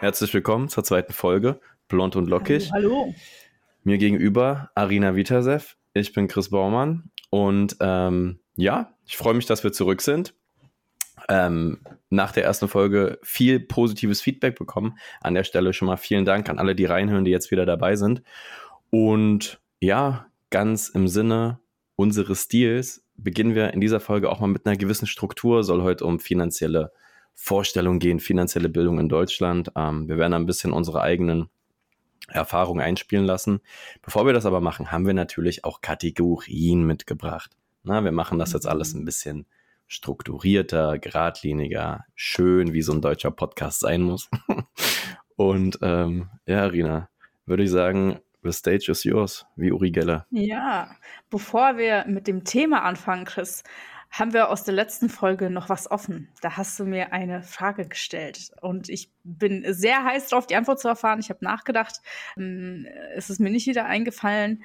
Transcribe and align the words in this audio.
herzlich 0.00 0.34
willkommen 0.34 0.68
zur 0.68 0.84
zweiten 0.84 1.12
Folge 1.12 1.60
Blond 1.88 2.16
und 2.16 2.28
Lockig. 2.28 2.70
Hallo. 2.72 3.02
hallo. 3.02 3.14
Mir 3.82 3.98
gegenüber 3.98 4.70
Arina 4.74 5.14
Vitasev. 5.14 5.76
Ich 5.92 6.12
bin 6.12 6.28
Chris 6.28 6.50
Baumann 6.50 7.10
und 7.30 7.76
ähm, 7.80 8.40
ja, 8.56 8.94
ich 9.06 9.16
freue 9.16 9.34
mich, 9.34 9.46
dass 9.46 9.64
wir 9.64 9.72
zurück 9.72 10.00
sind. 10.02 10.34
Ähm, 11.28 11.80
nach 12.10 12.32
der 12.32 12.44
ersten 12.44 12.68
Folge 12.68 13.18
viel 13.22 13.60
positives 13.60 14.20
Feedback 14.20 14.58
bekommen. 14.58 14.98
An 15.20 15.34
der 15.34 15.44
Stelle 15.44 15.72
schon 15.72 15.86
mal 15.86 15.96
vielen 15.96 16.24
Dank 16.24 16.48
an 16.48 16.58
alle, 16.58 16.74
die 16.74 16.84
reinhören, 16.84 17.24
die 17.24 17.30
jetzt 17.30 17.50
wieder 17.50 17.66
dabei 17.66 17.96
sind. 17.96 18.22
Und 18.90 19.60
ja, 19.80 20.26
ganz 20.50 20.88
im 20.88 21.08
Sinne 21.08 21.60
unseres 21.96 22.44
Stils 22.44 23.04
beginnen 23.16 23.54
wir 23.54 23.72
in 23.72 23.80
dieser 23.80 24.00
Folge 24.00 24.30
auch 24.30 24.40
mal 24.40 24.48
mit 24.48 24.66
einer 24.66 24.76
gewissen 24.76 25.06
Struktur. 25.06 25.64
Soll 25.64 25.82
heute 25.82 26.04
um 26.04 26.20
finanzielle 26.20 26.92
Vorstellungen 27.34 27.98
gehen, 27.98 28.20
finanzielle 28.20 28.68
Bildung 28.68 28.98
in 28.98 29.08
Deutschland. 29.08 29.70
Ähm, 29.76 30.08
wir 30.08 30.16
werden 30.18 30.34
ein 30.34 30.46
bisschen 30.46 30.72
unsere 30.72 31.02
eigenen 31.02 31.48
Erfahrungen 32.28 32.80
einspielen 32.80 33.24
lassen. 33.24 33.60
Bevor 34.02 34.26
wir 34.26 34.32
das 34.32 34.46
aber 34.46 34.60
machen, 34.60 34.92
haben 34.92 35.06
wir 35.06 35.14
natürlich 35.14 35.64
auch 35.64 35.80
Kategorien 35.80 36.86
mitgebracht. 36.86 37.50
Na, 37.82 38.02
wir 38.02 38.12
machen 38.12 38.38
das 38.38 38.52
jetzt 38.52 38.66
alles 38.66 38.94
ein 38.94 39.04
bisschen 39.04 39.46
strukturierter, 39.86 40.98
geradliniger, 40.98 42.04
schön, 42.14 42.72
wie 42.72 42.82
so 42.82 42.92
ein 42.92 43.02
deutscher 43.02 43.30
Podcast 43.30 43.80
sein 43.80 44.02
muss. 44.02 44.30
Und 45.36 45.78
ähm, 45.82 46.30
ja, 46.46 46.64
Rina, 46.64 47.08
würde 47.44 47.64
ich 47.64 47.70
sagen, 47.70 48.20
the 48.42 48.52
stage 48.52 48.90
is 48.90 49.04
yours, 49.04 49.46
wie 49.56 49.72
Uri 49.72 49.90
Geller. 49.90 50.26
Ja, 50.30 50.96
bevor 51.28 51.76
wir 51.76 52.04
mit 52.06 52.26
dem 52.26 52.44
Thema 52.44 52.82
anfangen, 52.82 53.24
Chris, 53.24 53.64
haben 54.14 54.32
wir 54.32 54.48
aus 54.48 54.62
der 54.62 54.74
letzten 54.74 55.08
Folge 55.08 55.50
noch 55.50 55.68
was 55.68 55.90
offen. 55.90 56.28
Da 56.40 56.56
hast 56.56 56.78
du 56.78 56.84
mir 56.84 57.12
eine 57.12 57.42
Frage 57.42 57.88
gestellt 57.88 58.52
und 58.60 58.88
ich 58.88 59.10
bin 59.24 59.64
sehr 59.74 60.04
heiß 60.04 60.28
drauf, 60.28 60.46
die 60.46 60.54
Antwort 60.54 60.78
zu 60.78 60.86
erfahren. 60.86 61.18
Ich 61.18 61.30
habe 61.30 61.44
nachgedacht, 61.44 62.00
ähm, 62.36 62.86
es 63.16 63.28
ist 63.28 63.40
mir 63.40 63.50
nicht 63.50 63.66
wieder 63.66 63.86
eingefallen. 63.86 64.62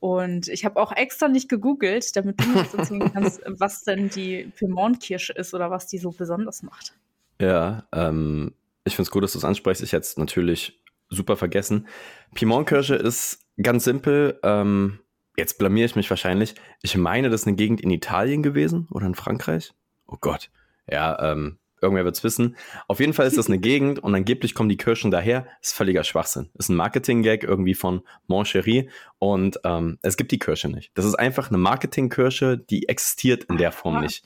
Und 0.00 0.48
ich 0.48 0.64
habe 0.64 0.80
auch 0.80 0.90
extra 0.90 1.28
nicht 1.28 1.48
gegoogelt, 1.48 2.16
damit 2.16 2.40
du 2.40 2.48
mir 2.48 2.66
erzählen 2.76 3.12
kannst, 3.14 3.42
was 3.46 3.84
denn 3.84 4.10
die 4.10 4.52
Piemont-Kirsche 4.56 5.32
ist 5.34 5.54
oder 5.54 5.70
was 5.70 5.86
die 5.86 5.98
so 5.98 6.10
besonders 6.10 6.64
macht. 6.64 6.94
Ja, 7.40 7.86
ähm, 7.92 8.54
ich 8.82 8.96
finde 8.96 9.06
es 9.06 9.10
gut, 9.12 9.22
dass 9.22 9.32
du 9.32 9.38
es 9.38 9.44
ansprichst. 9.44 9.84
Ich 9.84 9.92
hätte 9.92 10.02
es 10.02 10.16
natürlich 10.16 10.82
super 11.10 11.36
vergessen. 11.36 11.86
Piemont-Kirsche 12.34 12.96
ist 12.96 13.38
ganz 13.62 13.84
simpel. 13.84 14.40
Ähm, 14.42 14.98
jetzt 15.36 15.58
blamier 15.58 15.84
ich 15.84 15.96
mich 15.96 16.10
wahrscheinlich. 16.10 16.54
Ich 16.82 16.96
meine, 16.96 17.30
das 17.30 17.42
ist 17.42 17.46
eine 17.46 17.56
Gegend 17.56 17.80
in 17.80 17.90
Italien 17.90 18.42
gewesen 18.42 18.88
oder 18.90 19.06
in 19.06 19.14
Frankreich. 19.14 19.72
Oh 20.06 20.16
Gott. 20.20 20.50
Ja, 20.90 21.32
ähm, 21.32 21.58
irgendwer 21.80 22.04
wird's 22.04 22.24
wissen. 22.24 22.56
Auf 22.88 23.00
jeden 23.00 23.12
Fall 23.12 23.26
ist 23.26 23.38
das 23.38 23.46
eine 23.46 23.58
Gegend 23.60 23.98
und 23.98 24.14
angeblich 24.14 24.54
kommen 24.54 24.68
die 24.68 24.76
Kirschen 24.76 25.10
daher. 25.10 25.42
Das 25.60 25.70
ist 25.70 25.74
völliger 25.74 26.04
Schwachsinn. 26.04 26.50
Ist 26.54 26.68
ein 26.68 26.76
Marketing-Gag 26.76 27.44
irgendwie 27.44 27.74
von 27.74 28.02
Moncherie 28.26 28.88
und 29.18 29.58
ähm, 29.64 29.98
es 30.02 30.16
gibt 30.16 30.32
die 30.32 30.38
Kirsche 30.38 30.68
nicht. 30.68 30.90
Das 30.94 31.04
ist 31.04 31.14
einfach 31.14 31.48
eine 31.48 31.58
Marketing-Kirsche, 31.58 32.58
die 32.58 32.88
existiert 32.88 33.44
in 33.44 33.58
der 33.58 33.72
Form 33.72 34.00
nicht. 34.00 34.24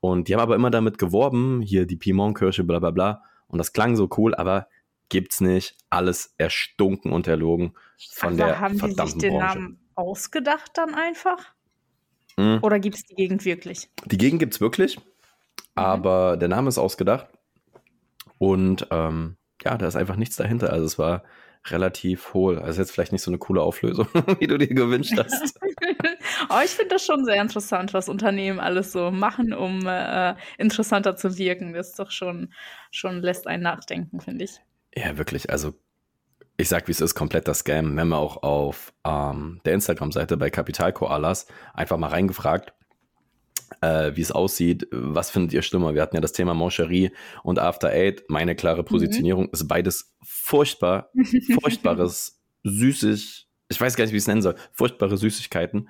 Und 0.00 0.28
die 0.28 0.34
haben 0.34 0.42
aber 0.42 0.54
immer 0.54 0.70
damit 0.70 0.98
geworben, 0.98 1.62
hier 1.62 1.86
die 1.86 1.96
Piemont-Kirsche, 1.96 2.64
bla 2.64 2.78
bla 2.78 2.90
bla. 2.90 3.22
Und 3.48 3.58
das 3.58 3.72
klang 3.72 3.96
so 3.96 4.08
cool, 4.16 4.34
aber 4.34 4.68
gibt's 5.08 5.40
nicht. 5.40 5.76
Alles 5.88 6.34
erstunken 6.36 7.12
und 7.12 7.26
erlogen 7.26 7.72
von 8.12 8.34
aber 8.34 8.36
der 8.36 8.60
haben 8.60 8.78
verdammten 8.78 9.18
die 9.18 9.20
sich 9.20 9.30
den 9.30 9.38
Branche. 9.38 9.58
Namen 9.58 9.85
ausgedacht 9.96 10.72
dann 10.74 10.94
einfach? 10.94 11.52
Mhm. 12.36 12.60
Oder 12.62 12.78
gibt 12.78 12.96
es 12.96 13.04
die 13.04 13.14
Gegend 13.14 13.44
wirklich? 13.44 13.90
Die 14.04 14.18
Gegend 14.18 14.38
gibt 14.38 14.54
es 14.54 14.60
wirklich, 14.60 14.98
mhm. 14.98 15.02
aber 15.74 16.36
der 16.36 16.48
Name 16.48 16.68
ist 16.68 16.78
ausgedacht. 16.78 17.26
Und 18.38 18.86
ähm, 18.90 19.36
ja, 19.64 19.76
da 19.76 19.86
ist 19.86 19.96
einfach 19.96 20.16
nichts 20.16 20.36
dahinter. 20.36 20.72
Also 20.72 20.84
es 20.84 20.98
war 20.98 21.24
relativ 21.70 22.34
hohl. 22.34 22.58
Also 22.58 22.80
jetzt 22.80 22.92
vielleicht 22.92 23.12
nicht 23.12 23.22
so 23.22 23.30
eine 23.30 23.38
coole 23.38 23.62
Auflösung, 23.62 24.08
wie 24.38 24.46
du 24.46 24.58
dir 24.58 24.68
gewünscht 24.68 25.14
hast. 25.16 25.58
oh, 26.50 26.60
ich 26.64 26.70
finde 26.70 26.94
das 26.94 27.04
schon 27.04 27.24
sehr 27.24 27.40
interessant, 27.40 27.94
was 27.94 28.08
Unternehmen 28.08 28.60
alles 28.60 28.92
so 28.92 29.10
machen, 29.10 29.52
um 29.52 29.86
äh, 29.86 30.34
interessanter 30.58 31.16
zu 31.16 31.36
wirken. 31.38 31.72
Das 31.72 31.88
ist 31.88 31.98
doch 31.98 32.10
schon, 32.10 32.52
schon 32.90 33.22
lässt 33.22 33.46
einen 33.46 33.62
nachdenken, 33.62 34.20
finde 34.20 34.44
ich. 34.44 34.60
Ja, 34.94 35.18
wirklich. 35.18 35.50
Also 35.50 35.74
ich 36.56 36.68
sag, 36.68 36.88
wie 36.88 36.92
es 36.92 37.00
ist, 37.00 37.14
kompletter 37.14 37.54
Scam. 37.54 37.94
Wir 37.94 38.00
haben 38.00 38.12
auch 38.12 38.42
auf 38.42 38.92
ähm, 39.04 39.60
der 39.64 39.74
Instagram-Seite 39.74 40.36
bei 40.36 40.50
Kapital 40.50 40.92
Koalas 40.92 41.46
einfach 41.74 41.98
mal 41.98 42.08
reingefragt, 42.08 42.72
äh, 43.82 44.12
wie 44.14 44.22
es 44.22 44.32
aussieht. 44.32 44.88
Was 44.90 45.30
findet 45.30 45.52
ihr 45.52 45.62
schlimmer? 45.62 45.94
Wir 45.94 46.02
hatten 46.02 46.16
ja 46.16 46.22
das 46.22 46.32
Thema 46.32 46.54
Moncherie 46.54 47.10
und 47.42 47.58
After 47.58 47.90
Eight. 47.90 48.24
Meine 48.28 48.54
klare 48.56 48.82
mhm. 48.82 48.86
Positionierung 48.86 49.44
mhm. 49.44 49.50
ist 49.52 49.68
beides 49.68 50.14
furchtbar, 50.24 51.10
furchtbares, 51.60 52.42
süßig, 52.62 53.48
ich 53.68 53.80
weiß 53.80 53.96
gar 53.96 54.04
nicht, 54.04 54.12
wie 54.12 54.16
ich 54.16 54.22
es 54.22 54.28
nennen 54.28 54.42
soll, 54.42 54.54
furchtbare 54.72 55.16
Süßigkeiten. 55.16 55.88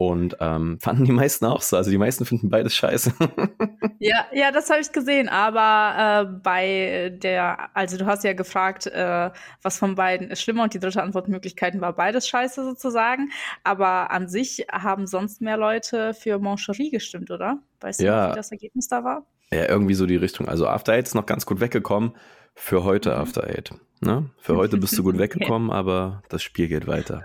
Und 0.00 0.38
ähm, 0.40 0.78
fanden 0.80 1.04
die 1.04 1.12
meisten 1.12 1.44
auch 1.44 1.60
so. 1.60 1.76
Also 1.76 1.90
die 1.90 1.98
meisten 1.98 2.24
finden 2.24 2.48
beides 2.48 2.74
scheiße. 2.74 3.12
ja, 3.98 4.24
ja, 4.32 4.50
das 4.50 4.70
habe 4.70 4.80
ich 4.80 4.92
gesehen. 4.92 5.28
Aber 5.28 6.22
äh, 6.22 6.32
bei 6.42 7.12
der, 7.22 7.76
also 7.76 7.98
du 7.98 8.06
hast 8.06 8.24
ja 8.24 8.32
gefragt, 8.32 8.86
äh, 8.86 9.30
was 9.60 9.76
von 9.76 9.96
beiden 9.96 10.30
ist 10.30 10.40
schlimmer 10.40 10.62
und 10.62 10.72
die 10.72 10.78
dritte 10.78 11.02
Antwortmöglichkeiten 11.02 11.82
war 11.82 11.92
beides 11.92 12.26
scheiße 12.28 12.64
sozusagen. 12.64 13.28
Aber 13.62 14.10
an 14.10 14.26
sich 14.26 14.64
haben 14.72 15.06
sonst 15.06 15.42
mehr 15.42 15.58
Leute 15.58 16.14
für 16.14 16.38
Mancherie 16.38 16.88
gestimmt, 16.88 17.30
oder? 17.30 17.58
Weißt 17.82 18.00
du, 18.00 18.06
ja. 18.06 18.32
wie 18.32 18.36
das 18.36 18.50
Ergebnis 18.52 18.88
da 18.88 19.04
war? 19.04 19.26
Ja, 19.52 19.68
irgendwie 19.68 19.92
so 19.92 20.06
die 20.06 20.16
Richtung. 20.16 20.48
Also 20.48 20.66
After 20.66 20.94
Eight 20.94 21.08
ist 21.08 21.14
noch 21.14 21.26
ganz 21.26 21.44
gut 21.44 21.60
weggekommen. 21.60 22.16
Für 22.54 22.84
heute 22.84 23.10
mhm. 23.10 23.16
After 23.16 23.44
Eight. 23.44 23.74
Ne? 24.00 24.30
Für 24.38 24.56
heute 24.56 24.78
bist 24.78 24.96
du 24.96 25.02
gut 25.02 25.18
weggekommen, 25.18 25.68
okay. 25.68 25.78
aber 25.78 26.22
das 26.30 26.42
Spiel 26.42 26.68
geht 26.68 26.86
weiter. 26.86 27.22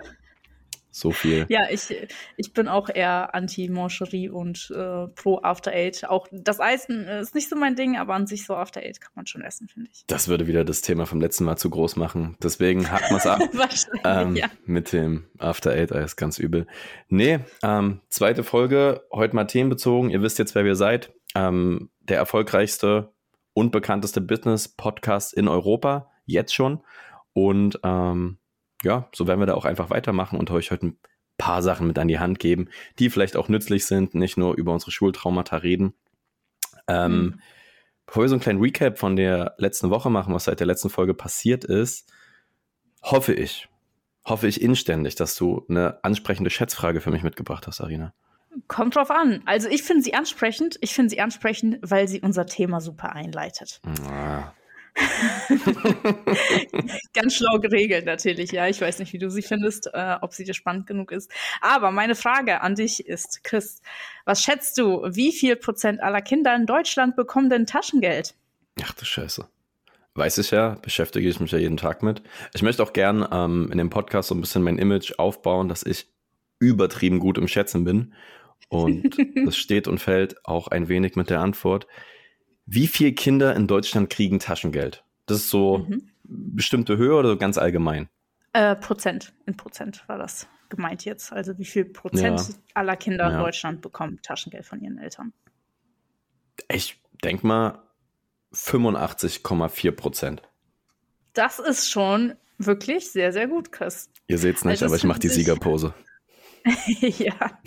So 0.96 1.10
viel. 1.10 1.44
Ja, 1.50 1.68
ich, 1.68 1.94
ich 2.38 2.54
bin 2.54 2.68
auch 2.68 2.88
eher 2.88 3.34
anti-Mancherie 3.34 4.30
und 4.30 4.72
äh, 4.74 5.08
pro 5.08 5.42
After 5.42 5.70
Eight. 5.70 6.08
Auch 6.08 6.26
das 6.32 6.58
Eisen 6.58 7.04
ist 7.04 7.34
nicht 7.34 7.50
so 7.50 7.56
mein 7.56 7.76
Ding, 7.76 7.98
aber 7.98 8.14
an 8.14 8.26
sich 8.26 8.46
so 8.46 8.56
After 8.56 8.80
Eight 8.80 9.02
kann 9.02 9.12
man 9.14 9.26
schon 9.26 9.42
essen, 9.42 9.68
finde 9.68 9.90
ich. 9.92 10.04
Das 10.06 10.28
würde 10.28 10.46
wieder 10.46 10.64
das 10.64 10.80
Thema 10.80 11.04
vom 11.04 11.20
letzten 11.20 11.44
Mal 11.44 11.56
zu 11.58 11.68
groß 11.68 11.96
machen. 11.96 12.38
Deswegen 12.42 12.90
hacken 12.90 13.10
wir 13.10 13.18
es 13.18 13.26
ab. 13.26 13.42
ähm, 14.04 14.36
ja. 14.36 14.46
Mit 14.64 14.94
dem 14.94 15.26
After 15.36 15.72
Eight 15.72 15.92
Eis, 15.92 16.16
ganz 16.16 16.38
übel. 16.38 16.66
Nee, 17.10 17.40
ähm, 17.62 18.00
zweite 18.08 18.42
Folge, 18.42 19.04
heute 19.12 19.36
mal 19.36 19.44
themenbezogen. 19.44 20.08
Ihr 20.08 20.22
wisst 20.22 20.38
jetzt, 20.38 20.54
wer 20.54 20.64
wir 20.64 20.76
seid. 20.76 21.12
Ähm, 21.34 21.90
der 22.00 22.16
erfolgreichste 22.16 23.12
und 23.52 23.70
bekannteste 23.70 24.22
Business-Podcast 24.22 25.34
in 25.34 25.46
Europa, 25.46 26.10
jetzt 26.24 26.54
schon. 26.54 26.82
Und 27.34 27.80
ähm, 27.84 28.38
ja, 28.86 29.08
so 29.12 29.26
werden 29.26 29.40
wir 29.40 29.46
da 29.46 29.54
auch 29.54 29.64
einfach 29.64 29.90
weitermachen 29.90 30.38
und 30.38 30.50
euch 30.50 30.70
heute 30.70 30.86
ein 30.86 30.98
paar 31.38 31.60
Sachen 31.60 31.86
mit 31.86 31.98
an 31.98 32.08
die 32.08 32.18
Hand 32.18 32.38
geben, 32.38 32.68
die 32.98 33.10
vielleicht 33.10 33.36
auch 33.36 33.48
nützlich 33.48 33.84
sind, 33.84 34.14
nicht 34.14 34.38
nur 34.38 34.54
über 34.56 34.72
unsere 34.72 34.92
Schultraumata 34.92 35.56
reden. 35.56 35.92
Ähm, 36.88 37.12
mhm. 37.12 37.40
Bevor 38.06 38.22
wir 38.22 38.28
so 38.28 38.36
einen 38.36 38.42
kleinen 38.42 38.60
Recap 38.60 38.98
von 38.98 39.16
der 39.16 39.54
letzten 39.58 39.90
Woche 39.90 40.08
machen, 40.08 40.32
was 40.32 40.44
seit 40.44 40.60
der 40.60 40.66
letzten 40.68 40.88
Folge 40.88 41.12
passiert 41.12 41.64
ist, 41.64 42.10
hoffe 43.02 43.34
ich, 43.34 43.68
hoffe 44.24 44.46
ich 44.46 44.62
inständig, 44.62 45.16
dass 45.16 45.34
du 45.34 45.66
eine 45.68 46.02
ansprechende 46.04 46.50
Schätzfrage 46.50 47.00
für 47.00 47.10
mich 47.10 47.24
mitgebracht 47.24 47.66
hast, 47.66 47.80
Arina. 47.80 48.14
Kommt 48.68 48.94
drauf 48.94 49.10
an. 49.10 49.42
Also 49.44 49.68
ich 49.68 49.82
finde 49.82 50.02
sie 50.02 50.14
ansprechend. 50.14 50.78
Ich 50.80 50.94
finde 50.94 51.10
sie 51.10 51.20
ansprechend, 51.20 51.78
weil 51.82 52.08
sie 52.08 52.20
unser 52.20 52.46
Thema 52.46 52.80
super 52.80 53.12
einleitet. 53.12 53.82
Ah. 54.08 54.52
Ganz 57.14 57.34
schlau 57.34 57.58
geregelt 57.58 58.06
natürlich, 58.06 58.52
ja. 58.52 58.68
Ich 58.68 58.80
weiß 58.80 58.98
nicht, 58.98 59.12
wie 59.12 59.18
du 59.18 59.30
sie 59.30 59.42
findest, 59.42 59.90
äh, 59.92 60.16
ob 60.20 60.32
sie 60.32 60.44
dir 60.44 60.54
spannend 60.54 60.86
genug 60.86 61.12
ist. 61.12 61.30
Aber 61.60 61.90
meine 61.90 62.14
Frage 62.14 62.62
an 62.62 62.74
dich 62.74 63.06
ist, 63.06 63.44
Chris, 63.44 63.82
was 64.24 64.42
schätzt 64.42 64.78
du, 64.78 65.02
wie 65.10 65.32
viel 65.32 65.56
Prozent 65.56 66.02
aller 66.02 66.22
Kinder 66.22 66.56
in 66.56 66.64
Deutschland 66.66 67.16
bekommen 67.16 67.50
denn 67.50 67.66
Taschengeld? 67.66 68.34
Ach 68.82 68.94
du 68.94 69.04
Scheiße. 69.04 69.46
Weiß 70.14 70.38
ich 70.38 70.50
ja, 70.50 70.78
beschäftige 70.80 71.28
ich 71.28 71.40
mich 71.40 71.50
ja 71.50 71.58
jeden 71.58 71.76
Tag 71.76 72.02
mit. 72.02 72.22
Ich 72.54 72.62
möchte 72.62 72.82
auch 72.82 72.94
gern 72.94 73.28
ähm, 73.30 73.68
in 73.70 73.76
dem 73.76 73.90
Podcast 73.90 74.30
so 74.30 74.34
ein 74.34 74.40
bisschen 74.40 74.62
mein 74.62 74.78
Image 74.78 75.18
aufbauen, 75.18 75.68
dass 75.68 75.82
ich 75.82 76.06
übertrieben 76.58 77.18
gut 77.18 77.36
im 77.36 77.48
Schätzen 77.48 77.84
bin. 77.84 78.14
Und 78.68 79.14
das 79.44 79.58
steht 79.58 79.88
und 79.88 79.98
fällt 79.98 80.42
auch 80.44 80.68
ein 80.68 80.88
wenig 80.88 81.16
mit 81.16 81.28
der 81.28 81.40
Antwort. 81.40 81.86
Wie 82.66 82.88
viele 82.88 83.12
Kinder 83.12 83.54
in 83.54 83.66
Deutschland 83.68 84.10
kriegen 84.10 84.40
Taschengeld? 84.40 85.04
Das 85.26 85.38
ist 85.38 85.50
so 85.50 85.78
mhm. 85.78 86.10
bestimmte 86.24 86.96
Höhe 86.96 87.14
oder 87.14 87.30
so 87.30 87.36
ganz 87.36 87.58
allgemein? 87.58 88.08
Äh, 88.52 88.74
Prozent. 88.76 89.32
In 89.46 89.56
Prozent 89.56 90.02
war 90.08 90.18
das 90.18 90.48
gemeint 90.68 91.04
jetzt. 91.04 91.32
Also 91.32 91.56
wie 91.58 91.64
viel 91.64 91.84
Prozent 91.84 92.40
ja. 92.40 92.54
aller 92.74 92.96
Kinder 92.96 93.28
ja. 93.28 93.36
in 93.36 93.38
Deutschland 93.38 93.80
bekommen 93.80 94.20
Taschengeld 94.22 94.66
von 94.66 94.80
ihren 94.80 94.98
Eltern? 94.98 95.32
Ich 96.68 97.00
denke 97.22 97.46
mal 97.46 97.82
85,4 98.52 99.92
Prozent. 99.92 100.42
Das 101.34 101.58
ist 101.58 101.90
schon 101.90 102.34
wirklich 102.58 103.10
sehr, 103.12 103.32
sehr 103.32 103.46
gut, 103.46 103.70
Chris. 103.70 104.10
Ihr 104.26 104.38
seht 104.38 104.56
es 104.56 104.64
nicht, 104.64 104.82
also 104.82 104.86
aber 104.86 104.96
ich 104.96 105.04
mache 105.04 105.20
die 105.20 105.28
Siegerpose. 105.28 105.94
ja. 107.00 107.60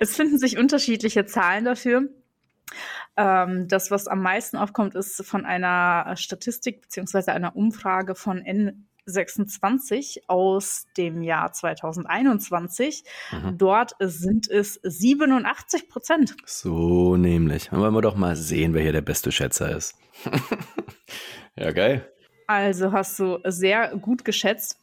Es 0.00 0.16
finden 0.16 0.38
sich 0.38 0.56
unterschiedliche 0.56 1.26
Zahlen 1.26 1.64
dafür. 1.64 2.08
Ähm, 3.16 3.68
das, 3.68 3.90
was 3.90 4.08
am 4.08 4.20
meisten 4.20 4.56
aufkommt, 4.56 4.94
ist 4.94 5.24
von 5.24 5.46
einer 5.46 6.16
Statistik 6.16 6.82
beziehungsweise 6.82 7.32
einer 7.32 7.56
Umfrage 7.56 8.14
von 8.14 8.42
N26 8.42 10.22
aus 10.26 10.86
dem 10.96 11.22
Jahr 11.22 11.52
2021. 11.52 13.04
Mhm. 13.32 13.58
Dort 13.58 13.94
sind 14.00 14.48
es 14.50 14.80
87 14.82 15.88
Prozent. 15.88 16.36
So 16.44 17.16
nämlich. 17.16 17.68
Dann 17.70 17.80
wollen 17.80 17.94
wir 17.94 18.02
doch 18.02 18.16
mal 18.16 18.36
sehen, 18.36 18.74
wer 18.74 18.82
hier 18.82 18.92
der 18.92 19.02
beste 19.02 19.32
Schätzer 19.32 19.74
ist. 19.74 19.96
ja, 21.56 21.70
geil. 21.70 22.10
Also 22.46 22.92
hast 22.92 23.18
du 23.18 23.38
sehr 23.44 23.96
gut 23.96 24.24
geschätzt. 24.24 24.78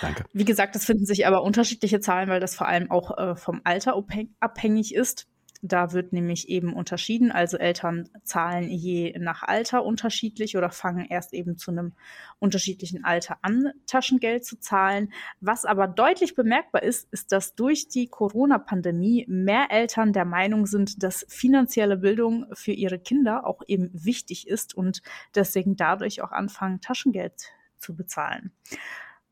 Danke. 0.00 0.24
Wie 0.32 0.44
gesagt, 0.44 0.76
es 0.76 0.84
finden 0.84 1.04
sich 1.04 1.26
aber 1.26 1.42
unterschiedliche 1.42 2.00
Zahlen, 2.00 2.28
weil 2.28 2.40
das 2.40 2.54
vor 2.54 2.68
allem 2.68 2.90
auch 2.90 3.16
äh, 3.18 3.36
vom 3.36 3.60
Alter 3.64 4.02
abhängig 4.40 4.94
ist. 4.94 5.26
Da 5.66 5.92
wird 5.92 6.12
nämlich 6.12 6.50
eben 6.50 6.74
unterschieden. 6.74 7.32
Also 7.32 7.56
Eltern 7.56 8.10
zahlen 8.22 8.68
je 8.68 9.18
nach 9.18 9.42
Alter 9.42 9.82
unterschiedlich 9.82 10.58
oder 10.58 10.68
fangen 10.68 11.06
erst 11.06 11.32
eben 11.32 11.56
zu 11.56 11.70
einem 11.70 11.94
unterschiedlichen 12.38 13.02
Alter 13.02 13.38
an, 13.40 13.72
Taschengeld 13.86 14.44
zu 14.44 14.60
zahlen. 14.60 15.10
Was 15.40 15.64
aber 15.64 15.88
deutlich 15.88 16.34
bemerkbar 16.34 16.82
ist, 16.82 17.08
ist, 17.12 17.32
dass 17.32 17.54
durch 17.54 17.88
die 17.88 18.08
Corona-Pandemie 18.08 19.24
mehr 19.26 19.68
Eltern 19.70 20.12
der 20.12 20.26
Meinung 20.26 20.66
sind, 20.66 21.02
dass 21.02 21.24
finanzielle 21.30 21.96
Bildung 21.96 22.44
für 22.52 22.72
ihre 22.72 22.98
Kinder 22.98 23.46
auch 23.46 23.62
eben 23.66 23.88
wichtig 23.94 24.46
ist 24.46 24.74
und 24.74 25.00
deswegen 25.34 25.76
dadurch 25.76 26.20
auch 26.20 26.32
anfangen, 26.32 26.82
Taschengeld 26.82 27.52
zu 27.78 27.96
bezahlen. 27.96 28.52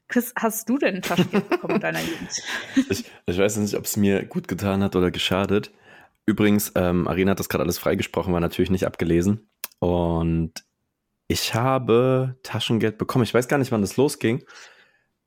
Chris, 0.09 0.33
hast 0.35 0.67
du 0.67 0.79
denn 0.79 1.03
Taschengeld 1.03 1.51
bekommen 1.51 1.75
in 1.75 1.81
deiner 1.83 2.01
Jugend? 2.03 2.43
Ich, 2.89 3.05
ich 3.27 3.39
weiß 3.39 3.59
nicht, 3.59 3.75
ob 3.75 3.85
es 3.85 3.99
mir 3.99 4.25
gut 4.25 4.49
getan 4.49 4.83
hat 4.83 4.97
oder 4.97 5.11
geschadet. 5.11 5.73
Übrigens, 6.27 6.73
ähm, 6.77 7.09
Arena 7.09 7.33
hat 7.33 7.41
das 7.41 7.49
gerade 7.49 7.65
alles 7.65 7.79
freigesprochen, 7.79 8.33
war 8.33 8.41
natürlich 8.41 8.71
nicht 8.71 8.87
abgelesen. 8.87 9.49
Und 9.81 10.53
ich 11.27 11.55
habe 11.55 12.37
Taschengeld 12.43 12.99
bekommen. 12.99 13.25
Ich 13.25 13.35
weiß 13.35 13.49
gar 13.49 13.59
nicht, 13.59 13.73
wann 13.73 13.81
das 13.81 13.97
losging. 13.97 14.45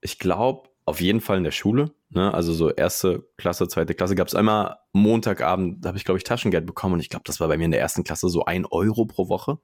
Ich 0.01 0.19
glaube, 0.19 0.69
auf 0.86 1.01
jeden 1.01 1.19
Fall 1.19 1.38
in 1.38 1.44
der 1.44 1.51
Schule. 1.51 1.92
Ne? 2.09 2.33
Also 2.33 2.53
so 2.53 2.69
erste 2.69 3.27
Klasse, 3.38 3.68
zweite 3.68 3.95
Klasse 3.95 4.15
gab 4.15 4.27
es 4.27 4.36
einmal 4.36 4.77
Montagabend, 4.94 5.83
da 5.83 5.89
habe 5.89 5.97
ich, 5.97 6.06
glaube 6.06 6.19
ich, 6.19 6.24
Taschengeld 6.24 6.65
bekommen. 6.65 6.94
Und 6.94 7.00
ich 7.00 7.09
glaube, 7.09 7.24
das 7.25 7.39
war 7.39 7.48
bei 7.48 7.57
mir 7.57 7.65
in 7.65 7.71
der 7.71 7.80
ersten 7.81 8.03
Klasse 8.03 8.30
so 8.30 8.45
ein 8.45 8.65
Euro 8.65 9.06
pro 9.06 9.27
Woche. 9.27 9.57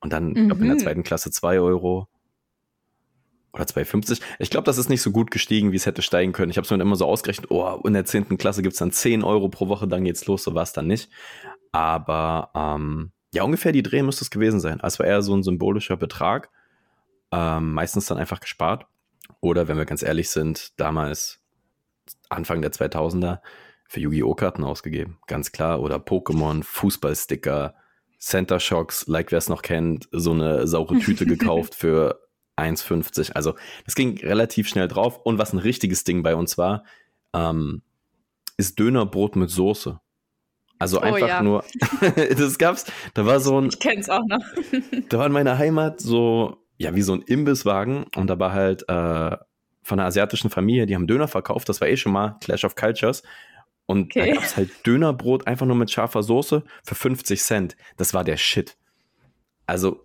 Und 0.00 0.12
dann, 0.12 0.28
mhm. 0.28 0.46
glaube 0.46 0.62
in 0.62 0.68
der 0.68 0.78
zweiten 0.78 1.02
Klasse 1.02 1.30
zwei 1.30 1.58
Euro 1.58 2.08
oder 3.54 3.64
2,50. 3.64 4.20
Ich 4.38 4.50
glaube, 4.50 4.64
das 4.64 4.78
ist 4.78 4.88
nicht 4.88 5.02
so 5.02 5.10
gut 5.10 5.30
gestiegen, 5.30 5.72
wie 5.72 5.76
es 5.76 5.86
hätte 5.86 6.02
steigen 6.02 6.32
können. 6.32 6.50
Ich 6.50 6.56
habe 6.56 6.64
es 6.64 6.70
mir 6.70 6.80
immer 6.80 6.96
so 6.96 7.06
ausgerechnet, 7.06 7.50
oh, 7.50 7.80
in 7.84 7.92
der 7.92 8.04
10. 8.04 8.36
Klasse 8.36 8.62
gibt 8.62 8.74
es 8.74 8.78
dann 8.78 8.90
10 8.90 9.22
Euro 9.22 9.48
pro 9.48 9.68
Woche, 9.68 9.86
dann 9.86 10.04
geht's 10.04 10.26
los, 10.26 10.44
so 10.44 10.54
war 10.54 10.64
es 10.64 10.72
dann 10.72 10.86
nicht. 10.86 11.08
Aber 11.72 12.50
ähm, 12.54 13.12
ja, 13.32 13.42
ungefähr 13.42 13.72
die 13.72 13.82
Dreh 13.82 14.02
müsste 14.02 14.24
es 14.24 14.30
gewesen 14.30 14.60
sein. 14.60 14.80
Also 14.80 15.00
war 15.00 15.06
eher 15.06 15.22
so 15.22 15.34
ein 15.34 15.42
symbolischer 15.42 15.96
Betrag. 15.96 16.50
Ähm, 17.32 17.72
meistens 17.72 18.06
dann 18.06 18.18
einfach 18.18 18.40
gespart. 18.40 18.86
Oder 19.40 19.68
wenn 19.68 19.76
wir 19.76 19.84
ganz 19.84 20.02
ehrlich 20.02 20.30
sind, 20.30 20.78
damals 20.78 21.40
Anfang 22.28 22.62
der 22.62 22.72
2000er 22.72 23.40
für 23.86 24.00
Yu-Gi-Oh! 24.00 24.34
Karten 24.34 24.64
ausgegeben. 24.64 25.18
Ganz 25.26 25.52
klar. 25.52 25.80
Oder 25.80 25.96
Pokémon, 25.96 26.62
Fußballsticker, 26.62 27.74
Center 28.18 28.60
Shocks, 28.60 29.06
like 29.06 29.32
wer 29.32 29.38
es 29.38 29.48
noch 29.48 29.62
kennt, 29.62 30.08
so 30.12 30.32
eine 30.32 30.66
saure 30.66 30.98
Tüte 30.98 31.26
gekauft 31.26 31.74
für 31.74 32.23
1,50. 32.56 33.32
Also 33.32 33.54
das 33.84 33.94
ging 33.94 34.18
relativ 34.18 34.68
schnell 34.68 34.88
drauf. 34.88 35.18
Und 35.24 35.38
was 35.38 35.52
ein 35.52 35.58
richtiges 35.58 36.04
Ding 36.04 36.22
bei 36.22 36.34
uns 36.34 36.58
war, 36.58 36.84
ähm, 37.32 37.82
ist 38.56 38.78
Dönerbrot 38.78 39.36
mit 39.36 39.50
Soße. 39.50 40.00
Also 40.78 40.98
oh, 40.98 41.02
einfach 41.02 41.28
ja. 41.28 41.42
nur, 41.42 41.64
das 42.36 42.58
gab's, 42.58 42.86
da 43.14 43.26
war 43.26 43.40
so 43.40 43.60
ein. 43.60 43.68
Ich 43.68 43.78
kenn's 43.78 44.10
auch 44.10 44.24
noch. 44.26 44.44
da 45.08 45.18
war 45.18 45.26
in 45.26 45.32
meiner 45.32 45.56
Heimat 45.56 46.00
so, 46.00 46.58
ja, 46.78 46.94
wie 46.94 47.02
so 47.02 47.14
ein 47.14 47.22
Imbisswagen 47.22 48.04
und 48.16 48.26
da 48.28 48.38
war 48.38 48.52
halt 48.52 48.82
äh, 48.88 49.36
von 49.82 49.98
einer 49.98 50.06
asiatischen 50.06 50.50
Familie, 50.50 50.86
die 50.86 50.94
haben 50.94 51.06
Döner 51.06 51.28
verkauft, 51.28 51.68
das 51.68 51.80
war 51.80 51.88
eh 51.88 51.96
schon 51.96 52.12
mal 52.12 52.36
Clash 52.40 52.64
of 52.64 52.74
Cultures. 52.74 53.22
Und 53.86 54.06
okay. 54.06 54.30
da 54.30 54.34
gab's 54.34 54.56
halt 54.56 54.70
Dönerbrot 54.86 55.46
einfach 55.46 55.66
nur 55.66 55.76
mit 55.76 55.90
scharfer 55.90 56.22
Soße 56.22 56.64
für 56.82 56.94
50 56.94 57.40
Cent. 57.42 57.76
Das 57.96 58.14
war 58.14 58.24
der 58.24 58.38
Shit. 58.38 58.76
Also 59.66 60.03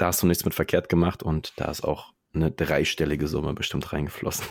da 0.00 0.06
hast 0.06 0.22
du 0.22 0.26
nichts 0.26 0.44
mit 0.44 0.54
verkehrt 0.54 0.88
gemacht 0.88 1.22
und 1.22 1.52
da 1.56 1.66
ist 1.66 1.84
auch 1.84 2.12
eine 2.32 2.50
dreistellige 2.50 3.26
Summe 3.26 3.54
bestimmt 3.54 3.92
reingeflossen. 3.92 4.46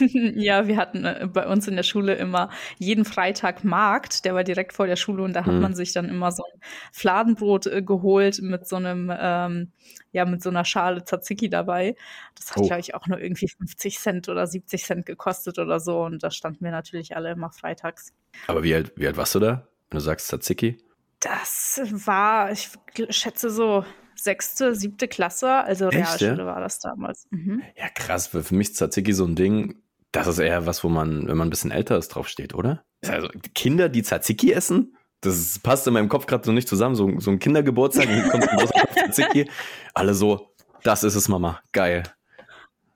ja, 0.34 0.66
wir 0.66 0.78
hatten 0.78 1.04
äh, 1.04 1.28
bei 1.30 1.46
uns 1.46 1.68
in 1.68 1.76
der 1.76 1.82
Schule 1.82 2.14
immer 2.14 2.50
jeden 2.78 3.04
Freitag 3.04 3.64
Markt, 3.64 4.24
der 4.24 4.34
war 4.34 4.44
direkt 4.44 4.72
vor 4.72 4.86
der 4.86 4.96
Schule 4.96 5.22
und 5.22 5.34
da 5.34 5.44
hat 5.44 5.52
mhm. 5.52 5.60
man 5.60 5.74
sich 5.74 5.92
dann 5.92 6.08
immer 6.08 6.32
so 6.32 6.42
ein 6.42 6.60
Fladenbrot 6.92 7.66
äh, 7.66 7.82
geholt 7.82 8.40
mit 8.40 8.66
so 8.66 8.76
einem, 8.76 9.12
ähm, 9.16 9.72
ja, 10.12 10.24
mit 10.24 10.42
so 10.42 10.48
einer 10.48 10.64
Schale 10.64 11.04
Tzatziki 11.04 11.50
dabei. 11.50 11.96
Das 12.34 12.50
hat, 12.50 12.58
oh. 12.62 12.66
glaube 12.66 12.80
ich, 12.80 12.94
auch 12.94 13.06
nur 13.06 13.20
irgendwie 13.20 13.48
50 13.48 13.98
Cent 13.98 14.28
oder 14.30 14.46
70 14.46 14.82
Cent 14.82 15.06
gekostet 15.06 15.58
oder 15.58 15.80
so 15.80 16.02
und 16.02 16.22
da 16.22 16.30
standen 16.30 16.64
wir 16.64 16.72
natürlich 16.72 17.14
alle 17.14 17.30
immer 17.32 17.52
freitags. 17.52 18.14
Aber 18.46 18.62
wie 18.62 18.74
alt, 18.74 18.92
wie 18.96 19.06
alt 19.06 19.18
warst 19.18 19.34
du 19.34 19.38
da, 19.38 19.68
wenn 19.90 19.98
du 19.98 20.00
sagst 20.00 20.28
Tzatziki? 20.28 20.78
Das 21.20 21.82
war, 21.90 22.50
ich 22.50 22.70
schätze 23.10 23.50
so 23.50 23.84
sechste, 24.22 24.74
siebte 24.74 25.08
Klasse, 25.08 25.50
also 25.50 25.88
Echt, 25.88 25.94
Realschule 26.20 26.42
ja? 26.42 26.46
war 26.46 26.60
das 26.60 26.78
damals. 26.78 27.26
Mhm. 27.30 27.62
Ja, 27.76 27.88
krass, 27.88 28.28
für 28.28 28.54
mich 28.54 28.70
ist 28.70 28.76
Tzatziki 28.76 29.12
so 29.12 29.24
ein 29.24 29.34
Ding, 29.34 29.82
das 30.12 30.26
ist 30.26 30.38
eher 30.38 30.66
was, 30.66 30.82
wo 30.84 30.88
man, 30.88 31.28
wenn 31.28 31.36
man 31.36 31.48
ein 31.48 31.50
bisschen 31.50 31.70
älter 31.70 31.96
ist, 31.96 32.08
draufsteht, 32.08 32.54
oder? 32.54 32.84
Also 33.06 33.28
Kinder, 33.54 33.88
die 33.88 34.02
Tzatziki 34.02 34.52
essen, 34.52 34.96
das 35.20 35.58
passt 35.58 35.86
in 35.86 35.92
meinem 35.92 36.08
Kopf 36.08 36.26
gerade 36.26 36.44
so 36.44 36.52
nicht 36.52 36.68
zusammen. 36.68 36.94
So, 36.94 37.18
so 37.18 37.30
ein 37.30 37.38
Kindergeburtstag, 37.38 38.08
hier 38.08 38.22
kommt 38.30 38.48
ein 38.48 38.58
großer 38.58 38.88
Tzatziki. 38.94 39.50
Alle 39.94 40.14
so, 40.14 40.54
das 40.82 41.04
ist 41.04 41.14
es, 41.14 41.28
Mama, 41.28 41.60
geil. 41.72 42.04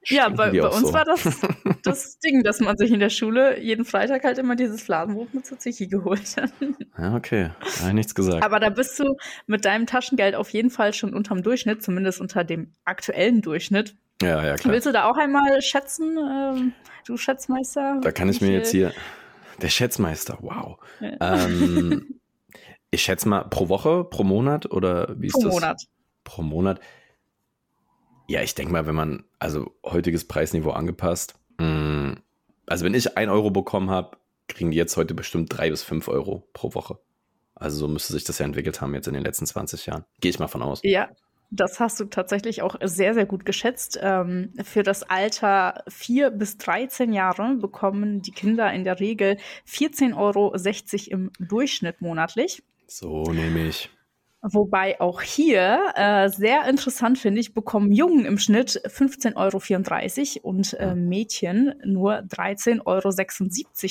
Ja, 0.07 0.29
bei, 0.29 0.51
bei 0.51 0.69
uns 0.69 0.89
so. 0.89 0.93
war 0.93 1.05
das 1.05 1.23
das 1.83 2.19
Ding, 2.19 2.43
dass 2.43 2.61
man 2.61 2.77
sich 2.77 2.91
in 2.91 3.01
der 3.01 3.11
Schule 3.11 3.61
jeden 3.61 3.85
Freitag 3.85 4.25
halt 4.25 4.39
immer 4.39 4.57
dieses 4.57 4.83
Fladenbrot 4.83 5.33
mit 5.35 5.47
Tzatziki 5.47 5.87
geholt 5.87 6.37
hat. 6.37 6.53
Ja, 6.99 7.15
okay. 7.15 7.51
Da 7.79 7.85
habe 7.85 7.95
nichts 7.95 8.15
gesagt. 8.15 8.45
Aber 8.45 8.61
da 8.61 8.71
bist 8.71 8.99
du 8.99 9.17
mit 9.47 9.65
deinem 9.65 9.87
Taschengeld 9.87 10.35
auf 10.35 10.51
jeden 10.51 10.71
Fall 10.71 10.93
schon 10.93 11.15
unterm 11.15 11.43
Durchschnitt, 11.43 11.83
zumindest 11.83 12.21
unter 12.21 12.45
dem 12.45 12.73
aktuellen 12.85 13.43
Durchschnitt. 13.43 13.97
Ja, 14.23 14.45
ja, 14.45 14.57
klar. 14.57 14.75
Willst 14.75 14.87
du 14.87 14.93
da 14.93 15.05
auch 15.05 15.17
einmal 15.17 15.61
schätzen, 15.61 16.17
ähm, 16.19 16.73
du 17.07 17.17
Schätzmeister? 17.17 18.01
Da 18.03 18.13
kann 18.13 18.29
ich 18.29 18.41
mir 18.41 18.53
jetzt 18.53 18.71
hier. 18.71 18.93
Der 19.61 19.69
Schätzmeister, 19.69 20.39
wow. 20.41 20.79
Ja. 21.01 21.45
Ähm, 21.45 22.21
ich 22.91 23.03
schätze 23.03 23.29
mal 23.29 23.45
pro 23.45 23.69
Woche, 23.69 24.05
pro 24.05 24.25
Monat 24.25 24.71
oder 24.71 25.15
wie 25.19 25.29
ist 25.29 25.35
pro 25.35 25.43
das? 25.43 25.51
Pro 25.51 25.61
Monat. 25.61 25.83
Pro 26.25 26.43
Monat. 26.43 26.81
Ja, 28.27 28.43
ich 28.43 28.55
denke 28.55 28.73
mal, 28.73 28.87
wenn 28.87 28.95
man, 28.95 29.25
also 29.39 29.75
heutiges 29.85 30.27
Preisniveau 30.27 30.71
angepasst, 30.71 31.35
mh, 31.59 31.67
mm, 31.67 32.17
also 32.67 32.85
wenn 32.85 32.95
ich 32.95 33.17
ein 33.17 33.29
Euro 33.29 33.51
bekommen 33.51 33.91
habe, 33.91 34.17
kriegen 34.49 34.71
die 34.71 34.77
jetzt 34.77 34.97
heute 34.97 35.15
bestimmt 35.15 35.57
drei 35.57 35.71
bis 35.71 35.83
fünf 35.83 36.09
Euro 36.09 36.49
pro 36.53 36.75
Woche. 36.75 36.99
Also 37.55 37.77
so 37.79 37.89
müsste 37.89 38.13
sich 38.13 38.25
das 38.25 38.39
ja 38.39 38.47
entwickelt 38.47 38.81
haben 38.81 38.95
jetzt 38.95 39.07
in 39.07 39.15
den 39.15 39.23
letzten 39.23 39.47
20 39.47 39.87
Jahren. 39.87 40.05
Gehe 40.21 40.31
ich 40.31 40.39
mal 40.39 40.49
von 40.49 40.63
aus. 40.63 40.81
Ja, 40.83 41.11
das 41.51 41.79
hast 41.79 42.01
du 42.01 42.07
tatsächlich 42.07 42.63
auch 42.63 42.77
sehr, 42.83 43.15
sehr 43.15 43.27
gut 43.27 43.45
geschätzt. 43.45 43.99
Ähm, 44.03 44.53
für 44.65 44.83
das 44.83 45.03
Alter 45.05 45.85
4 45.89 46.31
bis 46.31 46.59
13 46.59 47.13
Jahre 47.13 47.55
bekommen 47.57 48.23
die 48.23 48.33
Kinder 48.33 48.73
in 48.73 48.85
der 48.85 48.99
Regel 48.99 49.39
14,60 49.69 50.15
Euro 50.17 50.55
im 51.11 51.31
Durchschnitt 51.39 52.01
monatlich. 52.01 52.63
So 52.87 53.25
nehme 53.25 53.69
ich. 53.69 53.91
Wobei 54.47 55.01
auch 55.01 55.23
hier 55.23 55.81
äh, 55.95 56.29
sehr 56.29 56.69
interessant 56.69 57.17
finde 57.19 57.41
ich, 57.41 57.55
bekommen 57.55 57.93
Jungen 57.93 58.27
im 58.27 58.37
Schnitt 58.37 58.79
15,34 58.85 60.37
Euro 60.37 60.47
und 60.47 60.75
äh, 60.75 60.95
Mädchen 60.95 61.75
nur 61.83 62.17
13,76 62.19 62.83
Euro. 62.85 63.11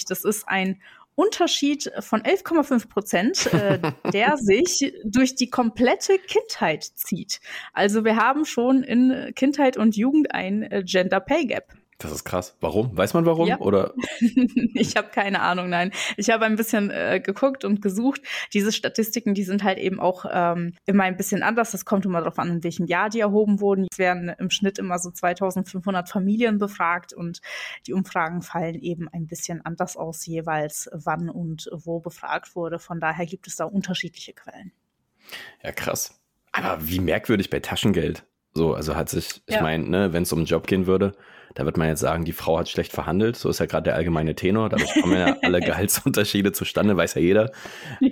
Das 0.09 0.23
ist 0.23 0.47
ein 0.47 0.79
Unterschied 1.15 1.91
von 2.01 2.21
11,5 2.21 2.87
Prozent, 2.87 3.51
äh, 3.51 3.79
der 4.13 4.37
sich 4.37 4.93
durch 5.03 5.33
die 5.33 5.49
komplette 5.49 6.19
Kindheit 6.19 6.83
zieht. 6.83 7.39
Also 7.73 8.05
wir 8.05 8.17
haben 8.17 8.45
schon 8.45 8.83
in 8.83 9.31
Kindheit 9.35 9.75
und 9.75 9.95
Jugend 9.95 10.35
ein 10.35 10.61
äh, 10.61 10.83
Gender 10.85 11.19
Pay 11.19 11.47
Gap. 11.47 11.73
Das 12.03 12.11
ist 12.11 12.25
krass. 12.25 12.57
Warum? 12.59 12.97
Weiß 12.97 13.13
man 13.13 13.25
warum? 13.25 13.47
Ja. 13.47 13.59
Oder? 13.59 13.93
ich 14.73 14.97
habe 14.97 15.07
keine 15.07 15.39
Ahnung, 15.39 15.69
nein. 15.69 15.91
Ich 16.17 16.29
habe 16.29 16.43
ein 16.43 16.57
bisschen 16.57 16.91
äh, 16.91 17.21
geguckt 17.23 17.63
und 17.63 17.81
gesucht. 17.81 18.21
Diese 18.51 18.73
Statistiken, 18.73 19.33
die 19.33 19.45
sind 19.45 19.63
halt 19.63 19.77
eben 19.77 20.01
auch 20.01 20.25
ähm, 20.29 20.73
immer 20.85 21.05
ein 21.05 21.15
bisschen 21.15 21.43
anders. 21.43 21.71
Das 21.71 21.85
kommt 21.85 22.05
immer 22.05 22.19
darauf 22.19 22.37
an, 22.39 22.49
in 22.49 22.63
welchem 22.65 22.87
Jahr 22.87 23.09
die 23.09 23.21
erhoben 23.21 23.61
wurden. 23.61 23.87
Es 23.89 23.97
werden 23.97 24.27
im 24.37 24.49
Schnitt 24.49 24.79
immer 24.79 24.99
so 24.99 25.11
2500 25.11 26.09
Familien 26.09 26.57
befragt 26.57 27.13
und 27.13 27.39
die 27.87 27.93
Umfragen 27.93 28.41
fallen 28.41 28.75
eben 28.75 29.07
ein 29.07 29.25
bisschen 29.25 29.65
anders 29.65 29.95
aus, 29.95 30.25
jeweils 30.25 30.89
wann 30.91 31.29
und 31.29 31.69
wo 31.71 32.01
befragt 32.01 32.53
wurde. 32.53 32.79
Von 32.79 32.99
daher 32.99 33.25
gibt 33.25 33.47
es 33.47 33.55
da 33.55 33.63
unterschiedliche 33.63 34.33
Quellen. 34.33 34.73
Ja, 35.63 35.71
krass. 35.71 36.19
Aber 36.51 36.85
wie 36.85 36.99
merkwürdig 36.99 37.49
bei 37.49 37.61
Taschengeld. 37.61 38.25
So, 38.53 38.73
also 38.75 38.95
hat 38.95 39.09
sich, 39.09 39.41
ich 39.47 39.55
ja. 39.55 39.61
meine, 39.61 39.87
ne, 39.89 40.13
wenn 40.13 40.23
es 40.23 40.31
um 40.31 40.39
einen 40.39 40.45
Job 40.45 40.67
gehen 40.67 40.85
würde, 40.85 41.13
Da 41.55 41.65
wird 41.65 41.77
man 41.77 41.87
jetzt 41.87 41.99
sagen, 41.99 42.25
die 42.25 42.33
Frau 42.33 42.57
hat 42.57 42.69
schlecht 42.69 42.91
verhandelt. 42.91 43.35
So 43.35 43.49
ist 43.49 43.59
ja 43.59 43.65
gerade 43.65 43.83
der 43.83 43.95
allgemeine 43.95 44.35
Tenor. 44.35 44.69
Dadurch 44.69 44.93
kommen 45.01 45.17
ja 45.17 45.37
alle 45.41 45.59
Gehaltsunterschiede 45.61 46.51
zustande, 46.51 46.97
weiß 46.97 47.15
ja 47.15 47.21
jeder. 47.21 47.51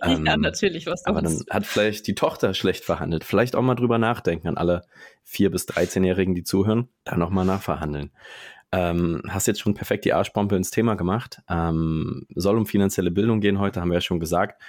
Ähm, 0.04 0.26
ja, 0.26 0.38
natürlich. 0.38 0.88
Was 0.88 1.06
aber 1.06 1.22
dann 1.22 1.44
hat 1.50 1.66
vielleicht 1.66 2.08
die 2.08 2.16
Tochter 2.16 2.54
schlecht 2.54 2.86
verhandelt. 2.86 3.24
Vielleicht 3.24 3.56
auch 3.56 3.62
mal 3.62 3.76
drüber 3.76 3.98
nachdenken 3.98 4.48
an 4.48 4.58
alle 4.58 4.84
4- 5.28 5.50
bis 5.50 5.68
13-Jährigen, 5.68 6.34
die 6.34 6.44
zuhören, 6.44 6.88
da 7.04 7.18
nochmal 7.18 7.46
nachverhandeln. 7.46 8.12
Ähm, 8.72 9.22
hast 9.28 9.48
jetzt 9.48 9.60
schon 9.60 9.74
perfekt 9.74 10.06
die 10.06 10.14
Arschbombe 10.14 10.56
ins 10.56 10.72
Thema 10.72 10.96
gemacht. 10.96 11.42
Ähm, 11.50 12.26
soll 12.36 12.58
um 12.58 12.66
finanzielle 12.66 13.12
Bildung 13.12 13.42
gehen 13.42 13.60
heute, 13.60 13.82
haben 13.82 13.90
wir 13.90 13.96
ja 13.96 14.02
schon 14.02 14.20
gesagt. 14.20 14.62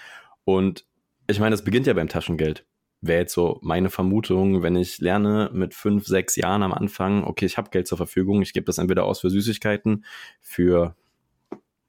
Und 0.44 0.84
ich 1.28 1.38
meine, 1.38 1.54
es 1.54 1.62
beginnt 1.62 1.86
ja 1.86 1.94
beim 1.94 2.08
Taschengeld. 2.08 2.66
Wäre 3.02 3.20
jetzt 3.20 3.34
so 3.34 3.58
meine 3.62 3.90
Vermutung, 3.90 4.62
wenn 4.62 4.76
ich 4.76 4.98
lerne 4.98 5.50
mit 5.52 5.74
fünf, 5.74 6.06
sechs 6.06 6.36
Jahren 6.36 6.62
am 6.62 6.72
Anfang, 6.72 7.24
okay, 7.24 7.44
ich 7.46 7.58
habe 7.58 7.70
Geld 7.70 7.88
zur 7.88 7.98
Verfügung, 7.98 8.42
ich 8.42 8.52
gebe 8.52 8.64
das 8.64 8.78
entweder 8.78 9.04
aus 9.04 9.20
für 9.20 9.28
Süßigkeiten, 9.28 10.04
für 10.40 10.94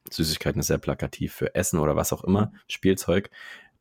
Süßigkeiten 0.09 0.59
ist 0.59 0.67
sehr 0.67 0.79
plakativ, 0.79 1.33
für 1.33 1.55
Essen 1.55 1.79
oder 1.79 1.95
was 1.95 2.13
auch 2.13 2.23
immer, 2.23 2.51
Spielzeug, 2.67 3.29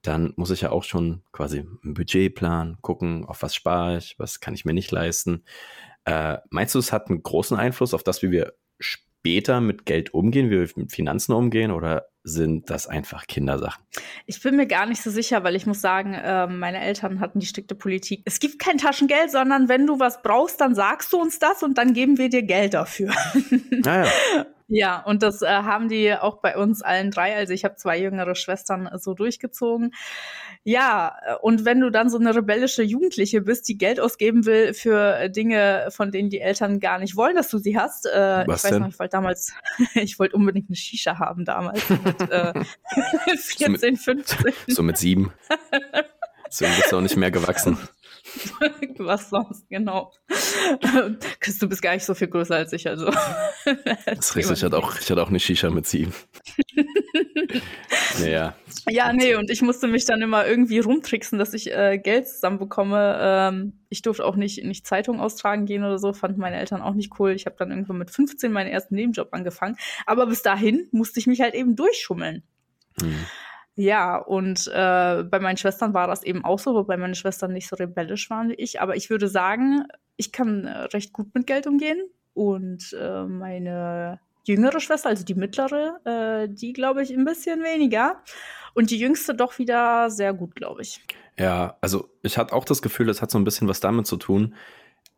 dann 0.02 0.34
muss 0.36 0.50
ich 0.50 0.60
ja 0.60 0.70
auch 0.70 0.84
schon 0.84 1.22
quasi 1.32 1.60
ein 1.60 1.94
Budgetplan 1.94 2.78
gucken, 2.82 3.24
auf 3.24 3.42
was 3.42 3.54
spare 3.54 3.98
ich, 3.98 4.18
was 4.18 4.40
kann 4.40 4.54
ich 4.54 4.64
mir 4.64 4.74
nicht 4.74 4.90
leisten. 4.90 5.44
Äh, 6.04 6.38
meinst 6.50 6.74
du, 6.74 6.78
es 6.80 6.92
hat 6.92 7.08
einen 7.08 7.22
großen 7.22 7.56
Einfluss 7.56 7.94
auf 7.94 8.02
das, 8.02 8.22
wie 8.22 8.30
wir 8.30 8.54
später 8.78 9.60
mit 9.60 9.86
Geld 9.86 10.12
umgehen, 10.12 10.50
wie 10.50 10.60
wir 10.60 10.68
mit 10.76 10.92
Finanzen 10.92 11.32
umgehen 11.32 11.70
oder 11.70 12.08
sind 12.24 12.70
das 12.70 12.86
einfach 12.86 13.26
Kindersachen? 13.26 13.82
Ich 14.26 14.42
bin 14.42 14.56
mir 14.56 14.66
gar 14.66 14.86
nicht 14.86 15.02
so 15.02 15.10
sicher, 15.10 15.42
weil 15.44 15.56
ich 15.56 15.66
muss 15.66 15.80
sagen, 15.80 16.14
äh, 16.14 16.46
meine 16.46 16.80
Eltern 16.80 17.20
hatten 17.20 17.40
die 17.40 17.46
strikte 17.46 17.74
Politik. 17.74 18.22
Es 18.24 18.40
gibt 18.40 18.58
kein 18.58 18.78
Taschengeld, 18.78 19.30
sondern 19.30 19.68
wenn 19.68 19.86
du 19.86 19.98
was 19.98 20.22
brauchst, 20.22 20.60
dann 20.60 20.74
sagst 20.74 21.12
du 21.12 21.20
uns 21.20 21.38
das 21.38 21.62
und 21.62 21.78
dann 21.78 21.94
geben 21.94 22.18
wir 22.18 22.28
dir 22.28 22.42
Geld 22.42 22.74
dafür. 22.74 23.12
Naja. 23.70 24.10
Ah 24.34 24.44
ja, 24.74 25.02
und 25.02 25.22
das 25.22 25.42
äh, 25.42 25.48
haben 25.48 25.90
die 25.90 26.14
auch 26.14 26.38
bei 26.38 26.56
uns 26.56 26.80
allen 26.80 27.10
drei. 27.10 27.36
Also 27.36 27.52
ich 27.52 27.64
habe 27.64 27.76
zwei 27.76 28.00
jüngere 28.00 28.34
Schwestern 28.34 28.88
so 28.98 29.12
durchgezogen. 29.12 29.92
Ja, 30.64 31.16
und 31.40 31.64
wenn 31.64 31.80
du 31.80 31.90
dann 31.90 32.08
so 32.08 32.18
eine 32.18 32.36
rebellische 32.36 32.84
Jugendliche 32.84 33.40
bist, 33.40 33.68
die 33.68 33.76
Geld 33.76 33.98
ausgeben 33.98 34.46
will 34.46 34.74
für 34.74 35.16
äh, 35.16 35.30
Dinge, 35.30 35.88
von 35.90 36.12
denen 36.12 36.30
die 36.30 36.40
Eltern 36.40 36.78
gar 36.78 36.98
nicht 37.00 37.16
wollen, 37.16 37.34
dass 37.34 37.48
du 37.48 37.58
sie 37.58 37.76
hast. 37.76 38.06
Äh, 38.06 38.44
Was 38.46 38.58
ich 38.58 38.64
weiß 38.64 38.70
denn? 38.70 38.82
noch, 38.82 38.88
ich 38.90 38.98
wollte 38.98 39.10
damals, 39.10 39.52
ich 39.94 40.20
wollte 40.20 40.36
unbedingt 40.36 40.68
eine 40.68 40.76
Shisha 40.76 41.18
haben 41.18 41.44
damals 41.44 41.82
mit 41.90 42.30
äh, 42.30 42.52
14, 43.34 43.36
so 43.58 43.70
mit, 43.70 43.80
15. 43.80 44.52
So 44.68 44.82
mit 44.84 44.98
sieben. 44.98 45.32
Deswegen 46.46 46.76
bist 46.76 46.92
du 46.92 46.96
auch 46.96 47.00
nicht 47.00 47.16
mehr 47.16 47.30
gewachsen. 47.30 47.76
Was 48.98 49.30
sonst, 49.30 49.68
genau. 49.68 50.12
Chris, 51.40 51.58
du 51.58 51.68
bist 51.68 51.82
gar 51.82 51.94
nicht 51.94 52.04
so 52.04 52.14
viel 52.14 52.28
größer 52.28 52.54
als 52.54 52.72
ich, 52.72 52.88
also. 52.88 53.06
das 53.64 54.18
ist 54.18 54.36
richtig, 54.36 54.58
ich 54.58 54.64
hatte, 54.64 54.78
auch, 54.78 54.96
ich 54.98 55.10
hatte 55.10 55.22
auch 55.22 55.28
eine 55.28 55.40
Shisha 55.40 55.70
mit 55.70 55.86
sieben. 55.86 56.12
naja. 58.20 58.54
Ja, 58.88 59.12
nee, 59.12 59.34
und 59.34 59.50
ich 59.50 59.62
musste 59.62 59.88
mich 59.88 60.04
dann 60.04 60.22
immer 60.22 60.46
irgendwie 60.46 60.78
rumtricksen, 60.78 61.38
dass 61.38 61.54
ich 61.54 61.72
äh, 61.72 61.98
Geld 61.98 62.28
zusammenbekomme. 62.28 63.18
Ähm, 63.20 63.80
ich 63.88 64.02
durfte 64.02 64.24
auch 64.24 64.36
nicht, 64.36 64.64
nicht 64.64 64.86
Zeitung 64.86 65.20
austragen 65.20 65.66
gehen 65.66 65.84
oder 65.84 65.98
so, 65.98 66.12
fanden 66.12 66.40
meine 66.40 66.56
Eltern 66.56 66.82
auch 66.82 66.94
nicht 66.94 67.18
cool. 67.18 67.32
Ich 67.32 67.46
habe 67.46 67.56
dann 67.58 67.70
irgendwo 67.70 67.92
mit 67.92 68.10
15 68.10 68.52
meinen 68.52 68.70
ersten 68.70 68.94
Nebenjob 68.94 69.28
angefangen. 69.32 69.76
Aber 70.06 70.26
bis 70.26 70.42
dahin 70.42 70.88
musste 70.92 71.20
ich 71.20 71.26
mich 71.26 71.40
halt 71.40 71.54
eben 71.54 71.76
durchschummeln. 71.76 72.42
Hm. 73.00 73.14
Ja, 73.74 74.18
und 74.18 74.66
äh, 74.68 75.22
bei 75.22 75.40
meinen 75.40 75.56
Schwestern 75.56 75.94
war 75.94 76.06
das 76.06 76.22
eben 76.22 76.44
auch 76.44 76.58
so, 76.58 76.74
wobei 76.74 76.96
meine 76.96 77.14
Schwestern 77.14 77.52
nicht 77.52 77.68
so 77.68 77.76
rebellisch 77.76 78.28
waren 78.28 78.50
wie 78.50 78.54
ich. 78.54 78.80
Aber 78.80 78.96
ich 78.96 79.08
würde 79.08 79.28
sagen, 79.28 79.84
ich 80.16 80.30
kann 80.30 80.66
äh, 80.66 80.78
recht 80.92 81.12
gut 81.12 81.34
mit 81.34 81.46
Geld 81.46 81.66
umgehen. 81.66 82.02
Und 82.34 82.96
äh, 82.98 83.24
meine 83.24 84.20
jüngere 84.44 84.80
Schwester, 84.80 85.08
also 85.08 85.24
die 85.24 85.34
mittlere, 85.34 86.00
äh, 86.04 86.48
die 86.48 86.72
glaube 86.72 87.02
ich 87.02 87.12
ein 87.12 87.24
bisschen 87.24 87.62
weniger. 87.62 88.22
Und 88.74 88.90
die 88.90 88.98
jüngste 88.98 89.34
doch 89.34 89.58
wieder 89.58 90.10
sehr 90.10 90.32
gut, 90.32 90.54
glaube 90.54 90.82
ich. 90.82 91.00
Ja, 91.38 91.76
also 91.80 92.08
ich 92.22 92.38
hatte 92.38 92.54
auch 92.54 92.64
das 92.64 92.82
Gefühl, 92.82 93.08
es 93.08 93.22
hat 93.22 93.30
so 93.30 93.38
ein 93.38 93.44
bisschen 93.44 93.68
was 93.68 93.80
damit 93.80 94.06
zu 94.06 94.16
tun. 94.16 94.54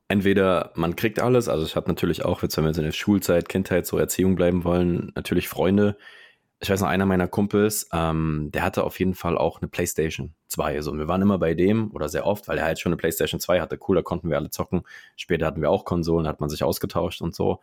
Entweder 0.06 0.72
man 0.74 0.96
kriegt 0.96 1.18
alles, 1.18 1.48
also 1.48 1.64
ich 1.64 1.76
hatte 1.76 1.88
natürlich 1.88 2.24
auch, 2.24 2.42
jetzt 2.42 2.56
wenn 2.56 2.64
wir 2.64 2.68
jetzt 2.68 2.78
in 2.78 2.84
der 2.84 2.92
Schulzeit, 2.92 3.48
Kindheit, 3.48 3.86
so 3.86 3.98
Erziehung 3.98 4.36
bleiben 4.36 4.64
wollen, 4.64 5.12
natürlich 5.14 5.48
Freunde, 5.48 5.96
ich 6.64 6.70
weiß 6.70 6.80
noch, 6.80 6.88
einer 6.88 7.04
meiner 7.04 7.28
Kumpels, 7.28 7.88
ähm, 7.92 8.48
der 8.52 8.62
hatte 8.62 8.84
auf 8.84 8.98
jeden 8.98 9.12
Fall 9.12 9.36
auch 9.36 9.60
eine 9.60 9.68
PlayStation 9.68 10.34
2. 10.48 10.76
Also 10.76 10.96
wir 10.96 11.08
waren 11.08 11.20
immer 11.20 11.38
bei 11.38 11.52
dem 11.52 11.90
oder 11.92 12.08
sehr 12.08 12.26
oft, 12.26 12.48
weil 12.48 12.56
er 12.56 12.64
halt 12.64 12.80
schon 12.80 12.90
eine 12.90 12.96
PlayStation 12.96 13.38
2 13.38 13.60
hatte. 13.60 13.78
Cool, 13.86 13.96
da 13.96 14.02
konnten 14.02 14.30
wir 14.30 14.38
alle 14.38 14.48
zocken. 14.48 14.82
Später 15.14 15.44
hatten 15.44 15.60
wir 15.60 15.70
auch 15.70 15.84
Konsolen, 15.84 16.26
hat 16.26 16.40
man 16.40 16.48
sich 16.48 16.64
ausgetauscht 16.64 17.20
und 17.20 17.34
so. 17.34 17.60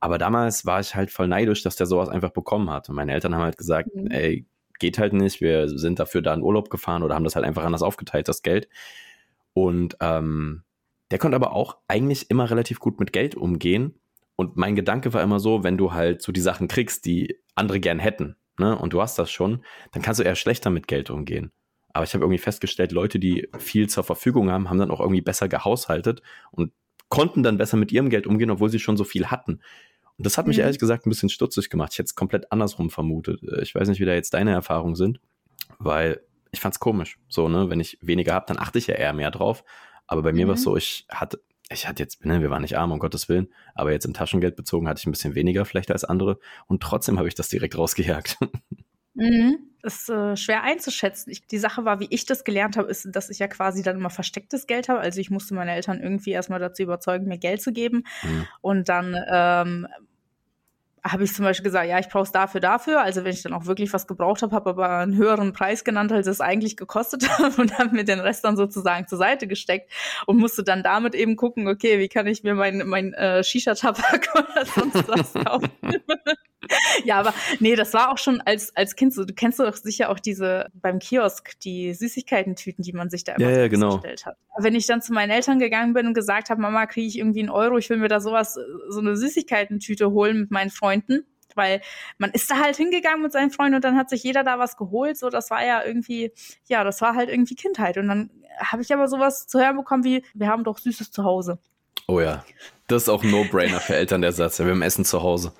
Aber 0.00 0.18
damals 0.18 0.66
war 0.66 0.80
ich 0.80 0.94
halt 0.94 1.10
voll 1.10 1.28
neidisch, 1.28 1.62
dass 1.62 1.76
der 1.76 1.86
sowas 1.86 2.10
einfach 2.10 2.30
bekommen 2.30 2.68
hat. 2.68 2.90
Und 2.90 2.94
meine 2.94 3.14
Eltern 3.14 3.34
haben 3.34 3.42
halt 3.42 3.56
gesagt, 3.56 3.88
mhm. 3.94 4.08
ey, 4.08 4.44
geht 4.78 4.98
halt 4.98 5.14
nicht, 5.14 5.40
wir 5.40 5.70
sind 5.70 5.98
dafür 5.98 6.20
da 6.20 6.34
in 6.34 6.42
Urlaub 6.42 6.68
gefahren 6.68 7.02
oder 7.02 7.14
haben 7.14 7.24
das 7.24 7.36
halt 7.36 7.46
einfach 7.46 7.64
anders 7.64 7.82
aufgeteilt, 7.82 8.28
das 8.28 8.42
Geld. 8.42 8.68
Und 9.54 9.96
ähm, 10.00 10.62
der 11.10 11.18
konnte 11.18 11.36
aber 11.36 11.52
auch 11.52 11.78
eigentlich 11.88 12.28
immer 12.28 12.50
relativ 12.50 12.80
gut 12.80 13.00
mit 13.00 13.14
Geld 13.14 13.34
umgehen. 13.34 13.94
Und 14.36 14.58
mein 14.58 14.76
Gedanke 14.76 15.14
war 15.14 15.22
immer 15.22 15.40
so, 15.40 15.64
wenn 15.64 15.78
du 15.78 15.92
halt 15.92 16.20
so 16.20 16.32
die 16.32 16.40
Sachen 16.40 16.68
kriegst, 16.68 17.06
die 17.06 17.38
andere 17.54 17.80
gern 17.80 17.98
hätten, 17.98 18.36
ne, 18.58 18.76
und 18.76 18.92
du 18.92 19.00
hast 19.00 19.18
das 19.18 19.30
schon, 19.30 19.64
dann 19.92 20.02
kannst 20.02 20.20
du 20.20 20.24
eher 20.24 20.34
schlechter 20.34 20.70
mit 20.70 20.86
Geld 20.86 21.10
umgehen. 21.10 21.52
Aber 21.92 22.04
ich 22.04 22.14
habe 22.14 22.24
irgendwie 22.24 22.38
festgestellt, 22.38 22.92
Leute, 22.92 23.18
die 23.18 23.48
viel 23.58 23.88
zur 23.88 24.04
Verfügung 24.04 24.50
haben, 24.50 24.70
haben 24.70 24.78
dann 24.78 24.90
auch 24.90 25.00
irgendwie 25.00 25.20
besser 25.20 25.48
gehaushaltet 25.48 26.22
und 26.50 26.72
konnten 27.08 27.42
dann 27.42 27.58
besser 27.58 27.76
mit 27.76 27.92
ihrem 27.92 28.08
Geld 28.08 28.26
umgehen, 28.26 28.50
obwohl 28.50 28.70
sie 28.70 28.78
schon 28.78 28.96
so 28.96 29.04
viel 29.04 29.26
hatten. 29.26 29.60
Und 30.16 30.26
das 30.26 30.38
hat 30.38 30.46
mich 30.46 30.56
mhm. 30.56 30.62
ehrlich 30.62 30.78
gesagt 30.78 31.06
ein 31.06 31.10
bisschen 31.10 31.28
stutzig 31.28 31.68
gemacht. 31.68 31.92
Ich 31.92 31.98
hätte 31.98 32.06
es 32.06 32.14
komplett 32.14 32.50
andersrum 32.50 32.90
vermutet. 32.90 33.42
Äh, 33.42 33.62
ich 33.62 33.74
weiß 33.74 33.88
nicht, 33.88 34.00
wie 34.00 34.06
da 34.06 34.14
jetzt 34.14 34.32
deine 34.34 34.52
Erfahrungen 34.52 34.94
sind, 34.94 35.20
weil 35.78 36.20
ich 36.52 36.60
fand 36.60 36.74
es 36.74 36.80
komisch. 36.80 37.18
So, 37.28 37.48
ne, 37.48 37.68
wenn 37.68 37.80
ich 37.80 37.98
weniger 38.00 38.34
habe, 38.34 38.46
dann 38.46 38.58
achte 38.58 38.78
ich 38.78 38.86
ja 38.86 38.94
eher 38.94 39.12
mehr 39.12 39.30
drauf. 39.30 39.64
Aber 40.06 40.22
bei 40.22 40.32
mir 40.32 40.46
war 40.46 40.54
es 40.54 40.60
mhm. 40.60 40.64
so, 40.64 40.76
ich 40.76 41.06
hatte, 41.10 41.42
ich 41.72 41.88
hatte 41.88 42.02
jetzt, 42.02 42.24
ne, 42.24 42.40
wir 42.40 42.50
waren 42.50 42.62
nicht 42.62 42.78
arm, 42.78 42.92
um 42.92 42.98
Gottes 42.98 43.28
Willen, 43.28 43.48
aber 43.74 43.92
jetzt 43.92 44.04
im 44.04 44.14
Taschengeld 44.14 44.56
bezogen 44.56 44.88
hatte 44.88 45.00
ich 45.00 45.06
ein 45.06 45.12
bisschen 45.12 45.34
weniger 45.34 45.64
vielleicht 45.64 45.90
als 45.90 46.04
andere 46.04 46.38
und 46.66 46.82
trotzdem 46.82 47.18
habe 47.18 47.28
ich 47.28 47.34
das 47.34 47.48
direkt 47.48 47.76
rausgejagt. 47.76 48.38
Mhm. 49.14 49.58
Ist 49.82 50.08
äh, 50.08 50.36
schwer 50.36 50.62
einzuschätzen. 50.62 51.30
Ich, 51.30 51.46
die 51.46 51.58
Sache 51.58 51.84
war, 51.84 51.98
wie 52.00 52.06
ich 52.10 52.24
das 52.24 52.44
gelernt 52.44 52.76
habe, 52.76 52.88
ist, 52.88 53.08
dass 53.10 53.30
ich 53.30 53.40
ja 53.40 53.48
quasi 53.48 53.82
dann 53.82 53.96
immer 53.96 54.10
verstecktes 54.10 54.66
Geld 54.66 54.88
habe. 54.88 55.00
Also 55.00 55.20
ich 55.20 55.28
musste 55.28 55.54
meine 55.54 55.72
Eltern 55.74 56.00
irgendwie 56.00 56.30
erstmal 56.30 56.60
dazu 56.60 56.82
überzeugen, 56.82 57.26
mir 57.26 57.38
Geld 57.38 57.60
zu 57.60 57.72
geben. 57.72 58.04
Mhm. 58.22 58.46
Und 58.60 58.88
dann 58.88 59.16
ähm, 59.30 59.88
habe 61.04 61.24
ich 61.24 61.34
zum 61.34 61.44
Beispiel 61.44 61.64
gesagt, 61.64 61.88
ja, 61.88 61.98
ich 61.98 62.08
brauche 62.08 62.24
es 62.24 62.32
dafür, 62.32 62.60
dafür. 62.60 63.00
Also 63.02 63.24
wenn 63.24 63.32
ich 63.32 63.42
dann 63.42 63.52
auch 63.52 63.66
wirklich 63.66 63.92
was 63.92 64.06
gebraucht 64.06 64.42
habe, 64.42 64.54
habe 64.54 64.70
aber 64.70 64.88
einen 64.98 65.16
höheren 65.16 65.52
Preis 65.52 65.82
genannt, 65.82 66.12
als 66.12 66.26
es 66.26 66.40
eigentlich 66.40 66.76
gekostet 66.76 67.28
hat 67.38 67.58
und 67.58 67.78
habe 67.78 67.90
mir 67.94 68.04
den 68.04 68.20
Rest 68.20 68.44
dann 68.44 68.56
sozusagen 68.56 69.08
zur 69.08 69.18
Seite 69.18 69.46
gesteckt 69.46 69.90
und 70.26 70.38
musste 70.38 70.62
dann 70.62 70.82
damit 70.82 71.14
eben 71.14 71.36
gucken, 71.36 71.66
okay, 71.66 71.98
wie 71.98 72.08
kann 72.08 72.26
ich 72.26 72.44
mir 72.44 72.54
mein, 72.54 72.86
mein 72.86 73.14
äh, 73.14 73.42
Shisha-Tabak 73.42 74.28
oder 74.34 74.64
sonst 74.64 75.08
was 75.08 75.34
kaufen. 75.34 75.70
ja, 77.04 77.18
aber 77.18 77.34
nee, 77.60 77.74
das 77.74 77.92
war 77.92 78.10
auch 78.10 78.18
schon 78.18 78.40
als, 78.40 78.74
als 78.76 78.96
Kind 78.96 79.14
so. 79.14 79.24
Du 79.24 79.34
kennst 79.34 79.58
doch 79.58 79.74
sicher 79.76 80.10
auch 80.10 80.18
diese 80.18 80.68
beim 80.74 80.98
Kiosk, 80.98 81.58
die 81.60 81.92
Süßigkeiten-Tüten, 81.94 82.82
die 82.82 82.92
man 82.92 83.10
sich 83.10 83.24
da 83.24 83.34
immer 83.34 83.50
ja, 83.50 83.60
ja, 83.60 83.68
genau. 83.68 83.96
gestellt 83.96 84.26
hat. 84.26 84.36
Wenn 84.58 84.74
ich 84.74 84.86
dann 84.86 85.02
zu 85.02 85.12
meinen 85.12 85.30
Eltern 85.30 85.58
gegangen 85.58 85.92
bin 85.92 86.06
und 86.06 86.14
gesagt 86.14 86.50
habe, 86.50 86.60
Mama, 86.60 86.86
kriege 86.86 87.06
ich 87.06 87.18
irgendwie 87.18 87.40
einen 87.40 87.50
Euro, 87.50 87.78
ich 87.78 87.90
will 87.90 87.96
mir 87.96 88.08
da 88.08 88.20
sowas, 88.20 88.58
so 88.88 89.00
eine 89.00 89.16
Süßigkeiten-Tüte 89.16 90.10
holen 90.10 90.40
mit 90.40 90.50
meinen 90.50 90.70
Freunden, 90.70 91.26
weil 91.54 91.80
man 92.18 92.30
ist 92.30 92.50
da 92.50 92.56
halt 92.56 92.76
hingegangen 92.76 93.22
mit 93.22 93.32
seinen 93.32 93.50
Freunden 93.50 93.76
und 93.76 93.84
dann 93.84 93.96
hat 93.96 94.10
sich 94.10 94.22
jeder 94.22 94.44
da 94.44 94.58
was 94.58 94.76
geholt. 94.76 95.18
So, 95.18 95.30
das 95.30 95.50
war 95.50 95.64
ja 95.64 95.84
irgendwie, 95.84 96.32
ja, 96.66 96.84
das 96.84 97.00
war 97.00 97.14
halt 97.14 97.28
irgendwie 97.28 97.54
Kindheit. 97.54 97.98
Und 97.98 98.08
dann 98.08 98.30
habe 98.58 98.82
ich 98.82 98.92
aber 98.92 99.08
sowas 99.08 99.46
zu 99.46 99.60
hören 99.60 99.76
bekommen 99.76 100.04
wie, 100.04 100.24
wir 100.34 100.48
haben 100.48 100.64
doch 100.64 100.78
Süßes 100.78 101.10
zu 101.10 101.24
Hause. 101.24 101.58
Oh 102.08 102.20
ja, 102.20 102.44
das 102.88 103.04
ist 103.04 103.08
auch 103.08 103.22
ein 103.22 103.30
No-Brainer 103.30 103.80
für 103.80 103.94
Eltern 103.94 104.22
der 104.22 104.32
Satz. 104.32 104.58
Ja, 104.58 104.64
wir 104.64 104.72
haben 104.72 104.82
Essen 104.82 105.04
zu 105.04 105.22
Hause. 105.22 105.52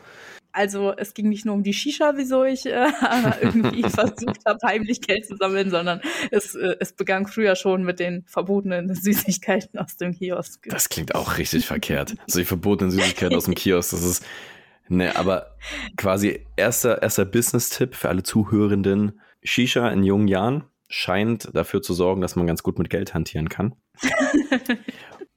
Also 0.52 0.92
es 0.96 1.14
ging 1.14 1.28
nicht 1.28 1.46
nur 1.46 1.54
um 1.54 1.62
die 1.62 1.72
Shisha, 1.72 2.12
wieso 2.16 2.44
ich 2.44 2.66
äh, 2.66 2.86
irgendwie 3.40 3.82
versucht 3.88 4.44
habe, 4.46 4.58
heimlich 4.64 5.00
Geld 5.00 5.26
zu 5.26 5.36
sammeln, 5.36 5.70
sondern 5.70 6.00
es, 6.30 6.54
äh, 6.54 6.76
es 6.78 6.92
begann 6.92 7.26
früher 7.26 7.56
schon 7.56 7.84
mit 7.84 8.00
den 8.00 8.24
verbotenen 8.26 8.94
Süßigkeiten 8.94 9.78
aus 9.78 9.96
dem 9.96 10.12
Kiosk. 10.14 10.66
Das 10.68 10.88
klingt 10.88 11.14
auch 11.14 11.38
richtig 11.38 11.66
verkehrt. 11.66 12.14
So 12.26 12.38
die 12.38 12.44
verbotenen 12.44 12.90
Süßigkeiten 12.90 13.36
aus 13.36 13.44
dem 13.44 13.54
Kiosk, 13.54 13.92
das 13.92 14.02
ist 14.02 14.24
Ne, 14.88 15.16
aber 15.16 15.56
quasi 15.96 16.44
erster, 16.56 17.00
erster 17.00 17.24
Business-Tipp 17.24 17.94
für 17.94 18.08
alle 18.10 18.24
Zuhörenden. 18.24 19.20
Shisha 19.42 19.88
in 19.88 20.02
jungen 20.02 20.28
Jahren 20.28 20.64
scheint 20.88 21.48
dafür 21.54 21.80
zu 21.80 21.94
sorgen, 21.94 22.20
dass 22.20 22.36
man 22.36 22.46
ganz 22.46 22.62
gut 22.62 22.78
mit 22.78 22.90
Geld 22.90 23.14
hantieren 23.14 23.48
kann. 23.48 23.74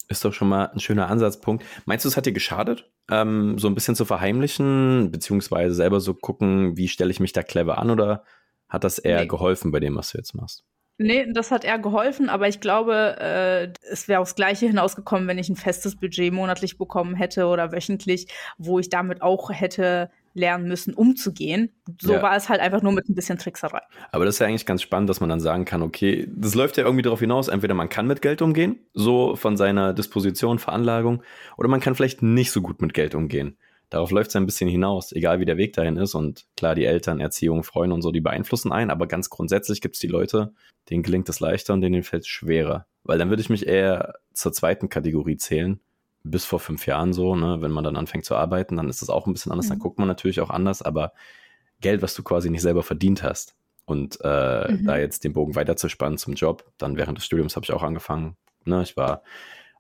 Ist 0.09 0.23
doch 0.25 0.33
schon 0.33 0.49
mal 0.49 0.65
ein 0.65 0.79
schöner 0.79 1.09
Ansatzpunkt. 1.09 1.63
Meinst 1.85 2.05
du, 2.05 2.09
es 2.09 2.17
hat 2.17 2.25
dir 2.25 2.33
geschadet, 2.33 2.89
ähm, 3.09 3.57
so 3.57 3.67
ein 3.67 3.75
bisschen 3.75 3.95
zu 3.95 4.05
verheimlichen, 4.05 5.11
beziehungsweise 5.11 5.73
selber 5.73 5.99
so 5.99 6.13
gucken, 6.13 6.77
wie 6.77 6.87
stelle 6.87 7.11
ich 7.11 7.19
mich 7.19 7.33
da 7.33 7.43
clever 7.43 7.77
an 7.77 7.89
oder 7.89 8.23
hat 8.69 8.83
das 8.83 8.99
eher 8.99 9.21
nee. 9.21 9.27
geholfen 9.27 9.71
bei 9.71 9.79
dem, 9.79 9.95
was 9.95 10.11
du 10.11 10.17
jetzt 10.17 10.33
machst? 10.33 10.63
Nee, 10.97 11.27
das 11.33 11.51
hat 11.51 11.65
eher 11.65 11.77
geholfen, 11.77 12.29
aber 12.29 12.47
ich 12.47 12.61
glaube, 12.61 13.17
äh, 13.19 13.67
es 13.91 14.07
wäre 14.07 14.21
aufs 14.21 14.35
Gleiche 14.35 14.67
hinausgekommen, 14.67 15.27
wenn 15.27 15.37
ich 15.37 15.49
ein 15.49 15.57
festes 15.57 15.97
Budget 15.97 16.33
monatlich 16.33 16.77
bekommen 16.77 17.15
hätte 17.15 17.47
oder 17.47 17.73
wöchentlich, 17.73 18.27
wo 18.57 18.79
ich 18.79 18.89
damit 18.89 19.21
auch 19.21 19.51
hätte 19.51 20.09
lernen 20.35 20.67
müssen, 20.67 20.93
umzugehen. 20.93 21.71
So 21.99 22.13
ja. 22.13 22.21
war 22.21 22.35
es 22.35 22.49
halt 22.49 22.59
einfach 22.59 22.83
nur 22.83 22.91
mit 22.91 23.09
ein 23.09 23.15
bisschen 23.15 23.39
Trickserei. 23.39 23.81
Aber 24.11 24.25
das 24.25 24.35
ist 24.35 24.39
ja 24.39 24.47
eigentlich 24.47 24.65
ganz 24.65 24.81
spannend, 24.81 25.09
dass 25.09 25.21
man 25.21 25.29
dann 25.29 25.39
sagen 25.39 25.65
kann, 25.65 25.81
okay, 25.81 26.27
das 26.29 26.53
läuft 26.53 26.77
ja 26.77 26.83
irgendwie 26.83 27.01
darauf 27.01 27.21
hinaus, 27.21 27.47
entweder 27.47 27.73
man 27.73 27.89
kann 27.89 28.05
mit 28.05 28.21
Geld 28.21 28.41
umgehen, 28.41 28.77
so 28.93 29.35
von 29.35 29.57
seiner 29.57 29.93
Disposition, 29.93 30.59
Veranlagung, 30.59 31.23
oder 31.57 31.69
man 31.69 31.79
kann 31.79 31.95
vielleicht 31.95 32.21
nicht 32.21 32.51
so 32.51 32.61
gut 32.61 32.81
mit 32.81 32.93
Geld 32.93 33.15
umgehen. 33.15 33.57
Darauf 33.89 34.11
läuft 34.11 34.29
es 34.29 34.35
ein 34.35 34.45
bisschen 34.45 34.69
hinaus, 34.69 35.11
egal 35.11 35.39
wie 35.39 35.45
der 35.45 35.57
Weg 35.57 35.73
dahin 35.73 35.95
ist. 35.97 36.15
Und 36.15 36.45
klar, 36.57 36.75
die 36.75 36.85
Eltern, 36.85 37.21
Erziehung, 37.21 37.63
Freunde 37.63 37.93
und 37.93 38.01
so, 38.01 38.11
die 38.11 38.21
beeinflussen 38.21 38.71
ein, 38.71 38.89
aber 38.89 39.07
ganz 39.07 39.29
grundsätzlich 39.29 39.79
gibt 39.79 39.95
es 39.95 40.01
die 40.01 40.07
Leute, 40.07 40.53
denen 40.89 41.03
gelingt 41.03 41.29
es 41.29 41.39
leichter 41.39 41.73
und 41.73 41.81
denen 41.81 42.03
fällt 42.03 42.23
es 42.23 42.27
schwerer. 42.27 42.87
Weil 43.03 43.19
dann 43.19 43.29
würde 43.29 43.41
ich 43.41 43.49
mich 43.49 43.67
eher 43.67 44.15
zur 44.33 44.51
zweiten 44.51 44.89
Kategorie 44.89 45.37
zählen, 45.37 45.79
bis 46.25 46.43
vor 46.43 46.59
fünf 46.59 46.85
Jahren 46.87 47.13
so, 47.13 47.35
ne, 47.35 47.61
wenn 47.61 47.71
man 47.71 47.83
dann 47.83 47.95
anfängt 47.95 48.25
zu 48.25 48.35
arbeiten, 48.35 48.77
dann 48.77 48.89
ist 48.89 49.01
das 49.01 49.09
auch 49.09 49.27
ein 49.27 49.33
bisschen 49.33 49.51
anders, 49.51 49.67
mhm. 49.67 49.71
dann 49.71 49.79
guckt 49.79 49.99
man 49.99 50.07
natürlich 50.07 50.41
auch 50.41 50.49
anders, 50.49 50.81
aber 50.81 51.13
Geld, 51.81 52.01
was 52.01 52.15
du 52.15 52.23
quasi 52.23 52.49
nicht 52.49 52.61
selber 52.61 52.83
verdient 52.83 53.21
hast 53.21 53.55
und 53.85 54.19
äh, 54.23 54.71
mhm. 54.71 54.85
da 54.85 54.97
jetzt 54.97 55.23
den 55.23 55.33
Bogen 55.33 55.55
weiterzuspannen 55.55 56.17
zum 56.17 56.33
Job, 56.33 56.65
dann 56.77 56.97
während 56.97 57.17
des 57.17 57.25
Studiums 57.25 57.55
habe 57.55 57.63
ich 57.63 57.71
auch 57.71 57.83
angefangen, 57.83 58.35
ne, 58.65 58.81
ich 58.81 58.97
war 58.97 59.21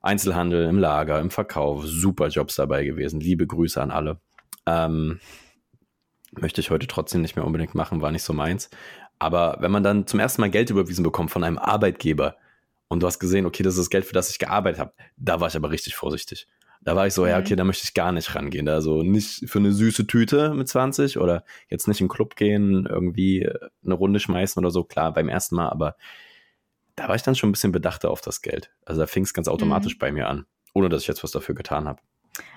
Einzelhandel, 0.01 0.69
im 0.69 0.77
Lager, 0.77 1.19
im 1.19 1.31
Verkauf, 1.31 1.83
super 1.85 2.27
Jobs 2.27 2.55
dabei 2.55 2.85
gewesen, 2.85 3.19
liebe 3.19 3.47
Grüße 3.47 3.81
an 3.81 3.89
alle. 3.89 4.19
Ähm, 4.67 5.19
möchte 6.31 6.61
ich 6.61 6.69
heute 6.69 6.85
trotzdem 6.85 7.21
nicht 7.21 7.35
mehr 7.35 7.45
unbedingt 7.45 7.73
machen, 7.73 8.01
war 8.01 8.11
nicht 8.11 8.23
so 8.23 8.33
meins. 8.33 8.69
Aber 9.17 9.57
wenn 9.61 9.71
man 9.71 9.83
dann 9.83 10.05
zum 10.05 10.19
ersten 10.19 10.41
Mal 10.41 10.51
Geld 10.51 10.69
überwiesen 10.69 11.03
bekommt 11.03 11.31
von 11.31 11.43
einem 11.43 11.57
Arbeitgeber, 11.57 12.35
und 12.87 13.01
du 13.01 13.07
hast 13.07 13.19
gesehen, 13.19 13.45
okay, 13.45 13.63
das 13.63 13.75
ist 13.75 13.81
das 13.81 13.89
Geld, 13.89 14.05
für 14.05 14.13
das 14.13 14.29
ich 14.29 14.39
gearbeitet 14.39 14.79
habe. 14.79 14.93
Da 15.17 15.39
war 15.39 15.47
ich 15.47 15.55
aber 15.55 15.71
richtig 15.71 15.95
vorsichtig. 15.95 16.47
Da 16.81 16.95
war 16.95 17.07
ich 17.07 17.13
so, 17.13 17.23
mhm. 17.23 17.29
ja, 17.29 17.39
okay, 17.39 17.55
da 17.55 17.63
möchte 17.63 17.83
ich 17.83 17.93
gar 17.93 18.11
nicht 18.11 18.35
rangehen. 18.35 18.69
Also 18.69 19.01
nicht 19.01 19.49
für 19.49 19.59
eine 19.59 19.71
süße 19.71 20.05
Tüte 20.05 20.53
mit 20.53 20.67
20 20.67 21.17
oder 21.17 21.43
jetzt 21.67 21.87
nicht 21.87 21.99
in 21.99 22.05
den 22.07 22.13
Club 22.13 22.35
gehen, 22.35 22.85
irgendwie 22.85 23.49
eine 23.83 23.93
Runde 23.95 24.19
schmeißen 24.19 24.59
oder 24.63 24.71
so. 24.71 24.83
Klar, 24.83 25.13
beim 25.13 25.27
ersten 25.27 25.55
Mal, 25.55 25.69
aber 25.69 25.95
da 26.95 27.07
war 27.07 27.15
ich 27.15 27.23
dann 27.23 27.35
schon 27.35 27.49
ein 27.49 27.53
bisschen 27.53 27.71
bedachter 27.71 28.11
auf 28.11 28.21
das 28.21 28.41
Geld. 28.41 28.71
Also 28.85 29.01
da 29.01 29.07
fing 29.07 29.23
es 29.23 29.33
ganz 29.33 29.47
automatisch 29.47 29.95
mhm. 29.95 29.99
bei 29.99 30.11
mir 30.11 30.27
an, 30.27 30.45
ohne 30.73 30.89
dass 30.89 31.01
ich 31.01 31.07
jetzt 31.07 31.23
was 31.23 31.31
dafür 31.31 31.55
getan 31.55 31.87
habe. 31.87 32.01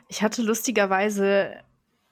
Ich 0.08 0.23
hatte 0.23 0.42
lustigerweise 0.42 1.54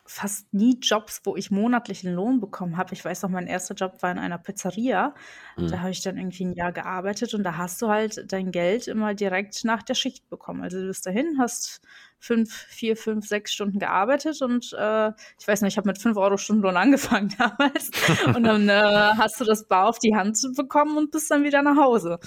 fast 0.06 0.52
nie 0.52 0.78
Jobs, 0.80 1.20
wo 1.24 1.36
ich 1.36 1.50
monatlichen 1.50 2.12
Lohn 2.14 2.40
bekommen 2.40 2.76
habe. 2.76 2.94
Ich 2.94 3.04
weiß 3.04 3.22
noch, 3.22 3.30
mein 3.30 3.46
erster 3.46 3.74
Job 3.74 4.02
war 4.02 4.10
in 4.10 4.18
einer 4.18 4.38
Pizzeria. 4.38 5.14
Mhm. 5.56 5.68
Da 5.68 5.80
habe 5.80 5.90
ich 5.90 6.02
dann 6.02 6.16
irgendwie 6.16 6.44
ein 6.44 6.52
Jahr 6.52 6.72
gearbeitet 6.72 7.34
und 7.34 7.42
da 7.42 7.56
hast 7.56 7.82
du 7.82 7.88
halt 7.88 8.24
dein 8.32 8.52
Geld 8.52 8.88
immer 8.88 9.14
direkt 9.14 9.64
nach 9.64 9.82
der 9.82 9.94
Schicht 9.94 10.28
bekommen. 10.28 10.62
Also 10.62 10.80
du 10.80 10.86
bist 10.86 11.06
dahin, 11.06 11.36
hast 11.38 11.80
fünf, 12.18 12.52
vier, 12.52 12.96
fünf, 12.96 13.26
sechs 13.26 13.52
Stunden 13.52 13.78
gearbeitet 13.78 14.40
und 14.42 14.72
äh, 14.78 15.08
ich 15.38 15.46
weiß 15.46 15.62
nicht, 15.62 15.74
ich 15.74 15.78
habe 15.78 15.88
mit 15.88 15.98
fünf 15.98 16.16
Euro 16.16 16.36
Stundenlohn 16.36 16.76
angefangen 16.76 17.34
damals. 17.38 17.90
und 18.34 18.44
dann 18.44 18.68
äh, 18.68 19.12
hast 19.18 19.40
du 19.40 19.44
das 19.44 19.66
Bar 19.66 19.88
auf 19.88 19.98
die 19.98 20.14
Hand 20.14 20.38
bekommen 20.56 20.96
und 20.96 21.10
bist 21.10 21.30
dann 21.30 21.44
wieder 21.44 21.62
nach 21.62 21.76
Hause. 21.76 22.18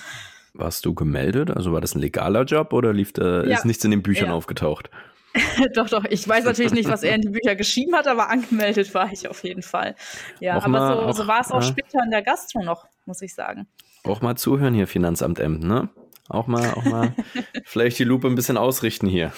Warst 0.53 0.85
du 0.85 0.93
gemeldet? 0.93 1.51
Also 1.51 1.71
war 1.71 1.81
das 1.81 1.95
ein 1.95 1.99
legaler 1.99 2.43
Job 2.43 2.73
oder 2.73 2.91
lief 2.93 3.13
da, 3.13 3.43
ja. 3.43 3.57
ist 3.57 3.65
nichts 3.65 3.83
in 3.85 3.91
den 3.91 4.01
Büchern 4.01 4.29
ja. 4.29 4.33
aufgetaucht? 4.33 4.89
doch, 5.75 5.89
doch. 5.89 6.05
Ich 6.05 6.27
weiß 6.27 6.45
natürlich 6.45 6.73
nicht, 6.73 6.89
was 6.89 7.03
er 7.03 7.15
in 7.15 7.21
die 7.21 7.29
Bücher 7.29 7.55
geschrieben 7.55 7.95
hat, 7.95 8.07
aber 8.07 8.29
angemeldet 8.29 8.93
war 8.93 9.11
ich 9.11 9.27
auf 9.27 9.43
jeden 9.43 9.61
Fall. 9.61 9.95
Ja, 10.39 10.57
auch 10.57 10.63
aber 10.63 10.69
mal, 10.69 10.95
so, 10.95 11.01
auch, 11.01 11.15
so 11.15 11.27
war 11.27 11.41
es 11.41 11.51
auch 11.51 11.61
ja. 11.61 11.67
später 11.67 11.99
in 12.03 12.11
der 12.11 12.21
Gastro 12.21 12.63
noch, 12.63 12.87
muss 13.05 13.21
ich 13.21 13.33
sagen. 13.33 13.67
Auch 14.03 14.21
mal 14.21 14.35
zuhören 14.35 14.73
hier, 14.73 14.87
Finanzamt 14.87 15.39
M, 15.39 15.59
ne? 15.59 15.89
Auch 16.29 16.47
mal, 16.47 16.73
auch 16.73 16.85
mal 16.85 17.13
vielleicht 17.65 17.99
die 17.99 18.03
Lupe 18.03 18.27
ein 18.27 18.35
bisschen 18.35 18.57
ausrichten 18.57 19.07
hier. 19.07 19.33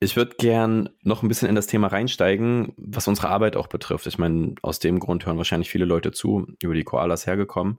ich 0.00 0.16
würde 0.16 0.34
gern 0.36 0.90
noch 1.02 1.22
ein 1.22 1.28
bisschen 1.28 1.48
in 1.48 1.54
das 1.54 1.66
Thema 1.66 1.88
reinsteigen, 1.88 2.74
was 2.76 3.08
unsere 3.08 3.28
Arbeit 3.28 3.56
auch 3.56 3.68
betrifft. 3.68 4.06
Ich 4.06 4.18
meine, 4.18 4.54
aus 4.62 4.80
dem 4.80 4.98
Grund 4.98 5.26
hören 5.26 5.38
wahrscheinlich 5.38 5.70
viele 5.70 5.84
Leute 5.84 6.12
zu, 6.12 6.46
über 6.60 6.74
die 6.74 6.84
Koalas 6.84 7.26
hergekommen. 7.26 7.78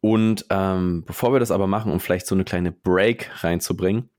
Und 0.00 0.46
ähm, 0.50 1.04
bevor 1.04 1.32
wir 1.32 1.40
das 1.40 1.50
aber 1.50 1.66
machen, 1.66 1.92
um 1.92 2.00
vielleicht 2.00 2.26
so 2.26 2.34
eine 2.34 2.44
kleine 2.44 2.72
Break 2.72 3.42
reinzubringen, 3.42 4.10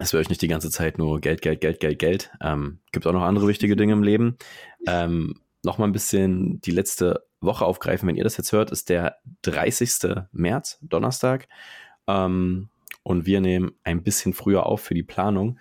es 0.00 0.12
wird 0.12 0.22
euch 0.22 0.28
nicht 0.30 0.42
die 0.42 0.48
ganze 0.48 0.70
Zeit 0.70 0.96
nur 0.96 1.20
Geld, 1.20 1.42
Geld, 1.42 1.60
Geld, 1.60 1.78
Geld, 1.78 1.98
Geld. 1.98 2.30
Ähm, 2.40 2.80
gibt 2.90 3.06
auch 3.06 3.12
noch 3.12 3.22
andere 3.22 3.46
wichtige 3.46 3.76
Dinge 3.76 3.92
im 3.92 4.02
Leben. 4.02 4.38
Ähm, 4.86 5.40
noch 5.62 5.76
mal 5.76 5.84
ein 5.84 5.92
bisschen 5.92 6.60
die 6.62 6.70
letzte 6.70 7.26
Woche 7.42 7.66
aufgreifen. 7.66 8.08
Wenn 8.08 8.16
ihr 8.16 8.24
das 8.24 8.38
jetzt 8.38 8.52
hört, 8.52 8.70
ist 8.70 8.88
der 8.88 9.18
30. 9.42 10.24
März, 10.32 10.78
Donnerstag. 10.80 11.48
Ähm, 12.06 12.70
und 13.02 13.26
wir 13.26 13.42
nehmen 13.42 13.72
ein 13.84 14.02
bisschen 14.02 14.32
früher 14.32 14.64
auf 14.64 14.80
für 14.80 14.94
die 14.94 15.02
Planung. 15.02 15.58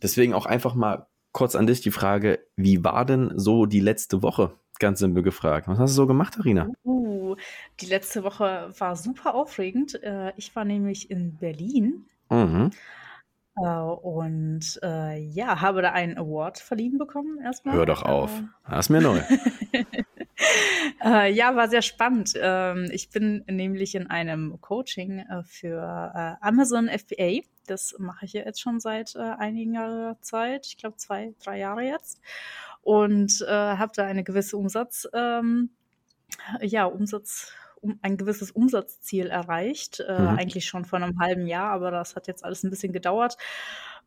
Deswegen 0.00 0.34
auch 0.34 0.46
einfach 0.46 0.74
mal 0.74 1.08
kurz 1.32 1.56
an 1.56 1.66
dich 1.66 1.80
die 1.80 1.90
Frage, 1.90 2.46
wie 2.56 2.84
war 2.84 3.04
denn 3.04 3.32
so 3.36 3.66
die 3.66 3.80
letzte 3.80 4.22
Woche? 4.22 4.52
Ganz 4.78 5.00
simpel 5.00 5.24
gefragt. 5.24 5.66
Was 5.66 5.78
hast 5.78 5.90
du 5.90 5.96
so 5.96 6.06
gemacht, 6.06 6.38
Arina? 6.38 6.68
Uh, 6.84 7.34
die 7.80 7.86
letzte 7.86 8.22
Woche 8.22 8.72
war 8.78 8.94
super 8.94 9.34
aufregend. 9.34 10.00
Äh, 10.02 10.32
ich 10.36 10.54
war 10.54 10.64
nämlich 10.64 11.10
in 11.10 11.36
Berlin. 11.36 12.06
Mhm. 12.30 12.70
Äh, 13.56 13.62
und 13.62 14.78
äh, 14.82 15.18
ja, 15.18 15.60
habe 15.60 15.82
da 15.82 15.92
einen 15.92 16.16
Award 16.16 16.58
verliehen 16.58 16.98
bekommen 16.98 17.38
erstmal. 17.42 17.74
Hör 17.74 17.86
doch 17.86 18.02
auf. 18.02 18.30
Äh, 18.38 18.44
das 18.70 18.86
ist 18.86 18.90
mir 18.90 19.00
neu. 19.00 19.20
äh, 21.04 21.32
ja, 21.32 21.56
war 21.56 21.68
sehr 21.68 21.82
spannend. 21.82 22.32
Ähm, 22.40 22.88
ich 22.92 23.10
bin 23.10 23.44
nämlich 23.48 23.94
in 23.94 24.08
einem 24.08 24.60
Coaching 24.60 25.20
äh, 25.20 25.42
für 25.44 26.12
äh, 26.14 26.46
Amazon 26.46 26.88
FBA. 26.88 27.40
Das 27.66 27.94
mache 27.98 28.24
ich 28.24 28.32
ja 28.32 28.44
jetzt 28.44 28.60
schon 28.60 28.80
seit 28.80 29.14
einiger 29.16 30.16
Zeit. 30.22 30.66
Ich 30.66 30.76
glaube 30.76 30.96
zwei, 30.96 31.34
drei 31.42 31.58
Jahre 31.58 31.82
jetzt. 31.82 32.20
Und 32.82 33.44
äh, 33.46 33.50
habe 33.50 33.92
da 33.94 34.04
eine 34.04 34.24
gewisse 34.24 34.56
Umsatz, 34.56 35.06
ähm, 35.12 35.70
ja, 36.62 36.86
Umsatz 36.86 37.52
um, 37.80 37.98
ein 38.02 38.16
gewisses 38.16 38.50
Umsatzziel 38.50 39.26
erreicht, 39.26 40.00
äh, 40.00 40.20
mhm. 40.20 40.28
eigentlich 40.28 40.66
schon 40.66 40.84
vor 40.84 41.00
einem 41.00 41.18
halben 41.20 41.46
Jahr, 41.46 41.70
aber 41.72 41.90
das 41.90 42.16
hat 42.16 42.26
jetzt 42.26 42.44
alles 42.44 42.62
ein 42.62 42.70
bisschen 42.70 42.92
gedauert. 42.92 43.36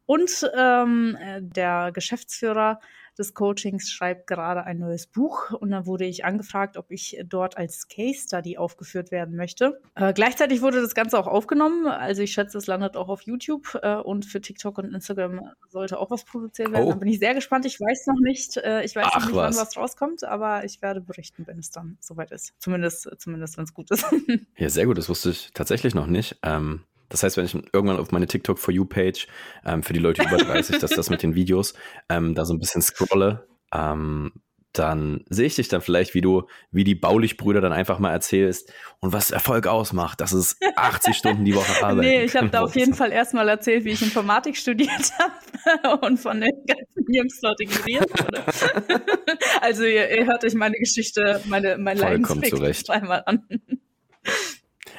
Und 0.05 0.49
ähm, 0.57 1.17
äh, 1.19 1.41
der 1.41 1.91
Geschäftsführer 1.93 2.79
des 3.17 3.33
Coachings 3.33 3.91
schreibt 3.91 4.27
gerade 4.27 4.63
ein 4.63 4.79
neues 4.79 5.07
Buch 5.07 5.51
und 5.51 5.71
dann 5.71 5.85
wurde 5.85 6.05
ich 6.05 6.25
angefragt, 6.25 6.77
ob 6.77 6.91
ich 6.91 7.19
dort 7.25 7.57
als 7.57 7.87
Case 7.87 8.21
Study 8.23 8.57
aufgeführt 8.57 9.11
werden 9.11 9.35
möchte. 9.35 9.79
Äh, 9.95 10.13
gleichzeitig 10.13 10.61
wurde 10.61 10.81
das 10.81 10.95
Ganze 10.95 11.19
auch 11.19 11.27
aufgenommen, 11.27 11.85
also 11.87 12.21
ich 12.23 12.33
schätze, 12.33 12.57
es 12.57 12.67
landet 12.67 12.97
auch 12.97 13.09
auf 13.09 13.21
YouTube 13.21 13.79
äh, 13.81 13.95
und 13.95 14.25
für 14.25 14.41
TikTok 14.41 14.79
und 14.79 14.93
Instagram 14.93 15.51
sollte 15.69 15.99
auch 15.99 16.09
was 16.09 16.25
produziert 16.25 16.71
werden. 16.71 16.87
Oh. 16.87 16.91
Da 16.91 16.95
bin 16.95 17.07
ich 17.07 17.19
sehr 17.19 17.35
gespannt. 17.35 17.65
Ich 17.65 17.79
weiß 17.79 18.07
noch 18.07 18.19
nicht, 18.19 18.57
äh, 18.57 18.83
ich 18.83 18.95
weiß 18.95 19.05
Ach, 19.07 19.19
noch 19.19 19.25
nicht, 19.27 19.35
was. 19.35 19.57
wann 19.57 19.61
was 19.61 19.77
rauskommt, 19.77 20.23
aber 20.23 20.65
ich 20.65 20.81
werde 20.81 21.01
berichten, 21.01 21.45
wenn 21.45 21.59
es 21.59 21.69
dann 21.71 21.97
soweit 21.99 22.31
ist. 22.31 22.53
Zumindest, 22.59 23.09
zumindest 23.17 23.57
wenn 23.57 23.65
es 23.65 23.73
gut 23.73 23.91
ist. 23.91 24.05
ja, 24.57 24.69
sehr 24.69 24.85
gut. 24.85 24.97
Das 24.97 25.09
wusste 25.09 25.29
ich 25.29 25.51
tatsächlich 25.53 25.93
noch 25.93 26.07
nicht. 26.07 26.37
Ähm 26.43 26.83
das 27.13 27.21
heißt, 27.21 27.37
wenn 27.37 27.45
ich 27.45 27.53
irgendwann 27.73 27.99
auf 27.99 28.11
meine 28.11 28.25
TikTok 28.25 28.57
For 28.57 28.73
You 28.73 28.85
Page 28.85 29.27
ähm, 29.63 29.83
für 29.83 29.93
die 29.93 29.99
Leute 29.99 30.23
über 30.23 30.37
30, 30.37 30.79
dass 30.79 30.89
das 30.89 31.11
mit 31.11 31.21
den 31.21 31.35
Videos 31.35 31.75
ähm, 32.09 32.33
da 32.33 32.43
so 32.43 32.55
ein 32.55 32.59
bisschen 32.59 32.81
scrolle, 32.81 33.47
ähm, 33.71 34.31
dann 34.71 35.23
sehe 35.29 35.45
ich 35.45 35.53
dich 35.53 35.67
dann 35.67 35.81
vielleicht, 35.81 36.15
wie 36.15 36.21
du, 36.21 36.47
wie 36.71 36.83
die 36.83 36.95
Baulich-Brüder 36.95 37.61
dann 37.61 37.71
einfach 37.71 37.99
mal 37.99 38.11
erzählst 38.11 38.73
und 38.99 39.13
was 39.13 39.29
Erfolg 39.29 39.67
ausmacht. 39.67 40.21
Das 40.21 40.33
ist 40.33 40.57
80 40.75 41.15
Stunden 41.15 41.45
die 41.45 41.53
Woche 41.53 41.85
Arbeit. 41.85 42.03
Nee, 42.03 42.23
ich 42.23 42.35
habe 42.35 42.49
da 42.49 42.61
auf 42.63 42.75
jeden 42.75 42.95
Fall 42.95 43.11
erstmal 43.11 43.47
erzählt, 43.47 43.85
wie 43.85 43.91
ich 43.91 44.01
Informatik 44.01 44.57
studiert 44.57 44.89
habe 45.19 46.03
und 46.07 46.17
von 46.17 46.41
den 46.41 46.65
ganzen 46.65 47.13
Jungs 47.13 47.39
dort 47.41 47.61
ignoriert 47.61 48.09
wurde. 48.09 48.43
also 49.61 49.83
ihr, 49.83 50.09
ihr, 50.09 50.25
hört 50.25 50.43
euch 50.43 50.55
meine 50.55 50.77
Geschichte, 50.77 51.41
meine, 51.45 51.77
mein 51.77 51.99
Leidensweg 51.99 52.75
zweimal 52.83 53.21
an. 53.27 53.45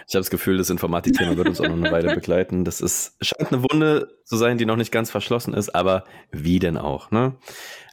Ich 0.08 0.14
habe 0.14 0.20
das 0.20 0.30
Gefühl, 0.30 0.58
das 0.58 0.70
Informatikthema 0.70 1.36
wird 1.36 1.48
uns 1.48 1.60
auch 1.60 1.68
noch 1.68 1.76
eine 1.76 1.90
Weile 1.90 2.14
begleiten. 2.14 2.64
Das 2.64 2.80
ist, 2.80 3.16
scheint 3.20 3.52
eine 3.52 3.62
Wunde 3.62 4.18
zu 4.24 4.36
sein, 4.36 4.58
die 4.58 4.66
noch 4.66 4.76
nicht 4.76 4.92
ganz 4.92 5.10
verschlossen 5.10 5.54
ist, 5.54 5.74
aber 5.74 6.04
wie 6.30 6.58
denn 6.58 6.76
auch, 6.76 7.10
ne? 7.10 7.36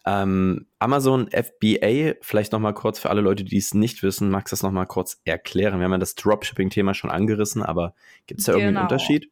Ähm, 0.03 0.65
Amazon 0.79 1.29
FBA, 1.29 2.15
vielleicht 2.21 2.53
nochmal 2.53 2.73
kurz 2.73 2.99
für 2.99 3.11
alle 3.11 3.21
Leute, 3.21 3.43
die 3.43 3.57
es 3.57 3.75
nicht 3.75 4.01
wissen, 4.01 4.31
magst 4.31 4.51
du 4.51 4.55
das 4.55 4.63
nochmal 4.63 4.87
kurz 4.87 5.21
erklären? 5.25 5.77
Wir 5.79 5.85
haben 5.85 5.91
ja 5.91 5.97
das 5.99 6.15
Dropshipping-Thema 6.15 6.95
schon 6.95 7.11
angerissen, 7.11 7.61
aber 7.61 7.93
gibt 8.25 8.39
es 8.39 8.47
da 8.47 8.53
genau. 8.53 8.63
irgendeinen 8.63 8.85
Unterschied? 8.85 9.29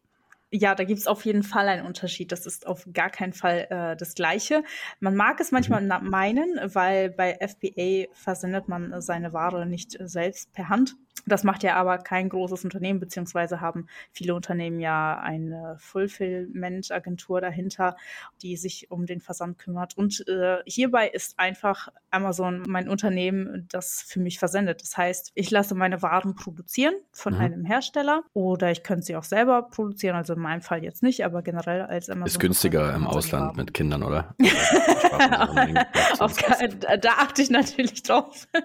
Ja, 0.51 0.73
da 0.73 0.83
gibt 0.83 0.99
es 0.99 1.05
auf 1.05 1.25
jeden 1.25 1.43
Fall 1.43 1.67
einen 1.67 1.85
Unterschied. 1.85 2.31
Das 2.31 2.47
ist 2.47 2.65
auf 2.65 2.87
gar 2.91 3.11
keinen 3.11 3.33
Fall 3.33 3.67
äh, 3.69 3.95
das 3.95 4.15
Gleiche. 4.15 4.63
Man 4.99 5.15
mag 5.15 5.39
es 5.39 5.51
manchmal 5.51 5.81
mhm. 5.81 6.09
meinen, 6.09 6.59
weil 6.63 7.11
bei 7.11 7.37
FBA 7.39 8.11
versendet 8.13 8.67
man 8.67 8.99
seine 8.99 9.31
Ware 9.31 9.67
nicht 9.67 9.97
selbst 9.99 10.51
per 10.53 10.69
Hand, 10.69 10.95
Das 11.25 11.43
macht 11.43 11.63
ja 11.63 11.75
aber 11.75 11.97
kein 11.97 12.29
großes 12.29 12.63
Unternehmen, 12.63 12.99
beziehungsweise 12.99 13.61
haben 13.61 13.87
viele 14.11 14.35
Unternehmen 14.35 14.79
ja 14.79 15.19
eine 15.19 15.75
Fulfillment-Agentur 15.79 17.41
dahinter, 17.41 17.95
die 18.41 18.57
sich 18.57 18.91
um 18.91 19.05
den 19.05 19.19
Versand 19.21 19.59
kümmert. 19.59 19.97
Und 19.97 20.27
äh, 20.27 20.57
hierbei 20.65 21.07
ist 21.07 21.39
einfach 21.39 21.89
Amazon 22.11 22.63
mein 22.67 22.89
Unternehmen, 22.89 23.67
das 23.71 24.01
für 24.01 24.19
mich 24.19 24.39
versendet. 24.39 24.81
Das 24.81 24.97
heißt, 24.97 25.31
ich 25.35 25.51
lasse 25.51 25.75
meine 25.75 26.01
Waren 26.01 26.35
produzieren 26.35 26.95
von 27.11 27.33
mhm. 27.33 27.39
einem 27.39 27.65
Hersteller 27.65 28.23
oder 28.33 28.71
ich 28.71 28.83
könnte 28.83 29.05
sie 29.05 29.15
auch 29.15 29.23
selber 29.23 29.63
produzieren. 29.63 30.15
Also 30.15 30.33
in 30.33 30.39
meinem 30.39 30.61
Fall 30.61 30.83
jetzt 30.83 31.03
nicht, 31.03 31.25
aber 31.25 31.41
generell 31.41 31.81
als 31.83 32.09
Amazon. 32.09 32.27
Ist 32.27 32.39
günstiger 32.39 32.93
im 32.93 33.07
Ausland 33.07 33.57
mit 33.57 33.73
Kindern, 33.73 34.03
oder? 34.03 34.35
Auf, 36.19 36.37
da 36.37 37.09
achte 37.17 37.41
ich 37.41 37.49
natürlich 37.49 38.03
drauf. 38.03 38.47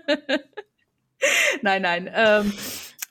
nein, 1.63 1.83
nein. 1.83 2.11
Ähm, 2.13 2.53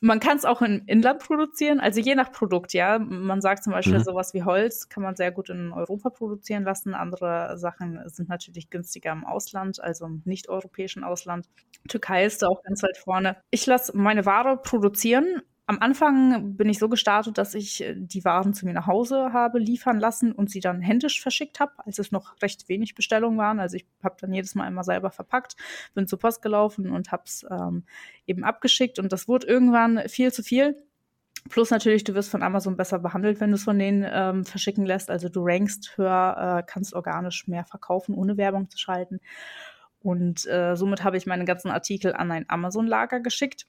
man 0.01 0.19
kann 0.19 0.35
es 0.35 0.43
auch 0.43 0.61
im 0.61 0.83
Inland 0.85 1.19
produzieren, 1.19 1.79
also 1.79 2.01
je 2.01 2.13
nach 2.13 2.33
Produkt, 2.33 2.73
ja. 2.73 2.99
Man 2.99 3.39
sagt 3.39 3.63
zum 3.63 3.71
Beispiel 3.71 3.99
mhm. 3.99 4.03
sowas 4.03 4.33
wie 4.33 4.43
Holz 4.43 4.89
kann 4.89 5.01
man 5.01 5.15
sehr 5.15 5.31
gut 5.31 5.49
in 5.49 5.71
Europa 5.71 6.09
produzieren 6.09 6.63
lassen. 6.63 6.93
Andere 6.93 7.57
Sachen 7.57 8.01
sind 8.09 8.27
natürlich 8.27 8.69
günstiger 8.69 9.13
im 9.13 9.23
Ausland, 9.23 9.81
also 9.81 10.05
im 10.05 10.21
nicht-europäischen 10.25 11.05
Ausland. 11.05 11.47
Türkei 11.87 12.25
ist 12.25 12.41
da 12.41 12.47
auch 12.47 12.61
ganz 12.63 12.83
weit 12.83 12.97
vorne. 12.97 13.37
Ich 13.49 13.65
lasse 13.65 13.95
meine 13.95 14.25
Ware 14.25 14.57
produzieren 14.57 15.41
am 15.65 15.79
Anfang 15.79 16.55
bin 16.55 16.67
ich 16.67 16.77
so 16.77 16.89
gestartet, 16.89 17.37
dass 17.37 17.53
ich 17.53 17.81
äh, 17.81 17.95
die 17.95 18.25
Waren 18.25 18.53
zu 18.53 18.65
mir 18.65 18.73
nach 18.73 18.87
Hause 18.87 19.31
habe 19.31 19.59
liefern 19.59 19.99
lassen 19.99 20.31
und 20.33 20.49
sie 20.49 20.59
dann 20.59 20.81
händisch 20.81 21.21
verschickt 21.21 21.59
habe, 21.59 21.71
als 21.77 21.99
es 21.99 22.11
noch 22.11 22.41
recht 22.41 22.67
wenig 22.67 22.95
Bestellungen 22.95 23.37
waren. 23.37 23.59
Also 23.59 23.77
ich 23.77 23.85
habe 24.03 24.15
dann 24.19 24.33
jedes 24.33 24.55
Mal 24.55 24.65
einmal 24.65 24.83
selber 24.83 25.11
verpackt, 25.11 25.55
bin 25.93 26.07
zur 26.07 26.19
Post 26.19 26.41
gelaufen 26.41 26.91
und 26.91 27.11
habe 27.11 27.23
es 27.25 27.45
ähm, 27.49 27.83
eben 28.27 28.43
abgeschickt. 28.43 28.99
Und 28.99 29.13
das 29.13 29.27
wurde 29.27 29.47
irgendwann 29.47 30.01
viel 30.09 30.33
zu 30.33 30.43
viel. 30.43 30.75
Plus 31.49 31.71
natürlich, 31.71 32.03
du 32.03 32.13
wirst 32.13 32.29
von 32.29 32.43
Amazon 32.43 32.77
besser 32.77 32.99
behandelt, 32.99 33.39
wenn 33.39 33.51
du 33.51 33.55
es 33.55 33.63
von 33.63 33.79
denen 33.79 34.05
ähm, 34.09 34.45
verschicken 34.45 34.85
lässt. 34.85 35.09
Also 35.09 35.29
du 35.29 35.41
rankst 35.43 35.97
höher, 35.97 36.59
äh, 36.59 36.63
kannst 36.65 36.93
organisch 36.93 37.47
mehr 37.47 37.65
verkaufen, 37.65 38.15
ohne 38.15 38.37
Werbung 38.37 38.69
zu 38.69 38.77
schalten. 38.77 39.19
Und 39.99 40.45
äh, 40.47 40.75
somit 40.75 41.03
habe 41.05 41.15
ich 41.15 41.25
meine 41.25 41.45
ganzen 41.45 41.71
Artikel 41.71 42.13
an 42.13 42.31
ein 42.31 42.45
Amazon-Lager 42.49 43.21
geschickt 43.21 43.67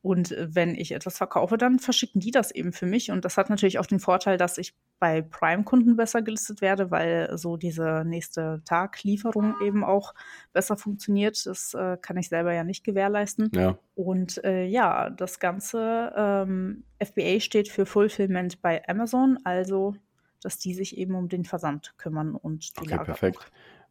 und 0.00 0.32
äh, 0.32 0.54
wenn 0.54 0.74
ich 0.74 0.92
etwas 0.92 1.16
verkaufe, 1.16 1.58
dann 1.58 1.78
verschicken 1.78 2.20
die 2.20 2.30
das 2.30 2.50
eben 2.50 2.72
für 2.72 2.86
mich. 2.86 3.10
Und 3.10 3.24
das 3.24 3.36
hat 3.36 3.50
natürlich 3.50 3.78
auch 3.78 3.86
den 3.86 4.00
Vorteil, 4.00 4.36
dass 4.36 4.58
ich 4.58 4.74
bei 4.98 5.22
Prime-Kunden 5.22 5.96
besser 5.96 6.22
gelistet 6.22 6.60
werde, 6.60 6.90
weil 6.90 7.36
so 7.36 7.56
diese 7.56 8.04
nächste 8.06 8.62
Taglieferung 8.64 9.54
eben 9.62 9.84
auch 9.84 10.14
besser 10.52 10.76
funktioniert. 10.76 11.44
Das 11.46 11.74
äh, 11.74 11.96
kann 12.00 12.16
ich 12.16 12.28
selber 12.28 12.52
ja 12.52 12.64
nicht 12.64 12.84
gewährleisten. 12.84 13.50
Ja. 13.54 13.78
Und 13.94 14.42
äh, 14.44 14.64
ja, 14.64 15.10
das 15.10 15.40
ganze 15.40 16.12
ähm, 16.16 16.84
FBA 17.02 17.40
steht 17.40 17.68
für 17.68 17.86
Fulfillment 17.86 18.62
bei 18.62 18.86
Amazon, 18.88 19.38
also 19.44 19.94
dass 20.40 20.58
die 20.58 20.74
sich 20.74 20.96
eben 20.96 21.16
um 21.16 21.28
den 21.28 21.44
Versand 21.44 21.94
kümmern 21.98 22.36
und 22.36 22.76
die 22.76 22.82
Okay, 22.82 22.90
Lager 22.90 23.04
perfekt. 23.04 23.50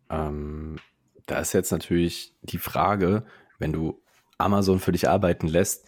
Ähm, 0.10 0.78
da 1.26 1.39
ist 1.39 1.54
jetzt 1.54 1.72
natürlich 1.72 2.34
die 2.41 2.58
Frage, 2.58 3.26
wenn 3.60 3.74
du 3.74 4.02
Amazon 4.38 4.80
für 4.80 4.91
dich 4.91 5.10
arbeiten 5.10 5.47
lässt, 5.47 5.88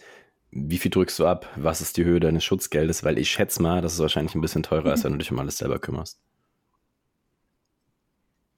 wie 0.50 0.78
viel 0.78 0.90
drückst 0.90 1.18
du 1.18 1.26
ab? 1.26 1.48
Was 1.56 1.80
ist 1.80 1.96
die 1.96 2.04
Höhe 2.04 2.20
deines 2.20 2.44
Schutzgeldes? 2.44 3.04
Weil 3.04 3.18
ich 3.18 3.30
schätze 3.30 3.62
mal, 3.62 3.80
das 3.80 3.94
ist 3.94 4.00
wahrscheinlich 4.00 4.34
ein 4.34 4.40
bisschen 4.40 4.62
teurer, 4.62 4.90
als 4.90 5.04
wenn 5.04 5.12
du 5.12 5.18
dich 5.18 5.30
um 5.30 5.38
alles 5.38 5.58
selber 5.58 5.78
kümmerst. 5.78 6.20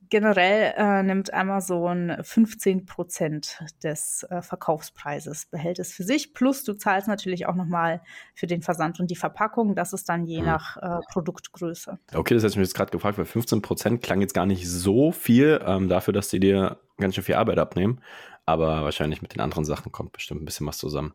Generell 0.09 0.74
äh, 0.76 1.02
nimmt 1.02 1.33
Amazon 1.33 2.14
15 2.20 2.85
Prozent 2.85 3.64
des 3.83 4.26
äh, 4.28 4.42
Verkaufspreises, 4.42 5.46
behält 5.46 5.78
es 5.78 5.94
für 5.94 6.02
sich. 6.02 6.35
Plus 6.35 6.64
du 6.64 6.74
zahlst 6.74 7.09
natürlich 7.09 7.46
auch 7.46 7.55
nochmal 7.55 8.02
für 8.35 8.46
den 8.46 8.61
Versand 8.61 9.00
und 9.00 9.11
die 9.11 9.16
Verpackung. 9.16 9.74
Das 9.74 9.94
ist 9.94 10.11
dann 10.11 10.26
je 10.26 10.40
hm. 10.40 10.44
nach 10.44 10.76
äh, 10.76 11.00
Produktgröße. 11.11 11.98
Okay, 12.12 12.35
das 12.35 12.42
hätte 12.42 12.52
ich 12.52 12.59
mich 12.59 12.68
jetzt 12.68 12.76
gerade 12.76 12.90
gefragt, 12.90 13.16
weil 13.16 13.24
15 13.24 13.62
Prozent 13.62 14.02
klang 14.02 14.20
jetzt 14.20 14.35
gar 14.35 14.44
nicht 14.44 14.68
so 14.68 15.12
viel 15.12 15.62
ähm, 15.64 15.88
dafür, 15.88 16.12
dass 16.12 16.28
die 16.28 16.40
dir 16.40 16.78
ganz 16.98 17.14
schön 17.14 17.24
viel 17.24 17.37
Arbeit 17.37 17.59
abnehmen. 17.59 18.02
Aber 18.46 18.83
wahrscheinlich 18.83 19.22
mit 19.22 19.35
den 19.35 19.40
anderen 19.40 19.64
Sachen 19.64 19.92
kommt 19.92 20.12
bestimmt 20.12 20.42
ein 20.42 20.44
bisschen 20.44 20.66
was 20.66 20.78
zusammen. 20.78 21.14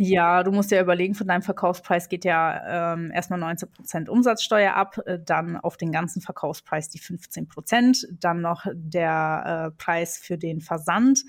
Ja, 0.00 0.44
du 0.44 0.52
musst 0.52 0.70
ja 0.70 0.80
überlegen, 0.80 1.16
von 1.16 1.26
deinem 1.26 1.42
Verkaufspreis 1.42 2.08
geht 2.08 2.24
ja 2.24 2.92
ähm, 2.92 3.10
erstmal 3.10 3.40
19 3.40 3.68
Prozent 3.68 4.08
Umsatzsteuer 4.08 4.74
ab, 4.74 4.96
äh, 5.06 5.18
dann 5.18 5.56
auf 5.56 5.76
den 5.76 5.90
ganzen 5.90 6.22
Verkaufspreis 6.22 6.88
die 6.88 7.00
15 7.00 7.48
Prozent, 7.48 8.06
dann 8.12 8.40
noch 8.40 8.64
der 8.72 9.72
äh, 9.74 9.76
Preis 9.76 10.16
für 10.16 10.38
den 10.38 10.60
Versand, 10.60 11.24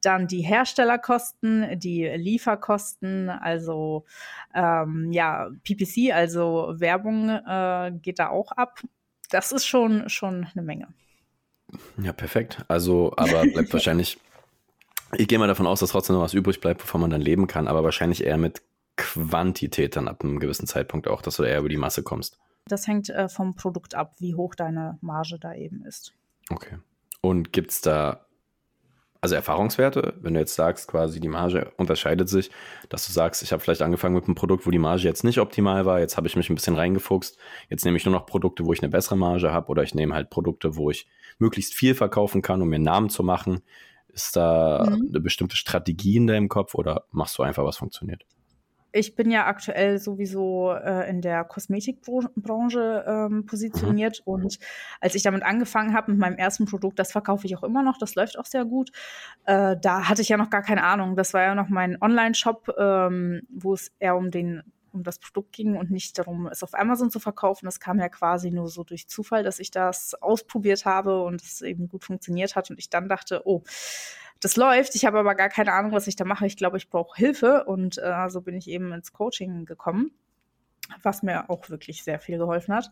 dann 0.00 0.26
die 0.26 0.40
Herstellerkosten, 0.40 1.78
die 1.78 2.06
Lieferkosten, 2.06 3.28
also 3.28 4.06
ähm, 4.54 5.12
ja, 5.12 5.50
PPC, 5.62 6.14
also 6.14 6.72
Werbung 6.78 7.28
äh, 7.28 7.92
geht 8.00 8.18
da 8.18 8.30
auch 8.30 8.52
ab. 8.52 8.80
Das 9.28 9.52
ist 9.52 9.66
schon, 9.66 10.08
schon 10.08 10.46
eine 10.54 10.64
Menge. 10.64 10.88
Ja, 12.00 12.14
perfekt. 12.14 12.64
Also, 12.68 13.12
aber 13.18 13.42
bleibt 13.42 13.70
wahrscheinlich 13.74 14.18
ich 15.18 15.28
gehe 15.28 15.38
mal 15.38 15.48
davon 15.48 15.66
aus, 15.66 15.80
dass 15.80 15.90
trotzdem 15.90 16.16
noch 16.16 16.22
was 16.22 16.34
übrig 16.34 16.60
bleibt, 16.60 16.82
wovon 16.82 17.00
man 17.00 17.10
dann 17.10 17.20
leben 17.20 17.46
kann, 17.46 17.68
aber 17.68 17.84
wahrscheinlich 17.84 18.24
eher 18.24 18.36
mit 18.36 18.62
Quantität 18.96 19.96
dann 19.96 20.08
ab 20.08 20.22
einem 20.22 20.38
gewissen 20.38 20.66
Zeitpunkt 20.66 21.08
auch, 21.08 21.22
dass 21.22 21.36
du 21.36 21.42
eher 21.42 21.58
über 21.58 21.68
die 21.68 21.76
Masse 21.76 22.02
kommst. 22.02 22.38
Das 22.66 22.86
hängt 22.86 23.10
äh, 23.10 23.28
vom 23.28 23.54
Produkt 23.56 23.94
ab, 23.94 24.14
wie 24.18 24.34
hoch 24.34 24.54
deine 24.54 24.98
Marge 25.00 25.38
da 25.38 25.54
eben 25.54 25.84
ist. 25.84 26.12
Okay. 26.50 26.78
Und 27.20 27.52
gibt 27.52 27.70
es 27.70 27.80
da 27.80 28.24
also 29.24 29.36
Erfahrungswerte, 29.36 30.12
wenn 30.20 30.34
du 30.34 30.40
jetzt 30.40 30.54
sagst, 30.54 30.86
quasi 30.86 31.18
die 31.18 31.28
Marge 31.28 31.72
unterscheidet 31.78 32.28
sich, 32.28 32.50
dass 32.90 33.06
du 33.06 33.12
sagst, 33.12 33.42
ich 33.42 33.52
habe 33.52 33.62
vielleicht 33.62 33.80
angefangen 33.80 34.14
mit 34.14 34.26
einem 34.26 34.34
Produkt, 34.34 34.66
wo 34.66 34.70
die 34.70 34.78
Marge 34.78 35.04
jetzt 35.04 35.24
nicht 35.24 35.38
optimal 35.38 35.86
war, 35.86 35.98
jetzt 35.98 36.18
habe 36.18 36.26
ich 36.26 36.36
mich 36.36 36.50
ein 36.50 36.54
bisschen 36.54 36.76
reingefuchst, 36.76 37.38
jetzt 37.70 37.86
nehme 37.86 37.96
ich 37.96 38.04
nur 38.04 38.12
noch 38.12 38.26
Produkte, 38.26 38.66
wo 38.66 38.74
ich 38.74 38.82
eine 38.82 38.90
bessere 38.90 39.16
Marge 39.16 39.50
habe 39.50 39.68
oder 39.68 39.82
ich 39.82 39.94
nehme 39.94 40.14
halt 40.14 40.28
Produkte, 40.28 40.76
wo 40.76 40.90
ich 40.90 41.08
möglichst 41.38 41.72
viel 41.72 41.94
verkaufen 41.94 42.42
kann, 42.42 42.60
um 42.60 42.68
mir 42.68 42.74
einen 42.74 42.84
Namen 42.84 43.08
zu 43.08 43.22
machen. 43.22 43.62
Ist 44.14 44.36
da 44.36 44.86
mhm. 44.88 45.08
eine 45.08 45.20
bestimmte 45.20 45.56
Strategie 45.56 46.16
in 46.16 46.26
deinem 46.26 46.48
Kopf 46.48 46.74
oder 46.74 47.04
machst 47.10 47.36
du 47.36 47.42
einfach, 47.42 47.64
was 47.64 47.76
funktioniert? 47.76 48.24
Ich 48.92 49.16
bin 49.16 49.28
ja 49.28 49.46
aktuell 49.46 49.98
sowieso 49.98 50.70
äh, 50.72 51.10
in 51.10 51.20
der 51.20 51.42
Kosmetikbranche 51.42 53.04
ähm, 53.08 53.44
positioniert 53.44 54.22
mhm. 54.24 54.32
und 54.32 54.58
als 55.00 55.16
ich 55.16 55.24
damit 55.24 55.42
angefangen 55.42 55.94
habe 55.94 56.12
mit 56.12 56.20
meinem 56.20 56.36
ersten 56.36 56.64
Produkt, 56.64 57.00
das 57.00 57.10
verkaufe 57.10 57.44
ich 57.44 57.56
auch 57.56 57.64
immer 57.64 57.82
noch, 57.82 57.98
das 57.98 58.14
läuft 58.14 58.38
auch 58.38 58.46
sehr 58.46 58.64
gut. 58.64 58.92
Äh, 59.46 59.76
da 59.82 60.08
hatte 60.08 60.22
ich 60.22 60.28
ja 60.28 60.36
noch 60.36 60.48
gar 60.48 60.62
keine 60.62 60.84
Ahnung. 60.84 61.16
Das 61.16 61.34
war 61.34 61.42
ja 61.42 61.56
noch 61.56 61.68
mein 61.68 62.00
Online-Shop, 62.00 62.72
ähm, 62.78 63.42
wo 63.50 63.74
es 63.74 63.90
eher 63.98 64.14
um 64.14 64.30
den 64.30 64.62
um 64.94 65.02
das 65.02 65.18
Produkt 65.18 65.52
ging 65.52 65.76
und 65.76 65.90
nicht 65.90 66.18
darum, 66.18 66.46
es 66.46 66.62
auf 66.62 66.74
Amazon 66.74 67.10
zu 67.10 67.20
verkaufen. 67.20 67.66
Das 67.66 67.80
kam 67.80 67.98
ja 67.98 68.08
quasi 68.08 68.50
nur 68.50 68.68
so 68.68 68.84
durch 68.84 69.08
Zufall, 69.08 69.42
dass 69.42 69.58
ich 69.58 69.70
das 69.70 70.14
ausprobiert 70.14 70.84
habe 70.84 71.22
und 71.22 71.42
es 71.42 71.60
eben 71.62 71.88
gut 71.88 72.04
funktioniert 72.04 72.56
hat 72.56 72.70
und 72.70 72.78
ich 72.78 72.90
dann 72.90 73.08
dachte, 73.08 73.42
oh, 73.44 73.62
das 74.40 74.56
läuft. 74.56 74.94
Ich 74.94 75.04
habe 75.04 75.18
aber 75.18 75.34
gar 75.34 75.48
keine 75.48 75.72
Ahnung, 75.72 75.92
was 75.92 76.06
ich 76.06 76.16
da 76.16 76.24
mache. 76.24 76.46
Ich 76.46 76.56
glaube, 76.56 76.76
ich 76.76 76.88
brauche 76.88 77.16
Hilfe 77.16 77.64
und 77.64 77.98
äh, 77.98 78.28
so 78.28 78.40
bin 78.40 78.54
ich 78.54 78.68
eben 78.68 78.92
ins 78.92 79.12
Coaching 79.12 79.64
gekommen 79.64 80.12
was 81.02 81.22
mir 81.22 81.50
auch 81.50 81.70
wirklich 81.70 82.04
sehr 82.04 82.18
viel 82.18 82.38
geholfen 82.38 82.74
hat. 82.74 82.90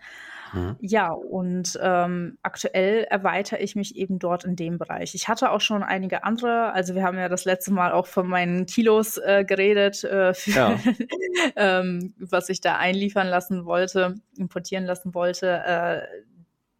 Mhm. 0.53 0.77
Ja, 0.81 1.11
und 1.11 1.79
ähm, 1.83 2.39
aktuell 2.43 3.05
erweitere 3.05 3.61
ich 3.61 3.77
mich 3.77 3.97
eben 3.97 4.19
dort 4.19 4.45
in 4.45 4.57
dem 4.57 4.79
Bereich. 4.79 5.15
Ich 5.15 5.29
hatte 5.29 5.51
auch 5.51 5.61
schon 5.61 5.83
einige 5.83 6.25
andere, 6.25 6.73
also 6.73 6.95
wir 6.95 7.03
haben 7.03 7.19
ja 7.19 7.29
das 7.29 7.45
letzte 7.45 7.73
Mal 7.73 7.93
auch 7.93 8.07
von 8.07 8.27
meinen 8.27 8.67
Kilos 8.67 9.19
äh, 9.19 9.45
geredet, 9.47 10.05
äh, 10.05 10.35
für, 10.35 10.51
ja. 10.51 10.79
ähm, 11.57 12.15
was 12.19 12.49
ich 12.49 12.61
da 12.61 12.77
einliefern 12.77 13.27
lassen 13.27 13.65
wollte, 13.65 14.15
importieren 14.37 14.85
lassen 14.85 15.15
wollte. 15.15 15.63
Äh, 15.65 16.03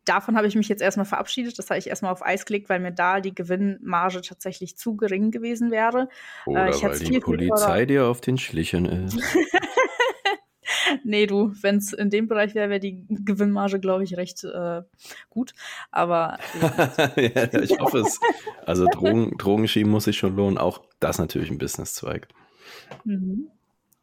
davon 0.05 0.37
habe 0.37 0.47
ich 0.47 0.55
mich 0.55 0.69
jetzt 0.69 0.83
erstmal 0.83 1.07
verabschiedet. 1.07 1.59
Das 1.59 1.71
habe 1.71 1.79
ich 1.79 1.89
erstmal 1.89 2.13
auf 2.13 2.25
Eis 2.25 2.45
gelegt, 2.45 2.69
weil 2.69 2.81
mir 2.81 2.93
da 2.93 3.21
die 3.21 3.35
Gewinnmarge 3.35 4.21
tatsächlich 4.23 4.77
zu 4.77 4.97
gering 4.97 5.31
gewesen 5.31 5.71
wäre. 5.71 6.09
Oder 6.47 6.69
äh, 6.69 6.83
weil 6.83 6.99
die 6.99 7.21
Polizei 7.21 7.87
dir 7.87 8.07
auf 8.07 8.21
den 8.21 8.39
Schlichen 8.39 8.87
ist. 8.87 9.19
nee, 11.05 11.27
du, 11.27 11.53
wenn 11.61 11.77
es 11.77 11.93
in 11.93 12.11
dem 12.11 12.29
Bereich 12.29 12.55
wäre, 12.55 12.71
wäre 12.71 12.81
die 12.81 13.05
Gewinnmarge, 13.09 13.81
glaube 13.81 14.05
ich, 14.05 14.17
recht 14.17 14.45
äh, 14.45 14.83
gut. 15.31 15.53
Aber. 15.91 16.39
ja, 17.17 17.53
ich 17.63 17.79
hoffe 17.79 17.99
es. 17.99 18.21
Also 18.67 18.87
Drogen, 18.87 19.37
Drogen 19.39 19.69
schieben 19.69 19.91
muss 19.91 20.05
sich 20.05 20.19
schon 20.19 20.37
lohnen. 20.37 20.59
Auch 20.59 20.83
das 21.01 21.19
natürlich 21.19 21.51
ein 21.51 21.59
Businesszweig. 21.59 22.29
Mhm. 23.05 23.49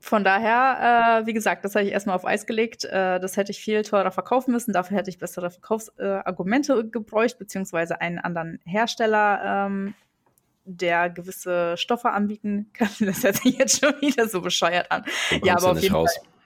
Von 0.02 0.24
daher, 0.24 1.22
äh, 1.22 1.28
wie 1.28 1.34
gesagt, 1.34 1.66
das 1.66 1.76
habe 1.76 1.86
ich 1.86 1.92
erstmal 1.92 2.16
auf 2.16 2.26
Eis 2.26 2.46
gelegt. 2.46 2.86
Äh, 2.86 3.20
das 3.20 3.36
hätte 3.36 3.52
ich 3.52 3.60
viel 3.60 3.82
teurer 3.82 4.12
verkaufen 4.12 4.52
müssen. 4.52 4.72
Dafür 4.72 4.96
hätte 4.96 5.10
ich 5.10 5.18
bessere 5.18 5.52
Verkaufsargumente 5.52 6.74
äh, 6.74 6.84
gebräucht, 6.86 7.38
beziehungsweise 7.38 8.00
einen 8.00 8.18
anderen 8.18 8.60
Hersteller, 8.64 9.68
ähm, 9.68 9.94
der 10.64 11.10
gewisse 11.10 11.76
Stoffe 11.78 12.12
anbieten 12.12 12.70
kann. 12.74 12.90
Das 13.00 13.24
hört 13.24 13.38
sich 13.38 13.58
jetzt 13.58 13.84
schon 13.84 14.00
wieder 14.02 14.28
so 14.28 14.40
bescheuert 14.40 14.90
an. 14.90 15.04
Ja, 15.44 15.58
aber 15.58 15.72
auf 15.72 15.82
jeden 15.82 15.96
raus. 15.96 16.16
Fall 16.16 16.39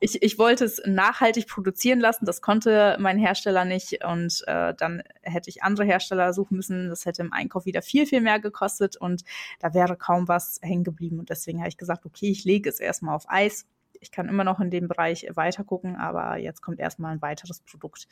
ich, 0.00 0.22
ich 0.22 0.38
wollte 0.38 0.64
es 0.64 0.80
nachhaltig 0.86 1.48
produzieren 1.48 2.00
lassen. 2.00 2.24
Das 2.24 2.40
konnte 2.40 2.96
mein 3.00 3.18
Hersteller 3.18 3.64
nicht. 3.64 4.04
Und 4.04 4.44
äh, 4.46 4.74
dann 4.74 5.02
hätte 5.22 5.50
ich 5.50 5.62
andere 5.62 5.84
Hersteller 5.84 6.32
suchen 6.32 6.56
müssen. 6.56 6.88
Das 6.88 7.04
hätte 7.04 7.22
im 7.22 7.32
Einkauf 7.32 7.66
wieder 7.66 7.82
viel, 7.82 8.06
viel 8.06 8.20
mehr 8.20 8.38
gekostet. 8.38 8.96
Und 8.96 9.24
da 9.60 9.74
wäre 9.74 9.96
kaum 9.96 10.28
was 10.28 10.60
hängen 10.62 10.84
geblieben. 10.84 11.18
Und 11.18 11.30
deswegen 11.30 11.58
habe 11.58 11.68
ich 11.68 11.76
gesagt, 11.76 12.06
okay, 12.06 12.30
ich 12.30 12.44
lege 12.44 12.68
es 12.68 12.80
erstmal 12.80 13.14
auf 13.16 13.24
Eis. 13.28 13.66
Ich 14.00 14.12
kann 14.12 14.28
immer 14.28 14.44
noch 14.44 14.60
in 14.60 14.70
dem 14.70 14.86
Bereich 14.86 15.26
weiter 15.34 15.64
gucken, 15.64 15.96
aber 15.96 16.36
jetzt 16.36 16.62
kommt 16.62 16.78
erstmal 16.78 17.12
ein 17.12 17.22
weiteres 17.22 17.60
Produkt 17.60 18.06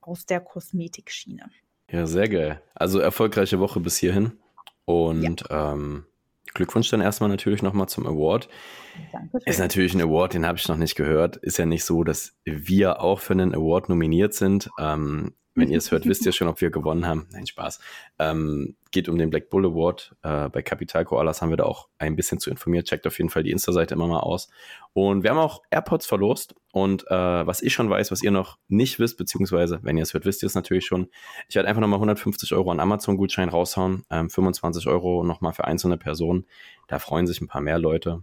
aus 0.00 0.24
der 0.24 0.40
Kosmetikschiene. 0.40 1.50
Ja, 1.90 2.06
sehr 2.06 2.28
geil. 2.28 2.62
Also 2.74 2.98
erfolgreiche 3.00 3.60
Woche 3.60 3.80
bis 3.80 3.98
hierhin. 3.98 4.38
Und 4.86 5.44
ja. 5.50 5.72
ähm, 5.72 6.06
Glückwunsch 6.58 6.90
dann 6.90 7.00
erstmal 7.00 7.30
natürlich 7.30 7.62
nochmal 7.62 7.88
zum 7.88 8.06
Award. 8.06 8.48
Dankeschön. 9.12 9.40
Ist 9.46 9.60
natürlich 9.60 9.94
ein 9.94 10.00
Award, 10.00 10.34
den 10.34 10.44
habe 10.44 10.58
ich 10.58 10.68
noch 10.68 10.76
nicht 10.76 10.96
gehört. 10.96 11.36
Ist 11.36 11.56
ja 11.56 11.66
nicht 11.66 11.84
so, 11.84 12.02
dass 12.02 12.36
wir 12.44 13.00
auch 13.00 13.20
für 13.20 13.32
einen 13.32 13.54
Award 13.54 13.88
nominiert 13.88 14.34
sind. 14.34 14.68
Ähm, 14.78 15.34
wenn 15.58 15.70
ihr 15.70 15.78
es 15.78 15.90
hört, 15.90 16.06
wisst 16.06 16.24
ihr 16.24 16.32
schon, 16.32 16.48
ob 16.48 16.60
wir 16.60 16.70
gewonnen 16.70 17.06
haben. 17.06 17.26
Nein, 17.32 17.46
Spaß. 17.46 17.80
Ähm, 18.18 18.76
geht 18.90 19.08
um 19.08 19.18
den 19.18 19.30
Black 19.30 19.50
Bull 19.50 19.66
Award. 19.66 20.14
Äh, 20.22 20.48
bei 20.48 20.62
Capital 20.62 21.04
Koalas 21.04 21.42
haben 21.42 21.50
wir 21.50 21.56
da 21.56 21.64
auch 21.64 21.88
ein 21.98 22.16
bisschen 22.16 22.38
zu 22.38 22.50
informiert. 22.50 22.86
Checkt 22.86 23.06
auf 23.06 23.18
jeden 23.18 23.30
Fall 23.30 23.42
die 23.42 23.50
Insta-Seite 23.50 23.94
immer 23.94 24.06
mal 24.06 24.20
aus. 24.20 24.48
Und 24.92 25.22
wir 25.22 25.30
haben 25.30 25.38
auch 25.38 25.62
AirPods 25.70 26.06
verlost. 26.06 26.54
Und 26.72 27.06
äh, 27.08 27.46
was 27.46 27.62
ich 27.62 27.72
schon 27.72 27.90
weiß, 27.90 28.10
was 28.10 28.22
ihr 28.22 28.30
noch 28.30 28.58
nicht 28.68 28.98
wisst, 28.98 29.18
beziehungsweise, 29.18 29.80
wenn 29.82 29.96
ihr 29.96 30.02
es 30.02 30.14
hört, 30.14 30.24
wisst 30.24 30.42
ihr 30.42 30.46
es 30.46 30.54
natürlich 30.54 30.86
schon. 30.86 31.08
Ich 31.48 31.56
werde 31.56 31.68
einfach 31.68 31.80
nochmal 31.80 31.98
150 31.98 32.52
Euro 32.54 32.70
an 32.70 32.80
Amazon-Gutschein 32.80 33.48
raushauen. 33.48 34.04
Ähm, 34.10 34.30
25 34.30 34.86
Euro 34.86 35.24
nochmal 35.24 35.52
für 35.52 35.64
einzelne 35.64 35.98
Personen. 35.98 36.46
Da 36.86 36.98
freuen 36.98 37.26
sich 37.26 37.40
ein 37.40 37.48
paar 37.48 37.60
mehr 37.60 37.78
Leute. 37.78 38.22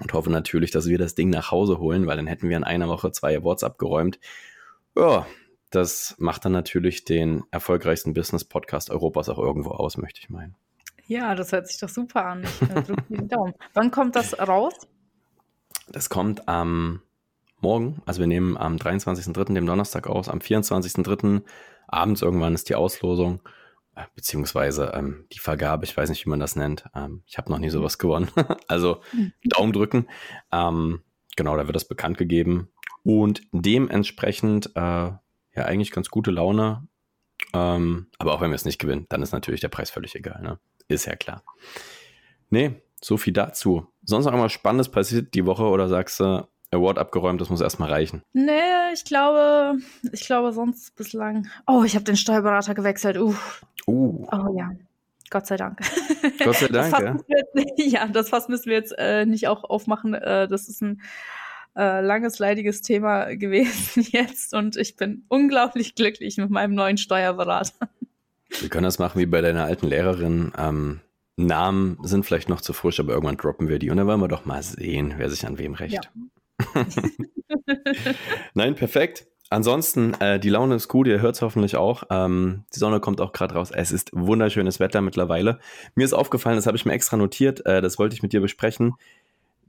Und 0.00 0.12
hoffe 0.14 0.30
natürlich, 0.30 0.70
dass 0.70 0.88
wir 0.88 0.98
das 0.98 1.14
Ding 1.14 1.30
nach 1.30 1.50
Hause 1.50 1.78
holen, 1.78 2.06
weil 2.06 2.16
dann 2.16 2.26
hätten 2.26 2.48
wir 2.48 2.56
in 2.56 2.64
einer 2.64 2.88
Woche 2.88 3.12
zwei 3.12 3.36
Awards 3.36 3.62
abgeräumt. 3.62 4.18
Ja, 4.96 5.26
das 5.72 6.14
macht 6.18 6.44
dann 6.44 6.52
natürlich 6.52 7.04
den 7.04 7.44
erfolgreichsten 7.50 8.14
Business-Podcast 8.14 8.90
Europas 8.90 9.28
auch 9.28 9.38
irgendwo 9.38 9.70
aus, 9.70 9.96
möchte 9.96 10.20
ich 10.20 10.30
meinen. 10.30 10.54
Ja, 11.06 11.34
das 11.34 11.52
hört 11.52 11.66
sich 11.66 11.78
doch 11.78 11.88
super 11.88 12.24
an. 12.24 12.44
Äh, 12.44 12.82
drücke 12.82 13.04
den 13.08 13.28
Daumen. 13.28 13.54
Wann 13.74 13.90
kommt 13.90 14.14
das 14.14 14.38
raus? 14.38 14.74
Das 15.88 16.08
kommt 16.08 16.48
am 16.48 17.02
morgen, 17.60 18.02
also 18.06 18.20
wir 18.20 18.26
nehmen 18.26 18.56
am 18.56 18.76
23.03., 18.76 19.54
dem 19.54 19.66
Donnerstag 19.66 20.06
aus, 20.06 20.28
am 20.28 20.38
24.03. 20.38 21.42
abends 21.88 22.22
irgendwann 22.22 22.54
ist 22.54 22.68
die 22.68 22.74
Auslosung, 22.74 23.40
äh, 23.94 24.04
beziehungsweise 24.14 24.92
ähm, 24.94 25.26
die 25.32 25.38
Vergabe, 25.38 25.84
ich 25.84 25.96
weiß 25.96 26.08
nicht, 26.08 26.24
wie 26.26 26.30
man 26.30 26.40
das 26.40 26.56
nennt. 26.56 26.84
Ähm, 26.94 27.22
ich 27.26 27.38
habe 27.38 27.50
noch 27.50 27.58
nie 27.58 27.70
sowas 27.70 27.98
gewonnen. 27.98 28.28
also. 28.68 29.00
Daumen 29.44 29.72
drücken. 29.72 30.06
Ähm, 30.50 31.02
genau, 31.36 31.56
da 31.56 31.66
wird 31.66 31.76
das 31.76 31.88
bekannt 31.88 32.18
gegeben. 32.18 32.68
Und 33.04 33.42
dementsprechend 33.52 34.70
äh, 34.76 35.12
ja 35.54 35.64
eigentlich 35.64 35.90
ganz 35.90 36.08
gute 36.08 36.30
Laune. 36.30 36.86
Ähm, 37.52 38.06
aber 38.18 38.34
auch 38.34 38.40
wenn 38.40 38.50
wir 38.50 38.56
es 38.56 38.64
nicht 38.64 38.78
gewinnen, 38.78 39.06
dann 39.08 39.22
ist 39.22 39.32
natürlich 39.32 39.60
der 39.60 39.68
Preis 39.68 39.90
völlig 39.90 40.14
egal. 40.14 40.42
Ne? 40.42 40.58
Ist 40.88 41.06
ja 41.06 41.16
klar. 41.16 41.42
Nee, 42.50 42.82
so 43.00 43.16
viel 43.16 43.32
dazu. 43.32 43.86
Sonst 44.04 44.24
noch 44.24 44.32
irgendwas 44.32 44.52
Spannendes 44.52 44.90
passiert 44.90 45.34
die 45.34 45.46
Woche 45.46 45.64
oder 45.64 45.88
sagst 45.88 46.20
du, 46.20 46.46
Award 46.72 46.98
abgeräumt, 46.98 47.40
das 47.40 47.50
muss 47.50 47.60
erstmal 47.60 47.90
reichen? 47.90 48.22
Nee, 48.32 48.92
ich 48.94 49.04
glaube, 49.04 49.78
ich 50.10 50.24
glaube 50.24 50.52
sonst 50.52 50.96
bislang. 50.96 51.46
Oh, 51.66 51.82
ich 51.84 51.94
habe 51.94 52.04
den 52.04 52.16
Steuerberater 52.16 52.74
gewechselt. 52.74 53.18
Uh. 53.18 53.34
Uh. 53.86 54.26
Oh 54.32 54.56
ja. 54.56 54.70
Gott 55.30 55.46
sei 55.46 55.56
Dank. 55.56 55.80
Gott 56.44 56.56
sei 56.56 56.68
Dank, 56.68 56.98
ja. 56.98 57.16
Jetzt, 57.26 57.72
ja, 57.92 58.06
das 58.06 58.28
Fass 58.28 58.48
müssen 58.48 58.66
wir 58.66 58.76
jetzt 58.76 58.94
äh, 58.98 59.24
nicht 59.24 59.48
auch 59.48 59.64
aufmachen. 59.64 60.14
Äh, 60.14 60.48
das 60.48 60.68
ist 60.68 60.82
ein 60.82 61.00
äh, 61.76 62.00
langes, 62.00 62.38
leidiges 62.38 62.82
Thema 62.82 63.24
gewesen 63.36 64.06
jetzt 64.10 64.54
und 64.54 64.76
ich 64.76 64.96
bin 64.96 65.24
unglaublich 65.28 65.94
glücklich 65.94 66.36
mit 66.36 66.50
meinem 66.50 66.74
neuen 66.74 66.98
Steuerberater. 66.98 67.88
Wir 68.60 68.68
können 68.68 68.84
das 68.84 68.98
machen 68.98 69.18
wie 69.20 69.26
bei 69.26 69.40
deiner 69.40 69.64
alten 69.64 69.86
Lehrerin. 69.86 70.52
Ähm, 70.58 71.00
Namen 71.36 71.98
sind 72.02 72.26
vielleicht 72.26 72.48
noch 72.48 72.60
zu 72.60 72.74
frisch, 72.74 73.00
aber 73.00 73.14
irgendwann 73.14 73.38
droppen 73.38 73.68
wir 73.68 73.78
die 73.78 73.90
und 73.90 73.96
dann 73.96 74.06
wollen 74.06 74.20
wir 74.20 74.28
doch 74.28 74.44
mal 74.44 74.62
sehen, 74.62 75.14
wer 75.16 75.30
sich 75.30 75.46
an 75.46 75.58
wem 75.58 75.74
rächt. 75.74 76.10
Ja. 76.74 76.84
Nein, 78.54 78.74
perfekt. 78.74 79.26
Ansonsten, 79.52 80.14
äh, 80.14 80.40
die 80.40 80.48
Laune 80.48 80.76
ist 80.76 80.88
gut, 80.88 81.06
ihr 81.06 81.20
hört 81.20 81.34
es 81.34 81.42
hoffentlich 81.42 81.76
auch. 81.76 82.04
Ähm, 82.08 82.64
die 82.74 82.78
Sonne 82.78 83.00
kommt 83.00 83.20
auch 83.20 83.32
gerade 83.32 83.54
raus. 83.54 83.70
Es 83.70 83.92
ist 83.92 84.10
wunderschönes 84.14 84.80
Wetter 84.80 85.02
mittlerweile. 85.02 85.58
Mir 85.94 86.04
ist 86.04 86.14
aufgefallen, 86.14 86.56
das 86.56 86.66
habe 86.66 86.78
ich 86.78 86.86
mir 86.86 86.94
extra 86.94 87.18
notiert, 87.18 87.66
äh, 87.66 87.82
das 87.82 87.98
wollte 87.98 88.14
ich 88.14 88.22
mit 88.22 88.32
dir 88.32 88.40
besprechen, 88.40 88.94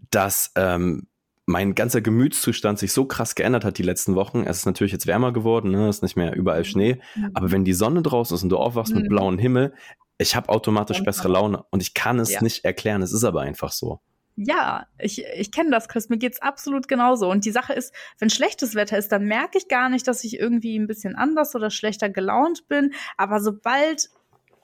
dass 0.09 0.53
ähm, 0.55 1.07
mein 1.45 1.75
ganzer 1.75 2.01
Gemütszustand 2.01 2.79
sich 2.79 2.93
so 2.93 3.05
krass 3.05 3.35
geändert 3.35 3.65
hat 3.65 3.77
die 3.77 3.83
letzten 3.83 4.15
Wochen. 4.15 4.43
Es 4.45 4.59
ist 4.59 4.65
natürlich 4.65 4.93
jetzt 4.93 5.07
wärmer 5.07 5.33
geworden, 5.33 5.71
ne? 5.71 5.89
es 5.89 5.97
ist 5.97 6.03
nicht 6.03 6.15
mehr 6.15 6.35
überall 6.35 6.63
Schnee. 6.63 7.01
Mhm. 7.15 7.31
Aber 7.33 7.51
wenn 7.51 7.65
die 7.65 7.73
Sonne 7.73 8.01
draußen 8.01 8.35
ist 8.35 8.43
und 8.43 8.49
du 8.49 8.57
aufwachst 8.57 8.93
mhm. 8.93 9.01
mit 9.01 9.09
blauem 9.09 9.37
Himmel, 9.37 9.73
ich 10.17 10.35
habe 10.35 10.49
automatisch 10.49 10.99
ja. 10.99 11.03
bessere 11.03 11.27
Laune 11.29 11.63
und 11.69 11.81
ich 11.81 11.93
kann 11.93 12.19
es 12.19 12.31
ja. 12.31 12.41
nicht 12.41 12.63
erklären. 12.63 13.01
Es 13.01 13.11
ist 13.11 13.23
aber 13.23 13.41
einfach 13.41 13.71
so. 13.71 13.99
Ja, 14.35 14.87
ich, 14.97 15.23
ich 15.35 15.51
kenne 15.51 15.69
das, 15.69 15.87
Chris. 15.87 16.09
Mir 16.09 16.17
geht's 16.17 16.41
absolut 16.41 16.87
genauso. 16.87 17.29
Und 17.29 17.45
die 17.45 17.51
Sache 17.51 17.73
ist, 17.73 17.93
wenn 18.19 18.29
schlechtes 18.29 18.73
Wetter 18.73 18.97
ist, 18.97 19.11
dann 19.11 19.25
merke 19.25 19.57
ich 19.57 19.67
gar 19.67 19.89
nicht, 19.89 20.07
dass 20.07 20.23
ich 20.23 20.39
irgendwie 20.39 20.77
ein 20.77 20.87
bisschen 20.87 21.15
anders 21.15 21.53
oder 21.55 21.69
schlechter 21.69 22.09
gelaunt 22.09 22.67
bin. 22.67 22.93
Aber 23.17 23.39
sobald 23.41 24.09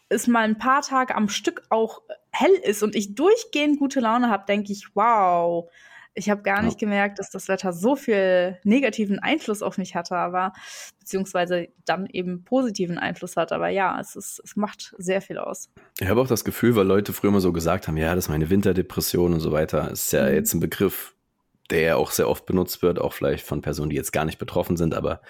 es 0.08 0.26
mal 0.26 0.44
ein 0.44 0.58
paar 0.58 0.82
Tage 0.82 1.16
am 1.16 1.30
Stück 1.30 1.62
auch 1.70 2.02
hell 2.32 2.54
ist 2.64 2.82
und 2.82 2.96
ich 2.96 3.14
durchgehend 3.14 3.78
gute 3.78 4.00
Laune 4.00 4.30
habe, 4.30 4.46
denke 4.48 4.72
ich, 4.72 4.88
wow, 4.96 5.70
ich 6.14 6.30
habe 6.30 6.42
gar 6.42 6.62
nicht 6.62 6.80
gemerkt, 6.80 7.20
dass 7.20 7.30
das 7.30 7.48
Wetter 7.48 7.74
so 7.74 7.96
viel 7.96 8.58
negativen 8.64 9.20
Einfluss 9.20 9.62
auf 9.62 9.78
mich 9.78 9.96
hatte, 9.96 10.16
aber 10.16 10.54
beziehungsweise 11.00 11.70
dann 11.86 12.08
eben 12.08 12.44
positiven 12.44 12.98
Einfluss 12.98 13.38
hat. 13.38 13.52
Aber 13.52 13.70
ja, 13.70 14.00
es, 14.00 14.16
ist, 14.16 14.42
es 14.44 14.56
macht 14.56 14.94
sehr 14.98 15.22
viel 15.22 15.38
aus. 15.38 15.70
Ich 16.00 16.08
habe 16.08 16.22
auch 16.22 16.28
das 16.28 16.44
Gefühl, 16.44 16.76
weil 16.76 16.86
Leute 16.86 17.14
früher 17.14 17.30
immer 17.30 17.42
so 17.42 17.54
gesagt 17.54 17.88
haben, 17.88 17.98
ja, 17.98 18.16
das 18.16 18.26
ist 18.26 18.30
meine 18.30 18.50
Winterdepression 18.50 19.34
und 19.34 19.40
so 19.40 19.52
weiter, 19.52 19.92
ist 19.92 20.12
ja 20.12 20.28
mhm. 20.28 20.34
jetzt 20.34 20.54
ein 20.54 20.60
Begriff, 20.60 21.16
der 21.70 21.98
auch 21.98 22.12
sehr 22.12 22.28
oft 22.28 22.46
benutzt 22.46 22.82
wird, 22.82 23.00
auch 23.00 23.14
vielleicht 23.14 23.46
von 23.46 23.62
Personen, 23.62 23.92
die 23.92 23.96
jetzt 23.96 24.12
gar 24.12 24.26
nicht 24.26 24.40
betroffen 24.40 24.76
sind, 24.76 24.96
aber 24.96 25.22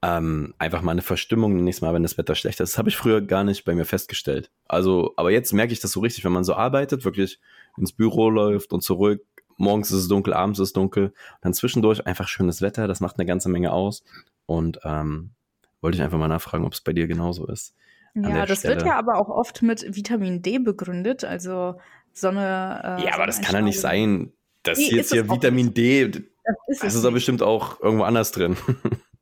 ähm, 0.00 0.54
einfach 0.58 0.80
mal 0.80 0.92
eine 0.92 1.02
Verstimmung 1.02 1.56
nächstes 1.64 1.82
Mal, 1.82 1.92
wenn 1.92 2.04
das 2.04 2.16
Wetter 2.16 2.36
schlecht 2.36 2.60
ist. 2.60 2.78
Habe 2.78 2.88
ich 2.88 2.96
früher 2.96 3.20
gar 3.20 3.42
nicht 3.42 3.64
bei 3.64 3.74
mir 3.74 3.84
festgestellt. 3.84 4.50
Also, 4.68 5.12
aber 5.16 5.32
jetzt 5.32 5.52
merke 5.52 5.72
ich 5.72 5.80
das 5.80 5.90
so 5.90 6.00
richtig, 6.00 6.24
wenn 6.24 6.32
man 6.32 6.44
so 6.44 6.54
arbeitet, 6.54 7.04
wirklich 7.04 7.40
ins 7.76 7.92
Büro 7.92 8.30
läuft 8.30 8.72
und 8.72 8.82
zurück, 8.82 9.24
morgens 9.58 9.90
ist 9.90 9.98
es 9.98 10.08
dunkel, 10.08 10.32
abends 10.32 10.58
ist 10.58 10.68
es 10.68 10.72
dunkel. 10.72 11.06
Und 11.06 11.14
dann 11.42 11.54
zwischendurch 11.54 12.06
einfach 12.06 12.28
schönes 12.28 12.62
Wetter, 12.62 12.88
das 12.88 13.00
macht 13.00 13.18
eine 13.18 13.26
ganze 13.26 13.48
Menge 13.48 13.72
aus. 13.72 14.02
Und 14.46 14.80
ähm, 14.84 15.32
wollte 15.80 15.96
ich 15.96 16.02
einfach 16.02 16.18
mal 16.18 16.28
nachfragen, 16.28 16.64
ob 16.64 16.72
es 16.72 16.80
bei 16.80 16.92
dir 16.92 17.06
genauso 17.06 17.46
ist. 17.46 17.74
Ja, 18.14 18.46
das 18.46 18.60
Stelle. 18.60 18.76
wird 18.76 18.86
ja 18.86 18.98
aber 18.98 19.16
auch 19.16 19.28
oft 19.28 19.62
mit 19.62 19.84
Vitamin 19.94 20.42
D 20.42 20.58
begründet, 20.58 21.24
also 21.24 21.78
Sonne. 22.12 22.98
Äh, 23.00 23.04
ja, 23.04 23.14
aber 23.14 23.26
das 23.26 23.40
kann 23.40 23.54
ja 23.54 23.60
nicht 23.60 23.80
sein. 23.80 24.32
Das 24.62 24.78
nee, 24.78 24.88
jetzt 24.90 25.12
hier 25.12 25.30
Vitamin 25.30 25.72
D, 25.72 26.08
das 26.08 26.22
ist, 26.66 26.82
das 26.82 26.94
ist 26.94 27.04
doch 27.04 27.12
bestimmt 27.12 27.42
auch 27.42 27.80
irgendwo 27.80 28.04
anders 28.04 28.32
drin. 28.32 28.56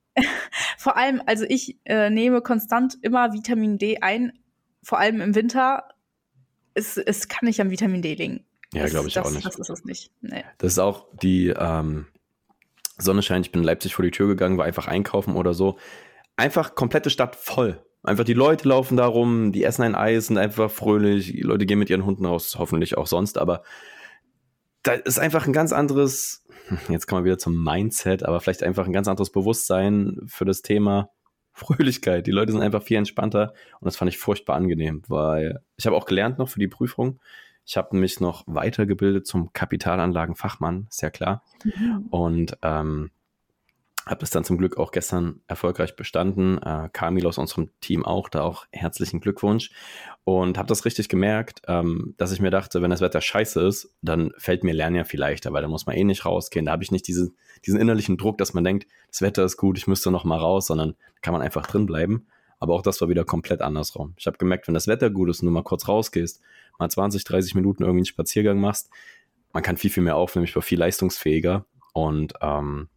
vor 0.79 0.97
allem, 0.97 1.21
also 1.27 1.45
ich 1.47 1.79
äh, 1.85 2.11
nehme 2.11 2.41
konstant 2.41 2.97
immer 3.03 3.33
Vitamin 3.33 3.77
D 3.77 3.99
ein, 4.01 4.33
vor 4.83 4.99
allem 4.99 5.21
im 5.21 5.35
Winter. 5.35 5.89
Es, 6.75 6.97
es 6.97 7.29
kann 7.29 7.47
nicht 7.47 7.61
am 7.61 7.71
Vitamin 7.71 8.03
D 8.03 8.15
liegen. 8.15 8.46
Ja, 8.73 8.87
glaube 8.87 9.09
ich 9.09 9.15
das, 9.15 9.27
auch 9.27 9.31
nicht. 9.31 9.47
Das 9.47 9.59
ist 9.59 9.71
es 9.71 9.85
nicht. 9.85 10.11
Nee. 10.21 10.45
Das 10.59 10.73
ist 10.73 10.79
auch 10.79 11.07
die 11.23 11.49
ähm, 11.49 12.07
Sonne 12.99 13.23
scheint. 13.23 13.47
Ich 13.47 13.53
bin 13.53 13.63
in 13.63 13.67
Leipzig 13.67 13.95
vor 13.95 14.05
die 14.05 14.11
Tür 14.11 14.27
gegangen, 14.29 14.59
war 14.59 14.65
einfach 14.65 14.89
einkaufen 14.89 15.35
oder 15.35 15.55
so. 15.55 15.79
Einfach 16.37 16.75
komplette 16.75 17.11
Stadt 17.11 17.37
voll. 17.37 17.83
Einfach 18.03 18.25
die 18.25 18.35
Leute 18.35 18.69
laufen 18.69 18.97
da 18.97 19.07
rum, 19.07 19.53
die 19.53 19.65
essen 19.65 19.83
ein 19.83 19.95
Eis, 19.95 20.29
sind 20.29 20.39
einfach 20.39 20.71
fröhlich. 20.71 21.33
Die 21.33 21.41
Leute 21.41 21.67
gehen 21.67 21.79
mit 21.79 21.91
ihren 21.91 22.05
Hunden 22.05 22.25
raus, 22.25 22.57
hoffentlich 22.59 22.97
auch 22.97 23.07
sonst. 23.07 23.39
Aber 23.39 23.63
da 24.83 24.93
ist 24.93 25.19
einfach 25.19 25.47
ein 25.47 25.53
ganz 25.53 25.73
anderes, 25.73 26.45
jetzt 26.89 27.07
kann 27.07 27.19
man 27.19 27.25
wieder 27.25 27.39
zum 27.39 27.63
Mindset, 27.63 28.23
aber 28.23 28.41
vielleicht 28.41 28.63
einfach 28.63 28.87
ein 28.87 28.93
ganz 28.93 29.09
anderes 29.09 29.31
Bewusstsein 29.31 30.21
für 30.27 30.45
das 30.45 30.63
Thema 30.63 31.11
Fröhlichkeit. 31.53 32.27
Die 32.27 32.33
Leute 32.33 32.53
sind 32.53 32.63
einfach 32.63 32.83
viel 32.83 32.99
entspannter 32.99 33.55
und 33.81 33.87
das 33.87 33.97
fand 33.97 34.11
ich 34.11 34.19
furchtbar 34.19 34.57
angenehm, 34.57 35.03
weil 35.09 35.61
ich 35.77 35.87
habe 35.87 35.97
auch 35.97 36.05
gelernt 36.05 36.39
noch 36.39 36.49
für 36.49 36.61
die 36.61 36.69
Prüfung. 36.69 37.19
Ich 37.67 37.77
habe 37.77 37.97
mich 37.97 38.21
noch 38.21 38.45
weitergebildet 38.47 39.27
zum 39.27 39.53
Kapitalanlagenfachmann, 39.53 40.87
ist 40.89 41.03
ja 41.03 41.11
klar. 41.11 41.43
Mhm. 41.65 42.07
Und 42.11 42.59
ähm, 42.63 43.11
habe 44.07 44.23
es 44.23 44.31
dann 44.31 44.45
zum 44.45 44.57
Glück 44.57 44.79
auch 44.79 44.93
gestern 44.93 45.41
erfolgreich 45.49 45.97
bestanden. 45.97 46.63
Äh, 46.63 46.89
Kamil 46.93 47.27
aus 47.27 47.39
unserem 47.39 47.71
Team 47.81 48.07
auch, 48.07 48.29
da 48.29 48.43
auch 48.43 48.67
herzlichen 48.71 49.21
Glückwunsch. 49.21 49.73
Und 50.23 50.59
habe 50.59 50.69
das 50.69 50.85
richtig 50.85 51.09
gemerkt, 51.09 51.63
ähm, 51.67 52.15
dass 52.17 52.31
ich 52.31 52.41
mir 52.41 52.51
dachte, 52.51 52.83
wenn 52.83 52.91
das 52.91 53.01
Wetter 53.01 53.21
scheiße 53.21 53.61
ist, 53.67 53.93
dann 54.03 54.31
fällt 54.39 54.63
mir 54.63 54.73
Lernen 54.73 54.97
ja 54.97 55.05
viel 55.05 55.19
leichter, 55.19 55.53
weil 55.53 55.63
da 55.63 55.69
muss 55.69 55.87
man 55.87 55.97
eh 55.97 56.05
nicht 56.05 56.25
rausgehen. 56.25 56.67
Da 56.67 56.73
habe 56.73 56.85
ich 56.85 56.93
nicht 56.93 57.09
diese, 57.09 57.33
diesen 57.65 57.81
innerlichen 57.81 58.17
Druck, 58.17 58.39
dass 58.39 58.55
man 58.55 58.63
denkt, 58.63 58.87
das 59.09 59.23
Wetter 59.23 59.45
ist 59.45 59.57
gut, 59.57 59.77
ich 59.77 59.89
müsste 59.89 60.13
noch 60.13 60.25
mal 60.25 60.39
raus, 60.39 60.69
sondern 60.69 60.95
kann 61.21 61.33
man 61.33 61.43
einfach 61.43 61.67
drin 61.67 61.87
bleiben. 61.87 62.29
Aber 62.59 62.75
auch 62.75 62.83
das 62.83 63.01
war 63.01 63.09
wieder 63.09 63.25
komplett 63.25 63.61
andersrum. 63.61 64.15
Ich 64.17 64.27
habe 64.27 64.39
gemerkt, 64.39 64.67
wenn 64.67 64.75
das 64.75 64.89
Wetter 64.89 65.11
gut 65.11 65.29
ist 65.29 65.41
und 65.41 65.47
du 65.47 65.53
mal 65.53 65.63
kurz 65.63 65.89
rausgehst, 65.89 66.41
mal 66.79 66.89
20, 66.89 67.25
30 67.25 67.55
Minuten 67.55 67.83
irgendwie 67.83 68.01
einen 68.01 68.07
Spaziergang 68.07 68.59
machst, 68.61 68.91
man 69.53 69.63
kann 69.63 69.77
viel, 69.77 69.91
viel 69.91 70.03
mehr 70.03 70.17
aufnehmen, 70.17 70.45
ich 70.45 70.55
war 70.55 70.63
viel 70.63 70.79
leistungsfähiger. 70.79 71.65
und 71.93 72.35
ähm, 72.41 72.89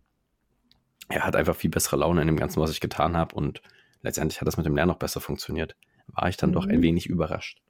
er 1.09 1.25
hat 1.25 1.35
einfach 1.35 1.55
viel 1.55 1.71
bessere 1.71 1.97
Laune 1.97 2.21
in 2.21 2.27
dem 2.27 2.37
Ganzen, 2.37 2.61
was 2.61 2.71
ich 2.71 2.79
getan 2.79 3.17
habe 3.17 3.35
und 3.35 3.61
letztendlich 4.01 4.39
hat 4.39 4.47
das 4.47 4.57
mit 4.57 4.65
dem 4.65 4.75
Lernen 4.75 4.91
noch 4.91 4.99
besser 4.99 5.19
funktioniert. 5.19 5.75
War 6.07 6.29
ich 6.29 6.37
dann 6.37 6.51
mhm. 6.51 6.53
doch 6.53 6.67
ein 6.67 6.77
mhm. 6.77 6.83
wenig 6.83 7.07
überrascht. 7.07 7.61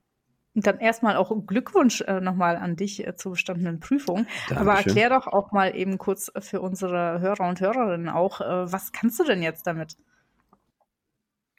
Und 0.56 0.66
dann 0.66 0.80
erstmal 0.80 1.16
auch 1.16 1.32
Glückwunsch 1.46 2.02
äh, 2.02 2.20
nochmal 2.20 2.58
an 2.58 2.76
dich 2.76 3.06
äh, 3.06 3.16
zur 3.16 3.34
bestandenen 3.34 3.80
Prüfung. 3.80 4.26
Dankeschön. 4.50 4.58
Aber 4.58 4.74
erklär 4.78 5.10
doch 5.10 5.28
auch 5.28 5.52
mal 5.52 5.76
eben 5.76 5.98
kurz 5.98 6.32
für 6.40 6.60
unsere 6.60 7.20
Hörer 7.20 7.48
und 7.48 7.62
Hörerinnen 7.62 8.10
auch, 8.10 8.42
äh, 8.42 8.72
was 8.72 8.92
kannst 8.92 9.20
du 9.20 9.24
denn 9.24 9.42
jetzt 9.42 9.68
damit? 9.68 9.96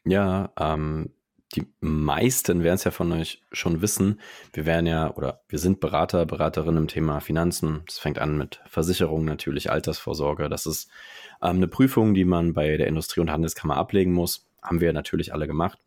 Ja, 0.04 0.52
ähm, 0.58 1.10
die 1.56 1.66
meisten 1.80 2.62
werden 2.62 2.76
es 2.76 2.84
ja 2.84 2.92
von 2.92 3.10
euch 3.12 3.42
schon 3.50 3.82
wissen. 3.82 4.20
Wir 4.52 4.66
werden 4.66 4.86
ja 4.86 5.12
oder 5.14 5.42
wir 5.48 5.58
sind 5.58 5.80
Berater, 5.80 6.24
Beraterinnen 6.24 6.84
im 6.84 6.88
Thema 6.88 7.20
Finanzen. 7.20 7.82
Das 7.86 7.98
fängt 7.98 8.18
an 8.18 8.38
mit 8.38 8.60
Versicherung, 8.66 9.24
natürlich 9.24 9.70
Altersvorsorge. 9.70 10.48
Das 10.48 10.66
ist 10.66 10.88
ähm, 11.42 11.56
eine 11.56 11.68
Prüfung, 11.68 12.14
die 12.14 12.24
man 12.24 12.52
bei 12.52 12.76
der 12.76 12.86
Industrie- 12.86 13.20
und 13.20 13.30
Handelskammer 13.30 13.76
ablegen 13.76 14.12
muss. 14.12 14.46
Haben 14.62 14.80
wir 14.80 14.92
natürlich 14.92 15.34
alle 15.34 15.48
gemacht. 15.48 15.78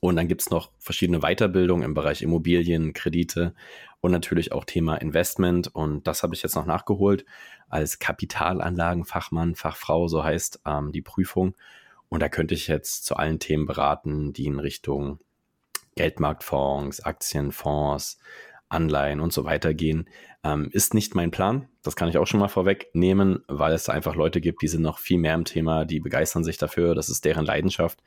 Und 0.00 0.16
dann 0.16 0.28
gibt 0.28 0.42
es 0.42 0.50
noch 0.50 0.70
verschiedene 0.78 1.20
Weiterbildungen 1.20 1.84
im 1.84 1.94
Bereich 1.94 2.22
Immobilien, 2.22 2.92
Kredite 2.92 3.54
und 4.00 4.10
natürlich 4.10 4.52
auch 4.52 4.64
Thema 4.64 4.96
Investment. 4.96 5.74
Und 5.74 6.06
das 6.06 6.22
habe 6.22 6.34
ich 6.34 6.42
jetzt 6.42 6.56
noch 6.56 6.66
nachgeholt 6.66 7.24
als 7.68 7.98
Kapitalanlagenfachmann, 7.98 9.54
Fachfrau, 9.54 10.08
so 10.08 10.24
heißt 10.24 10.60
ähm, 10.66 10.92
die 10.92 11.02
Prüfung. 11.02 11.54
Und 12.12 12.20
da 12.20 12.28
könnte 12.28 12.52
ich 12.52 12.68
jetzt 12.68 13.06
zu 13.06 13.16
allen 13.16 13.38
Themen 13.38 13.64
beraten, 13.64 14.34
die 14.34 14.44
in 14.44 14.58
Richtung 14.58 15.18
Geldmarktfonds, 15.96 17.00
Aktienfonds, 17.00 18.18
Anleihen 18.68 19.18
und 19.18 19.32
so 19.32 19.46
weiter 19.46 19.72
gehen. 19.72 20.06
Ähm, 20.44 20.68
ist 20.72 20.92
nicht 20.92 21.14
mein 21.14 21.30
Plan. 21.30 21.70
Das 21.82 21.96
kann 21.96 22.10
ich 22.10 22.18
auch 22.18 22.26
schon 22.26 22.40
mal 22.40 22.48
vorwegnehmen, 22.48 23.42
weil 23.48 23.72
es 23.72 23.88
einfach 23.88 24.14
Leute 24.14 24.42
gibt, 24.42 24.60
die 24.60 24.68
sind 24.68 24.82
noch 24.82 24.98
viel 24.98 25.16
mehr 25.16 25.34
im 25.34 25.46
Thema, 25.46 25.86
die 25.86 26.00
begeistern 26.00 26.44
sich 26.44 26.58
dafür. 26.58 26.94
Das 26.94 27.08
ist 27.08 27.24
deren 27.24 27.46
Leidenschaft. 27.46 28.02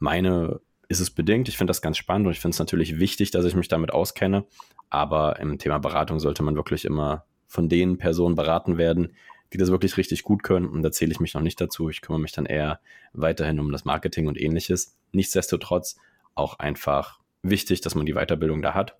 Meine 0.00 0.60
ist 0.88 0.98
es 0.98 1.12
bedingt. 1.12 1.48
Ich 1.48 1.56
finde 1.56 1.70
das 1.70 1.80
ganz 1.80 1.96
spannend 1.96 2.26
und 2.26 2.32
ich 2.32 2.40
finde 2.40 2.56
es 2.56 2.58
natürlich 2.58 2.98
wichtig, 2.98 3.30
dass 3.30 3.44
ich 3.44 3.54
mich 3.54 3.68
damit 3.68 3.92
auskenne. 3.92 4.46
Aber 4.90 5.38
im 5.38 5.58
Thema 5.60 5.78
Beratung 5.78 6.18
sollte 6.18 6.42
man 6.42 6.56
wirklich 6.56 6.84
immer 6.84 7.24
von 7.46 7.68
den 7.68 7.98
Personen 7.98 8.34
beraten 8.34 8.78
werden, 8.78 9.14
die 9.54 9.58
das 9.58 9.70
wirklich 9.70 9.96
richtig 9.96 10.24
gut 10.24 10.42
können. 10.42 10.66
Und 10.66 10.82
da 10.82 10.90
zähle 10.90 11.12
ich 11.12 11.20
mich 11.20 11.32
noch 11.34 11.40
nicht 11.40 11.60
dazu. 11.60 11.88
Ich 11.88 12.00
kümmere 12.00 12.20
mich 12.20 12.32
dann 12.32 12.44
eher 12.44 12.80
weiterhin 13.12 13.60
um 13.60 13.70
das 13.70 13.84
Marketing 13.84 14.26
und 14.26 14.38
ähnliches. 14.38 14.96
Nichtsdestotrotz 15.12 15.96
auch 16.34 16.58
einfach 16.58 17.20
wichtig, 17.42 17.80
dass 17.80 17.94
man 17.94 18.04
die 18.04 18.14
Weiterbildung 18.14 18.62
da 18.62 18.74
hat. 18.74 18.96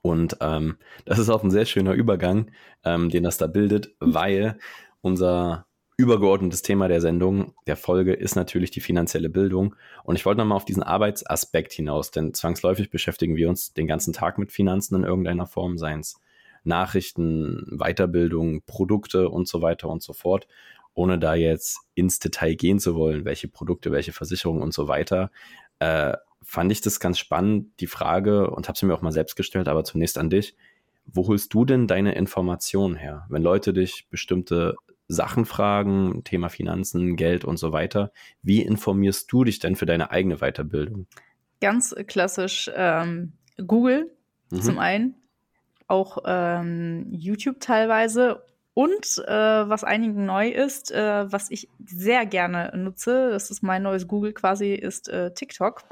Und 0.00 0.36
ähm, 0.40 0.76
das 1.06 1.18
ist 1.18 1.28
auch 1.28 1.42
ein 1.42 1.50
sehr 1.50 1.64
schöner 1.64 1.92
Übergang, 1.94 2.52
ähm, 2.84 3.10
den 3.10 3.24
das 3.24 3.36
da 3.36 3.48
bildet, 3.48 3.96
weil 3.98 4.58
unser 5.00 5.66
übergeordnetes 5.96 6.62
Thema 6.62 6.86
der 6.86 7.00
Sendung, 7.00 7.54
der 7.66 7.76
Folge, 7.76 8.12
ist 8.12 8.36
natürlich 8.36 8.70
die 8.70 8.80
finanzielle 8.80 9.28
Bildung. 9.28 9.74
Und 10.04 10.14
ich 10.14 10.24
wollte 10.24 10.38
nochmal 10.38 10.54
auf 10.54 10.66
diesen 10.66 10.84
Arbeitsaspekt 10.84 11.72
hinaus, 11.72 12.12
denn 12.12 12.32
zwangsläufig 12.32 12.90
beschäftigen 12.90 13.34
wir 13.34 13.48
uns 13.48 13.72
den 13.72 13.88
ganzen 13.88 14.12
Tag 14.12 14.38
mit 14.38 14.52
Finanzen 14.52 14.94
in 14.94 15.02
irgendeiner 15.02 15.46
Form, 15.46 15.78
seien 15.78 15.98
es 15.98 16.20
Nachrichten, 16.64 17.64
Weiterbildung, 17.78 18.62
Produkte 18.62 19.28
und 19.28 19.48
so 19.48 19.62
weiter 19.62 19.88
und 19.88 20.02
so 20.02 20.12
fort. 20.12 20.46
Ohne 20.94 21.18
da 21.18 21.34
jetzt 21.34 21.80
ins 21.94 22.18
Detail 22.18 22.54
gehen 22.54 22.78
zu 22.78 22.94
wollen, 22.94 23.24
welche 23.24 23.48
Produkte, 23.48 23.92
welche 23.92 24.12
Versicherungen 24.12 24.62
und 24.62 24.74
so 24.74 24.88
weiter, 24.88 25.30
äh, 25.78 26.16
fand 26.42 26.72
ich 26.72 26.80
das 26.80 26.98
ganz 26.98 27.18
spannend, 27.18 27.80
die 27.80 27.86
Frage, 27.86 28.50
und 28.50 28.68
habe 28.68 28.78
sie 28.78 28.86
mir 28.86 28.94
auch 28.94 29.02
mal 29.02 29.12
selbst 29.12 29.36
gestellt, 29.36 29.68
aber 29.68 29.84
zunächst 29.84 30.18
an 30.18 30.30
dich. 30.30 30.56
Wo 31.06 31.26
holst 31.28 31.54
du 31.54 31.64
denn 31.64 31.86
deine 31.86 32.14
Informationen 32.14 32.96
her? 32.96 33.26
Wenn 33.28 33.42
Leute 33.42 33.72
dich 33.72 34.08
bestimmte 34.10 34.74
Sachen 35.08 35.46
fragen, 35.46 36.22
Thema 36.24 36.50
Finanzen, 36.50 37.16
Geld 37.16 37.44
und 37.44 37.56
so 37.56 37.72
weiter. 37.72 38.12
Wie 38.42 38.60
informierst 38.60 39.32
du 39.32 39.42
dich 39.42 39.58
denn 39.58 39.74
für 39.74 39.86
deine 39.86 40.10
eigene 40.10 40.36
Weiterbildung? 40.36 41.06
Ganz 41.60 41.94
klassisch 42.06 42.70
ähm, 42.74 43.32
Google 43.66 44.14
mhm. 44.50 44.60
zum 44.60 44.78
einen, 44.78 45.14
auch 45.88 46.18
ähm, 46.24 47.06
YouTube 47.10 47.60
teilweise 47.60 48.44
und 48.74 49.18
äh, 49.26 49.68
was 49.68 49.82
einigen 49.82 50.24
neu 50.24 50.50
ist, 50.50 50.92
äh, 50.92 51.32
was 51.32 51.50
ich 51.50 51.68
sehr 51.84 52.26
gerne 52.26 52.70
nutze, 52.76 53.30
das 53.30 53.50
ist 53.50 53.62
mein 53.62 53.82
neues 53.82 54.06
Google 54.06 54.32
quasi, 54.32 54.72
ist 54.74 55.08
äh, 55.08 55.34
TikTok. 55.34 55.82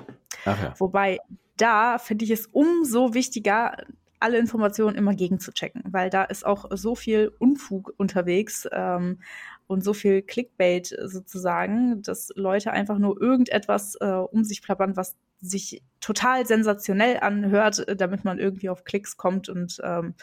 Ja. 0.45 0.73
Wobei 0.79 1.19
da 1.57 1.99
finde 1.99 2.25
ich 2.25 2.31
es 2.31 2.47
umso 2.47 3.13
wichtiger, 3.13 3.77
alle 4.21 4.39
Informationen 4.39 4.97
immer 4.97 5.15
gegenzuchecken, 5.15 5.83
weil 5.91 6.11
da 6.11 6.25
ist 6.25 6.47
auch 6.47 6.67
so 6.71 6.95
viel 6.95 7.33
Unfug 7.39 7.93
unterwegs 7.97 8.69
ähm, 8.71 9.21
und 9.67 9.83
so 9.83 9.93
viel 9.93 10.23
Clickbait 10.23 10.97
sozusagen, 11.07 12.03
dass 12.03 12.33
Leute 12.37 12.71
einfach 12.71 12.99
nur 12.99 13.21
irgendetwas 13.21 13.97
äh, 14.01 14.07
um 14.07 14.45
sich 14.45 14.63
plappern, 14.63 14.97
was 14.97 15.17
sich 15.41 15.83
total 16.01 16.47
sensationell 16.47 17.19
anhört, 17.21 17.85
damit 18.01 18.25
man 18.25 18.39
irgendwie 18.39 18.69
auf 18.69 18.85
Klicks 18.85 19.17
kommt 19.17 19.49
und 19.49 19.81
ähm, 19.83 20.15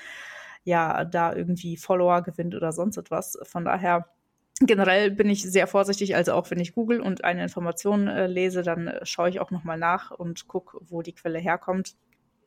ja, 0.63 1.04
da 1.06 1.36
irgendwie 1.36 1.78
Follower 1.78 2.21
gewinnt 2.21 2.56
oder 2.56 2.71
sonst 2.71 2.97
etwas. 2.97 3.38
Von 3.43 3.65
daher 3.65 4.08
generell 4.60 5.12
bin 5.12 5.30
ich 5.30 5.43
sehr 5.43 5.67
vorsichtig, 5.67 6.15
also 6.15 6.34
auch 6.34 6.49
wenn 6.52 6.60
ich 6.60 6.73
google 6.73 7.02
und 7.02 7.23
eine 7.23 7.43
Information 7.43 8.08
äh, 8.08 8.28
lese, 8.28 8.62
dann 8.62 8.88
äh, 8.88 9.06
schaue 9.06 9.30
ich 9.30 9.39
auch 9.39 9.52
nochmal 9.52 9.78
nach 9.78 10.12
und 10.12 10.47
gucke, 10.47 10.80
wo 10.82 11.02
die 11.02 11.13
Quelle 11.13 11.39
herkommt 11.39 11.95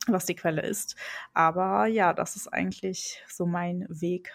was 0.07 0.25
die 0.25 0.35
Quelle 0.35 0.61
ist. 0.61 0.95
Aber 1.33 1.87
ja, 1.87 2.13
das 2.13 2.35
ist 2.35 2.47
eigentlich 2.47 3.23
so 3.27 3.45
mein 3.45 3.85
Weg. 3.89 4.31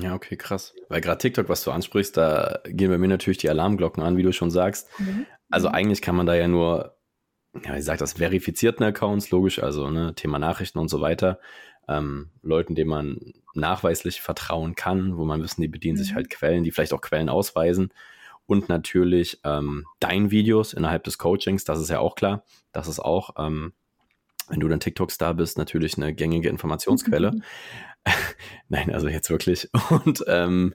Ja, 0.00 0.14
okay, 0.14 0.36
krass. 0.36 0.74
Weil 0.88 1.00
gerade 1.00 1.18
TikTok, 1.18 1.48
was 1.48 1.64
du 1.64 1.70
ansprichst, 1.70 2.16
da 2.16 2.60
gehen 2.64 2.90
bei 2.90 2.98
mir 2.98 3.08
natürlich 3.08 3.38
die 3.38 3.50
Alarmglocken 3.50 4.02
an, 4.02 4.16
wie 4.16 4.22
du 4.22 4.32
schon 4.32 4.50
sagst. 4.50 4.88
Mhm. 4.98 5.26
Also 5.50 5.68
mhm. 5.68 5.74
eigentlich 5.74 6.02
kann 6.02 6.16
man 6.16 6.26
da 6.26 6.34
ja 6.34 6.48
nur, 6.48 6.96
ja, 7.64 7.76
wie 7.76 7.82
sagt 7.82 8.00
das, 8.00 8.14
verifizierten 8.14 8.84
Accounts, 8.84 9.30
logisch, 9.30 9.62
also 9.62 9.90
ne, 9.90 10.14
Thema 10.14 10.38
Nachrichten 10.38 10.78
und 10.78 10.88
so 10.88 11.00
weiter, 11.00 11.38
ähm, 11.88 12.30
Leuten, 12.42 12.74
denen 12.74 12.90
man 12.90 13.18
nachweislich 13.54 14.20
vertrauen 14.20 14.74
kann, 14.74 15.16
wo 15.16 15.24
man 15.24 15.42
wissen, 15.42 15.60
die 15.60 15.68
bedienen 15.68 15.98
mhm. 15.98 16.02
sich 16.02 16.14
halt 16.14 16.30
Quellen, 16.30 16.64
die 16.64 16.70
vielleicht 16.70 16.94
auch 16.94 17.00
Quellen 17.00 17.28
ausweisen. 17.28 17.92
Und 18.46 18.68
natürlich 18.68 19.40
ähm, 19.44 19.86
dein 20.00 20.30
Videos 20.30 20.72
innerhalb 20.72 21.04
des 21.04 21.18
Coachings, 21.18 21.64
das 21.64 21.80
ist 21.80 21.90
ja 21.90 22.00
auch 22.00 22.16
klar. 22.16 22.44
Das 22.72 22.88
ist 22.88 23.00
auch 23.00 23.34
ähm, 23.38 23.72
wenn 24.48 24.60
du 24.60 24.68
dann 24.68 24.80
TikTok-Star 24.80 25.34
bist, 25.34 25.56
natürlich 25.56 25.96
eine 25.96 26.14
gängige 26.14 26.48
Informationsquelle. 26.48 27.32
Mhm. 27.32 27.42
Nein, 28.68 28.92
also 28.92 29.08
jetzt 29.08 29.30
wirklich. 29.30 29.70
Und 29.90 30.24
ähm, 30.26 30.74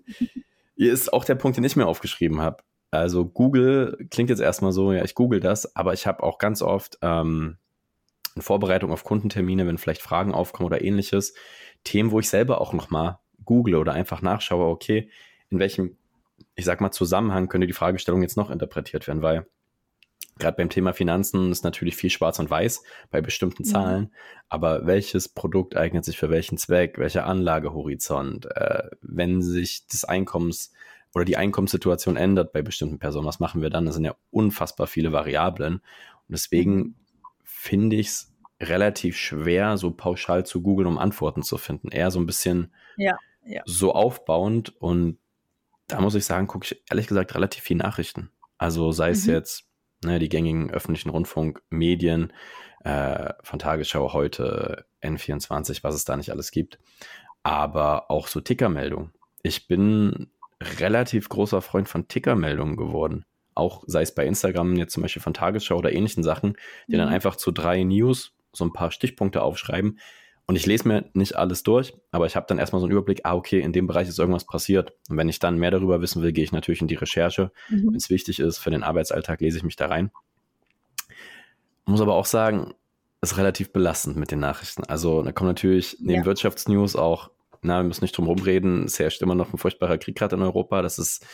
hier 0.76 0.94
ist 0.94 1.12
auch 1.12 1.26
der 1.26 1.36
Punkt, 1.36 1.58
den 1.58 1.64
ich 1.64 1.76
mir 1.76 1.86
aufgeschrieben 1.86 2.40
habe. 2.40 2.64
Also 2.92 3.26
Google 3.26 4.08
klingt 4.10 4.30
jetzt 4.30 4.40
erstmal 4.40 4.72
so, 4.72 4.94
ja, 4.94 5.04
ich 5.04 5.16
google 5.16 5.40
das, 5.40 5.76
aber 5.76 5.94
ich 5.94 6.08
habe 6.08 6.24
auch 6.24 6.38
ganz 6.38 6.62
oft 6.62 6.98
ähm, 7.02 7.58
in 8.36 8.42
Vorbereitung 8.42 8.92
auf 8.92 9.04
Kundentermine, 9.04 9.68
wenn 9.68 9.78
vielleicht 9.78 10.02
Fragen 10.02 10.34
aufkommen 10.34 10.68
oder 10.68 10.82
ähnliches, 10.82 11.34
Themen, 11.84 12.12
wo 12.12 12.20
ich 12.20 12.30
selber 12.30 12.62
auch 12.62 12.74
nochmal 12.74 13.20
google 13.44 13.76
oder 13.76 13.94
einfach 13.94 14.22
nachschaue, 14.22 14.66
okay, 14.66 15.10
in 15.50 15.60
welchem, 15.60 15.98
ich 16.56 16.66
sag 16.66 16.82
mal, 16.82 16.92
Zusammenhang 16.92 17.50
könnte 17.50 17.68
die 17.68 17.74
Fragestellung 17.74 18.22
jetzt 18.22 18.38
noch 18.38 18.50
interpretiert 18.50 19.08
werden, 19.08 19.22
weil 19.22 19.48
Gerade 20.40 20.58
beim 20.58 20.70
Thema 20.70 20.94
Finanzen 20.94 21.52
ist 21.52 21.64
natürlich 21.64 21.96
viel 21.96 22.10
schwarz 22.10 22.40
und 22.40 22.50
weiß 22.50 22.84
bei 23.10 23.22
bestimmten 23.22 23.64
mhm. 23.64 23.68
Zahlen, 23.68 24.02
mhm. 24.02 24.12
aber 24.50 24.86
welches 24.86 25.30
Produkt 25.30 25.76
eignet 25.76 26.06
sich 26.06 26.18
für 26.18 26.30
welchen 26.30 26.58
Zweck, 26.58 26.98
welcher 26.98 27.26
Anlagehorizont, 27.26 28.46
äh, 28.56 28.90
wenn 29.02 29.42
sich 29.42 29.88
das 29.88 30.04
Einkommens 30.04 30.72
oder 31.18 31.26
die 31.26 31.38
Einkommenssituation 31.38 32.16
ändert 32.16 32.54
bei 32.54 32.62
bestimmten 32.62 33.00
Personen, 33.00 33.26
was 33.26 33.40
machen 33.40 33.62
wir 33.62 33.72
dann? 33.72 33.86
Das 33.86 33.96
sind 33.96 34.06
ja 34.06 34.16
unfassbar 34.30 34.86
viele 34.86 35.12
Variablen 35.12 35.76
und 35.76 35.82
deswegen 36.30 36.76
mhm. 36.76 36.96
finde 37.44 37.96
ich 37.96 38.08
es 38.08 38.34
relativ 38.62 39.18
schwer, 39.18 39.78
so 39.78 39.92
pauschal 39.92 40.46
zu 40.46 40.62
googeln, 40.62 40.88
um 40.88 40.98
Antworten 40.98 41.42
zu 41.42 41.58
finden. 41.58 41.90
Eher 41.90 42.12
so 42.12 42.20
ein 42.20 42.28
bisschen 42.28 42.72
ja, 42.98 43.18
ja. 43.46 43.64
so 43.66 43.94
aufbauend 43.94 44.70
und 44.80 45.18
da 45.88 46.02
muss 46.02 46.16
ich 46.16 46.26
sagen, 46.26 46.48
gucke 46.48 46.66
ich 46.66 46.84
ehrlich 46.90 47.08
gesagt 47.08 47.34
relativ 47.34 47.64
viel 47.64 47.78
Nachrichten. 47.78 48.30
Also 48.60 48.92
sei 48.92 49.10
es 49.10 49.26
mhm. 49.26 49.34
jetzt 49.34 49.68
ne, 50.04 50.20
die 50.20 50.30
gängigen 50.30 50.70
öffentlichen 50.70 51.10
Rundfunkmedien 51.10 52.32
äh, 52.84 53.34
von 53.42 53.58
Tagesschau 53.58 54.14
heute, 54.14 54.86
N24, 55.02 55.84
was 55.84 55.96
es 55.96 56.06
da 56.06 56.16
nicht 56.16 56.32
alles 56.32 56.52
gibt, 56.52 56.78
aber 57.42 58.12
auch 58.12 58.28
so 58.28 58.40
Tickermeldungen. 58.40 59.14
Ich 59.42 59.68
bin 59.68 60.30
relativ 60.62 61.30
großer 61.30 61.62
Freund 61.62 61.88
von 61.88 62.08
Tickermeldungen 62.08 62.78
geworden. 62.78 63.26
Auch 63.56 63.84
sei 63.88 64.02
es 64.02 64.14
bei 64.14 64.26
Instagram 64.26 64.76
jetzt 64.76 64.94
zum 64.94 65.04
Beispiel 65.04 65.22
von 65.22 65.34
Tagesschau 65.34 65.78
oder 65.78 65.92
ähnlichen 65.92 66.24
Sachen, 66.24 66.58
die 66.88 66.96
mhm. 66.96 67.00
dann 67.00 67.10
einfach 67.10 67.36
zu 67.36 67.52
drei 67.52 67.84
News 67.84 68.34
so 68.54 68.66
ein 68.66 68.74
paar 68.74 68.92
Stichpunkte 68.92 69.42
aufschreiben 69.42 70.00
und 70.50 70.56
ich 70.56 70.66
lese 70.66 70.88
mir 70.88 71.04
nicht 71.14 71.36
alles 71.36 71.62
durch, 71.64 71.94
aber 72.12 72.26
ich 72.26 72.38
habe 72.38 72.46
dann 72.48 72.58
erstmal 72.58 72.80
so 72.80 72.86
einen 72.86 72.94
Überblick, 72.94 73.20
ah, 73.24 73.36
okay, 73.36 73.60
in 73.60 73.74
dem 73.74 73.86
Bereich 73.86 74.08
ist 74.08 74.18
irgendwas 74.18 74.46
passiert. 74.46 74.94
Und 75.10 75.18
wenn 75.18 75.28
ich 75.28 75.40
dann 75.40 75.58
mehr 75.58 75.72
darüber 75.72 76.00
wissen 76.00 76.24
will, 76.24 76.32
gehe 76.32 76.46
ich 76.46 76.54
natürlich 76.54 76.80
in 76.80 76.88
die 76.88 76.96
Recherche. 76.96 77.52
Mhm. 77.68 77.90
Wenn 77.90 77.96
es 77.96 78.10
wichtig 78.10 78.40
ist 78.40 78.58
für 78.58 78.72
den 78.72 78.82
Arbeitsalltag, 78.82 79.42
lese 79.42 79.58
ich 79.58 79.64
mich 79.66 79.76
da 79.76 79.88
rein. 79.88 80.10
Muss 81.86 82.00
aber 82.00 82.16
auch 82.16 82.26
sagen, 82.26 82.74
ist 83.22 83.38
relativ 83.38 83.74
belastend 83.74 84.16
mit 84.16 84.32
den 84.32 84.40
Nachrichten. 84.40 84.86
Also 84.86 85.22
da 85.22 85.34
kommen 85.34 85.50
natürlich 85.50 85.98
neben 86.00 86.22
ja. 86.22 86.26
Wirtschaftsnews 86.26 86.96
auch 86.96 87.30
Na, 87.62 87.80
wir 87.80 87.84
müssen 87.84 88.04
nicht 88.04 88.18
drum 88.18 88.28
rumreden. 88.28 88.86
Es 88.86 89.00
herrscht 89.00 89.22
immer 89.22 89.36
noch 89.36 89.54
ein 89.54 89.58
furchtbarer 89.58 89.98
Krieg 89.98 90.16
gerade 90.16 90.36
in 90.36 90.42
Europa. 90.42 90.82
Das 90.82 91.00
ist 91.00 91.26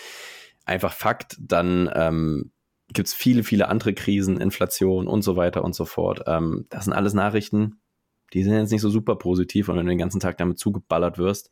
einfach 0.66 0.94
Fakt. 0.94 1.38
Dann 1.40 1.90
ähm, 1.94 2.52
gibt 2.92 3.08
es 3.08 3.14
viele, 3.14 3.44
viele 3.44 3.68
andere 3.68 3.94
Krisen, 3.94 4.40
Inflation 4.40 5.08
und 5.08 5.22
so 5.22 5.36
weiter 5.36 5.64
und 5.64 5.76
so 5.76 5.86
fort. 5.86 6.24
Ähm, 6.28 6.66
das 6.70 6.86
sind 6.86 6.94
alles 6.94 7.14
Nachrichten, 7.14 7.80
die 8.34 8.44
sind 8.44 8.54
jetzt 8.54 8.72
nicht 8.72 8.82
so 8.82 8.90
super 8.90 9.16
positiv. 9.16 9.70
Und 9.70 9.78
wenn 9.78 9.86
du 9.86 9.92
den 9.92 10.00
ganzen 10.00 10.20
Tag 10.20 10.38
damit 10.38 10.60
zugeballert 10.60 11.18
wirst, 11.18 11.52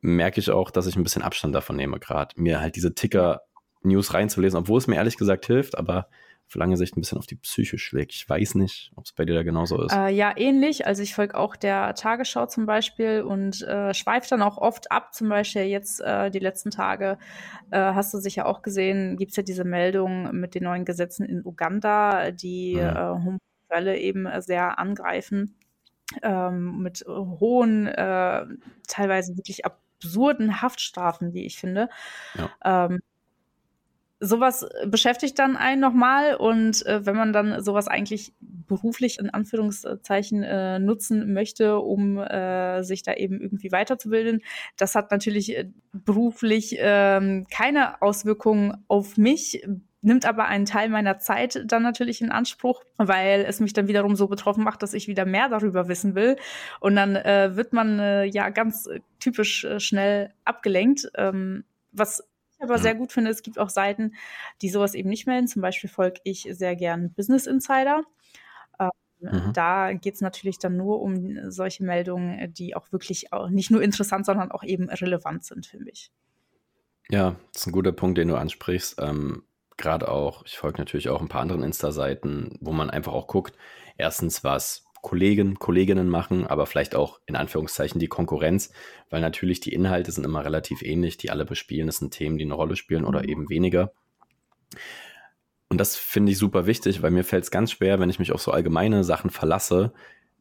merke 0.00 0.40
ich 0.40 0.50
auch, 0.50 0.70
dass 0.70 0.86
ich 0.86 0.96
ein 0.96 1.02
bisschen 1.02 1.22
Abstand 1.22 1.54
davon 1.54 1.76
nehme, 1.76 1.98
gerade 1.98 2.40
mir 2.40 2.60
halt 2.60 2.76
diese 2.76 2.94
Ticker-News 2.94 4.14
reinzulesen, 4.14 4.58
obwohl 4.58 4.78
es 4.78 4.86
mir 4.86 4.96
ehrlich 4.96 5.18
gesagt 5.18 5.46
hilft, 5.46 5.76
aber 5.76 6.08
auf 6.50 6.56
lange 6.56 6.76
Sicht 6.76 6.96
ein 6.96 7.00
bisschen 7.00 7.18
auf 7.18 7.26
die 7.26 7.36
Psyche 7.36 7.78
schlägt. 7.78 8.12
Ich 8.12 8.28
weiß 8.28 8.56
nicht, 8.56 8.90
ob 8.96 9.04
es 9.04 9.12
bei 9.12 9.24
dir 9.24 9.34
da 9.34 9.44
genauso 9.44 9.82
ist. 9.84 9.92
Äh, 9.92 10.08
ja, 10.08 10.32
ähnlich. 10.36 10.84
Also 10.86 11.02
ich 11.02 11.14
folge 11.14 11.36
auch 11.36 11.54
der 11.54 11.94
Tagesschau 11.94 12.46
zum 12.46 12.66
Beispiel 12.66 13.22
und 13.22 13.62
äh, 13.62 13.94
schweife 13.94 14.28
dann 14.30 14.42
auch 14.42 14.58
oft 14.58 14.90
ab. 14.90 15.14
Zum 15.14 15.28
Beispiel 15.28 15.62
jetzt 15.62 16.00
äh, 16.00 16.30
die 16.30 16.40
letzten 16.40 16.72
Tage 16.72 17.18
äh, 17.70 17.78
hast 17.78 18.12
du 18.12 18.18
sicher 18.18 18.46
auch 18.46 18.62
gesehen, 18.62 19.16
gibt 19.16 19.30
es 19.30 19.36
ja 19.36 19.44
diese 19.44 19.64
Meldung 19.64 20.32
mit 20.32 20.56
den 20.56 20.64
neuen 20.64 20.84
Gesetzen 20.84 21.24
in 21.24 21.44
Uganda, 21.44 22.32
die 22.32 22.74
mhm. 22.74 22.80
äh, 22.80 22.94
Homosexuelle 22.94 23.98
eben 23.98 24.28
sehr 24.40 24.78
angreifen. 24.78 25.56
Ähm, 26.22 26.78
mit 26.82 27.04
hohen, 27.06 27.86
äh, 27.86 28.44
teilweise 28.88 29.36
wirklich 29.36 29.64
absurden 29.64 30.60
Haftstrafen, 30.60 31.30
die 31.30 31.46
ich 31.46 31.56
finde. 31.58 31.88
Ja. 32.34 32.86
Ähm, 32.86 33.00
sowas 34.20 34.68
beschäftigt 34.86 35.38
dann 35.38 35.56
einen 35.56 35.80
nochmal 35.80 36.36
und 36.36 36.84
äh, 36.86 37.04
wenn 37.06 37.16
man 37.16 37.32
dann 37.32 37.62
sowas 37.62 37.88
eigentlich 37.88 38.34
beruflich 38.40 39.18
in 39.18 39.30
Anführungszeichen 39.30 40.42
äh, 40.42 40.78
nutzen 40.78 41.32
möchte, 41.32 41.78
um 41.78 42.18
äh, 42.18 42.82
sich 42.82 43.02
da 43.02 43.14
eben 43.14 43.40
irgendwie 43.40 43.72
weiterzubilden, 43.72 44.42
das 44.76 44.94
hat 44.94 45.10
natürlich 45.10 45.56
äh, 45.56 45.70
beruflich 45.92 46.76
ähm, 46.78 47.46
keine 47.50 48.00
Auswirkungen 48.02 48.84
auf 48.88 49.16
mich, 49.16 49.66
nimmt 50.02 50.26
aber 50.26 50.46
einen 50.46 50.66
Teil 50.66 50.88
meiner 50.88 51.18
Zeit 51.18 51.62
dann 51.66 51.82
natürlich 51.82 52.20
in 52.20 52.30
Anspruch, 52.30 52.82
weil 52.96 53.44
es 53.46 53.60
mich 53.60 53.72
dann 53.72 53.88
wiederum 53.88 54.16
so 54.16 54.28
betroffen 54.28 54.64
macht, 54.64 54.82
dass 54.82 54.94
ich 54.94 55.08
wieder 55.08 55.24
mehr 55.24 55.48
darüber 55.48 55.88
wissen 55.88 56.14
will. 56.14 56.36
Und 56.80 56.96
dann 56.96 57.16
äh, 57.16 57.56
wird 57.56 57.72
man 57.72 57.98
äh, 57.98 58.24
ja 58.24 58.50
ganz 58.50 58.88
typisch 59.18 59.64
äh, 59.64 59.80
schnell 59.80 60.32
abgelenkt, 60.44 61.10
ähm, 61.16 61.64
was 61.92 62.29
aber 62.60 62.78
sehr 62.78 62.94
gut 62.94 63.12
finde, 63.12 63.30
es 63.30 63.42
gibt 63.42 63.58
auch 63.58 63.70
Seiten, 63.70 64.14
die 64.62 64.68
sowas 64.68 64.94
eben 64.94 65.08
nicht 65.08 65.26
melden. 65.26 65.48
Zum 65.48 65.62
Beispiel 65.62 65.90
folge 65.90 66.20
ich 66.24 66.48
sehr 66.50 66.76
gern 66.76 67.12
Business 67.12 67.46
Insider. 67.46 68.02
Ähm, 68.78 68.90
mhm. 69.20 69.52
Da 69.52 69.92
geht 69.92 70.14
es 70.14 70.20
natürlich 70.20 70.58
dann 70.58 70.76
nur 70.76 71.00
um 71.00 71.50
solche 71.50 71.84
Meldungen, 71.84 72.52
die 72.54 72.76
auch 72.76 72.92
wirklich 72.92 73.32
auch 73.32 73.48
nicht 73.48 73.70
nur 73.70 73.82
interessant, 73.82 74.26
sondern 74.26 74.50
auch 74.50 74.62
eben 74.62 74.88
relevant 74.88 75.44
sind 75.44 75.66
für 75.66 75.78
mich. 75.78 76.10
Ja, 77.10 77.36
das 77.52 77.62
ist 77.62 77.66
ein 77.66 77.72
guter 77.72 77.92
Punkt, 77.92 78.18
den 78.18 78.28
du 78.28 78.36
ansprichst. 78.36 79.00
Ähm, 79.00 79.44
Gerade 79.76 80.08
auch, 80.08 80.44
ich 80.44 80.58
folge 80.58 80.78
natürlich 80.78 81.08
auch 81.08 81.22
ein 81.22 81.28
paar 81.28 81.40
anderen 81.40 81.62
Insta-Seiten, 81.62 82.58
wo 82.60 82.70
man 82.70 82.90
einfach 82.90 83.14
auch 83.14 83.26
guckt, 83.26 83.56
erstens, 83.96 84.44
was 84.44 84.84
Kollegen, 85.02 85.58
Kolleginnen 85.58 86.08
machen, 86.08 86.46
aber 86.46 86.66
vielleicht 86.66 86.94
auch 86.94 87.20
in 87.26 87.36
Anführungszeichen 87.36 87.98
die 87.98 88.08
Konkurrenz, 88.08 88.72
weil 89.08 89.20
natürlich 89.20 89.60
die 89.60 89.72
Inhalte 89.72 90.12
sind 90.12 90.24
immer 90.24 90.44
relativ 90.44 90.82
ähnlich, 90.82 91.16
die 91.16 91.30
alle 91.30 91.44
bespielen. 91.44 91.86
Das 91.86 91.98
sind 91.98 92.12
Themen, 92.12 92.38
die 92.38 92.44
eine 92.44 92.54
Rolle 92.54 92.76
spielen 92.76 93.04
oder 93.04 93.22
mhm. 93.22 93.28
eben 93.28 93.50
weniger. 93.50 93.92
Und 95.68 95.78
das 95.78 95.96
finde 95.96 96.32
ich 96.32 96.38
super 96.38 96.66
wichtig, 96.66 97.00
weil 97.02 97.12
mir 97.12 97.24
fällt 97.24 97.44
es 97.44 97.50
ganz 97.50 97.72
schwer, 97.72 98.00
wenn 98.00 98.10
ich 98.10 98.18
mich 98.18 98.32
auf 98.32 98.42
so 98.42 98.50
allgemeine 98.50 99.04
Sachen 99.04 99.30
verlasse, 99.30 99.92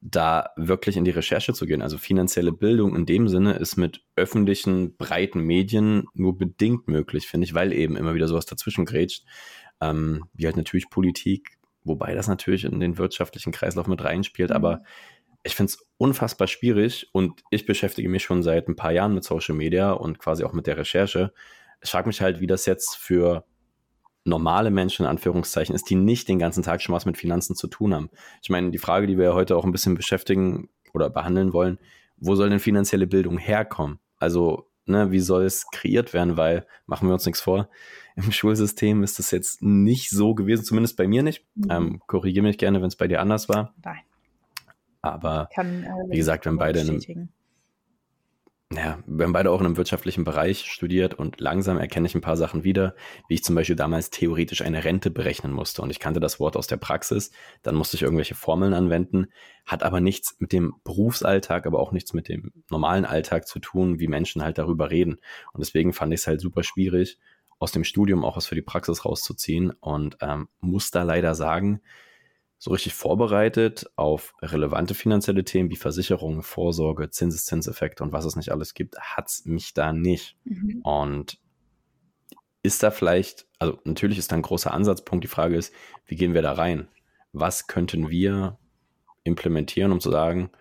da 0.01 0.51
wirklich 0.55 0.97
in 0.97 1.03
die 1.03 1.11
Recherche 1.11 1.53
zu 1.53 1.65
gehen. 1.65 1.81
Also 1.81 1.97
finanzielle 1.97 2.51
Bildung 2.51 2.95
in 2.95 3.05
dem 3.05 3.27
Sinne 3.27 3.53
ist 3.53 3.75
mit 3.75 4.01
öffentlichen, 4.15 4.95
breiten 4.95 5.41
Medien 5.41 6.05
nur 6.13 6.37
bedingt 6.37 6.87
möglich, 6.87 7.27
finde 7.27 7.45
ich, 7.45 7.53
weil 7.53 7.73
eben 7.73 7.95
immer 7.95 8.15
wieder 8.15 8.27
sowas 8.27 8.45
dazwischen 8.45 8.85
grätscht, 8.85 9.25
ähm, 9.81 10.25
wie 10.33 10.45
halt 10.45 10.57
natürlich 10.57 10.89
Politik, 10.89 11.58
wobei 11.89 12.15
das 12.15 12.29
natürlich 12.29 12.63
in 12.63 12.79
den 12.79 12.97
wirtschaftlichen 12.97 13.51
Kreislauf 13.51 13.87
mit 13.87 14.03
reinspielt, 14.03 14.51
mhm. 14.51 14.55
aber 14.55 14.83
ich 15.43 15.55
finde 15.55 15.71
es 15.71 15.87
unfassbar 15.97 16.47
schwierig 16.47 17.09
und 17.11 17.41
ich 17.49 17.65
beschäftige 17.65 18.09
mich 18.09 18.23
schon 18.23 18.43
seit 18.43 18.67
ein 18.67 18.75
paar 18.75 18.91
Jahren 18.91 19.13
mit 19.13 19.23
Social 19.23 19.55
Media 19.55 19.91
und 19.91 20.19
quasi 20.19 20.43
auch 20.43 20.53
mit 20.53 20.67
der 20.67 20.77
Recherche. 20.77 21.33
Ich 21.81 21.89
frage 21.89 22.07
mich 22.07 22.21
halt, 22.21 22.39
wie 22.39 22.47
das 22.47 22.65
jetzt 22.65 22.95
für 22.95 23.45
normale 24.25 24.69
Menschen 24.69 25.03
in 25.03 25.09
Anführungszeichen 25.09 25.73
ist, 25.73 25.89
die 25.89 25.95
nicht 25.95 26.27
den 26.27 26.39
ganzen 26.39 26.63
Tag 26.63 26.81
schon 26.81 26.93
was 26.93 27.05
mit 27.05 27.17
Finanzen 27.17 27.55
zu 27.55 27.67
tun 27.67 27.93
haben. 27.93 28.09
Ich 28.41 28.49
meine, 28.49 28.69
die 28.69 28.77
Frage, 28.77 29.07
die 29.07 29.17
wir 29.17 29.25
ja 29.25 29.33
heute 29.33 29.55
auch 29.55 29.63
ein 29.63 29.71
bisschen 29.71 29.95
beschäftigen 29.95 30.69
oder 30.93 31.09
behandeln 31.09 31.53
wollen, 31.53 31.79
wo 32.17 32.35
soll 32.35 32.49
denn 32.49 32.59
finanzielle 32.59 33.07
Bildung 33.07 33.37
herkommen? 33.37 33.99
Also, 34.17 34.68
ne, 34.89 35.11
wie 35.11 35.19
soll 35.19 35.45
es 35.45 35.69
kreiert 35.71 36.13
werden? 36.13 36.37
Weil, 36.37 36.65
machen 36.85 37.07
wir 37.07 37.13
uns 37.13 37.25
nichts 37.25 37.41
vor, 37.41 37.69
im 38.15 38.31
Schulsystem 38.31 39.03
ist 39.03 39.19
das 39.19 39.31
jetzt 39.31 39.61
nicht 39.61 40.09
so 40.09 40.33
gewesen, 40.33 40.63
zumindest 40.63 40.97
bei 40.97 41.07
mir 41.07 41.23
nicht. 41.23 41.45
Mhm. 41.55 41.67
Ähm, 41.69 42.01
Korrigiere 42.07 42.43
mich 42.43 42.57
gerne, 42.57 42.81
wenn 42.81 42.87
es 42.87 42.95
bei 42.95 43.07
dir 43.07 43.21
anders 43.21 43.49
war. 43.49 43.73
Nein. 43.83 43.99
Aber 45.01 45.49
Kann, 45.53 45.83
äh, 45.83 45.89
wie 46.09 46.17
gesagt, 46.17 46.45
wenn 46.45 46.57
beide 46.57 46.81
in 46.81 46.89
einem, 46.89 47.29
ja, 48.71 48.99
wir 49.07 49.25
haben 49.25 49.33
beide 49.33 49.49
auch 49.49 49.61
in 49.61 49.65
einem 49.65 49.77
wirtschaftlichen 49.77 50.23
Bereich 50.23 50.65
studiert 50.65 51.15
und 51.15 51.41
langsam 51.41 51.79
erkenne 51.79 52.05
ich 52.05 52.13
ein 52.13 52.21
paar 52.21 52.37
Sachen 52.37 52.63
wieder, 52.63 52.95
wie 53.27 53.33
ich 53.33 53.43
zum 53.43 53.55
Beispiel 53.55 53.75
damals 53.75 54.11
theoretisch 54.11 54.61
eine 54.61 54.83
Rente 54.83 55.09
berechnen 55.09 55.51
musste. 55.51 55.81
Und 55.81 55.89
ich 55.89 55.99
kannte 55.99 56.19
das 56.19 56.39
Wort 56.39 56.55
aus 56.55 56.67
der 56.67 56.77
Praxis, 56.77 57.31
dann 57.63 57.73
musste 57.73 57.97
ich 57.97 58.03
irgendwelche 58.03 58.35
Formeln 58.35 58.75
anwenden, 58.75 59.27
hat 59.65 59.81
aber 59.81 60.01
nichts 60.01 60.35
mit 60.37 60.53
dem 60.53 60.75
Berufsalltag, 60.83 61.65
aber 61.65 61.79
auch 61.79 61.91
nichts 61.91 62.13
mit 62.13 62.27
dem 62.29 62.51
normalen 62.69 63.05
Alltag 63.05 63.47
zu 63.47 63.57
tun, 63.57 63.99
wie 63.99 64.07
Menschen 64.07 64.43
halt 64.43 64.59
darüber 64.59 64.91
reden. 64.91 65.13
Und 65.51 65.61
deswegen 65.61 65.91
fand 65.91 66.13
ich 66.13 66.19
es 66.19 66.27
halt 66.27 66.39
super 66.39 66.61
schwierig, 66.61 67.17
aus 67.57 67.71
dem 67.71 67.83
Studium 67.83 68.23
auch 68.23 68.37
was 68.37 68.45
für 68.45 68.55
die 68.55 68.61
Praxis 68.61 69.03
rauszuziehen 69.03 69.71
und 69.71 70.17
ähm, 70.21 70.47
muss 70.59 70.91
da 70.91 71.01
leider 71.01 71.33
sagen, 71.33 71.81
so 72.59 72.71
richtig 72.71 72.93
vorbereitet 72.93 73.89
auf 73.95 74.35
relevante 74.41 74.93
finanzielle 74.93 75.45
Themen 75.45 75.69
wie 75.69 75.77
Versicherungen, 75.77 76.43
Vorsorge, 76.43 77.09
Zinseszinseffekte 77.09 78.03
und 78.03 78.11
was 78.11 78.25
es 78.25 78.35
nicht 78.35 78.51
alles 78.51 78.73
gibt, 78.73 78.99
hat 78.99 79.29
es 79.29 79.45
mich 79.45 79.73
da 79.73 79.93
nicht. 79.93 80.37
Mhm. 80.43 80.81
Und 80.83 81.39
ist 82.61 82.83
da 82.83 82.91
vielleicht, 82.91 83.47
also 83.59 83.79
natürlich 83.85 84.17
ist 84.17 84.33
da 84.33 84.35
ein 84.35 84.41
großer 84.41 84.73
Ansatzpunkt. 84.73 85.23
Die 85.23 85.29
Frage 85.29 85.55
ist, 85.55 85.73
wie 86.05 86.17
gehen 86.17 86.33
wir 86.33 86.41
da 86.41 86.51
rein? 86.51 86.89
Was 87.31 87.67
könnten 87.67 88.09
wir 88.09 88.59
implementieren, 89.23 89.93
um 89.93 90.01
zu 90.01 90.11
sagen, 90.11 90.51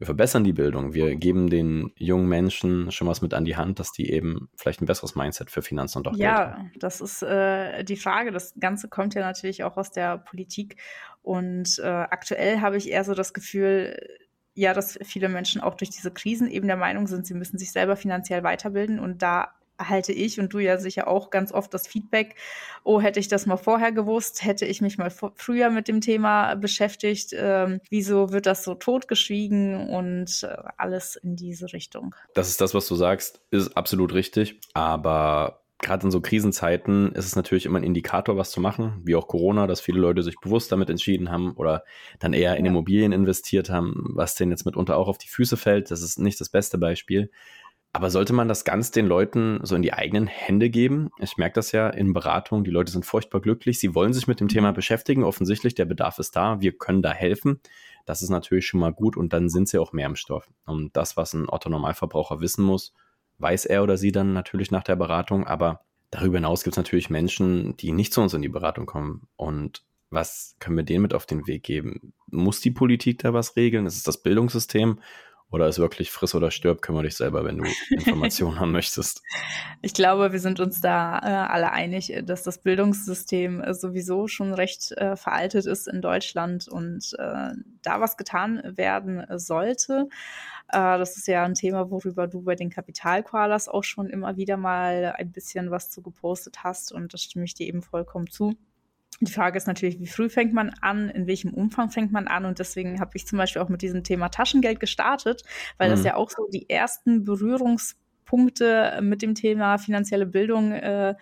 wir 0.00 0.06
verbessern 0.06 0.44
die 0.44 0.54
Bildung, 0.54 0.94
wir 0.94 1.14
geben 1.14 1.50
den 1.50 1.92
jungen 1.94 2.26
Menschen 2.26 2.90
schon 2.90 3.06
was 3.06 3.20
mit 3.20 3.34
an 3.34 3.44
die 3.44 3.56
Hand, 3.56 3.78
dass 3.78 3.92
die 3.92 4.10
eben 4.10 4.48
vielleicht 4.56 4.80
ein 4.80 4.86
besseres 4.86 5.14
Mindset 5.14 5.50
für 5.50 5.60
Finanzen 5.60 5.98
und 5.98 6.08
auch 6.08 6.16
ja, 6.16 6.36
Geld 6.36 6.56
haben. 6.56 6.64
Ja, 6.64 6.70
das 6.78 7.00
ist 7.02 7.22
äh, 7.22 7.84
die 7.84 7.96
Frage. 7.96 8.32
Das 8.32 8.54
Ganze 8.58 8.88
kommt 8.88 9.12
ja 9.12 9.20
natürlich 9.20 9.62
auch 9.62 9.76
aus 9.76 9.90
der 9.90 10.16
Politik 10.16 10.76
und 11.22 11.78
äh, 11.78 11.86
aktuell 11.86 12.60
habe 12.60 12.76
ich 12.76 12.90
eher 12.90 13.04
so 13.04 13.14
das 13.14 13.32
Gefühl, 13.32 13.96
ja, 14.54 14.74
dass 14.74 14.98
viele 15.04 15.28
Menschen 15.28 15.60
auch 15.60 15.74
durch 15.74 15.90
diese 15.90 16.10
Krisen 16.10 16.50
eben 16.50 16.66
der 16.66 16.76
Meinung 16.76 17.06
sind, 17.06 17.26
sie 17.26 17.34
müssen 17.34 17.58
sich 17.58 17.72
selber 17.72 17.96
finanziell 17.96 18.42
weiterbilden 18.42 18.98
und 18.98 19.22
da 19.22 19.54
erhalte 19.80 20.12
ich 20.12 20.38
und 20.38 20.52
du 20.52 20.58
ja 20.58 20.78
sicher 20.78 21.08
auch 21.08 21.30
ganz 21.30 21.52
oft 21.52 21.72
das 21.72 21.88
Feedback, 21.88 22.36
oh, 22.84 23.00
hätte 23.00 23.18
ich 23.18 23.28
das 23.28 23.46
mal 23.46 23.56
vorher 23.56 23.92
gewusst, 23.92 24.44
hätte 24.44 24.66
ich 24.66 24.82
mich 24.82 24.98
mal 24.98 25.10
früher 25.10 25.70
mit 25.70 25.88
dem 25.88 26.02
Thema 26.02 26.54
beschäftigt, 26.54 27.34
ähm, 27.34 27.80
wieso 27.88 28.30
wird 28.30 28.44
das 28.44 28.62
so 28.62 28.74
totgeschwiegen 28.74 29.88
und 29.88 30.42
äh, 30.42 30.54
alles 30.76 31.16
in 31.16 31.34
diese 31.34 31.72
Richtung. 31.72 32.14
Das 32.34 32.48
ist 32.48 32.60
das, 32.60 32.74
was 32.74 32.86
du 32.86 32.94
sagst, 32.94 33.40
ist 33.50 33.76
absolut 33.76 34.12
richtig, 34.12 34.60
aber 34.74 35.62
gerade 35.80 36.04
in 36.04 36.10
so 36.10 36.20
Krisenzeiten 36.20 37.12
ist 37.12 37.26
es 37.26 37.36
natürlich 37.36 37.66
immer 37.66 37.78
ein 37.78 37.84
Indikator, 37.84 38.36
was 38.36 38.50
zu 38.50 38.60
machen, 38.60 39.00
wie 39.04 39.16
auch 39.16 39.28
Corona, 39.28 39.66
dass 39.66 39.80
viele 39.80 40.00
Leute 40.00 40.22
sich 40.22 40.36
bewusst 40.40 40.70
damit 40.72 40.90
entschieden 40.90 41.30
haben 41.30 41.52
oder 41.52 41.84
dann 42.18 42.32
eher 42.32 42.56
in 42.56 42.66
Immobilien 42.66 43.12
investiert 43.12 43.70
haben, 43.70 44.12
was 44.14 44.34
denen 44.34 44.50
jetzt 44.50 44.66
mitunter 44.66 44.96
auch 44.96 45.08
auf 45.08 45.18
die 45.18 45.28
Füße 45.28 45.56
fällt. 45.56 45.90
Das 45.90 46.02
ist 46.02 46.18
nicht 46.18 46.40
das 46.40 46.48
beste 46.48 46.78
Beispiel. 46.78 47.30
Aber 47.92 48.10
sollte 48.10 48.32
man 48.32 48.46
das 48.46 48.64
ganz 48.64 48.92
den 48.92 49.06
Leuten 49.06 49.58
so 49.64 49.74
in 49.74 49.82
die 49.82 49.92
eigenen 49.92 50.28
Hände 50.28 50.70
geben? 50.70 51.10
Ich 51.18 51.36
merke 51.38 51.54
das 51.54 51.72
ja 51.72 51.88
in 51.88 52.12
Beratung. 52.12 52.62
Die 52.62 52.70
Leute 52.70 52.92
sind 52.92 53.04
furchtbar 53.04 53.40
glücklich. 53.40 53.80
Sie 53.80 53.96
wollen 53.96 54.12
sich 54.12 54.28
mit 54.28 54.38
dem 54.38 54.46
Thema 54.46 54.72
beschäftigen. 54.72 55.24
Offensichtlich, 55.24 55.74
der 55.74 55.86
Bedarf 55.86 56.20
ist 56.20 56.36
da. 56.36 56.60
Wir 56.60 56.78
können 56.78 57.02
da 57.02 57.10
helfen. 57.10 57.60
Das 58.06 58.22
ist 58.22 58.30
natürlich 58.30 58.66
schon 58.66 58.78
mal 58.78 58.92
gut. 58.92 59.16
Und 59.16 59.32
dann 59.32 59.48
sind 59.48 59.68
sie 59.68 59.78
auch 59.78 59.92
mehr 59.92 60.06
im 60.06 60.14
Stoff. 60.14 60.48
Und 60.66 60.96
das, 60.96 61.16
was 61.16 61.34
ein 61.34 61.48
Otto-Normalverbraucher 61.48 62.40
wissen 62.40 62.64
muss, 62.64 62.94
weiß 63.40 63.66
er 63.66 63.82
oder 63.82 63.96
sie 63.96 64.12
dann 64.12 64.32
natürlich 64.32 64.70
nach 64.70 64.84
der 64.84 64.96
Beratung. 64.96 65.46
Aber 65.46 65.80
darüber 66.10 66.38
hinaus 66.38 66.64
gibt 66.64 66.74
es 66.74 66.78
natürlich 66.78 67.10
Menschen, 67.10 67.76
die 67.76 67.92
nicht 67.92 68.12
zu 68.12 68.20
uns 68.20 68.34
in 68.34 68.42
die 68.42 68.48
Beratung 68.48 68.86
kommen. 68.86 69.28
Und 69.36 69.84
was 70.10 70.56
können 70.58 70.76
wir 70.76 70.84
denen 70.84 71.02
mit 71.02 71.14
auf 71.14 71.26
den 71.26 71.46
Weg 71.46 71.62
geben? 71.62 72.12
Muss 72.30 72.60
die 72.60 72.70
Politik 72.70 73.20
da 73.20 73.32
was 73.32 73.56
regeln? 73.56 73.86
Ist 73.86 73.96
es 73.96 74.02
das 74.02 74.22
Bildungssystem? 74.22 74.98
Oder 75.52 75.66
ist 75.66 75.80
wirklich 75.80 76.12
friss 76.12 76.36
oder 76.36 76.52
stirb, 76.52 76.80
kümmere 76.80 77.04
dich 77.04 77.16
selber, 77.16 77.44
wenn 77.44 77.58
du 77.58 77.64
Informationen 77.90 78.60
haben 78.60 78.70
möchtest? 78.70 79.22
Ich 79.82 79.94
glaube, 79.94 80.30
wir 80.30 80.38
sind 80.38 80.60
uns 80.60 80.80
da 80.80 81.18
äh, 81.18 81.52
alle 81.52 81.72
einig, 81.72 82.14
dass 82.24 82.44
das 82.44 82.62
Bildungssystem 82.62 83.60
äh, 83.60 83.74
sowieso 83.74 84.28
schon 84.28 84.54
recht 84.54 84.92
äh, 84.92 85.16
veraltet 85.16 85.66
ist 85.66 85.88
in 85.88 86.02
Deutschland 86.02 86.68
und 86.68 87.16
äh, 87.18 87.50
da 87.82 88.00
was 88.00 88.16
getan 88.16 88.62
werden 88.76 89.26
sollte. 89.38 90.08
Äh, 90.72 90.98
das 90.98 91.16
ist 91.16 91.26
ja 91.26 91.44
ein 91.44 91.54
Thema, 91.54 91.90
worüber 91.90 92.26
du 92.26 92.42
bei 92.42 92.54
den 92.54 92.70
Kapitalkoalas 92.70 93.68
auch 93.68 93.84
schon 93.84 94.08
immer 94.08 94.36
wieder 94.36 94.56
mal 94.56 95.14
ein 95.16 95.32
bisschen 95.32 95.70
was 95.70 95.90
zu 95.90 96.02
gepostet 96.02 96.62
hast 96.64 96.92
und 96.92 97.12
das 97.12 97.22
stimme 97.22 97.44
ich 97.44 97.54
dir 97.54 97.66
eben 97.66 97.82
vollkommen 97.82 98.28
zu. 98.28 98.54
Die 99.22 99.32
Frage 99.32 99.58
ist 99.58 99.66
natürlich, 99.66 100.00
wie 100.00 100.06
früh 100.06 100.30
fängt 100.30 100.54
man 100.54 100.70
an, 100.80 101.10
in 101.10 101.26
welchem 101.26 101.52
Umfang 101.52 101.90
fängt 101.90 102.10
man 102.10 102.26
an? 102.26 102.46
Und 102.46 102.58
deswegen 102.58 103.00
habe 103.00 103.10
ich 103.14 103.26
zum 103.26 103.36
Beispiel 103.36 103.60
auch 103.60 103.68
mit 103.68 103.82
diesem 103.82 104.02
Thema 104.02 104.30
Taschengeld 104.30 104.80
gestartet, 104.80 105.42
weil 105.76 105.88
mhm. 105.88 105.92
das 105.92 106.04
ja 106.04 106.14
auch 106.14 106.30
so 106.30 106.48
die 106.50 106.70
ersten 106.70 107.24
Berührungspunkte 107.24 109.00
mit 109.02 109.20
dem 109.20 109.34
Thema 109.34 109.76
finanzielle 109.76 110.24
Bildung 110.24 110.72
äh, 110.72 111.16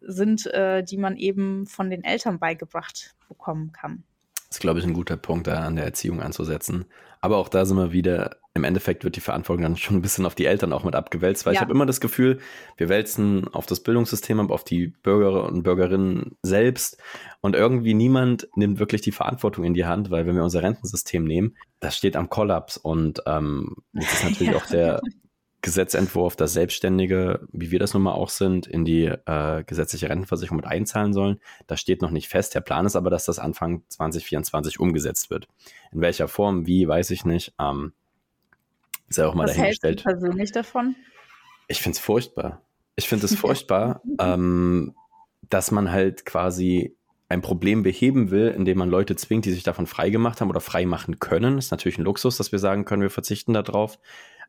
sind, 0.00 0.46
äh, 0.46 0.84
die 0.84 0.96
man 0.96 1.16
eben 1.16 1.66
von 1.66 1.90
den 1.90 2.04
Eltern 2.04 2.38
beigebracht 2.38 3.16
bekommen 3.26 3.72
kann. 3.72 4.04
Ist, 4.54 4.60
glaube 4.60 4.78
ich, 4.78 4.84
ein 4.84 4.94
guter 4.94 5.16
Punkt, 5.16 5.48
da 5.48 5.64
an 5.64 5.74
der 5.74 5.84
Erziehung 5.84 6.22
anzusetzen. 6.22 6.84
Aber 7.20 7.38
auch 7.38 7.48
da 7.48 7.64
sind 7.64 7.76
wir 7.76 7.90
wieder 7.90 8.36
im 8.56 8.62
Endeffekt 8.62 9.02
wird 9.02 9.16
die 9.16 9.20
Verantwortung 9.20 9.64
dann 9.64 9.76
schon 9.76 9.96
ein 9.96 10.02
bisschen 10.02 10.26
auf 10.26 10.36
die 10.36 10.46
Eltern 10.46 10.72
auch 10.72 10.84
mit 10.84 10.94
abgewälzt, 10.94 11.44
weil 11.44 11.54
ja. 11.54 11.58
ich 11.58 11.60
habe 11.60 11.72
immer 11.72 11.86
das 11.86 12.00
Gefühl, 12.00 12.38
wir 12.76 12.88
wälzen 12.88 13.48
auf 13.52 13.66
das 13.66 13.80
Bildungssystem 13.80 14.38
ab, 14.38 14.52
auf 14.52 14.62
die 14.62 14.88
Bürger 15.02 15.44
und 15.44 15.64
Bürgerinnen 15.64 16.36
selbst 16.42 16.98
und 17.40 17.56
irgendwie 17.56 17.94
niemand 17.94 18.46
nimmt 18.54 18.78
wirklich 18.78 19.00
die 19.00 19.10
Verantwortung 19.10 19.64
in 19.64 19.74
die 19.74 19.86
Hand, 19.86 20.12
weil 20.12 20.24
wenn 20.26 20.36
wir 20.36 20.44
unser 20.44 20.62
Rentensystem 20.62 21.24
nehmen, 21.24 21.56
das 21.80 21.96
steht 21.96 22.14
am 22.14 22.30
Kollaps 22.30 22.76
und 22.76 23.22
ähm, 23.26 23.74
jetzt 23.92 24.12
ist 24.12 24.24
natürlich 24.24 24.52
ja. 24.52 24.56
auch 24.56 24.66
der 24.66 25.02
Gesetzentwurf, 25.64 26.36
dass 26.36 26.52
Selbstständige, 26.52 27.48
wie 27.50 27.70
wir 27.70 27.78
das 27.78 27.94
nun 27.94 28.02
mal 28.02 28.12
auch 28.12 28.28
sind, 28.28 28.66
in 28.66 28.84
die 28.84 29.06
äh, 29.06 29.64
gesetzliche 29.64 30.10
Rentenversicherung 30.10 30.56
mit 30.58 30.66
einzahlen 30.66 31.14
sollen. 31.14 31.40
Das 31.66 31.80
steht 31.80 32.02
noch 32.02 32.10
nicht 32.10 32.28
fest. 32.28 32.54
Der 32.54 32.60
Plan 32.60 32.84
ist 32.84 32.96
aber, 32.96 33.08
dass 33.08 33.24
das 33.24 33.38
Anfang 33.38 33.82
2024 33.88 34.78
umgesetzt 34.78 35.30
wird. 35.30 35.48
In 35.90 36.02
welcher 36.02 36.28
Form, 36.28 36.66
wie, 36.66 36.86
weiß 36.86 37.10
ich 37.12 37.24
nicht. 37.24 37.54
Ähm, 37.58 37.94
ist 39.08 39.16
ja 39.16 39.26
auch 39.26 39.34
mal 39.34 39.44
Was 39.44 39.56
dahingestellt. 39.56 40.00
Was 40.00 40.04
hältst 40.04 40.22
du 40.22 40.26
persönlich 40.26 40.52
davon? 40.52 40.96
Ich 41.66 41.80
finde 41.80 41.96
es 41.96 42.00
furchtbar. 42.00 42.60
Ich 42.96 43.08
finde 43.08 43.24
es 43.24 43.34
furchtbar, 43.38 44.02
ähm, 44.20 44.94
dass 45.48 45.70
man 45.70 45.90
halt 45.90 46.26
quasi 46.26 46.94
ein 47.30 47.40
Problem 47.40 47.82
beheben 47.82 48.30
will, 48.30 48.48
indem 48.48 48.76
man 48.76 48.90
Leute 48.90 49.16
zwingt, 49.16 49.46
die 49.46 49.52
sich 49.52 49.62
davon 49.62 49.86
freigemacht 49.86 50.42
haben 50.42 50.50
oder 50.50 50.60
frei 50.60 50.84
machen 50.84 51.20
können. 51.20 51.56
Das 51.56 51.66
ist 51.66 51.70
natürlich 51.70 51.96
ein 51.96 52.04
Luxus, 52.04 52.36
dass 52.36 52.52
wir 52.52 52.58
sagen 52.58 52.84
können, 52.84 53.00
wir 53.00 53.08
verzichten 53.08 53.54
darauf. 53.54 53.98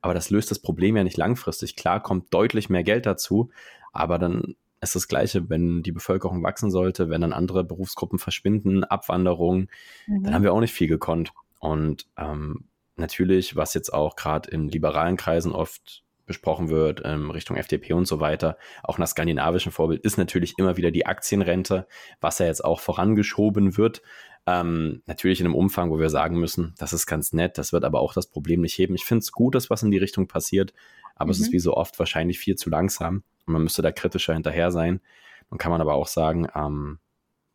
Aber 0.02 0.14
das 0.14 0.30
löst 0.30 0.52
das 0.52 0.60
Problem 0.60 0.98
ja 0.98 1.04
nicht 1.04 1.18
langfristig. 1.18 1.76
Klar 1.76 2.02
kommt 2.02 2.34
deutlich 2.34 2.70
mehr 2.70 2.84
Geld 2.84 3.06
dazu, 3.06 3.50
aber 3.92 4.20
dann 4.20 4.56
ist 4.82 4.96
das 4.96 5.08
Gleiche, 5.08 5.50
wenn 5.50 5.84
die 5.84 5.92
Bevölkerung 5.92 6.44
wachsen 6.44 6.70
sollte, 6.70 7.10
wenn 7.10 7.22
dann 7.22 7.34
andere 7.34 7.64
Berufsgruppen 7.64 8.20
verschwinden, 8.20 8.84
Abwanderung, 8.84 9.68
mhm. 10.08 10.24
dann 10.24 10.34
haben 10.34 10.44
wir 10.44 10.54
auch 10.54 10.60
nicht 10.60 10.74
viel 10.74 10.88
gekonnt. 10.88 11.32
Und 11.60 12.08
ähm, 12.18 12.66
natürlich, 12.96 13.56
was 13.56 13.74
jetzt 13.74 13.94
auch 13.94 14.16
gerade 14.16 14.50
in 14.52 14.68
liberalen 14.68 15.18
Kreisen 15.18 15.52
oft 15.52 16.04
besprochen 16.26 16.70
wird, 16.70 17.02
ähm, 17.06 17.30
Richtung 17.32 17.56
FDP 17.56 17.94
und 17.94 18.08
so 18.08 18.20
weiter, 18.20 18.58
auch 18.84 18.98
nach 18.98 19.08
skandinavischen 19.08 19.72
Vorbild, 19.72 20.04
ist 20.04 20.18
natürlich 20.18 20.56
immer 20.58 20.78
wieder 20.78 20.92
die 20.92 21.06
Aktienrente, 21.06 21.88
was 22.20 22.40
ja 22.40 22.48
jetzt 22.48 22.64
auch 22.64 22.80
vorangeschoben 22.80 23.78
wird. 23.78 24.02
Ähm, 24.48 25.02
natürlich 25.08 25.40
in 25.40 25.48
einem 25.48 25.56
Umfang, 25.56 25.90
wo 25.90 26.00
wir 26.00 26.10
sagen 26.10 26.40
müssen, 26.40 26.76
das 26.78 26.94
ist 26.94 27.08
ganz 27.08 27.34
nett, 27.34 27.58
das 27.58 27.74
wird 27.74 27.84
aber 27.84 28.00
auch 28.00 28.14
das 28.14 28.28
Problem 28.28 28.62
nicht 28.62 28.78
heben. 28.78 28.94
Ich 28.94 29.06
finde 29.06 29.24
es 29.24 29.32
gut, 29.32 29.56
dass 29.56 29.72
was 29.72 29.82
in 29.82 29.90
die 29.90 29.98
Richtung 29.98 30.28
passiert, 30.28 30.74
aber 31.16 31.28
mhm. 31.28 31.32
es 31.32 31.40
ist 31.40 31.48
mhm. 31.50 31.54
wie 31.54 31.60
so 31.60 31.74
oft 31.76 31.98
wahrscheinlich 31.98 32.38
viel 32.38 32.56
zu 32.56 32.70
langsam 32.70 33.24
und 33.48 33.54
man 33.54 33.64
müsste 33.64 33.82
da 33.82 33.92
kritischer 33.92 34.34
hinterher 34.34 34.72
sein. 34.72 35.02
Dann 35.50 35.58
kann 35.58 35.72
man 35.72 35.82
aber 35.82 35.96
auch 35.96 36.08
sagen, 36.08 36.48
ähm, 36.56 37.00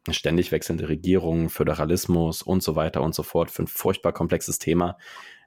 eine 0.06 0.14
ständig 0.14 0.50
wechselnde 0.50 0.88
Regierung, 0.88 1.48
Föderalismus 1.48 2.42
und 2.42 2.62
so 2.62 2.74
weiter 2.74 3.02
und 3.02 3.14
so 3.14 3.22
fort 3.22 3.50
für 3.50 3.62
ein 3.62 3.68
furchtbar 3.68 4.12
komplexes 4.12 4.58
Thema. 4.58 4.96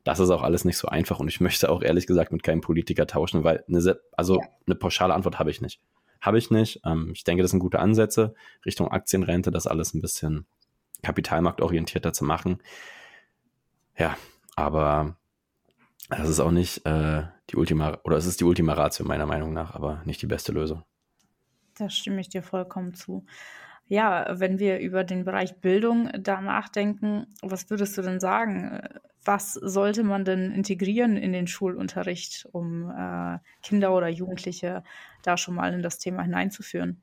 Das 0.03 0.19
ist 0.19 0.29
auch 0.29 0.43
alles 0.43 0.63
nicht 0.63 0.77
so 0.77 0.87
einfach 0.87 1.19
und 1.19 1.27
ich 1.27 1.41
möchte 1.41 1.69
auch 1.69 1.81
ehrlich 1.81 2.07
gesagt 2.07 2.31
mit 2.31 2.43
keinem 2.43 2.61
Politiker 2.61 3.07
tauschen, 3.07 3.43
weil 3.43 3.63
eine, 3.67 3.99
also 4.13 4.39
ja. 4.39 4.47
eine 4.65 4.75
pauschale 4.75 5.13
Antwort 5.13 5.39
habe 5.39 5.49
ich 5.49 5.61
nicht. 5.61 5.81
Habe 6.21 6.37
ich 6.37 6.51
nicht. 6.51 6.81
Ähm, 6.85 7.11
ich 7.13 7.23
denke, 7.23 7.41
das 7.41 7.51
sind 7.51 7.59
gute 7.59 7.79
Ansätze 7.79 8.33
Richtung 8.65 8.89
Aktienrente, 8.89 9.51
das 9.51 9.67
alles 9.67 9.93
ein 9.93 10.01
bisschen 10.01 10.45
kapitalmarktorientierter 11.04 12.14
zu 12.14 12.26
machen. 12.26 12.62
Ja, 13.97 14.18
aber 14.56 15.16
das 16.10 16.30
ist 16.30 16.39
auch 16.39 16.51
nicht 16.51 16.86
äh, 16.86 17.24
die 17.49 17.58
Ultima, 17.58 17.99
oder 18.04 18.18
es 18.18 18.26
ist 18.26 18.39
die 18.39 18.45
Ultima 18.45 18.74
Ratio 18.74 19.06
meiner 19.06 19.26
Meinung 19.26 19.54
nach, 19.54 19.76
aber 19.76 20.01
nicht 20.06 20.22
die 20.22 20.28
beste 20.28 20.51
Lösung. 20.51 20.84
Da 21.78 21.89
stimme 21.89 22.22
ich 22.22 22.30
dir 22.30 22.43
vollkommen 22.43 22.93
zu. 22.93 23.26
Ja, 23.86 24.39
wenn 24.39 24.60
wir 24.60 24.80
über 24.80 25.04
den 25.04 25.26
Bereich 25.26 25.60
Bildung 25.60 26.10
da 26.18 26.39
nachdenken, 26.41 27.28
was 27.41 27.70
würdest 27.70 27.97
du 27.97 28.01
denn 28.01 28.20
sagen? 28.20 28.80
Was 29.26 29.54
sollte 29.54 30.04
man 30.04 30.26
denn 30.26 30.51
integrieren 30.51 31.18
in 31.18 31.34
den 31.34 31.47
Schulunterricht, 31.47 32.47
um 32.51 32.89
äh, 32.89 33.39
Kinder 33.62 33.93
oder 33.93 34.08
Jugendliche 34.08 34.84
da 35.22 35.38
schon 35.38 35.56
mal 35.56 35.74
in 35.74 35.82
das 35.82 35.97
Thema 35.97 36.24
hineinzuführen? 36.24 37.01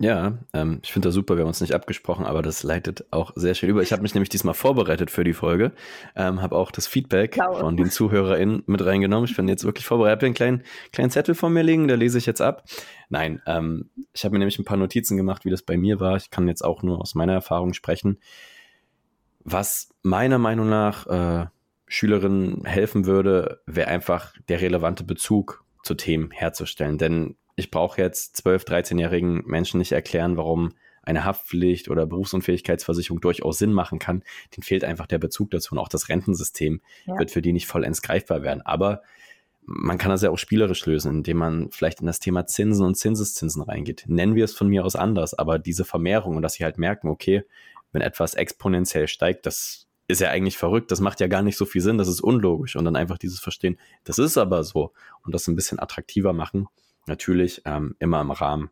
Ja, 0.00 0.38
ähm, 0.52 0.80
ich 0.82 0.92
finde 0.92 1.08
das 1.08 1.14
super, 1.14 1.36
wir 1.36 1.42
haben 1.42 1.48
uns 1.48 1.60
nicht 1.60 1.72
abgesprochen, 1.72 2.26
aber 2.26 2.42
das 2.42 2.64
leitet 2.64 3.06
auch 3.12 3.30
sehr 3.36 3.54
schön 3.54 3.70
über. 3.70 3.80
Ich 3.80 3.92
habe 3.92 4.02
mich 4.02 4.12
nämlich 4.12 4.28
diesmal 4.28 4.54
vorbereitet 4.54 5.08
für 5.08 5.22
die 5.22 5.32
Folge, 5.32 5.72
ähm, 6.16 6.42
habe 6.42 6.56
auch 6.56 6.72
das 6.72 6.88
Feedback 6.88 7.32
Klar. 7.32 7.54
von 7.54 7.76
den 7.76 7.90
ZuhörerInnen 7.90 8.64
mit 8.66 8.84
reingenommen. 8.84 9.28
Ich 9.30 9.36
bin 9.36 9.46
jetzt 9.46 9.62
wirklich 9.62 9.86
vorbereitet, 9.86 10.18
habe 10.18 10.26
einen 10.26 10.34
kleinen, 10.34 10.62
kleinen 10.92 11.10
Zettel 11.10 11.36
vor 11.36 11.48
mir 11.48 11.62
liegen, 11.62 11.86
da 11.86 11.94
lese 11.94 12.18
ich 12.18 12.26
jetzt 12.26 12.40
ab. 12.40 12.64
Nein, 13.08 13.40
ähm, 13.46 13.88
ich 14.12 14.24
habe 14.24 14.32
mir 14.32 14.40
nämlich 14.40 14.58
ein 14.58 14.64
paar 14.64 14.76
Notizen 14.76 15.16
gemacht, 15.16 15.44
wie 15.44 15.50
das 15.50 15.62
bei 15.62 15.76
mir 15.76 16.00
war. 16.00 16.16
Ich 16.16 16.30
kann 16.30 16.48
jetzt 16.48 16.64
auch 16.64 16.82
nur 16.82 17.00
aus 17.00 17.14
meiner 17.14 17.34
Erfahrung 17.34 17.72
sprechen. 17.72 18.18
Was 19.44 19.90
meiner 20.02 20.38
Meinung 20.38 20.68
nach 20.68 21.06
äh, 21.06 21.46
Schülerinnen 21.86 22.64
helfen 22.64 23.06
würde, 23.06 23.62
wäre 23.66 23.88
einfach 23.88 24.34
der 24.48 24.60
relevante 24.60 25.04
Bezug 25.04 25.64
zu 25.84 25.94
Themen 25.94 26.32
herzustellen. 26.32 26.98
Denn 26.98 27.36
ich 27.56 27.70
brauche 27.70 28.00
jetzt 28.00 28.44
12-, 28.44 28.66
13-jährigen 28.66 29.44
Menschen 29.46 29.78
nicht 29.78 29.92
erklären, 29.92 30.36
warum 30.36 30.74
eine 31.02 31.24
Haftpflicht 31.24 31.88
oder 31.88 32.06
Berufsunfähigkeitsversicherung 32.06 33.20
durchaus 33.20 33.58
Sinn 33.58 33.72
machen 33.72 33.98
kann. 33.98 34.22
Den 34.56 34.62
fehlt 34.62 34.84
einfach 34.84 35.06
der 35.06 35.18
Bezug 35.18 35.50
dazu 35.50 35.72
und 35.72 35.78
auch 35.78 35.88
das 35.88 36.08
Rentensystem 36.08 36.80
ja. 37.06 37.18
wird 37.18 37.30
für 37.30 37.42
die 37.42 37.52
nicht 37.52 37.66
vollends 37.66 38.02
greifbar 38.02 38.42
werden. 38.42 38.62
Aber 38.62 39.02
man 39.66 39.98
kann 39.98 40.10
das 40.10 40.22
ja 40.22 40.30
auch 40.30 40.38
spielerisch 40.38 40.84
lösen, 40.86 41.10
indem 41.10 41.38
man 41.38 41.70
vielleicht 41.70 42.00
in 42.00 42.06
das 42.06 42.20
Thema 42.20 42.46
Zinsen 42.46 42.84
und 42.84 42.96
Zinseszinsen 42.96 43.62
reingeht. 43.62 44.04
Nennen 44.06 44.34
wir 44.34 44.44
es 44.44 44.54
von 44.54 44.68
mir 44.68 44.84
aus 44.84 44.96
anders, 44.96 45.34
aber 45.34 45.58
diese 45.58 45.84
Vermehrung 45.84 46.36
und 46.36 46.42
dass 46.42 46.54
sie 46.54 46.64
halt 46.64 46.78
merken, 46.78 47.08
okay, 47.08 47.44
wenn 47.92 48.02
etwas 48.02 48.34
exponentiell 48.34 49.08
steigt, 49.08 49.46
das 49.46 49.86
ist 50.06 50.20
ja 50.20 50.28
eigentlich 50.28 50.58
verrückt, 50.58 50.90
das 50.90 51.00
macht 51.00 51.20
ja 51.20 51.28
gar 51.28 51.42
nicht 51.42 51.56
so 51.56 51.64
viel 51.64 51.80
Sinn, 51.80 51.96
das 51.96 52.08
ist 52.08 52.20
unlogisch 52.20 52.76
und 52.76 52.84
dann 52.84 52.96
einfach 52.96 53.16
dieses 53.16 53.40
Verstehen, 53.40 53.78
das 54.04 54.18
ist 54.18 54.36
aber 54.36 54.64
so 54.64 54.92
und 55.22 55.34
das 55.34 55.48
ein 55.48 55.56
bisschen 55.56 55.78
attraktiver 55.78 56.34
machen 56.34 56.68
Natürlich 57.06 57.62
ähm, 57.64 57.96
immer 57.98 58.20
im 58.20 58.30
Rahmen, 58.30 58.70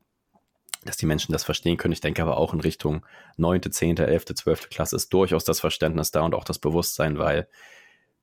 dass 0.85 0.97
die 0.97 1.07
Menschen 1.07 1.33
das 1.33 1.45
verstehen 1.45 1.77
können. 1.77 1.93
Ich 1.93 2.01
denke 2.01 2.23
aber 2.23 2.37
auch 2.37 2.55
in 2.55 2.61
Richtung 2.61 3.07
9., 3.37 3.71
10., 3.71 3.99
11., 3.99 4.25
12. 4.35 4.69
Klasse 4.71 4.97
ist 4.97 5.13
durchaus 5.13 5.45
das 5.45 5.61
Verständnis 5.61 6.11
da 6.11 6.23
und 6.23 6.35
auch 6.35 6.45
das 6.45 6.59
Bewusstsein, 6.59 7.19
weil 7.19 7.49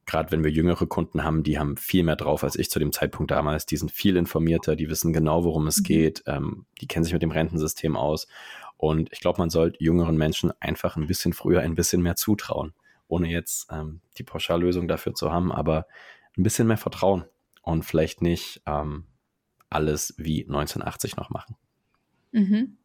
gerade 0.06 0.32
wenn 0.32 0.44
wir 0.44 0.52
jüngere 0.52 0.88
Kunden 0.88 1.24
haben, 1.24 1.44
die 1.44 1.60
haben 1.60 1.78
viel 1.78 2.04
mehr 2.04 2.16
drauf 2.16 2.44
als 2.44 2.56
ich 2.56 2.70
zu 2.70 2.80
dem 2.80 2.92
Zeitpunkt 2.92 3.32
damals. 3.32 3.66
Die 3.66 3.78
sind 3.78 3.92
viel 3.92 4.18
informierter, 4.18 4.76
die 4.76 4.90
wissen 4.90 5.14
genau, 5.14 5.44
worum 5.44 5.68
es 5.68 5.80
mhm. 5.80 5.84
geht, 5.84 6.24
ähm, 6.26 6.66
die 6.82 6.88
kennen 6.88 7.04
sich 7.04 7.14
mit 7.14 7.22
dem 7.22 7.32
Rentensystem 7.32 7.96
aus. 7.96 8.28
Und 8.76 9.12
ich 9.12 9.20
glaube, 9.20 9.40
man 9.40 9.50
sollte 9.50 9.84
jüngeren 9.84 10.18
Menschen 10.18 10.52
einfach 10.60 10.96
ein 10.96 11.06
bisschen 11.06 11.34
früher 11.34 11.62
ein 11.62 11.76
bisschen 11.76 12.02
mehr 12.02 12.16
zutrauen, 12.16 12.74
ohne 13.08 13.28
jetzt 13.28 13.68
ähm, 13.72 14.02
die 14.18 14.24
Pauschallösung 14.24 14.88
dafür 14.88 15.14
zu 15.14 15.32
haben, 15.32 15.52
aber 15.52 15.86
ein 16.38 16.44
bisschen 16.44 16.68
mehr 16.68 16.78
Vertrauen 16.78 17.26
und 17.62 17.84
vielleicht 17.84 18.22
nicht 18.22 18.62
ähm, 18.66 19.04
alles 19.70 20.14
wie 20.18 20.44
1980 20.44 21.16
noch 21.18 21.30
machen. 21.30 21.56
Mhm. 22.32 22.78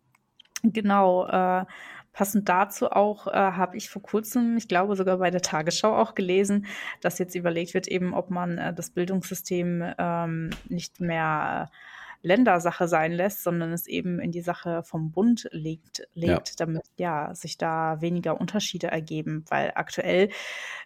Genau. 0.62 1.26
Äh, 1.26 1.66
passend 2.12 2.48
dazu 2.48 2.90
auch 2.90 3.26
äh, 3.26 3.32
habe 3.32 3.76
ich 3.76 3.90
vor 3.90 4.02
kurzem, 4.02 4.56
ich 4.56 4.68
glaube 4.68 4.96
sogar 4.96 5.18
bei 5.18 5.30
der 5.30 5.42
Tagesschau 5.42 5.94
auch 5.94 6.14
gelesen, 6.14 6.66
dass 7.00 7.18
jetzt 7.18 7.34
überlegt 7.34 7.74
wird, 7.74 7.88
eben 7.88 8.14
ob 8.14 8.30
man 8.30 8.56
äh, 8.56 8.72
das 8.72 8.90
Bildungssystem 8.90 9.94
ähm, 9.98 10.50
nicht 10.68 11.00
mehr 11.00 11.70
äh, 11.70 11.76
Ländersache 12.24 12.88
sein 12.88 13.12
lässt, 13.12 13.44
sondern 13.44 13.72
es 13.72 13.86
eben 13.86 14.18
in 14.18 14.32
die 14.32 14.40
Sache 14.40 14.82
vom 14.82 15.12
Bund 15.12 15.46
legt, 15.52 16.08
legt 16.14 16.48
ja. 16.48 16.54
damit 16.56 16.82
ja 16.96 17.34
sich 17.34 17.58
da 17.58 18.00
weniger 18.00 18.40
Unterschiede 18.40 18.88
ergeben, 18.88 19.44
weil 19.50 19.72
aktuell 19.74 20.30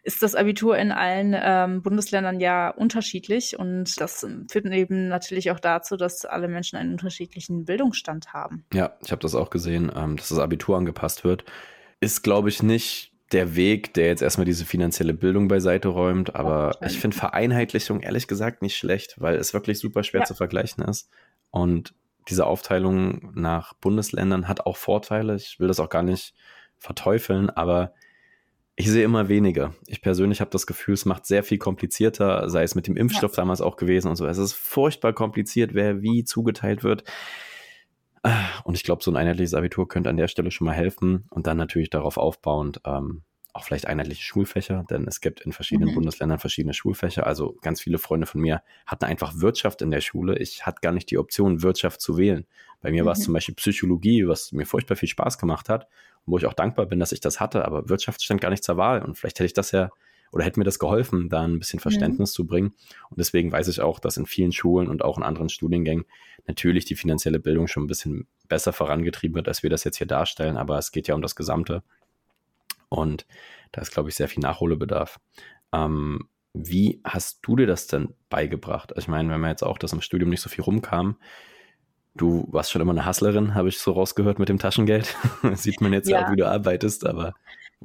ist 0.02 0.22
das 0.22 0.34
Abitur 0.34 0.76
in 0.76 0.92
allen 0.92 1.34
ähm, 1.38 1.82
Bundesländern 1.82 2.40
ja 2.40 2.70
unterschiedlich 2.70 3.58
und 3.58 4.00
das 4.00 4.26
führt 4.50 4.66
eben 4.66 5.08
natürlich 5.08 5.50
auch 5.50 5.60
dazu, 5.60 5.96
dass 5.96 6.24
alle 6.24 6.48
Menschen 6.48 6.76
einen 6.76 6.92
unterschiedlichen 6.92 7.64
Bildungsstand 7.64 8.32
haben. 8.32 8.64
Ja, 8.74 8.96
ich 9.04 9.12
habe 9.12 9.22
das 9.22 9.34
auch 9.34 9.50
gesehen, 9.50 9.90
ähm, 9.94 10.16
dass 10.16 10.28
das 10.28 10.38
Abitur 10.38 10.76
angepasst 10.76 11.24
wird. 11.24 11.44
Ist, 12.00 12.22
glaube 12.22 12.48
ich, 12.48 12.62
nicht 12.62 13.12
der 13.32 13.56
Weg, 13.56 13.92
der 13.94 14.06
jetzt 14.06 14.22
erstmal 14.22 14.46
diese 14.46 14.64
finanzielle 14.64 15.12
Bildung 15.12 15.48
beiseite 15.48 15.88
räumt. 15.88 16.34
Aber 16.34 16.76
ich 16.84 16.98
finde 16.98 17.16
Vereinheitlichung 17.16 18.00
ehrlich 18.00 18.26
gesagt 18.26 18.62
nicht 18.62 18.76
schlecht, 18.76 19.16
weil 19.18 19.36
es 19.36 19.52
wirklich 19.52 19.78
super 19.78 20.02
schwer 20.02 20.20
ja. 20.20 20.26
zu 20.26 20.34
vergleichen 20.34 20.84
ist. 20.84 21.10
Und 21.50 21.94
diese 22.28 22.46
Aufteilung 22.46 23.32
nach 23.34 23.74
Bundesländern 23.74 24.48
hat 24.48 24.66
auch 24.66 24.76
Vorteile. 24.76 25.34
Ich 25.36 25.58
will 25.60 25.68
das 25.68 25.80
auch 25.80 25.88
gar 25.88 26.02
nicht 26.02 26.34
verteufeln, 26.76 27.50
aber 27.50 27.94
ich 28.76 28.88
sehe 28.90 29.04
immer 29.04 29.28
weniger. 29.28 29.74
Ich 29.86 30.02
persönlich 30.02 30.40
habe 30.40 30.50
das 30.50 30.66
Gefühl, 30.66 30.94
es 30.94 31.04
macht 31.04 31.26
sehr 31.26 31.42
viel 31.42 31.58
komplizierter, 31.58 32.48
sei 32.48 32.62
es 32.62 32.76
mit 32.76 32.86
dem 32.86 32.96
Impfstoff 32.96 33.32
ja. 33.32 33.42
damals 33.42 33.60
auch 33.60 33.76
gewesen 33.76 34.08
und 34.08 34.16
so. 34.16 34.26
Es 34.26 34.38
ist 34.38 34.52
furchtbar 34.52 35.12
kompliziert, 35.12 35.74
wer 35.74 36.00
wie 36.02 36.22
zugeteilt 36.22 36.84
wird. 36.84 37.02
Und 38.64 38.74
ich 38.74 38.84
glaube, 38.84 39.02
so 39.02 39.10
ein 39.10 39.16
einheitliches 39.16 39.54
Abitur 39.54 39.88
könnte 39.88 40.10
an 40.10 40.16
der 40.16 40.28
Stelle 40.28 40.50
schon 40.50 40.66
mal 40.66 40.74
helfen 40.74 41.26
und 41.30 41.46
dann 41.46 41.56
natürlich 41.56 41.90
darauf 41.90 42.18
aufbauend 42.18 42.80
ähm, 42.84 43.22
auch 43.58 43.64
vielleicht 43.64 43.86
einheitliche 43.86 44.22
Schulfächer, 44.22 44.84
denn 44.88 45.06
es 45.06 45.20
gibt 45.20 45.40
in 45.40 45.52
verschiedenen 45.52 45.90
mhm. 45.90 45.94
Bundesländern 45.96 46.38
verschiedene 46.38 46.74
Schulfächer. 46.74 47.26
Also 47.26 47.56
ganz 47.60 47.80
viele 47.80 47.98
Freunde 47.98 48.26
von 48.26 48.40
mir 48.40 48.62
hatten 48.86 49.04
einfach 49.04 49.34
Wirtschaft 49.36 49.82
in 49.82 49.90
der 49.90 50.00
Schule. 50.00 50.38
Ich 50.38 50.64
hatte 50.64 50.78
gar 50.80 50.92
nicht 50.92 51.10
die 51.10 51.18
Option, 51.18 51.62
Wirtschaft 51.62 52.00
zu 52.00 52.16
wählen. 52.16 52.46
Bei 52.80 52.90
mir 52.90 53.02
mhm. 53.02 53.06
war 53.06 53.12
es 53.14 53.20
zum 53.20 53.34
Beispiel 53.34 53.54
Psychologie, 53.56 54.26
was 54.26 54.52
mir 54.52 54.66
furchtbar 54.66 54.96
viel 54.96 55.08
Spaß 55.08 55.38
gemacht 55.38 55.68
hat 55.68 55.88
und 56.24 56.32
wo 56.32 56.38
ich 56.38 56.46
auch 56.46 56.54
dankbar 56.54 56.86
bin, 56.86 57.00
dass 57.00 57.12
ich 57.12 57.20
das 57.20 57.40
hatte. 57.40 57.64
Aber 57.64 57.88
Wirtschaft 57.88 58.22
stand 58.22 58.40
gar 58.40 58.50
nicht 58.50 58.64
zur 58.64 58.76
Wahl 58.76 59.02
und 59.02 59.18
vielleicht 59.18 59.38
hätte 59.38 59.46
ich 59.46 59.54
das 59.54 59.72
ja 59.72 59.90
oder 60.32 60.44
hätte 60.44 60.60
mir 60.60 60.64
das 60.64 60.78
geholfen, 60.78 61.28
da 61.28 61.42
ein 61.42 61.58
bisschen 61.58 61.80
Verständnis 61.80 62.30
mhm. 62.30 62.34
zu 62.34 62.46
bringen. 62.46 62.74
Und 63.10 63.18
deswegen 63.18 63.50
weiß 63.50 63.68
ich 63.68 63.80
auch, 63.80 63.98
dass 63.98 64.16
in 64.16 64.26
vielen 64.26 64.52
Schulen 64.52 64.88
und 64.88 65.02
auch 65.02 65.16
in 65.16 65.22
anderen 65.22 65.48
Studiengängen 65.48 66.04
natürlich 66.46 66.84
die 66.84 66.96
finanzielle 66.96 67.38
Bildung 67.38 67.66
schon 67.66 67.84
ein 67.84 67.88
bisschen 67.88 68.26
besser 68.48 68.72
vorangetrieben 68.72 69.36
wird, 69.36 69.48
als 69.48 69.62
wir 69.62 69.70
das 69.70 69.84
jetzt 69.84 69.98
hier 69.98 70.06
darstellen. 70.06 70.56
Aber 70.56 70.78
es 70.78 70.92
geht 70.92 71.08
ja 71.08 71.14
um 71.14 71.22
das 71.22 71.36
Gesamte. 71.36 71.82
Und 72.88 73.26
da 73.72 73.80
ist, 73.80 73.92
glaube 73.92 74.08
ich, 74.08 74.14
sehr 74.14 74.28
viel 74.28 74.42
Nachholbedarf. 74.42 75.20
Ähm, 75.72 76.28
wie 76.54 77.00
hast 77.04 77.40
du 77.42 77.56
dir 77.56 77.66
das 77.66 77.86
denn 77.86 78.14
beigebracht? 78.30 78.92
Ich 78.96 79.08
meine, 79.08 79.30
wenn 79.30 79.40
man 79.40 79.50
jetzt 79.50 79.62
auch, 79.62 79.78
dass 79.78 79.92
im 79.92 80.00
Studium 80.00 80.30
nicht 80.30 80.40
so 80.40 80.48
viel 80.48 80.64
rumkam, 80.64 81.16
du 82.16 82.48
warst 82.50 82.72
schon 82.72 82.82
immer 82.82 82.92
eine 82.92 83.06
Hustlerin, 83.06 83.54
habe 83.54 83.68
ich 83.68 83.78
so 83.78 83.92
rausgehört 83.92 84.38
mit 84.38 84.48
dem 84.48 84.58
Taschengeld. 84.58 85.16
Sieht 85.54 85.80
man 85.80 85.92
jetzt 85.92 86.08
ja. 86.08 86.24
auch, 86.24 86.32
wie 86.32 86.36
du 86.36 86.48
arbeitest, 86.48 87.06
aber 87.06 87.34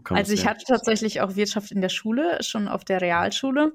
also 0.10 0.34
ich 0.34 0.48
hatte 0.48 0.66
tatsächlich 0.66 1.22
auch 1.22 1.36
Wirtschaft 1.36 1.72
in 1.72 1.82
der 1.82 1.90
Schule, 1.90 2.40
schon 2.42 2.68
auf 2.68 2.84
der 2.84 3.02
Realschule. 3.02 3.74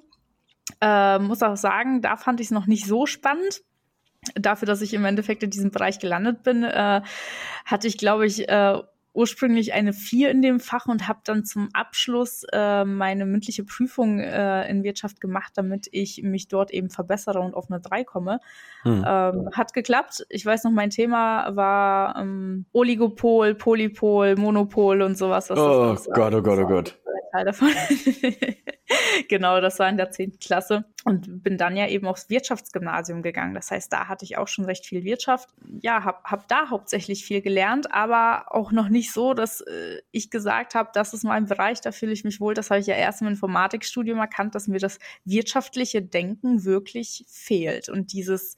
Äh, 0.81 1.19
muss 1.21 1.43
auch 1.43 1.57
sagen, 1.57 2.03
da 2.03 2.17
fand 2.17 2.41
ich 2.41 2.49
es 2.49 2.51
noch 2.51 2.67
nicht 2.67 2.87
so 2.87 3.07
spannend. 3.07 3.63
Dafür, 4.35 4.67
dass 4.67 4.83
ich 4.83 4.95
im 4.95 5.05
Endeffekt 5.05 5.43
in 5.43 5.51
diesem 5.51 5.71
Bereich 5.71 6.01
gelandet 6.01 6.43
bin, 6.43 6.65
äh, 6.65 7.03
hatte 7.65 7.87
ich, 7.87 7.99
glaube 7.99 8.27
ich, 8.27 8.49
äh, 8.49 8.79
ursprünglich 9.19 9.73
eine 9.73 9.93
4 9.93 10.31
in 10.31 10.43
dem 10.43 10.61
Fach 10.61 10.87
und 10.87 11.09
habe 11.09 11.19
dann 11.25 11.45
zum 11.45 11.69
Abschluss 11.73 12.45
äh, 12.53 12.85
meine 12.85 13.27
mündliche 13.27 13.65
Prüfung 13.65 14.21
äh, 14.21 14.71
in 14.71 14.85
Wirtschaft 14.85 15.21
gemacht, 15.21 15.53
damit 15.57 15.89
ich 15.91 16.23
mich 16.23 16.47
dort 16.47 16.71
eben 16.71 16.89
verbessere 16.89 17.41
und 17.41 17.55
auf 17.55 17.69
eine 17.69 17.81
3 17.81 18.05
komme. 18.05 18.39
Hm. 18.85 19.05
Ähm, 19.07 19.51
hat 19.53 19.75
geklappt. 19.75 20.25
Ich 20.29 20.47
weiß 20.47 20.63
noch, 20.65 20.71
mein 20.71 20.91
Thema 20.91 21.57
war 21.57 22.17
ähm, 22.17 22.67
Oligopol, 22.73 23.57
Polypol, 23.57 24.37
Monopol 24.37 25.03
und 25.03 25.19
sowas. 25.19 25.51
oh 25.51 25.97
Gott, 26.15 26.35
oh 26.35 26.43
Gott, 26.43 26.59
oh 26.61 26.67
Gott. 26.67 26.99
Teil 27.33 27.45
davon. 27.45 27.69
genau, 29.29 29.61
das 29.61 29.79
war 29.79 29.89
in 29.89 29.97
der 29.97 30.11
10. 30.11 30.39
Klasse 30.39 30.85
und 31.05 31.43
bin 31.43 31.59
dann 31.59 31.77
ja 31.77 31.87
eben 31.89 32.07
aufs 32.07 32.31
Wirtschaftsgymnasium 32.31 33.23
gegangen. 33.23 33.55
Das 33.55 33.71
heißt, 33.71 33.93
da 33.93 34.09
hatte 34.09 34.25
ich 34.25 34.37
auch 34.37 34.49
schon 34.49 34.65
recht 34.65 34.87
viel 34.87 35.05
Wirtschaft. 35.05 35.49
Ja, 35.81 36.05
habe 36.05 36.19
hab 36.25 36.49
da 36.49 36.71
hauptsächlich 36.71 37.25
viel 37.25 37.41
gelernt, 37.41 37.93
aber 37.93 38.55
auch 38.55 38.73
noch 38.73 38.89
nicht 38.89 39.13
so, 39.13 39.35
dass 39.35 39.61
äh, 39.61 40.01
ich 40.11 40.31
gesagt 40.31 40.75
habe, 40.75 40.91
das 40.93 41.15
ist 41.15 41.25
mein 41.25 41.47
Bereich, 41.47 41.81
da 41.81 41.93
fühle 41.93 42.13
ich 42.13 42.25
mich 42.25 42.41
wohl. 42.41 42.55
Das 42.55 42.71
habe 42.71 42.81
ich 42.81 42.87
ja 42.87 42.95
erst 42.95 43.21
im 43.21 43.29
Informatikstudium 43.29 44.19
erkannt, 44.19 44.55
dass 44.55 44.69
mir 44.69 44.81
das 44.81 44.99
wirtschaftliche 45.25 46.03
Denken 46.03 46.65
wirklich 46.65 47.25
fehlt 47.29 47.89
und 47.89 48.13
dieses 48.13 48.57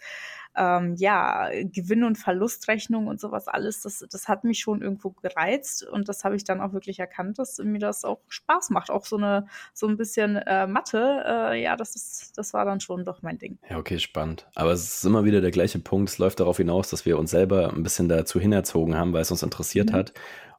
ähm, 0.57 0.94
ja, 0.96 1.48
Gewinn- 1.64 2.05
und 2.05 2.16
Verlustrechnung 2.16 3.07
und 3.07 3.20
sowas 3.20 3.48
alles, 3.48 3.82
das, 3.82 4.05
das 4.11 4.28
hat 4.28 4.44
mich 4.44 4.61
schon 4.61 4.82
irgendwo 4.82 5.11
gereizt 5.11 5.86
und 5.86 6.09
das 6.09 6.24
habe 6.24 6.36
ich 6.36 6.44
dann 6.44 6.61
auch 6.61 6.72
wirklich 6.72 6.98
erkannt, 6.98 7.38
dass 7.38 7.59
mir 7.59 7.78
das 7.78 8.05
auch 8.05 8.20
Spaß 8.28 8.70
macht. 8.70 8.90
Auch 8.90 9.07
so 9.07 9.16
eine, 9.16 9.46
so 9.72 9.86
ein 9.86 9.96
bisschen 9.96 10.36
äh, 10.36 10.66
Mathe, 10.66 11.22
äh, 11.26 11.62
ja, 11.62 11.76
das 11.76 11.94
ist, 11.94 12.36
das 12.36 12.53
war 12.53 12.64
dann 12.64 12.80
schon 12.80 13.05
doch 13.05 13.22
mein 13.22 13.38
Ding. 13.38 13.59
Ja, 13.68 13.78
okay, 13.78 13.98
spannend. 13.98 14.48
Aber 14.55 14.72
es 14.72 14.96
ist 14.96 15.05
immer 15.05 15.24
wieder 15.24 15.40
der 15.40 15.53
gleiche 15.53 15.78
Punkt. 15.78 16.11
Es 16.11 16.18
läuft 16.18 16.40
darauf 16.40 16.57
hinaus, 16.57 16.90
dass 16.90 17.07
wir 17.07 17.18
uns 17.18 17.30
selber 17.30 17.72
ein 17.72 17.82
bisschen 17.82 18.09
dazu 18.09 18.40
hinerzogen 18.40 18.96
haben, 18.96 19.12
weil 19.12 19.22
es 19.22 19.30
uns 19.30 19.42
interessiert 19.42 19.90
mhm. 19.90 19.96
hat. 19.96 20.12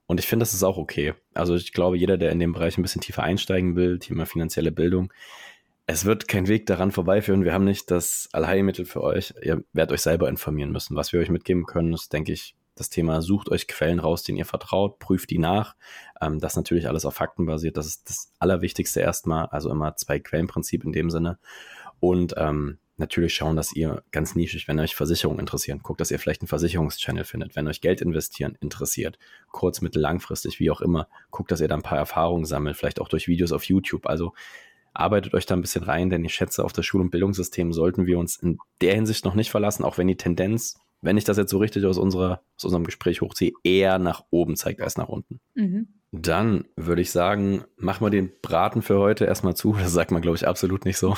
Und 0.08 0.20
ich 0.20 0.28
finde, 0.28 0.44
das 0.44 0.54
ist 0.54 0.64
auch 0.64 0.78
okay. 0.78 1.14
Also 1.34 1.56
ich 1.56 1.72
glaube, 1.72 1.98
jeder, 1.98 2.18
der 2.18 2.32
in 2.32 2.39
dem 2.39 2.52
Bereich 2.52 2.78
ein 2.78 2.82
bisschen 2.82 3.02
tiefer 3.02 3.24
einsteigen 3.24 3.76
will, 3.76 4.00
Thema 4.00 4.26
finanzielle 4.26 4.72
Bildung, 4.72 5.14
es 5.92 6.06
wird 6.06 6.28
kein 6.28 6.48
Weg 6.48 6.66
daran 6.68 6.92
vorbeiführen. 6.92 7.44
Wir 7.44 7.54
haben 7.54 7.66
nicht 7.66 7.92
das 7.92 8.30
Allheilmittel 8.32 8.86
für 8.86 9.02
euch. 9.02 9.34
Ihr 9.42 9.64
werdet 9.74 9.92
euch 9.92 10.02
selber 10.02 10.30
informieren 10.30 10.72
müssen. 10.72 10.96
Was 10.96 11.12
wir 11.12 11.20
euch 11.20 11.30
mitgeben 11.30 11.66
können, 11.66 11.94
ist, 11.94 12.14
denke 12.14 12.32
ich, 12.32 12.56
das 12.76 12.89
Thema, 12.89 13.22
sucht 13.22 13.50
euch 13.50 13.68
Quellen 13.68 14.00
raus, 14.00 14.24
denen 14.24 14.38
ihr 14.38 14.46
vertraut, 14.46 15.00
prüft 15.00 15.30
die 15.30 15.38
nach. 15.38 15.76
Ähm, 16.22 16.39
das 16.39 16.56
natürlich 16.56 16.88
alles 16.88 17.06
auf 17.06 17.16
Fakten 17.16 17.46
basiert. 17.46 17.76
Das 17.78 17.86
ist 17.86 18.10
das 18.10 18.32
Allerwichtigste 18.39 19.02
erstmal. 19.02 19.48
Also 19.48 19.70
immer 19.70 19.96
zwei 19.98 20.20
Quellenprinzip 20.20 20.84
in 20.86 20.94
dem 20.94 21.10
Sinne. 21.10 21.38
Und 22.00 22.34
ähm, 22.38 22.78
natürlich 22.96 23.34
schauen, 23.34 23.58
dass 23.58 23.74
ihr 23.74 24.04
ganz 24.12 24.34
nischig, 24.36 24.68
wenn 24.70 24.80
euch 24.80 24.96
Versicherungen 24.96 25.42
interessieren, 25.42 25.82
guckt, 25.84 26.00
dass 26.00 26.12
ihr 26.12 26.20
vielleicht 26.20 26.42
einen 26.42 26.48
Versicherungschannel 26.48 27.26
findet. 27.26 27.56
Wenn 27.58 27.68
euch 27.68 27.82
Geld 27.82 28.00
investieren 28.00 28.58
interessiert, 28.62 29.20
kurz, 29.52 29.82
mittel, 29.82 30.02
langfristig, 30.02 30.60
wie 30.60 30.72
auch 30.72 30.82
immer, 30.82 31.10
guckt, 31.32 31.52
dass 31.52 31.60
ihr 31.60 31.68
da 31.68 31.76
ein 31.76 31.84
paar 31.84 31.98
Erfahrungen 31.98 32.46
sammelt, 32.46 32.78
vielleicht 32.78 33.02
auch 33.02 33.10
durch 33.10 33.28
Videos 33.28 33.52
auf 33.52 33.66
YouTube. 33.66 34.06
Also 34.06 34.34
arbeitet 34.94 35.34
euch 35.34 35.46
da 35.46 35.56
ein 35.56 35.62
bisschen 35.62 35.84
rein, 35.84 36.10
denn 36.10 36.26
ich 36.26 36.34
schätze, 36.34 36.64
auf 36.64 36.74
das 36.74 36.86
Schul- 36.86 37.02
und 37.02 37.12
Bildungssystem 37.12 37.74
sollten 37.74 38.06
wir 38.06 38.20
uns 38.20 38.38
in 38.38 38.58
der 38.82 38.96
Hinsicht 38.96 39.26
noch 39.26 39.36
nicht 39.36 39.52
verlassen, 39.52 39.84
auch 39.84 39.98
wenn 39.98 40.08
die 40.08 40.18
Tendenz, 40.18 40.80
wenn 41.02 41.18
ich 41.18 41.24
das 41.24 41.38
jetzt 41.38 41.52
so 41.52 41.58
richtig 41.58 41.86
aus, 41.86 41.98
unserer, 41.98 42.42
aus 42.58 42.66
unserem 42.66 42.84
Gespräch 42.84 43.22
hochziehe, 43.22 43.54
eher 43.64 44.00
nach 44.00 44.24
oben 44.30 44.56
zeigt 44.56 44.82
als 44.82 44.98
nach 44.98 45.10
unten. 45.10 45.39
Mhm. 45.56 45.88
Dann 46.12 46.66
würde 46.76 47.02
ich 47.02 47.12
sagen, 47.12 47.64
machen 47.78 48.06
wir 48.06 48.10
den 48.10 48.32
Braten 48.42 48.82
für 48.82 49.00
heute 49.00 49.26
erstmal 49.26 49.56
zu. 49.56 49.74
Das 49.80 49.94
sagt 49.94 50.12
man, 50.12 50.22
glaube 50.22 50.38
ich, 50.38 50.48
absolut 50.48 50.86
nicht 50.86 50.98
so. 50.98 51.16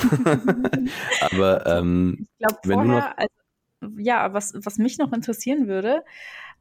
Aber 1.20 1.66
ähm, 1.66 2.18
ich 2.20 2.38
glaube, 2.38 2.58
vorher, 2.64 3.18
also, 3.18 3.98
ja, 3.98 4.32
was, 4.32 4.54
was 4.56 4.78
mich 4.78 4.98
noch 4.98 5.12
interessieren 5.12 5.66
würde, 5.66 6.04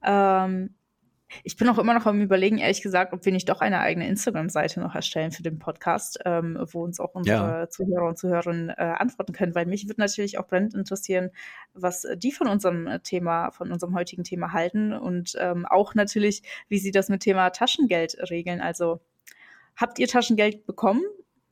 ähm, 0.04 0.76
ich 1.44 1.58
bin 1.58 1.70
auch 1.70 1.78
immer 1.78 1.94
noch 1.94 2.06
am 2.06 2.22
Überlegen, 2.22 2.58
ehrlich 2.58 2.82
gesagt, 2.82 3.14
ob 3.14 3.26
wir 3.26 3.32
nicht 3.32 3.50
doch 3.50 3.62
eine 3.62 3.80
eigene 3.80 4.08
Instagram-Seite 4.08 4.80
noch 4.80 4.96
erstellen 4.96 5.32
für 5.32 5.44
den 5.44 5.60
Podcast, 5.60 6.20
ähm, 6.26 6.58
wo 6.72 6.84
uns 6.84 7.00
auch 7.00 7.16
unsere 7.16 7.62
ja. 7.62 7.70
Zuhörer 7.70 8.08
und 8.08 8.18
Zuhörerinnen 8.18 8.70
äh, 8.70 8.74
antworten 8.76 9.34
können, 9.34 9.56
weil 9.56 9.66
mich 9.66 9.88
würde 9.88 10.02
natürlich 10.02 10.38
auch 10.38 10.48
brennend 10.48 10.74
interessieren, 10.74 11.32
was 11.74 12.06
die 12.18 12.32
von 12.32 12.48
unserem 12.48 12.90
Thema, 13.04 13.52
von 13.52 13.72
unserem 13.72 13.96
heutigen 13.96 14.24
Thema 14.24 14.54
halten 14.54 14.94
und 14.94 15.36
ähm, 15.40 15.66
auch 15.66 15.96
natürlich, 15.96 16.44
wie 16.70 16.80
sie 16.80 16.92
das 16.92 17.10
mit 17.10 17.22
Thema 17.22 17.50
Taschengeld 17.50 18.18
regeln. 18.30 18.62
Also 18.62 19.02
habt 19.76 20.00
ihr 20.00 20.08
Taschengeld 20.08 20.66
bekommen 20.66 21.04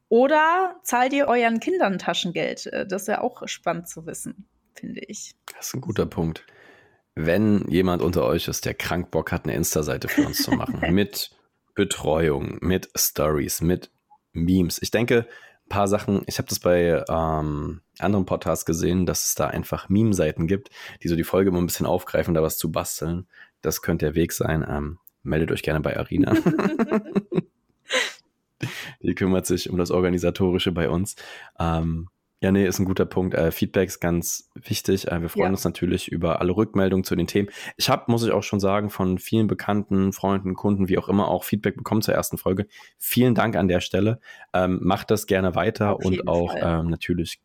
oder 0.09 0.75
zahlt 0.83 1.13
ihr 1.13 1.27
euren 1.27 1.59
Kindern 1.59 1.97
Taschengeld? 1.97 2.67
Äh, 2.67 2.85
das 2.85 3.03
ist 3.03 3.07
ja 3.07 3.21
auch 3.21 3.47
spannend 3.47 3.87
zu 3.87 4.05
wissen, 4.05 4.47
finde 4.73 5.01
ich. 5.01 5.35
Das 5.55 5.67
ist 5.67 5.73
ein 5.73 5.81
guter 5.81 6.05
Punkt 6.05 6.45
wenn 7.15 7.65
jemand 7.67 8.01
unter 8.01 8.25
euch 8.25 8.47
ist, 8.47 8.65
der 8.65 8.73
krank 8.73 9.11
Bock 9.11 9.31
hat, 9.31 9.43
eine 9.45 9.55
Insta-Seite 9.55 10.07
für 10.07 10.25
uns 10.25 10.41
zu 10.43 10.51
machen, 10.51 10.81
mit 10.93 11.31
Betreuung, 11.75 12.57
mit 12.61 12.89
Stories, 12.95 13.61
mit 13.61 13.91
Memes. 14.33 14.81
Ich 14.81 14.91
denke, 14.91 15.27
ein 15.65 15.69
paar 15.69 15.87
Sachen, 15.87 16.23
ich 16.27 16.37
habe 16.37 16.47
das 16.47 16.59
bei 16.59 17.03
ähm, 17.09 17.81
anderen 17.99 18.25
Podcasts 18.25 18.65
gesehen, 18.65 19.05
dass 19.05 19.25
es 19.25 19.35
da 19.35 19.47
einfach 19.47 19.89
Meme-Seiten 19.89 20.47
gibt, 20.47 20.69
die 21.03 21.07
so 21.07 21.15
die 21.15 21.23
Folge 21.23 21.49
immer 21.49 21.59
ein 21.59 21.65
bisschen 21.65 21.85
aufgreifen, 21.85 22.33
da 22.33 22.41
was 22.41 22.57
zu 22.57 22.71
basteln. 22.71 23.27
Das 23.61 23.81
könnte 23.81 24.05
der 24.05 24.15
Weg 24.15 24.31
sein. 24.31 24.65
Ähm, 24.67 24.97
meldet 25.23 25.51
euch 25.51 25.63
gerne 25.63 25.81
bei 25.81 25.97
Arina. 25.97 26.33
die 29.01 29.15
kümmert 29.15 29.45
sich 29.45 29.69
um 29.69 29.77
das 29.77 29.91
Organisatorische 29.91 30.71
bei 30.71 30.89
uns. 30.89 31.15
Ähm, 31.59 32.09
ja, 32.41 32.51
nee, 32.51 32.65
ist 32.65 32.79
ein 32.79 32.85
guter 32.85 33.05
Punkt. 33.05 33.35
Äh, 33.35 33.51
Feedback 33.51 33.87
ist 33.87 33.99
ganz 33.99 34.49
wichtig. 34.55 35.07
Äh, 35.07 35.21
wir 35.21 35.29
freuen 35.29 35.45
ja. 35.45 35.51
uns 35.51 35.63
natürlich 35.63 36.11
über 36.11 36.41
alle 36.41 36.55
Rückmeldungen 36.55 37.03
zu 37.03 37.15
den 37.15 37.27
Themen. 37.27 37.49
Ich 37.77 37.87
habe, 37.87 38.11
muss 38.11 38.23
ich 38.25 38.31
auch 38.31 38.41
schon 38.41 38.59
sagen, 38.59 38.89
von 38.89 39.19
vielen 39.19 39.45
Bekannten, 39.45 40.11
Freunden, 40.11 40.55
Kunden, 40.55 40.89
wie 40.89 40.97
auch 40.97 41.07
immer, 41.07 41.27
auch 41.27 41.43
Feedback 41.43 41.77
bekommen 41.77 42.01
zur 42.01 42.15
ersten 42.15 42.39
Folge. 42.39 42.65
Vielen 42.97 43.35
Dank 43.35 43.55
an 43.55 43.67
der 43.67 43.79
Stelle. 43.79 44.19
Ähm, 44.53 44.79
macht 44.81 45.11
das 45.11 45.27
gerne 45.27 45.53
weiter 45.53 45.97
und 45.97 46.27
auch 46.27 46.55
ähm, 46.59 46.87
natürlich 46.87 47.41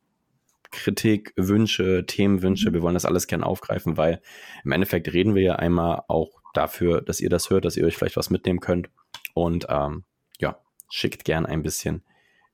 Kritik, 0.70 1.34
Wünsche, 1.36 2.06
Themenwünsche. 2.06 2.70
Mhm. 2.70 2.74
Wir 2.74 2.82
wollen 2.82 2.94
das 2.94 3.04
alles 3.04 3.26
gerne 3.26 3.44
aufgreifen, 3.44 3.98
weil 3.98 4.22
im 4.64 4.72
Endeffekt 4.72 5.12
reden 5.12 5.34
wir 5.34 5.42
ja 5.42 5.56
einmal 5.56 6.04
auch 6.08 6.30
dafür, 6.54 7.02
dass 7.02 7.20
ihr 7.20 7.28
das 7.28 7.50
hört, 7.50 7.66
dass 7.66 7.76
ihr 7.76 7.84
euch 7.84 7.98
vielleicht 7.98 8.16
was 8.16 8.30
mitnehmen 8.30 8.60
könnt. 8.60 8.88
Und 9.34 9.66
ähm, 9.68 10.04
ja, 10.38 10.58
schickt 10.88 11.26
gern 11.26 11.44
ein 11.44 11.62
bisschen 11.62 12.02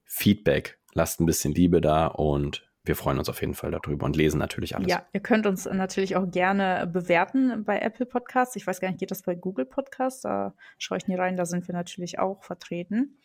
Feedback 0.05 0.81
lasst 0.93 1.21
ein 1.21 1.27
bisschen 1.27 1.55
Liebe 1.55 1.81
da 1.81 2.07
und 2.07 2.69
wir 2.85 2.97
freuen 2.97 3.19
uns 3.19 3.29
auf 3.29 3.41
jeden 3.41 3.55
Fall 3.55 3.71
darüber 3.71 4.07
und 4.07 4.17
lesen 4.17 4.39
natürlich 4.39 4.75
alles. 4.75 4.89
Ja, 4.91 5.07
ihr 5.13 5.21
könnt 5.21 5.47
uns 5.47 5.67
natürlich 5.67 6.17
auch 6.17 6.29
gerne 6.29 6.89
bewerten 6.93 7.65
bei 7.65 7.79
Apple 7.79 8.07
Podcasts. 8.07 8.57
Ich 8.57 8.67
weiß 8.67 8.81
gar 8.81 8.89
nicht, 8.89 8.99
geht 8.99 9.13
das 9.13 9.23
bei 9.23 9.37
Google 9.37 9.67
Podcasts? 9.67 10.23
Da 10.23 10.55
schaue 10.79 10.99
ich 10.99 11.07
nie 11.07 11.15
rein, 11.15 11.37
da 11.37 11.45
sind 11.45 11.69
wir 11.69 11.75
natürlich 11.75 12.19
auch 12.19 12.43
vertreten. 12.43 13.19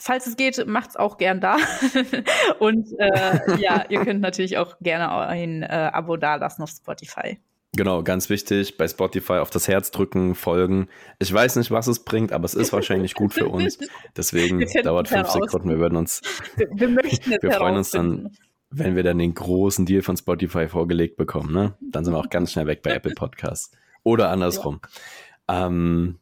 Falls 0.00 0.26
es 0.26 0.36
geht, 0.36 0.66
macht's 0.66 0.96
auch 0.96 1.16
gern 1.16 1.40
da. 1.40 1.56
und 2.58 2.88
äh, 2.98 3.56
ja, 3.60 3.84
ihr 3.88 4.04
könnt 4.04 4.20
natürlich 4.20 4.58
auch 4.58 4.78
gerne 4.80 5.12
ein 5.12 5.62
äh, 5.62 5.90
Abo 5.92 6.16
dalassen 6.16 6.62
auf 6.64 6.70
Spotify. 6.70 7.38
Genau, 7.76 8.04
ganz 8.04 8.30
wichtig, 8.30 8.76
bei 8.76 8.86
Spotify 8.86 9.34
auf 9.34 9.50
das 9.50 9.66
Herz 9.66 9.90
drücken, 9.90 10.36
folgen. 10.36 10.88
Ich 11.18 11.32
weiß 11.32 11.56
nicht, 11.56 11.72
was 11.72 11.88
es 11.88 12.04
bringt, 12.04 12.32
aber 12.32 12.44
es 12.44 12.54
ist 12.54 12.72
wahrscheinlich 12.72 13.14
gut 13.14 13.34
für 13.34 13.48
uns. 13.48 13.78
Deswegen 14.16 14.64
dauert 14.84 15.08
fünf 15.08 15.28
Sekunden. 15.28 15.70
Wir 15.70 15.78
würden 15.78 15.96
uns, 15.96 16.22
wir, 16.56 16.68
wir, 16.72 16.88
möchten 16.88 17.30
wir 17.42 17.50
freuen 17.50 17.76
uns 17.76 17.90
dann, 17.90 18.30
wenn 18.70 18.94
wir 18.94 19.02
dann 19.02 19.18
den 19.18 19.34
großen 19.34 19.86
Deal 19.86 20.02
von 20.02 20.16
Spotify 20.16 20.68
vorgelegt 20.68 21.16
bekommen. 21.16 21.52
Ne? 21.52 21.76
Dann 21.80 22.04
sind 22.04 22.14
wir 22.14 22.18
auch 22.18 22.30
ganz 22.30 22.52
schnell 22.52 22.66
weg 22.66 22.82
bei 22.82 22.90
Apple 22.94 23.14
Podcasts. 23.14 23.72
Oder 24.04 24.30
andersrum. 24.30 24.80
Ja, 25.48 25.66
ähm, 25.66 26.18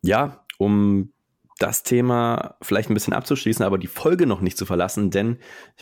ja 0.00 0.44
um 0.56 1.12
das 1.58 1.82
Thema 1.82 2.56
vielleicht 2.62 2.88
ein 2.88 2.94
bisschen 2.94 3.12
abzuschließen, 3.12 3.64
aber 3.64 3.76
die 3.76 3.86
Folge 3.88 4.26
noch 4.26 4.40
nicht 4.40 4.56
zu 4.56 4.64
verlassen, 4.64 5.10
denn 5.10 5.38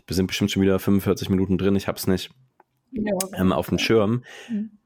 wir 0.06 0.16
sind 0.16 0.26
bestimmt 0.26 0.50
schon 0.50 0.62
wieder 0.62 0.78
45 0.78 1.30
Minuten 1.30 1.58
drin. 1.58 1.76
Ich 1.76 1.86
habe 1.86 1.96
es 1.96 2.06
nicht 2.08 2.30
ja. 2.90 3.12
ähm, 3.36 3.52
auf 3.52 3.68
dem 3.68 3.78
Schirm. 3.78 4.24
Mhm 4.50 4.78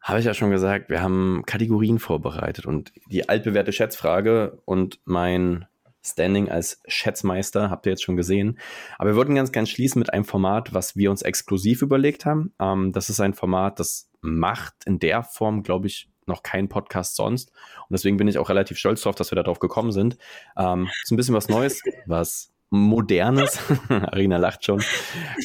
habe 0.00 0.18
ich 0.18 0.24
ja 0.24 0.34
schon 0.34 0.50
gesagt, 0.50 0.88
wir 0.88 1.02
haben 1.02 1.42
Kategorien 1.46 1.98
vorbereitet 1.98 2.66
und 2.66 2.92
die 3.10 3.28
altbewährte 3.28 3.72
Schätzfrage 3.72 4.58
und 4.64 5.00
mein 5.04 5.66
Standing 6.02 6.48
als 6.48 6.80
Schätzmeister 6.86 7.68
habt 7.68 7.84
ihr 7.84 7.90
jetzt 7.90 8.02
schon 8.02 8.16
gesehen. 8.16 8.58
Aber 8.98 9.10
wir 9.10 9.16
wollten 9.16 9.34
ganz 9.34 9.52
gern 9.52 9.66
schließen 9.66 9.98
mit 9.98 10.12
einem 10.12 10.24
Format, 10.24 10.72
was 10.72 10.96
wir 10.96 11.10
uns 11.10 11.20
exklusiv 11.20 11.82
überlegt 11.82 12.24
haben. 12.24 12.54
Ähm, 12.58 12.92
das 12.92 13.10
ist 13.10 13.20
ein 13.20 13.34
Format, 13.34 13.78
das 13.78 14.10
macht 14.22 14.74
in 14.86 14.98
der 14.98 15.22
Form, 15.22 15.62
glaube 15.62 15.88
ich, 15.88 16.08
noch 16.26 16.42
kein 16.42 16.68
Podcast 16.68 17.16
sonst. 17.16 17.50
Und 17.50 17.92
deswegen 17.92 18.16
bin 18.16 18.28
ich 18.28 18.38
auch 18.38 18.48
relativ 18.48 18.78
stolz 18.78 19.02
darauf, 19.02 19.16
dass 19.16 19.30
wir 19.30 19.36
darauf 19.36 19.58
gekommen 19.58 19.92
sind. 19.92 20.16
Ähm, 20.56 20.88
ist 21.02 21.10
ein 21.10 21.16
bisschen 21.16 21.34
was 21.34 21.48
Neues, 21.48 21.82
was 22.06 22.52
Modernes. 22.70 23.58
Arina 23.88 24.38
lacht 24.38 24.64
schon. 24.64 24.82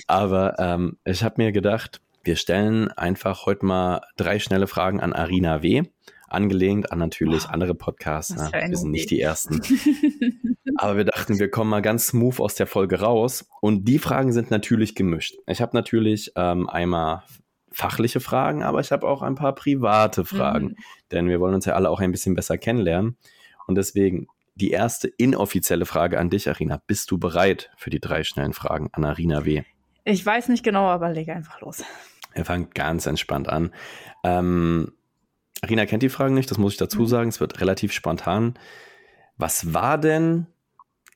Aber 0.07 0.57
ähm, 0.59 0.97
ich 1.03 1.23
habe 1.23 1.35
mir 1.37 1.51
gedacht, 1.51 2.01
wir 2.25 2.35
stellen 2.35 2.89
einfach 2.91 3.45
heute 3.45 3.65
mal 3.65 4.01
drei 4.17 4.39
schnelle 4.39 4.67
Fragen 4.67 4.99
an 4.99 5.13
Arina 5.13 5.61
W. 5.61 5.83
Angelehnt 6.27 6.91
an 6.91 6.97
natürlich 6.97 7.43
wow. 7.43 7.51
andere 7.51 7.75
Podcasts. 7.75 8.35
Na, 8.35 8.51
wir 8.51 8.75
sind 8.75 8.91
nicht 8.91 9.11
die 9.11 9.21
ersten. 9.21 9.61
Aber 10.77 10.97
wir 10.97 11.05
dachten, 11.05 11.37
wir 11.37 11.51
kommen 11.51 11.69
mal 11.69 11.83
ganz 11.83 12.07
smooth 12.07 12.39
aus 12.39 12.55
der 12.55 12.65
Folge 12.65 12.99
raus. 12.99 13.47
Und 13.61 13.85
die 13.85 13.99
Fragen 13.99 14.33
sind 14.33 14.49
natürlich 14.49 14.95
gemischt. 14.95 15.35
Ich 15.45 15.61
habe 15.61 15.77
natürlich 15.77 16.31
ähm, 16.35 16.67
einmal 16.67 17.23
fachliche 17.71 18.19
Fragen, 18.21 18.63
aber 18.63 18.79
ich 18.79 18.91
habe 18.91 19.05
auch 19.05 19.21
ein 19.21 19.35
paar 19.35 19.53
private 19.53 20.25
Fragen. 20.25 20.67
Mhm. 20.67 20.75
Denn 21.11 21.29
wir 21.29 21.39
wollen 21.39 21.53
uns 21.53 21.65
ja 21.65 21.73
alle 21.73 21.89
auch 21.89 21.99
ein 21.99 22.11
bisschen 22.11 22.33
besser 22.33 22.57
kennenlernen. 22.57 23.17
Und 23.67 23.75
deswegen 23.75 24.27
die 24.55 24.71
erste 24.71 25.09
inoffizielle 25.09 25.85
Frage 25.85 26.17
an 26.17 26.29
dich, 26.29 26.49
Arina. 26.49 26.81
Bist 26.87 27.11
du 27.11 27.17
bereit 27.17 27.69
für 27.77 27.89
die 27.89 27.99
drei 27.99 28.23
schnellen 28.23 28.53
Fragen 28.53 28.89
an 28.93 29.03
Arina 29.03 29.45
W? 29.45 29.63
Ich 30.05 30.25
weiß 30.25 30.49
nicht 30.49 30.63
genau, 30.63 30.85
aber 30.85 31.09
lege 31.09 31.33
einfach 31.33 31.61
los. 31.61 31.83
Er 32.35 32.45
fängt 32.45 32.75
ganz 32.75 33.05
entspannt 33.07 33.49
an. 33.49 33.73
Ähm, 34.23 34.91
Rina 35.67 35.85
kennt 35.85 36.03
die 36.03 36.09
Fragen 36.09 36.35
nicht, 36.35 36.51
das 36.51 36.57
muss 36.57 36.73
ich 36.73 36.77
dazu 36.77 37.01
mhm. 37.01 37.07
sagen. 37.07 37.29
Es 37.29 37.39
wird 37.39 37.59
relativ 37.61 37.91
spontan. 37.91 38.59
Was 39.37 39.73
war 39.73 39.97
denn 39.97 40.45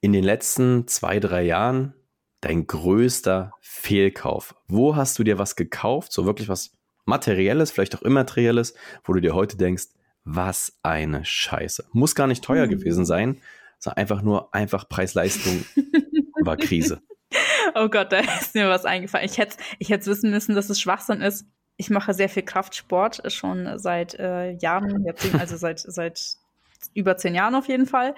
in 0.01 0.13
den 0.13 0.23
letzten 0.23 0.87
zwei, 0.87 1.19
drei 1.19 1.43
Jahren 1.43 1.93
dein 2.41 2.65
größter 2.65 3.53
Fehlkauf? 3.59 4.55
Wo 4.67 4.95
hast 4.95 5.19
du 5.19 5.23
dir 5.23 5.37
was 5.37 5.55
gekauft, 5.55 6.11
so 6.13 6.25
wirklich 6.25 6.49
was 6.49 6.71
Materielles, 7.05 7.71
vielleicht 7.71 7.95
auch 7.95 8.01
Immaterielles, 8.01 8.73
wo 9.03 9.13
du 9.13 9.19
dir 9.19 9.33
heute 9.33 9.57
denkst, 9.57 9.87
was 10.23 10.77
eine 10.83 11.25
Scheiße. 11.25 11.87
Muss 11.91 12.15
gar 12.15 12.27
nicht 12.27 12.43
teuer 12.43 12.67
mhm. 12.67 12.71
gewesen 12.71 13.05
sein, 13.05 13.41
sondern 13.79 13.97
einfach 13.97 14.21
nur 14.21 14.53
einfach 14.53 14.87
Preis-Leistung 14.87 15.65
war 16.43 16.55
Krise. 16.55 17.01
Oh 17.75 17.87
Gott, 17.89 18.11
da 18.11 18.19
ist 18.19 18.55
mir 18.55 18.69
was 18.69 18.85
eingefallen. 18.85 19.25
Ich 19.25 19.37
hätte 19.37 19.57
ich 19.77 19.89
hätte 19.89 20.05
wissen 20.07 20.31
müssen, 20.31 20.55
dass 20.55 20.69
es 20.69 20.79
Schwachsinn 20.79 21.21
ist. 21.21 21.45
Ich 21.77 21.89
mache 21.89 22.13
sehr 22.13 22.29
viel 22.29 22.43
Kraftsport, 22.43 23.31
schon 23.31 23.77
seit 23.77 24.15
äh, 24.15 24.51
Jahren, 24.51 25.05
also 25.39 25.55
seit, 25.55 25.79
seit 25.79 26.35
über 26.93 27.17
zehn 27.17 27.35
Jahren 27.35 27.55
auf 27.55 27.67
jeden 27.67 27.85
Fall. 27.85 28.15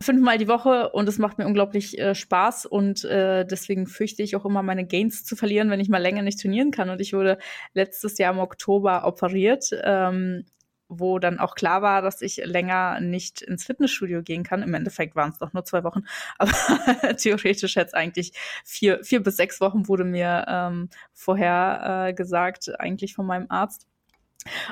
Fünfmal 0.00 0.38
die 0.38 0.48
Woche 0.48 0.90
und 0.90 1.08
es 1.08 1.18
macht 1.18 1.38
mir 1.38 1.46
unglaublich 1.46 1.98
äh, 1.98 2.14
Spaß 2.14 2.66
und 2.66 3.04
äh, 3.04 3.44
deswegen 3.44 3.86
fürchte 3.86 4.22
ich 4.22 4.36
auch 4.36 4.44
immer 4.44 4.62
meine 4.62 4.86
Gains 4.86 5.24
zu 5.24 5.34
verlieren, 5.34 5.70
wenn 5.70 5.80
ich 5.80 5.88
mal 5.88 5.98
länger 5.98 6.22
nicht 6.22 6.40
trainieren 6.40 6.70
kann. 6.70 6.90
Und 6.90 7.00
ich 7.00 7.12
wurde 7.12 7.38
letztes 7.74 8.18
Jahr 8.18 8.32
im 8.32 8.38
Oktober 8.38 9.06
operiert 9.06 9.70
ähm, 9.82 10.44
wo 10.90 11.18
dann 11.18 11.38
auch 11.38 11.54
klar 11.54 11.80
war, 11.80 12.02
dass 12.02 12.20
ich 12.20 12.36
länger 12.44 13.00
nicht 13.00 13.40
ins 13.42 13.64
Fitnessstudio 13.64 14.22
gehen 14.22 14.42
kann. 14.42 14.62
Im 14.62 14.74
Endeffekt 14.74 15.14
waren 15.16 15.30
es 15.30 15.38
doch 15.38 15.52
nur 15.52 15.64
zwei 15.64 15.84
Wochen, 15.84 16.02
aber 16.38 16.52
theoretisch 17.16 17.76
hätte 17.76 17.88
es 17.88 17.94
eigentlich 17.94 18.32
vier, 18.64 19.02
vier 19.04 19.22
bis 19.22 19.36
sechs 19.36 19.60
Wochen 19.60 19.88
wurde 19.88 20.04
mir 20.04 20.44
ähm, 20.48 20.90
vorher 21.14 22.08
äh, 22.08 22.12
gesagt, 22.12 22.78
eigentlich 22.80 23.14
von 23.14 23.26
meinem 23.26 23.46
Arzt. 23.48 23.86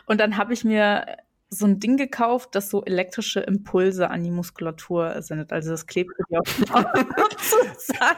Und 0.07 0.19
dann 0.21 0.37
habe 0.37 0.53
ich 0.53 0.65
mir 0.65 1.07
so 1.51 1.67
ein 1.67 1.81
Ding 1.81 1.97
gekauft, 1.97 2.51
das 2.55 2.69
so 2.69 2.85
elektrische 2.85 3.41
Impulse 3.41 4.11
an 4.11 4.23
die 4.23 4.31
Muskulatur 4.31 5.23
sendet. 5.23 5.53
Also 5.53 5.71
das 5.71 5.87
klebt 5.87 6.11
dir 6.29 6.41
auf 6.41 6.61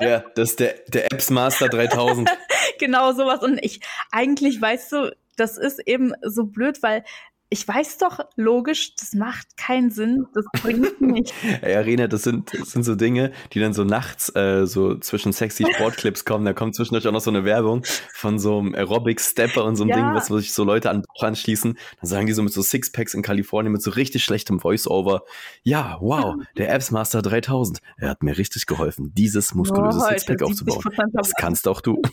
Ja, 0.00 0.20
das 0.34 0.50
ist 0.50 0.60
der, 0.60 0.74
der 0.88 1.12
Apps 1.12 1.30
Master 1.30 1.68
3000. 1.68 2.30
genau 2.78 3.12
sowas. 3.12 3.42
Und 3.42 3.58
ich, 3.64 3.80
eigentlich 4.12 4.60
weißt 4.60 4.92
du, 4.92 5.16
das 5.36 5.58
ist 5.58 5.80
eben 5.86 6.12
so 6.22 6.44
blöd, 6.44 6.82
weil 6.82 7.04
ich 7.50 7.66
weiß 7.66 7.96
doch 7.98 8.20
logisch, 8.36 8.94
das 8.96 9.14
macht 9.14 9.56
keinen 9.56 9.90
Sinn, 9.90 10.26
das 10.34 10.44
bringt 10.60 11.00
nichts. 11.00 11.32
Ey, 11.62 11.76
Arena, 11.76 12.06
das 12.06 12.22
sind, 12.22 12.52
das 12.52 12.72
sind 12.72 12.82
so 12.82 12.94
Dinge, 12.94 13.32
die 13.52 13.60
dann 13.60 13.72
so 13.72 13.84
nachts 13.84 14.34
äh, 14.36 14.66
so 14.66 14.96
zwischen 14.98 15.32
sexy 15.32 15.64
Sportclips 15.74 16.26
kommen. 16.26 16.44
Da 16.44 16.52
kommt 16.52 16.74
zwischendurch 16.74 17.06
auch 17.08 17.12
noch 17.12 17.22
so 17.22 17.30
eine 17.30 17.44
Werbung 17.44 17.84
von 18.12 18.38
so 18.38 18.58
einem 18.58 18.74
Aerobic-Stepper 18.74 19.64
und 19.64 19.76
so 19.76 19.84
einem 19.84 19.90
ja. 19.90 19.96
Ding, 19.96 20.14
was, 20.14 20.26
sich 20.26 20.52
so 20.52 20.62
Leute 20.62 20.90
an 20.90 21.02
Bauch 21.02 21.22
anschließen. 21.22 21.78
Dann 22.00 22.08
sagen 22.08 22.26
die 22.26 22.34
so 22.34 22.42
mit 22.42 22.52
so 22.52 22.60
Sixpacks 22.60 23.14
in 23.14 23.22
Kalifornien 23.22 23.72
mit 23.72 23.82
so 23.82 23.92
richtig 23.92 24.24
schlechtem 24.24 24.60
Voice-Over. 24.60 25.22
Ja, 25.62 25.96
wow, 26.00 26.34
der 26.58 26.72
Apps 26.72 26.90
Master 26.90 27.22
3000. 27.22 27.78
Er 27.96 28.10
hat 28.10 28.22
mir 28.22 28.36
richtig 28.36 28.66
geholfen, 28.66 29.12
dieses 29.14 29.54
muskulöse 29.54 30.00
oh, 30.02 30.08
Sixpack 30.08 30.42
aufzubauen. 30.42 30.82
Das 31.12 31.32
kannst 31.34 31.66
auch 31.66 31.80
du. 31.80 32.02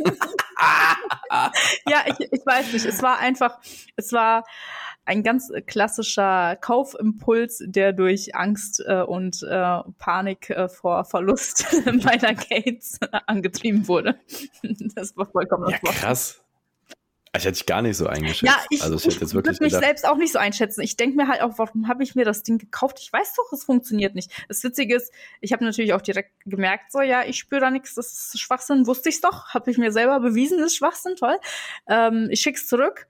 ja, 1.88 2.05
ich, 2.07 2.31
ich 2.31 2.45
weiß 2.45 2.71
nicht. 2.71 2.86
Es 2.86 3.03
war 3.03 3.19
einfach, 3.19 3.59
es 3.97 4.13
war 4.13 4.43
ein 5.06 5.24
ganz 5.24 5.51
klassischer 5.68 6.56
Kaufimpuls, 6.58 7.64
der 7.66 7.93
durch 7.93 8.36
Angst 8.36 8.84
äh, 8.86 9.01
und 9.01 9.43
äh, 9.43 9.80
Panik 9.97 10.49
äh, 10.49 10.68
vor 10.68 11.06
Verlust 11.06 11.66
meiner 11.86 12.34
Gates 12.34 12.99
angetrieben 13.28 13.88
wurde. 13.88 14.20
das 14.95 15.16
war 15.16 15.28
vollkommen 15.28 15.70
ja, 15.70 15.78
krass. 15.78 16.41
Ich 17.38 17.43
hätte 17.43 17.58
ich 17.58 17.66
gar 17.66 17.82
nicht 17.82 17.97
so 17.97 18.08
eingeschätzt. 18.08 18.43
Ja, 18.43 18.58
ich, 18.70 18.82
also 18.82 18.95
ich, 18.95 19.22
ich 19.22 19.34
würde 19.34 19.49
mich 19.49 19.60
gedacht, 19.60 19.84
selbst 19.84 20.08
auch 20.08 20.16
nicht 20.16 20.32
so 20.32 20.39
einschätzen. 20.39 20.80
Ich 20.80 20.95
denke 20.95 21.18
mir 21.18 21.28
halt 21.28 21.41
auch, 21.41 21.58
warum 21.58 21.89
habe 21.89 22.01
ich 22.01 22.16
mir 22.16 22.24
das 22.24 22.43
Ding 22.43 22.58
gekauft? 22.58 22.97
Ich 23.01 23.12
weiß 23.12 23.34
doch, 23.36 23.51
es 23.51 23.66
funktioniert 23.66 24.16
nicht. 24.16 24.32
Das 24.47 24.64
Witzige 24.64 24.95
ist, 24.95 25.12
ich 25.41 25.51
habe 25.51 25.66
natürlich 25.66 25.93
auch 25.93 26.01
direkt 26.01 26.32
gemerkt, 26.45 26.93
so 26.93 27.01
ja, 27.01 27.26
ich 27.26 27.38
spüre 27.38 27.60
da 27.60 27.72
nichts, 27.72 27.93
das 27.95 28.14
ist 28.14 28.39
Schwachsinn, 28.39 28.88
wusste 28.88 29.10
ich 29.10 29.20
doch, 29.20 29.49
habe 29.49 29.70
ich 29.70 29.78
mir 29.78 29.91
selber 29.91 30.22
bewiesen, 30.22 30.60
das 30.60 30.68
ist 30.68 30.78
Schwachsinn, 30.78 31.18
toll. 31.18 31.38
Ähm, 31.89 32.30
ich 32.32 32.39
schick's 32.39 32.68
zurück 32.68 33.08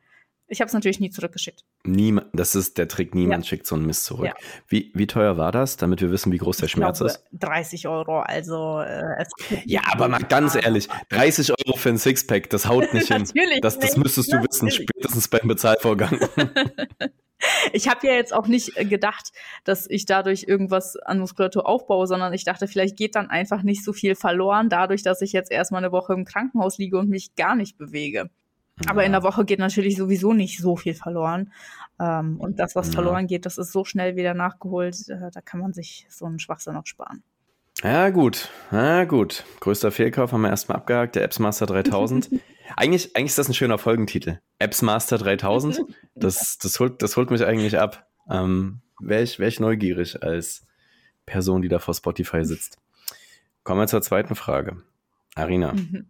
ich 0.48 0.62
habe 0.62 0.68
es 0.68 0.74
natürlich 0.74 1.00
nie 1.00 1.10
zurückgeschickt. 1.10 1.64
Niemand, 1.88 2.28
das 2.34 2.56
ist 2.56 2.78
der 2.78 2.88
Trick, 2.88 3.16
niemand 3.16 3.46
ja. 3.46 3.50
schickt 3.50 3.68
so 3.68 3.76
einen 3.76 3.86
Mist 3.86 4.06
zurück. 4.06 4.28
Ja. 4.28 4.34
Wie, 4.68 4.92
wie 4.94 5.08
teuer 5.08 5.38
war 5.38 5.52
das, 5.52 5.78
damit 5.78 6.02
wir 6.02 6.12
wissen, 6.12 6.32
wie 6.32 6.38
groß 6.38 6.58
der 6.58 6.68
Schmerz 6.68 7.00
glaube, 7.00 7.12
ist? 7.12 7.24
30 7.34 7.88
Euro, 7.88 8.20
also 8.20 8.82
äh, 8.82 9.26
Ja, 9.66 9.82
aber 9.92 10.08
mal 10.08 10.20
ganz 10.20 10.56
ehrlich, 10.56 10.88
30 11.10 11.52
Euro 11.52 11.78
für 11.78 11.90
ein 11.90 11.98
Sixpack, 11.98 12.50
das 12.50 12.68
haut 12.68 12.94
nicht 12.94 13.08
hin. 13.12 13.24
Natürlich 13.24 13.62
das, 13.62 13.80
das 13.80 13.98
müsstest 13.98 14.32
du 14.32 14.38
wissen, 14.38 14.72
spätestens 14.72 15.28
beim 15.28 15.48
Bezahlvorgang. 15.48 16.20
ich 17.74 17.88
habe 17.88 18.08
ja 18.08 18.14
jetzt 18.14 18.34
auch 18.34 18.48
nicht 18.48 18.78
äh, 18.78 18.86
gedacht, 18.86 19.32
dass 19.64 19.90
ich 19.90 20.06
dadurch 20.06 20.46
irgendwas 20.48 20.96
an 20.98 21.20
Muskulatur 21.20 21.68
aufbaue, 21.68 22.08
sondern 22.08 22.34
ich 22.34 22.44
dachte, 22.44 22.68
vielleicht 22.68 22.98
geht 22.98 23.16
dann 23.16 23.30
einfach 23.30 23.64
nicht 23.64 23.84
so 23.84 23.94
viel 23.94 24.16
verloren, 24.16 24.70
dadurch, 24.70 25.04
dass 25.04 25.22
ich 25.22 25.34
jetzt 25.34 25.52
erstmal 25.52 25.84
eine 25.84 25.92
Woche 25.92 26.14
im 26.14 26.26
Krankenhaus 26.26 26.78
liege 26.78 26.98
und 26.98 27.10
mich 27.10 27.36
gar 27.36 27.56
nicht 27.56 27.78
bewege. 27.78 28.30
Aber 28.88 29.06
in 29.06 29.14
der 29.14 29.24
Woche 29.24 29.46
geht 29.46 29.60
natürlich 29.60 29.96
sowieso 29.96 30.34
nicht 30.34 30.60
so 30.60 30.76
viel 30.76 30.94
verloren. 30.94 31.52
Ähm, 32.00 32.40
und 32.40 32.60
das, 32.60 32.76
was 32.76 32.88
ja. 32.88 32.94
verloren 32.94 33.28
geht, 33.28 33.46
das 33.46 33.58
ist 33.58 33.72
so 33.72 33.86
schnell 33.86 34.16
wieder 34.16 34.34
nachgeholt. 34.34 35.08
Äh, 35.10 35.32
da 35.32 35.42
kann 35.42 35.60
man 35.60 35.74
sich 35.74 36.06
so 36.10 36.26
einen 36.26 36.40
Schwachsinn 36.40 36.74
noch 36.74 36.86
sparen. 36.86 37.24
Ja, 37.84 38.10
gut. 38.10 38.50
Ja, 38.72 39.06
gut. 39.06 39.46
Größter 39.60 39.92
Fehlkauf 39.92 40.32
haben 40.32 40.42
wir 40.42 40.50
erstmal 40.50 40.78
abgehakt, 40.78 41.16
der 41.16 41.24
Apps 41.24 41.40
Master 41.40 41.66
3000. 41.66 42.30
eigentlich, 42.76 43.16
eigentlich 43.16 43.28
ist 43.28 43.38
das 43.38 43.50
ein 43.50 43.54
schöner 43.54 43.78
Folgentitel. 43.78 44.40
Apps 44.60 44.82
Master 44.82 45.18
3000. 45.18 45.82
Das, 46.16 46.58
das, 46.58 46.80
holt, 46.80 47.02
das 47.02 47.18
holt 47.18 47.32
mich 47.32 47.46
eigentlich 47.46 47.78
ab. 47.78 48.08
Ähm, 48.30 48.82
Wäre 49.00 49.24
ich, 49.24 49.40
wär 49.40 49.48
ich 49.48 49.60
neugierig 49.60 50.24
als 50.24 50.66
Person, 51.26 51.62
die 51.62 51.68
da 51.68 51.80
vor 51.80 51.94
Spotify 51.94 52.46
sitzt. 52.46 52.78
Kommen 53.64 53.82
wir 53.82 53.88
zur 53.88 54.02
zweiten 54.02 54.36
Frage. 54.36 54.78
Arina, 55.36 55.74
mhm. 55.74 56.08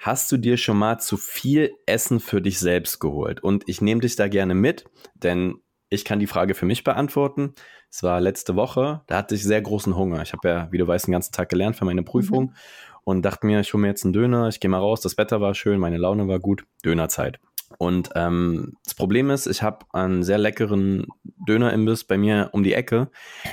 Hast 0.00 0.32
du 0.32 0.38
dir 0.38 0.56
schon 0.56 0.78
mal 0.78 0.98
zu 0.98 1.18
viel 1.18 1.72
Essen 1.84 2.20
für 2.20 2.40
dich 2.40 2.58
selbst 2.58 3.00
geholt? 3.00 3.42
Und 3.42 3.64
ich 3.68 3.82
nehme 3.82 4.00
dich 4.00 4.16
da 4.16 4.28
gerne 4.28 4.54
mit, 4.54 4.86
denn 5.14 5.56
ich 5.90 6.06
kann 6.06 6.18
die 6.18 6.26
Frage 6.26 6.54
für 6.54 6.64
mich 6.64 6.84
beantworten. 6.84 7.52
Es 7.90 8.02
war 8.02 8.18
letzte 8.18 8.56
Woche, 8.56 9.02
da 9.08 9.18
hatte 9.18 9.34
ich 9.34 9.42
sehr 9.42 9.60
großen 9.60 9.94
Hunger. 9.94 10.22
Ich 10.22 10.32
habe 10.32 10.48
ja, 10.48 10.68
wie 10.72 10.78
du 10.78 10.88
weißt, 10.88 11.06
den 11.06 11.12
ganzen 11.12 11.32
Tag 11.32 11.50
gelernt 11.50 11.76
für 11.76 11.84
meine 11.84 12.02
Prüfung 12.02 12.44
mhm. 12.44 12.54
und 13.04 13.22
dachte 13.26 13.46
mir, 13.46 13.60
ich 13.60 13.74
hole 13.74 13.82
mir 13.82 13.88
jetzt 13.88 14.04
einen 14.04 14.14
Döner, 14.14 14.48
ich 14.48 14.58
gehe 14.58 14.70
mal 14.70 14.78
raus, 14.78 15.02
das 15.02 15.18
Wetter 15.18 15.42
war 15.42 15.54
schön, 15.54 15.78
meine 15.78 15.98
Laune 15.98 16.26
war 16.28 16.38
gut, 16.38 16.64
Dönerzeit. 16.82 17.38
Und 17.76 18.08
ähm, 18.14 18.78
das 18.84 18.94
Problem 18.94 19.28
ist, 19.28 19.46
ich 19.46 19.62
habe 19.62 19.84
einen 19.92 20.22
sehr 20.22 20.38
leckeren 20.38 21.08
Dönerimbiss 21.46 22.04
bei 22.04 22.16
mir 22.16 22.48
um 22.52 22.62
die 22.62 22.72
Ecke. 22.72 23.10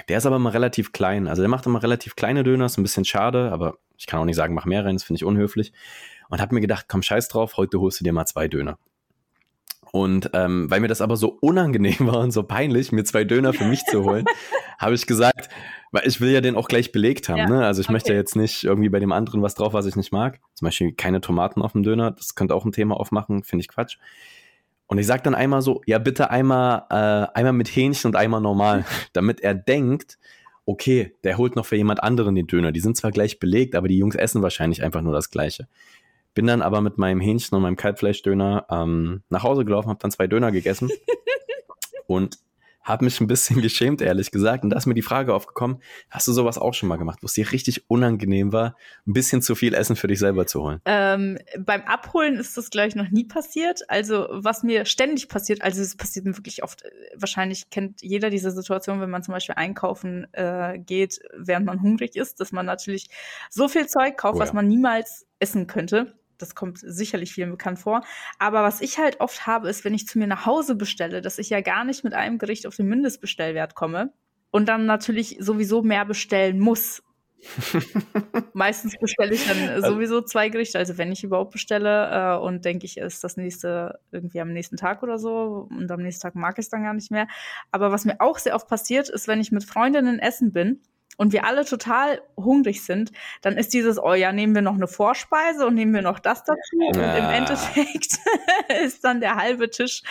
Der 0.08 0.18
ist 0.18 0.26
aber 0.26 0.38
immer 0.38 0.54
relativ 0.54 0.94
klein. 0.94 1.28
Also 1.28 1.42
der 1.42 1.50
macht 1.50 1.66
immer 1.66 1.84
relativ 1.84 2.16
kleine 2.16 2.44
Döner, 2.44 2.66
ist 2.66 2.78
ein 2.78 2.84
bisschen 2.84 3.06
schade, 3.06 3.52
aber 3.52 3.80
ich 3.98 4.06
kann 4.06 4.20
auch 4.20 4.26
nicht 4.26 4.36
sagen, 4.36 4.54
mach 4.54 4.66
mehr 4.66 4.86
rein, 4.86 4.96
das 4.96 5.04
finde 5.04 5.18
ich 5.18 5.26
unhöflich. 5.26 5.74
Und 6.30 6.42
habe 6.42 6.54
mir 6.54 6.62
gedacht, 6.62 6.86
komm, 6.88 7.02
scheiß 7.02 7.30
drauf, 7.30 7.58
heute 7.58 7.80
holst 7.80 8.00
du 8.00 8.04
dir 8.04 8.14
mal 8.14 8.26
zwei 8.26 8.48
Döner. 8.48 8.78
Und 9.92 10.30
ähm, 10.34 10.70
weil 10.70 10.82
mir 10.82 10.90
das 10.90 11.02
aber 11.02 11.16
so 11.16 11.38
unangenehm 11.42 11.96
war 12.00 12.20
und 12.20 12.32
so 12.32 12.44
peinlich, 12.44 12.92
mir 12.92 13.04
zwei 13.04 13.24
Döner 13.24 13.54
für 13.54 13.66
mich 13.66 13.84
zu 13.86 14.04
holen, 14.04 14.26
habe 14.78 14.96
ich 14.96 15.08
gesagt, 15.08 15.50
weil 15.92 16.08
ich 16.08 16.20
will 16.22 16.32
ja 16.32 16.42
den 16.42 16.56
auch 16.56 16.68
gleich 16.68 16.92
belegt 16.92 17.30
haben. 17.30 17.40
Ja, 17.40 17.50
ne? 17.50 17.66
Also 17.66 17.82
ich 17.82 17.88
okay. 17.88 17.94
möchte 17.94 18.14
ja 18.14 18.20
jetzt 18.20 18.36
nicht 18.36 18.64
irgendwie 18.64 18.90
bei 18.90 19.00
dem 19.00 19.12
anderen 19.12 19.42
was 19.42 19.56
drauf, 19.56 19.74
was 19.74 19.86
ich 19.86 19.96
nicht 19.96 20.12
mag. 20.12 20.40
Zum 20.54 20.66
Beispiel 20.66 20.94
keine 20.94 21.22
Tomaten 21.22 21.62
auf 21.62 21.72
dem 21.72 21.84
Döner. 21.84 22.12
Das 22.12 22.36
könnte 22.36 22.54
auch 22.54 22.66
ein 22.66 22.72
Thema 22.72 23.00
aufmachen, 23.00 23.44
finde 23.44 23.62
ich 23.62 23.70
Quatsch. 23.70 23.98
Und 24.88 25.00
ich 25.00 25.08
sage 25.08 25.24
dann 25.24 25.36
einmal 25.36 25.62
so, 25.62 25.82
ja 25.86 26.00
bitte 26.00 26.30
einmal, 26.30 26.84
äh, 26.90 27.38
einmal 27.38 27.54
mit 27.54 27.68
Hähnchen 27.68 28.10
und 28.10 28.16
einmal 28.16 28.42
normal, 28.42 28.86
damit 29.14 29.42
er 29.42 29.54
denkt, 29.54 30.18
okay, 30.68 31.16
der 31.24 31.38
holt 31.38 31.56
noch 31.56 31.66
für 31.66 31.78
jemand 31.78 32.04
anderen 32.04 32.36
den 32.36 32.46
Döner. 32.46 32.72
Die 32.72 32.82
sind 32.82 32.98
zwar 32.98 33.12
gleich 33.12 33.40
belegt, 33.40 33.74
aber 33.74 33.88
die 33.88 33.98
Jungs 33.98 34.16
essen 34.16 34.44
wahrscheinlich 34.44 34.84
einfach 34.84 35.02
nur 35.02 35.14
das 35.14 35.32
Gleiche. 35.32 35.68
Bin 36.34 36.46
dann 36.46 36.62
aber 36.62 36.82
mit 36.82 36.98
meinem 36.98 37.22
Hähnchen 37.22 37.56
und 37.56 37.64
meinem 37.64 37.78
Kalbfleischdöner 37.78 38.68
ähm, 38.70 39.24
nach 39.30 39.44
Hause 39.44 39.64
gelaufen, 39.64 39.90
habe 39.90 40.00
dann 40.02 40.12
zwei 40.12 40.28
Döner 40.28 40.52
gegessen 40.52 40.92
und 42.06 42.38
habe 42.88 43.06
mich 43.06 43.20
ein 43.20 43.28
bisschen 43.28 43.62
geschämt, 43.62 44.02
ehrlich 44.02 44.32
gesagt. 44.32 44.64
Und 44.64 44.70
da 44.70 44.78
ist 44.78 44.86
mir 44.86 44.94
die 44.94 45.02
Frage 45.02 45.34
aufgekommen, 45.34 45.82
hast 46.10 46.28
du 46.28 46.32
sowas 46.32 46.58
auch 46.58 46.74
schon 46.74 46.90
mal 46.90 46.96
gemacht, 46.96 47.20
wo 47.22 47.26
es 47.26 47.34
dir 47.34 47.52
richtig 47.52 47.90
unangenehm 47.90 48.54
war, 48.54 48.76
ein 49.06 49.14
bisschen 49.14 49.42
zu 49.42 49.56
viel 49.56 49.74
Essen 49.74 49.96
für 49.96 50.08
dich 50.08 50.20
selber 50.20 50.48
zu 50.48 50.64
holen? 50.64 50.82
Ähm, 50.86 51.38
beim 51.60 51.82
Abholen 51.82 52.38
ist 52.38 52.56
das, 52.58 52.70
glaube 52.70 52.88
ich, 52.88 52.96
noch 52.96 53.10
nie 53.10 53.26
passiert. 53.26 53.82
Also 53.90 54.28
was 54.32 54.64
mir 54.64 54.86
ständig 54.86 55.28
passiert, 55.28 55.62
also 55.62 55.82
es 55.82 55.98
passiert 55.98 56.26
mir 56.26 56.38
wirklich 56.38 56.64
oft, 56.64 56.84
äh, 56.84 56.90
wahrscheinlich 57.16 57.70
kennt 57.70 58.02
jeder 58.02 58.30
diese 58.30 58.52
Situation, 58.52 59.02
wenn 59.02 59.10
man 59.10 59.24
zum 59.24 59.34
Beispiel 59.34 59.56
einkaufen 59.56 60.28
äh, 60.34 60.80
geht, 60.80 61.20
während 61.36 61.66
man 61.66 61.82
hungrig 61.82 62.16
ist, 62.16 62.40
dass 62.40 62.52
man 62.52 62.66
natürlich 62.66 63.10
so 63.50 63.68
viel 63.68 63.88
Zeug 63.88 64.18
kauft, 64.18 64.36
oh 64.36 64.40
ja. 64.40 64.44
was 64.44 64.54
man 64.54 64.68
niemals 64.68 65.26
essen 65.40 65.68
könnte 65.68 66.16
das 66.38 66.56
kommt 66.56 66.80
sicherlich 66.80 67.34
vielen 67.34 67.52
bekannt 67.52 67.80
vor. 67.80 68.02
Aber 68.40 68.64
was 68.64 68.82
ich 68.82 68.98
halt 68.98 69.20
oft 69.20 69.48
habe, 69.48 69.70
ist, 69.70 69.86
wenn 69.86 69.94
ich 69.94 70.08
zu 70.08 70.20
mir 70.20 70.28
nach 70.28 70.46
Hause 70.46 70.76
bestelle, 70.76 71.22
dass 71.22 71.40
ich 71.40 71.50
ja 71.50 71.62
gar 71.62 71.84
nicht 71.84 72.04
mit 72.04 72.14
einem 72.14 72.38
Gericht 72.38 72.68
auf 72.68 72.76
den 72.76 72.88
Mindestbestellwert 72.88 73.76
komme 73.76 74.14
und 74.52 74.68
dann 74.68 74.86
natürlich 74.86 75.38
sowieso 75.40 75.82
mehr 75.82 76.06
bestellen 76.06 76.60
muss. 76.60 77.04
Meistens 78.54 78.96
bestelle 79.00 79.34
ich 79.34 79.48
dann 79.48 79.70
also 79.70 79.94
sowieso 79.94 80.22
zwei 80.22 80.50
Gerichte, 80.50 80.80
also 80.80 80.98
wenn 80.98 81.12
ich 81.12 81.24
überhaupt 81.24 81.52
bestelle 81.52 82.10
äh, 82.12 82.38
und 82.38 82.66
denke 82.66 82.86
ich, 82.86 82.98
ist 82.98 83.24
das 83.24 83.38
nächste 83.38 84.00
irgendwie 84.12 84.42
am 84.42 84.52
nächsten 84.52 84.76
Tag 84.76 85.04
oder 85.04 85.20
so 85.20 85.68
und 85.70 85.92
am 85.92 86.02
nächsten 86.02 86.24
Tag 86.24 86.36
mag 86.36 86.56
ich 86.58 86.66
es 86.66 86.70
dann 86.70 86.84
gar 86.84 86.96
nicht 86.96 87.12
mehr. 87.12 87.28
Aber 87.72 87.92
was 87.92 88.06
mir 88.06 88.20
auch 88.20 88.40
sehr 88.40 88.56
oft 88.56 88.68
passiert, 88.68 89.10
ist, 89.10 89.28
wenn 89.28 89.40
ich 89.40 89.52
mit 89.52 89.64
Freundinnen 89.64 90.18
essen 90.20 90.52
bin 90.52 90.82
und 91.18 91.34
wir 91.34 91.46
alle 91.46 91.66
total 91.66 92.22
hungrig 92.38 92.84
sind, 92.84 93.12
dann 93.42 93.58
ist 93.58 93.74
dieses, 93.74 94.02
oh 94.02 94.14
ja, 94.14 94.32
nehmen 94.32 94.56
wir 94.56 94.62
noch 94.62 94.76
eine 94.76 94.88
Vorspeise 94.88 95.66
und 95.66 95.74
nehmen 95.74 95.94
wir 95.94 96.04
noch 96.04 96.20
das 96.20 96.44
dazu. 96.44 96.78
Ja. 96.80 96.88
Und 96.88 97.18
im 97.18 97.30
Endeffekt 97.30 98.20
ist 98.84 99.04
dann 99.04 99.20
der 99.20 99.36
halbe 99.36 99.70
Tisch, 99.70 100.04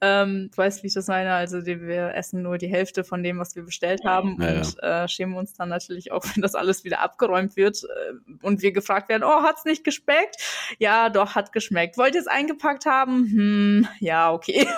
ähm, 0.00 0.50
du 0.50 0.56
weißt, 0.56 0.82
wie 0.82 0.88
ich 0.88 0.94
das 0.94 1.06
meine, 1.06 1.34
also 1.34 1.64
wir 1.64 2.14
essen 2.14 2.42
nur 2.42 2.58
die 2.58 2.68
Hälfte 2.68 3.04
von 3.04 3.22
dem, 3.22 3.38
was 3.38 3.54
wir 3.54 3.62
bestellt 3.62 4.02
haben 4.04 4.38
ja, 4.40 4.48
und 4.48 4.76
ja. 4.82 5.04
Äh, 5.04 5.08
schämen 5.08 5.36
uns 5.36 5.54
dann 5.54 5.68
natürlich 5.68 6.10
auch, 6.12 6.24
wenn 6.34 6.42
das 6.42 6.54
alles 6.54 6.84
wieder 6.84 7.00
abgeräumt 7.00 7.56
wird 7.56 7.84
äh, 7.84 8.14
und 8.42 8.62
wir 8.62 8.72
gefragt 8.72 9.08
werden, 9.08 9.22
oh, 9.24 9.42
hat's 9.42 9.64
nicht 9.64 9.84
geschmeckt? 9.84 10.36
Ja, 10.78 11.10
doch, 11.10 11.34
hat 11.34 11.52
geschmeckt. 11.52 11.98
Wollt 11.98 12.14
ihr 12.14 12.20
es 12.20 12.26
eingepackt 12.26 12.86
haben? 12.86 13.26
Hm, 13.30 13.88
ja, 14.00 14.32
okay. 14.32 14.66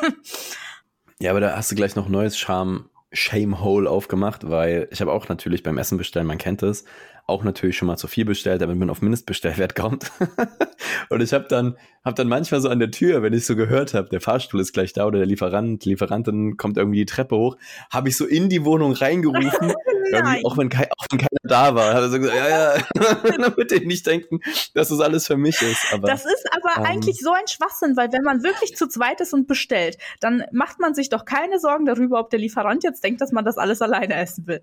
Ja, 1.18 1.30
aber 1.30 1.40
da 1.40 1.56
hast 1.56 1.70
du 1.70 1.76
gleich 1.76 1.96
noch 1.96 2.10
neues 2.10 2.38
Charme 2.38 2.90
Shame 3.12 3.60
Hole 3.60 3.88
aufgemacht, 3.88 4.48
weil 4.48 4.88
ich 4.90 5.00
habe 5.00 5.12
auch 5.12 5.28
natürlich 5.28 5.62
beim 5.62 5.78
Essen 5.78 5.98
bestellen, 5.98 6.26
man 6.26 6.38
kennt 6.38 6.62
es, 6.62 6.84
auch 7.26 7.42
natürlich 7.42 7.76
schon 7.76 7.86
mal 7.86 7.96
zu 7.96 8.06
viel 8.06 8.24
bestellt, 8.24 8.62
damit 8.62 8.78
man 8.78 8.88
auf 8.88 9.02
Mindestbestellwert 9.02 9.74
kommt. 9.74 10.12
und 11.10 11.20
ich 11.20 11.32
habe 11.32 11.46
dann, 11.48 11.76
hab 12.04 12.14
dann 12.14 12.28
manchmal 12.28 12.60
so 12.60 12.68
an 12.68 12.78
der 12.78 12.92
Tür, 12.92 13.22
wenn 13.22 13.32
ich 13.32 13.46
so 13.46 13.56
gehört 13.56 13.94
habe, 13.94 14.08
der 14.08 14.20
Fahrstuhl 14.20 14.60
ist 14.60 14.72
gleich 14.72 14.92
da 14.92 15.06
oder 15.06 15.18
der 15.18 15.26
Lieferant, 15.26 15.84
Lieferantin 15.84 16.56
kommt 16.56 16.76
irgendwie 16.76 16.98
die 16.98 17.06
Treppe 17.06 17.36
hoch, 17.36 17.56
habe 17.90 18.08
ich 18.08 18.16
so 18.16 18.26
in 18.26 18.48
die 18.48 18.64
Wohnung 18.64 18.92
reingerufen, 18.92 19.72
auch, 20.44 20.56
wenn 20.56 20.68
kein, 20.68 20.86
auch 20.96 21.06
wenn 21.10 21.18
keiner 21.18 21.40
da 21.42 21.74
war. 21.74 21.96
Also 21.96 22.20
gesagt, 22.20 22.36
ja, 22.36 22.48
ja, 22.48 22.82
damit 23.38 23.72
die 23.72 23.84
nicht 23.84 24.06
denken, 24.06 24.38
dass 24.74 24.90
das 24.90 25.00
alles 25.00 25.26
für 25.26 25.36
mich 25.36 25.60
ist. 25.62 25.92
Aber, 25.92 26.06
das 26.06 26.24
ist 26.24 26.46
aber 26.52 26.80
ähm, 26.80 26.84
eigentlich 26.84 27.18
so 27.18 27.32
ein 27.32 27.48
Schwachsinn, 27.48 27.96
weil 27.96 28.12
wenn 28.12 28.22
man 28.22 28.44
wirklich 28.44 28.76
zu 28.76 28.86
zweit 28.86 29.20
ist 29.20 29.34
und 29.34 29.48
bestellt, 29.48 29.98
dann 30.20 30.44
macht 30.52 30.78
man 30.78 30.94
sich 30.94 31.08
doch 31.08 31.24
keine 31.24 31.58
Sorgen 31.58 31.86
darüber, 31.86 32.20
ob 32.20 32.30
der 32.30 32.38
Lieferant 32.38 32.84
jetzt 32.84 33.02
denkt, 33.02 33.20
dass 33.20 33.32
man 33.32 33.44
das 33.44 33.58
alles 33.58 33.82
alleine 33.82 34.14
essen 34.14 34.46
will. 34.46 34.62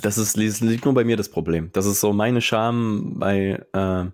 Das 0.00 0.16
ist 0.16 0.36
das 0.38 0.60
liegt 0.60 0.84
nur 0.84 0.94
bei 0.94 1.04
mir 1.04 1.16
das 1.16 1.28
Problem. 1.28 1.70
Das 1.72 1.86
ist 1.86 2.00
so 2.00 2.12
meine 2.12 2.40
Scham 2.40 3.18
bei 3.18 3.62
äh, 3.72 4.04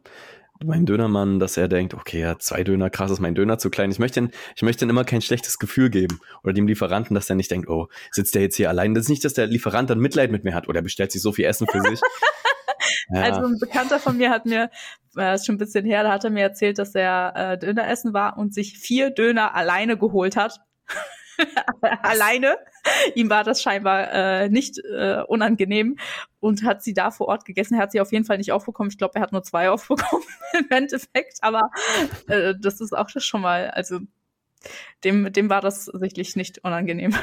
meinem 0.64 0.87
Dönermann, 0.87 1.39
dass 1.39 1.57
er 1.57 1.68
denkt, 1.68 1.95
okay, 1.95 2.20
ja, 2.20 2.39
zwei 2.39 2.64
Döner, 2.64 2.91
krass, 2.91 3.11
ist 3.11 3.20
mein 3.20 3.35
Döner 3.35 3.59
zu 3.59 3.70
klein. 3.70 3.91
Ich 3.91 3.99
möchte, 3.99 4.31
ich 4.57 4.62
möchte 4.62 4.85
ihm 4.85 4.91
immer 4.91 5.05
kein 5.05 5.22
schlechtes 5.22 5.59
Gefühl 5.59 5.91
geben. 5.91 6.18
Oder 6.43 6.53
dem 6.53 6.66
Lieferanten, 6.66 7.14
dass 7.14 7.31
er 7.31 7.37
nicht 7.37 7.51
denkt, 7.51 7.68
oh, 7.68 7.89
sitzt 8.11 8.35
der 8.35 8.43
jetzt 8.43 8.57
hier 8.57 8.68
allein. 8.68 8.95
Das 8.95 9.05
ist 9.05 9.11
nicht, 9.11 9.24
dass 9.24 9.35
der 9.35 9.47
Lieferant 9.47 9.91
dann 9.91 10.01
Mitleid 10.01 10.33
mit 10.33 10.45
mir 10.45 10.55
hat 10.55 10.68
oder 10.68 10.83
bestellt 10.83 11.12
sich 11.12 11.22
so 11.22 11.33
viel 11.33 11.45
Essen 11.45 11.68
für 11.70 11.81
sich. 11.81 12.01
ja. 13.11 13.22
Also 13.22 13.47
ein 13.47 13.59
Bekannter 13.61 14.01
von 14.01 14.16
mir 14.16 14.31
hat 14.31 14.47
mir, 14.47 14.70
äh, 15.16 15.35
ist 15.35 15.47
schon 15.47 15.55
ein 15.55 15.59
bisschen 15.59 15.85
her, 15.85 16.03
da 16.03 16.12
hat 16.12 16.24
er 16.24 16.31
mir 16.31 16.43
erzählt, 16.43 16.79
dass 16.79 16.95
er 16.95 17.35
äh, 17.37 17.59
Döner 17.59 17.89
essen 17.89 18.12
war 18.12 18.37
und 18.37 18.53
sich 18.53 18.79
vier 18.79 19.11
Döner 19.11 19.55
alleine 19.55 19.97
geholt 19.97 20.37
hat. 20.37 20.59
alleine. 22.03 22.57
Ihm 23.14 23.30
war 23.30 23.45
das 23.45 23.62
scheinbar 23.62 24.12
äh, 24.12 24.49
nicht 24.49 24.78
äh, 24.78 25.22
unangenehm 25.26 25.97
und 26.41 26.64
hat 26.64 26.82
sie 26.82 26.95
da 26.95 27.11
vor 27.11 27.28
Ort 27.28 27.45
gegessen. 27.45 27.74
Er 27.74 27.82
hat 27.82 27.93
sie 27.93 28.01
auf 28.01 28.12
jeden 28.12 28.24
Fall 28.24 28.39
nicht 28.39 28.53
aufbekommen. 28.53 28.91
Ich 28.91 28.99
glaube, 28.99 29.16
er 29.16 29.22
hat 29.22 29.32
nur 29.32 29.43
zwei 29.43 29.70
aufbekommen 29.70 30.24
im 30.59 30.70
Endeffekt. 30.70 31.39
Aber 31.43 31.70
äh, 32.28 32.55
das 32.61 32.80
ist 32.80 32.97
auch 32.97 33.09
schon 33.09 33.41
mal, 33.41 33.70
also 33.70 34.01
dem, 35.05 35.32
dem 35.32 35.51
war 35.51 35.61
das 35.61 35.86
sicherlich 35.86 36.36
nicht 36.36 36.64
unangenehm. 36.64 37.14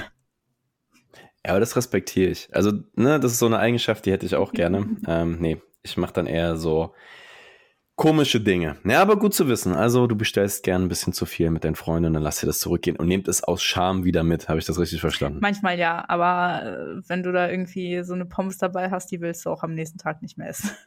Ja, 1.45 1.51
aber 1.51 1.59
das 1.59 1.75
respektiere 1.75 2.31
ich. 2.31 2.49
Also, 2.53 2.71
ne, 2.95 3.19
das 3.19 3.33
ist 3.33 3.39
so 3.39 3.45
eine 3.45 3.59
Eigenschaft, 3.59 4.05
die 4.05 4.11
hätte 4.11 4.25
ich 4.25 4.35
auch 4.35 4.51
gerne. 4.51 4.97
ähm, 5.07 5.37
nee, 5.39 5.61
ich 5.83 5.97
mache 5.97 6.13
dann 6.13 6.25
eher 6.25 6.57
so, 6.57 6.93
komische 7.95 8.41
Dinge. 8.41 8.77
Ja, 8.83 9.01
aber 9.01 9.17
gut 9.17 9.33
zu 9.33 9.47
wissen. 9.47 9.73
Also 9.73 10.07
du 10.07 10.15
bestellst 10.15 10.63
gern 10.63 10.83
ein 10.83 10.89
bisschen 10.89 11.13
zu 11.13 11.25
viel 11.25 11.49
mit 11.49 11.63
deinen 11.63 11.75
Freunden, 11.75 12.13
dann 12.13 12.23
lass 12.23 12.39
dir 12.39 12.47
das 12.47 12.59
zurückgehen 12.59 12.97
und 12.97 13.07
nehmt 13.07 13.27
es 13.27 13.43
aus 13.43 13.63
Scham 13.63 14.03
wieder 14.03 14.23
mit. 14.23 14.49
Habe 14.49 14.59
ich 14.59 14.65
das 14.65 14.79
richtig 14.79 15.01
verstanden? 15.01 15.39
Manchmal 15.41 15.79
ja, 15.79 16.03
aber 16.07 16.63
äh, 16.63 17.01
wenn 17.07 17.23
du 17.23 17.31
da 17.31 17.49
irgendwie 17.49 18.03
so 18.03 18.13
eine 18.13 18.25
Pommes 18.25 18.57
dabei 18.57 18.91
hast, 18.91 19.11
die 19.11 19.21
willst 19.21 19.45
du 19.45 19.49
auch 19.49 19.63
am 19.63 19.73
nächsten 19.73 19.97
Tag 19.97 20.21
nicht 20.21 20.37
mehr 20.37 20.49
essen. 20.49 20.71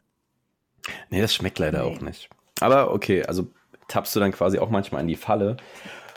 Nee, 1.11 1.21
das 1.21 1.35
schmeckt 1.35 1.59
leider 1.59 1.83
nee. 1.83 1.91
auch 1.91 2.01
nicht. 2.01 2.31
Aber 2.61 2.95
okay, 2.95 3.23
also 3.25 3.51
tappst 3.89 4.15
du 4.17 4.21
dann 4.21 4.33
quasi 4.33 4.59
auch 4.59 4.71
manchmal 4.71 5.03
in 5.03 5.09
die 5.09 5.17
Falle. 5.17 5.59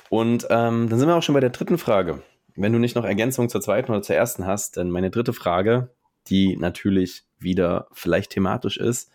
Und 0.10 0.48
ähm, 0.50 0.88
dann 0.88 0.98
sind 0.98 1.10
wir 1.10 1.16
auch 1.16 1.24
schon 1.24 1.34
bei 1.34 1.42
der 1.42 1.50
dritten 1.50 1.78
Frage. 1.78 2.22
Wenn 2.56 2.72
du 2.72 2.80
nicht 2.80 2.96
noch 2.96 3.04
Ergänzungen 3.04 3.50
zur 3.50 3.60
zweiten 3.60 3.92
oder 3.92 4.02
zur 4.02 4.16
ersten 4.16 4.46
hast, 4.46 4.78
dann 4.78 4.89
meine 4.89 5.10
dritte 5.10 5.34
Frage, 5.34 5.89
die 6.28 6.56
natürlich 6.56 7.26
wieder 7.38 7.88
vielleicht 7.92 8.32
thematisch 8.32 8.78
ist, 8.78 9.12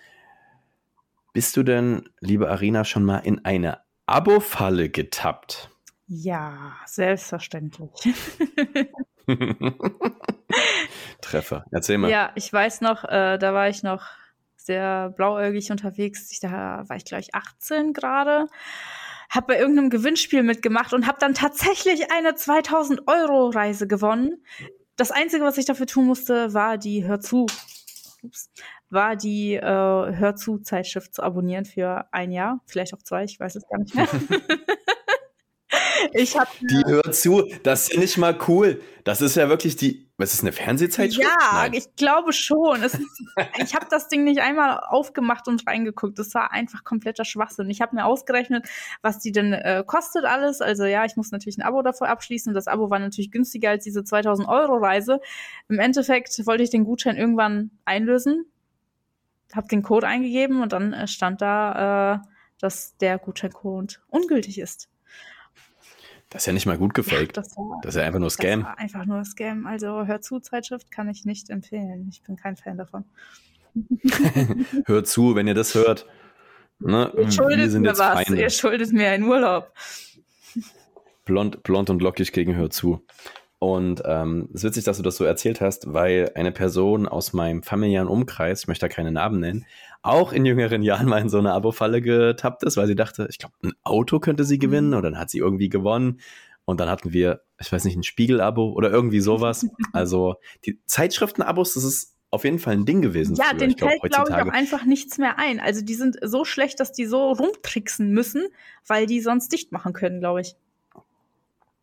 bist 1.37 1.55
du 1.59 1.63
denn, 1.63 2.09
liebe 2.21 2.49
Arina, 2.49 2.87
schon 2.87 3.05
mal 3.05 3.19
in 3.19 3.45
eine 3.45 3.83
Abo-Falle 4.07 4.89
getappt? 4.89 5.69
Ja, 6.07 6.75
selbstverständlich. 6.87 7.91
Treffer. 11.21 11.67
Erzähl 11.71 11.99
mal. 11.99 12.11
Ja, 12.11 12.33
ich 12.37 12.51
weiß 12.51 12.81
noch, 12.81 13.05
äh, 13.05 13.37
da 13.37 13.53
war 13.53 13.69
ich 13.69 13.83
noch 13.83 14.07
sehr 14.57 15.11
blauäugig 15.11 15.71
unterwegs. 15.71 16.33
Ich, 16.33 16.41
da 16.41 16.85
war 16.87 16.97
ich, 16.97 17.05
glaube 17.05 17.21
ich, 17.21 17.35
18 17.35 17.93
gerade. 17.93 18.47
Hab 19.29 19.47
bei 19.47 19.59
irgendeinem 19.59 19.91
Gewinnspiel 19.91 20.43
mitgemacht 20.43 20.95
und 20.95 21.07
habe 21.07 21.19
dann 21.21 21.35
tatsächlich 21.35 22.11
eine 22.13 22.35
2000 22.35 23.07
Euro 23.09 23.51
Reise 23.51 23.87
gewonnen. 23.87 24.43
Das 24.97 25.11
Einzige, 25.11 25.45
was 25.45 25.59
ich 25.59 25.67
dafür 25.67 25.87
tun 25.87 26.07
musste, 26.07 26.55
war 26.55 26.79
die 26.79 27.05
Hör 27.05 27.21
zu. 27.21 27.45
Ups 28.23 28.49
war 28.91 29.17
die 29.17 29.55
äh, 29.55 29.63
Hör 29.63 30.37
zu 30.37 30.59
Zeitschrift 30.59 31.15
zu 31.15 31.23
abonnieren 31.23 31.65
für 31.65 32.07
ein 32.13 32.31
Jahr, 32.31 32.61
vielleicht 32.67 32.95
auch 32.95 33.03
zwei, 33.03 33.25
ich 33.25 33.41
weiß 33.41 33.57
es 33.57 33.67
gar 33.69 33.79
nicht 33.79 33.95
mehr. 33.95 34.09
ich 36.13 36.39
hab, 36.39 36.49
die 36.61 36.83
Hör 36.87 37.13
zu, 37.13 37.49
das 37.63 37.93
ja 37.93 38.01
nicht 38.01 38.19
mal 38.19 38.37
cool. 38.49 38.81
Das 39.05 39.21
ist 39.21 39.37
ja 39.37 39.49
wirklich 39.49 39.77
die 39.77 40.09
Was 40.17 40.35
ist 40.35 40.43
eine 40.43 40.53
Fernsehzeitschrift? 40.53 41.29
Ja, 41.29 41.53
Nein. 41.53 41.75
ich 41.75 41.95
glaube 41.97 42.33
schon. 42.33 42.83
Ist, 42.83 42.99
ich 43.59 43.75
habe 43.75 43.87
das 43.91 44.09
Ding 44.09 44.25
nicht 44.25 44.41
einmal 44.41 44.81
aufgemacht 44.89 45.49
und 45.49 45.67
reingeguckt. 45.67 46.19
Das 46.19 46.35
war 46.35 46.53
einfach 46.53 46.85
kompletter 46.85 47.25
Schwachsinn. 47.25 47.71
Ich 47.71 47.81
habe 47.81 47.95
mir 47.95 48.05
ausgerechnet, 48.05 48.67
was 49.03 49.19
die 49.19 49.33
denn 49.33 49.53
äh, 49.53 49.85
kostet 49.87 50.25
alles. 50.25 50.61
Also 50.61 50.85
ja, 50.85 51.05
ich 51.05 51.17
muss 51.17 51.31
natürlich 51.31 51.59
ein 51.59 51.63
Abo 51.63 51.83
davor 51.83 52.09
abschließen. 52.09 52.55
Das 52.55 52.67
Abo 52.67 52.91
war 52.91 52.99
natürlich 52.99 53.31
günstiger 53.31 53.71
als 53.71 53.85
diese 53.85 54.05
2000 54.05 54.49
Euro 54.49 54.77
Reise. 54.77 55.21
Im 55.69 55.79
Endeffekt 55.79 56.47
wollte 56.47 56.63
ich 56.63 56.71
den 56.71 56.85
Gutschein 56.85 57.17
irgendwann 57.17 57.71
einlösen, 57.85 58.47
habe 59.55 59.69
den 59.69 59.83
Code 59.83 60.07
eingegeben 60.07 60.63
und 60.63 60.73
dann 60.73 60.93
äh, 60.93 61.07
stand 61.07 61.41
da, 61.41 62.15
äh, 62.15 62.27
dass 62.61 62.97
der 62.99 63.19
Gutscheincode 63.19 64.01
ungültig 64.09 64.59
ist. 64.59 64.89
Das 66.31 66.43
ist 66.43 66.47
ja 66.47 66.53
nicht 66.53 66.67
mal 66.67 66.79
gut 66.79 66.93
gefaked. 66.95 67.37
Ja, 67.37 67.43
das, 67.43 67.57
war, 67.57 67.79
das, 67.83 67.95
ist 67.95 68.01
ja 68.01 68.07
einfach 68.07 68.19
nur 68.19 68.31
Scam. 68.31 68.61
Das 68.61 68.69
war 68.69 68.79
einfach 68.79 69.05
nur 69.05 69.25
Scam. 69.25 69.67
Also 69.67 70.07
hör 70.07 70.21
zu, 70.21 70.41
Zeitschrift 70.41 70.91
kann 70.91 71.09
ich 71.09 71.25
nicht 71.25 71.51
empfehlen. 71.51 72.09
Ich 72.11 72.23
bin 72.23 72.37
kein 72.37 72.57
Fan 72.57 72.77
davon. 72.77 73.05
hört 74.87 75.07
zu, 75.07 75.35
wenn 75.35 75.47
ihr 75.47 75.55
das 75.55 75.75
hört. 75.75 76.07
Ne, 76.79 77.13
ihr 77.17 77.31
schuldet 77.31 77.73
mir 77.75 77.97
was. 77.97 78.25
Feinde. 78.25 78.41
Ihr 78.41 78.51
schuldet 78.51 78.93
mir 78.93 79.11
einen 79.11 79.25
Urlaub. 79.25 79.73
Blond, 81.25 81.63
blond 81.63 81.91
und 81.91 82.03
lockig 82.03 82.33
gegen 82.33 82.55
Hör 82.55 82.71
zu. 82.71 83.05
Und 83.59 84.03
ähm, 84.05 84.49
es 84.53 84.63
ist 84.63 84.65
witzig, 84.65 84.85
dass 84.85 84.99
du 84.99 85.03
das 85.03 85.17
so 85.17 85.25
erzählt 85.25 85.63
hast, 85.63 85.93
weil 85.93 86.31
eine 86.35 86.53
Person 86.53 87.09
aus 87.09 87.33
meinem 87.33 87.63
familiären 87.63 88.09
Umkreis, 88.09 88.61
ich 88.61 88.69
möchte 88.69 88.87
da 88.87 88.95
keine 88.95 89.13
Namen 89.13 89.41
nennen, 89.41 89.65
auch 90.03 90.33
in 90.33 90.45
jüngeren 90.45 90.83
Jahren 90.83 91.09
mal 91.09 91.21
in 91.21 91.31
so 91.31 91.39
eine 91.39 91.53
Abo-Falle 91.53 92.03
getappt 92.03 92.65
ist, 92.65 92.77
weil 92.77 92.87
sie 92.87 92.95
dachte, 92.95 93.27
ich 93.31 93.39
glaube, 93.39 93.55
ein 93.63 93.73
Auto 93.83 94.21
könnte 94.21 94.45
sie 94.45 94.59
gewinnen 94.59 94.91
mhm. 94.91 94.97
und 94.97 95.03
dann 95.03 95.19
hat 95.19 95.31
sie 95.31 95.39
irgendwie 95.39 95.69
gewonnen. 95.69 96.21
Und 96.67 96.81
dann 96.81 96.91
hatten 96.91 97.13
wir, 97.13 97.43
ich 97.61 97.71
weiß 97.71 97.85
nicht, 97.85 97.97
ein 97.97 98.03
Spiegel-Abo 98.03 98.73
oder 98.73 98.91
irgendwie 98.91 99.21
sowas. 99.21 99.67
Also 99.93 100.35
die 100.67 100.79
Zeitschriften-Abos, 100.85 101.75
das 101.75 101.85
ist 101.85 102.17
auf 102.31 102.45
jeden 102.45 102.59
Fall 102.59 102.75
ein 102.75 102.85
Ding 102.85 103.01
gewesen. 103.01 103.37
Ja, 103.37 103.55
den 103.55 103.79
fällt, 103.79 104.03
glaube 104.03 104.29
ich, 104.29 104.35
auch 104.35 104.53
einfach 104.53 104.85
nichts 104.85 105.17
mehr 105.17 105.39
ein. 105.39 105.61
Also 105.61 105.81
die 105.81 105.95
sind 105.95 106.19
so 106.23 106.45
schlecht, 106.45 106.81
dass 106.81 106.93
die 106.93 107.07
so 107.07 107.33
rumtricksen 107.33 108.11
müssen, 108.11 108.47
weil 108.87 109.07
die 109.07 109.21
sonst 109.21 109.53
dicht 109.53 109.73
machen 109.73 109.93
können, 109.95 110.21
glaube 110.21 110.43
ich. 110.43 110.57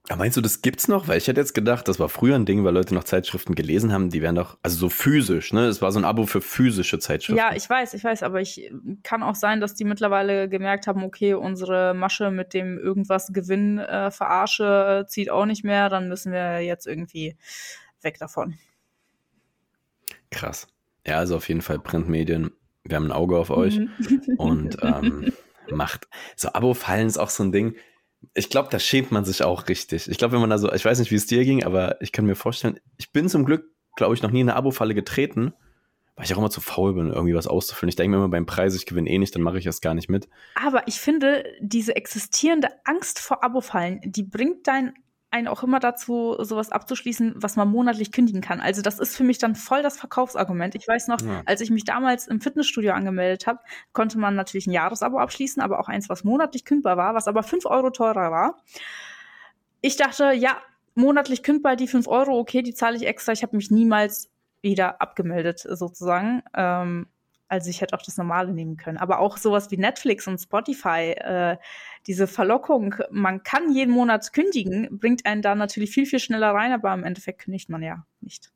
Aber 0.10 0.18
meinst 0.20 0.36
du, 0.36 0.42
das 0.42 0.62
gibt's 0.62 0.90
noch? 0.90 1.08
Weil 1.08 1.18
ich 1.18 1.28
hätte 1.28 1.40
jetzt 1.40 1.54
gedacht, 1.54 1.88
das 1.88 1.98
war 1.98 2.10
früher 2.10 2.36
ein 2.36 2.46
Ding, 2.46 2.66
weil 2.66 2.74
Leute 2.74 2.94
noch 2.94 3.06
Zeitschriften 3.06 3.56
gelesen 3.56 3.94
haben, 3.94 4.10
die 4.10 4.22
wären 4.22 4.36
doch, 4.36 4.58
also 4.62 4.78
so 4.78 4.90
physisch, 4.90 5.54
ne? 5.54 5.66
Es 5.68 5.82
war 5.82 5.94
so 5.94 6.00
ein 6.00 6.04
Abo 6.04 6.26
für 6.26 6.42
physische 6.42 7.00
Zeitschriften. 7.00 7.38
Ja, 7.38 7.56
ich 7.56 7.70
weiß, 7.70 7.94
ich 7.94 8.04
weiß, 8.04 8.22
aber 8.24 8.42
ich 8.42 8.70
kann 9.04 9.24
auch 9.24 9.36
sein, 9.36 9.62
dass 9.62 9.76
die 9.76 9.86
mittlerweile 9.86 10.50
gemerkt 10.50 10.88
haben, 10.88 11.04
okay, 11.04 11.36
unsere 11.36 11.94
Masche 11.94 12.32
mit 12.32 12.54
dem 12.54 12.78
irgendwas 12.78 13.32
Gewinn 13.32 13.80
äh, 13.80 14.12
verarsche 14.12 15.04
äh, 15.04 15.08
zieht 15.08 15.30
auch 15.30 15.46
nicht 15.46 15.64
mehr, 15.64 15.88
dann 15.88 16.10
müssen 16.10 16.34
wir 16.34 16.60
jetzt 16.60 16.86
irgendwie 16.86 17.38
weg 18.02 18.18
davon. 18.20 18.56
Krass. 20.32 20.68
Ja, 21.08 21.20
also 21.20 21.38
auf 21.38 21.48
jeden 21.48 21.62
Fall 21.62 21.80
Printmedien. 21.80 22.52
Wir 22.84 22.98
haben 22.98 23.06
ein 23.06 23.12
Auge 23.14 23.38
auf 23.38 23.50
euch 23.50 23.80
mhm. 23.80 24.36
und 24.38 24.78
ähm, 24.82 25.32
macht 25.72 26.10
so 26.36 26.50
Abo-Fallen 26.50 27.08
ist 27.08 27.18
auch 27.18 27.30
so 27.30 27.44
ein 27.44 27.54
Ding 27.54 27.76
ich 28.34 28.50
glaube, 28.50 28.70
da 28.72 28.80
schämt 28.80 29.12
man 29.12 29.26
sich 29.26 29.44
auch 29.44 29.68
richtig. 29.68 30.10
Ich 30.10 30.18
glaube, 30.18 30.34
wenn 30.34 30.42
man 30.42 30.50
da 30.50 30.58
so, 30.58 30.72
ich 30.72 30.84
weiß 30.84 31.00
nicht, 31.00 31.12
wie 31.12 31.16
es 31.16 31.28
dir 31.28 31.46
ging, 31.46 31.64
aber 31.64 32.02
ich 32.02 32.12
kann 32.12 32.26
mir 32.26 32.36
vorstellen, 32.36 32.80
ich 32.98 33.12
bin 33.12 33.30
zum 33.30 33.46
Glück, 33.46 33.66
glaube 33.96 34.16
ich, 34.16 34.24
noch 34.24 34.32
nie 34.32 34.42
in 34.42 34.50
eine 34.50 34.58
Abo-Falle 34.58 34.96
getreten, 34.96 35.54
weil 36.16 36.26
ich 36.26 36.34
auch 36.34 36.40
immer 36.40 36.50
zu 36.50 36.62
faul 36.62 36.94
bin, 36.94 37.12
irgendwie 37.12 37.36
was 37.36 37.48
auszufüllen. 37.48 37.90
Ich 37.90 37.96
denke 37.96 38.12
mir 38.12 38.18
immer 38.18 38.30
beim 38.30 38.46
Preis, 38.46 38.76
ich 38.76 38.86
gewinne 38.86 39.10
eh 39.10 39.18
nicht, 39.20 39.36
dann 39.36 39.44
mache 39.44 39.60
ich 39.60 39.66
das 39.66 39.82
gar 39.82 39.94
nicht 39.94 40.10
mit. 40.10 40.30
Aber 40.56 40.88
ich 40.88 41.00
finde, 41.00 41.44
diese 41.60 41.96
existierende 41.96 42.70
Angst 42.86 43.20
vor 43.20 43.44
Abo-Fallen, 43.44 44.02
die 44.04 44.24
bringt 44.24 44.68
dein 44.68 44.94
einen 45.34 45.48
auch 45.48 45.64
immer 45.64 45.80
dazu, 45.80 46.36
sowas 46.40 46.72
abzuschließen, 46.72 47.34
was 47.38 47.56
man 47.56 47.68
monatlich 47.68 48.12
kündigen 48.12 48.42
kann. 48.42 48.62
Also 48.62 48.84
das 48.84 49.00
ist 49.00 49.18
für 49.18 49.24
mich 49.24 49.40
dann 49.40 49.56
voll 49.56 49.82
das 49.82 49.98
Verkaufsargument. 49.98 50.76
Ich 50.76 50.88
weiß 50.88 51.08
noch, 51.08 51.20
ja. 51.22 51.42
als 51.46 51.60
ich 51.62 51.72
mich 51.72 51.86
damals 51.86 52.28
im 52.28 52.40
Fitnessstudio 52.40 52.94
angemeldet 52.94 53.48
habe, 53.48 53.60
konnte 53.94 54.20
man 54.20 54.36
natürlich 54.36 54.68
ein 54.68 54.72
Jahresabo 54.72 55.18
abschließen, 55.18 55.62
aber 55.62 55.80
auch 55.80 55.90
eins, 55.90 56.08
was 56.08 56.24
monatlich 56.24 56.66
kündbar 56.66 56.98
war, 56.98 57.16
was 57.16 57.28
aber 57.28 57.42
fünf 57.42 57.66
Euro 57.66 57.90
teurer 57.90 58.32
war. 58.32 58.62
Ich 59.82 59.98
dachte, 59.98 60.34
ja, 60.34 60.58
monatlich 60.94 61.42
kündbar, 61.42 61.76
die 61.76 61.88
fünf 61.88 62.08
Euro, 62.08 62.38
okay, 62.38 62.62
die 62.62 62.76
zahle 62.76 62.96
ich 62.96 63.08
extra. 63.08 63.32
Ich 63.32 63.42
habe 63.42 63.58
mich 63.58 63.72
niemals 63.72 64.30
wieder 64.62 65.02
abgemeldet, 65.02 65.60
sozusagen. 65.60 66.44
Ähm, 66.54 67.08
also 67.54 67.70
ich 67.70 67.82
hätte 67.82 67.96
auch 67.96 68.02
das 68.02 68.18
Normale 68.18 68.52
nehmen 68.52 68.78
können. 68.78 68.98
Aber 68.98 69.20
auch 69.20 69.38
sowas 69.38 69.70
wie 69.70 69.78
Netflix 69.78 70.28
und 70.28 70.40
Spotify, 70.40 71.12
äh, 71.12 71.58
diese 72.08 72.26
Verlockung, 72.26 72.96
man 73.12 73.44
kann 73.44 73.72
jeden 73.72 73.92
Monat 73.92 74.34
kündigen, 74.34 74.88
bringt 75.00 75.28
einen 75.28 75.44
da 75.44 75.54
natürlich 75.54 75.92
viel, 75.92 76.08
viel 76.08 76.18
schneller 76.18 76.50
rein, 76.50 76.72
aber 76.72 76.92
im 76.96 77.04
Endeffekt 77.04 77.42
kündigt 77.42 77.70
man 77.70 77.84
ja 77.84 78.08
nicht. 78.22 78.52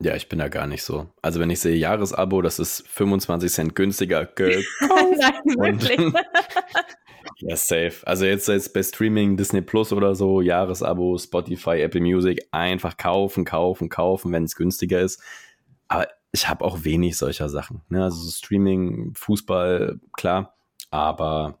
Ja, 0.00 0.16
ich 0.16 0.30
bin 0.30 0.38
da 0.38 0.48
gar 0.48 0.66
nicht 0.66 0.82
so. 0.82 1.10
Also 1.20 1.40
wenn 1.40 1.50
ich 1.50 1.60
sehe 1.60 1.76
Jahresabo, 1.76 2.40
das 2.40 2.58
ist 2.58 2.88
25 2.88 3.52
Cent 3.52 3.76
günstiger. 3.76 4.26
Nein, 4.38 5.78
wirklich. 5.78 6.00
ja, 7.36 7.54
safe. 7.54 7.96
Also 8.04 8.24
jetzt, 8.24 8.48
jetzt 8.48 8.72
bei 8.72 8.82
Streaming, 8.82 9.36
Disney 9.36 9.60
Plus 9.60 9.92
oder 9.92 10.14
so, 10.14 10.40
Jahresabo, 10.40 11.18
Spotify, 11.18 11.82
Apple 11.82 12.00
Music, 12.00 12.48
einfach 12.50 12.96
kaufen, 12.96 13.44
kaufen, 13.44 13.90
kaufen, 13.90 14.32
wenn 14.32 14.44
es 14.44 14.56
günstiger 14.56 15.02
ist. 15.02 15.22
Aber 15.86 16.08
ich 16.32 16.48
habe 16.48 16.64
auch 16.64 16.84
wenig 16.84 17.16
solcher 17.18 17.48
Sachen. 17.48 17.82
Ne? 17.88 18.02
Also 18.02 18.28
Streaming, 18.30 19.14
Fußball, 19.14 20.00
klar, 20.12 20.56
aber 20.90 21.58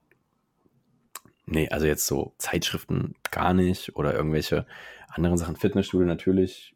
nee, 1.46 1.68
also 1.68 1.86
jetzt 1.86 2.06
so 2.06 2.34
Zeitschriften 2.38 3.14
gar 3.30 3.52
nicht 3.52 3.94
oder 3.96 4.14
irgendwelche 4.14 4.66
anderen 5.08 5.36
Sachen, 5.36 5.56
Fitnessstudio 5.56 6.06
natürlich, 6.06 6.74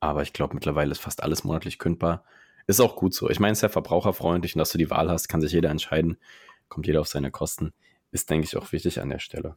aber 0.00 0.22
ich 0.22 0.32
glaube 0.32 0.54
mittlerweile 0.54 0.90
ist 0.90 1.00
fast 1.00 1.22
alles 1.22 1.44
monatlich 1.44 1.78
kündbar. 1.78 2.24
Ist 2.66 2.80
auch 2.80 2.96
gut 2.96 3.14
so. 3.14 3.30
Ich 3.30 3.40
meine, 3.40 3.52
es 3.52 3.58
ist 3.58 3.62
ja 3.62 3.68
verbraucherfreundlich 3.68 4.54
und 4.54 4.58
dass 4.58 4.70
du 4.70 4.78
die 4.78 4.90
Wahl 4.90 5.08
hast, 5.08 5.28
kann 5.28 5.40
sich 5.40 5.52
jeder 5.52 5.70
entscheiden, 5.70 6.18
kommt 6.68 6.86
jeder 6.86 7.00
auf 7.00 7.08
seine 7.08 7.30
Kosten. 7.30 7.72
Ist, 8.12 8.28
denke 8.28 8.44
ich, 8.44 8.56
auch 8.56 8.72
wichtig 8.72 9.00
an 9.00 9.08
der 9.08 9.20
Stelle. 9.20 9.56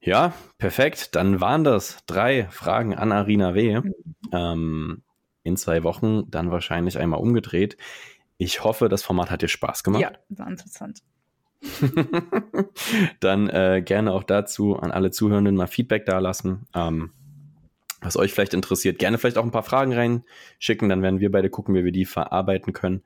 Ja, 0.00 0.32
perfekt. 0.58 1.14
Dann 1.14 1.40
waren 1.40 1.64
das 1.64 2.04
drei 2.06 2.48
Fragen 2.50 2.94
an 2.94 3.12
Arina 3.12 3.54
W. 3.54 3.80
Mhm. 3.80 3.94
Ähm, 4.32 5.02
in 5.42 5.56
zwei 5.56 5.82
Wochen 5.82 6.30
dann 6.30 6.50
wahrscheinlich 6.50 6.98
einmal 6.98 7.20
umgedreht. 7.20 7.76
Ich 8.38 8.64
hoffe, 8.64 8.88
das 8.88 9.02
Format 9.02 9.30
hat 9.30 9.42
dir 9.42 9.48
Spaß 9.48 9.84
gemacht. 9.84 10.02
Ja, 10.02 10.12
war 10.28 10.48
interessant. 10.48 11.02
dann 13.20 13.48
äh, 13.48 13.82
gerne 13.84 14.12
auch 14.12 14.24
dazu 14.24 14.76
an 14.76 14.90
alle 14.90 15.10
Zuhörenden 15.10 15.54
mal 15.54 15.68
Feedback 15.68 16.06
dalassen. 16.06 16.66
Ähm, 16.74 17.12
was 18.02 18.16
euch 18.16 18.32
vielleicht 18.32 18.54
interessiert. 18.54 18.98
Gerne 18.98 19.16
vielleicht 19.16 19.38
auch 19.38 19.44
ein 19.44 19.52
paar 19.52 19.62
Fragen 19.62 19.92
reinschicken, 19.92 20.88
dann 20.88 21.02
werden 21.02 21.20
wir 21.20 21.30
beide 21.30 21.50
gucken, 21.50 21.74
wie 21.74 21.84
wir 21.84 21.92
die 21.92 22.04
verarbeiten 22.04 22.72
können. 22.72 23.02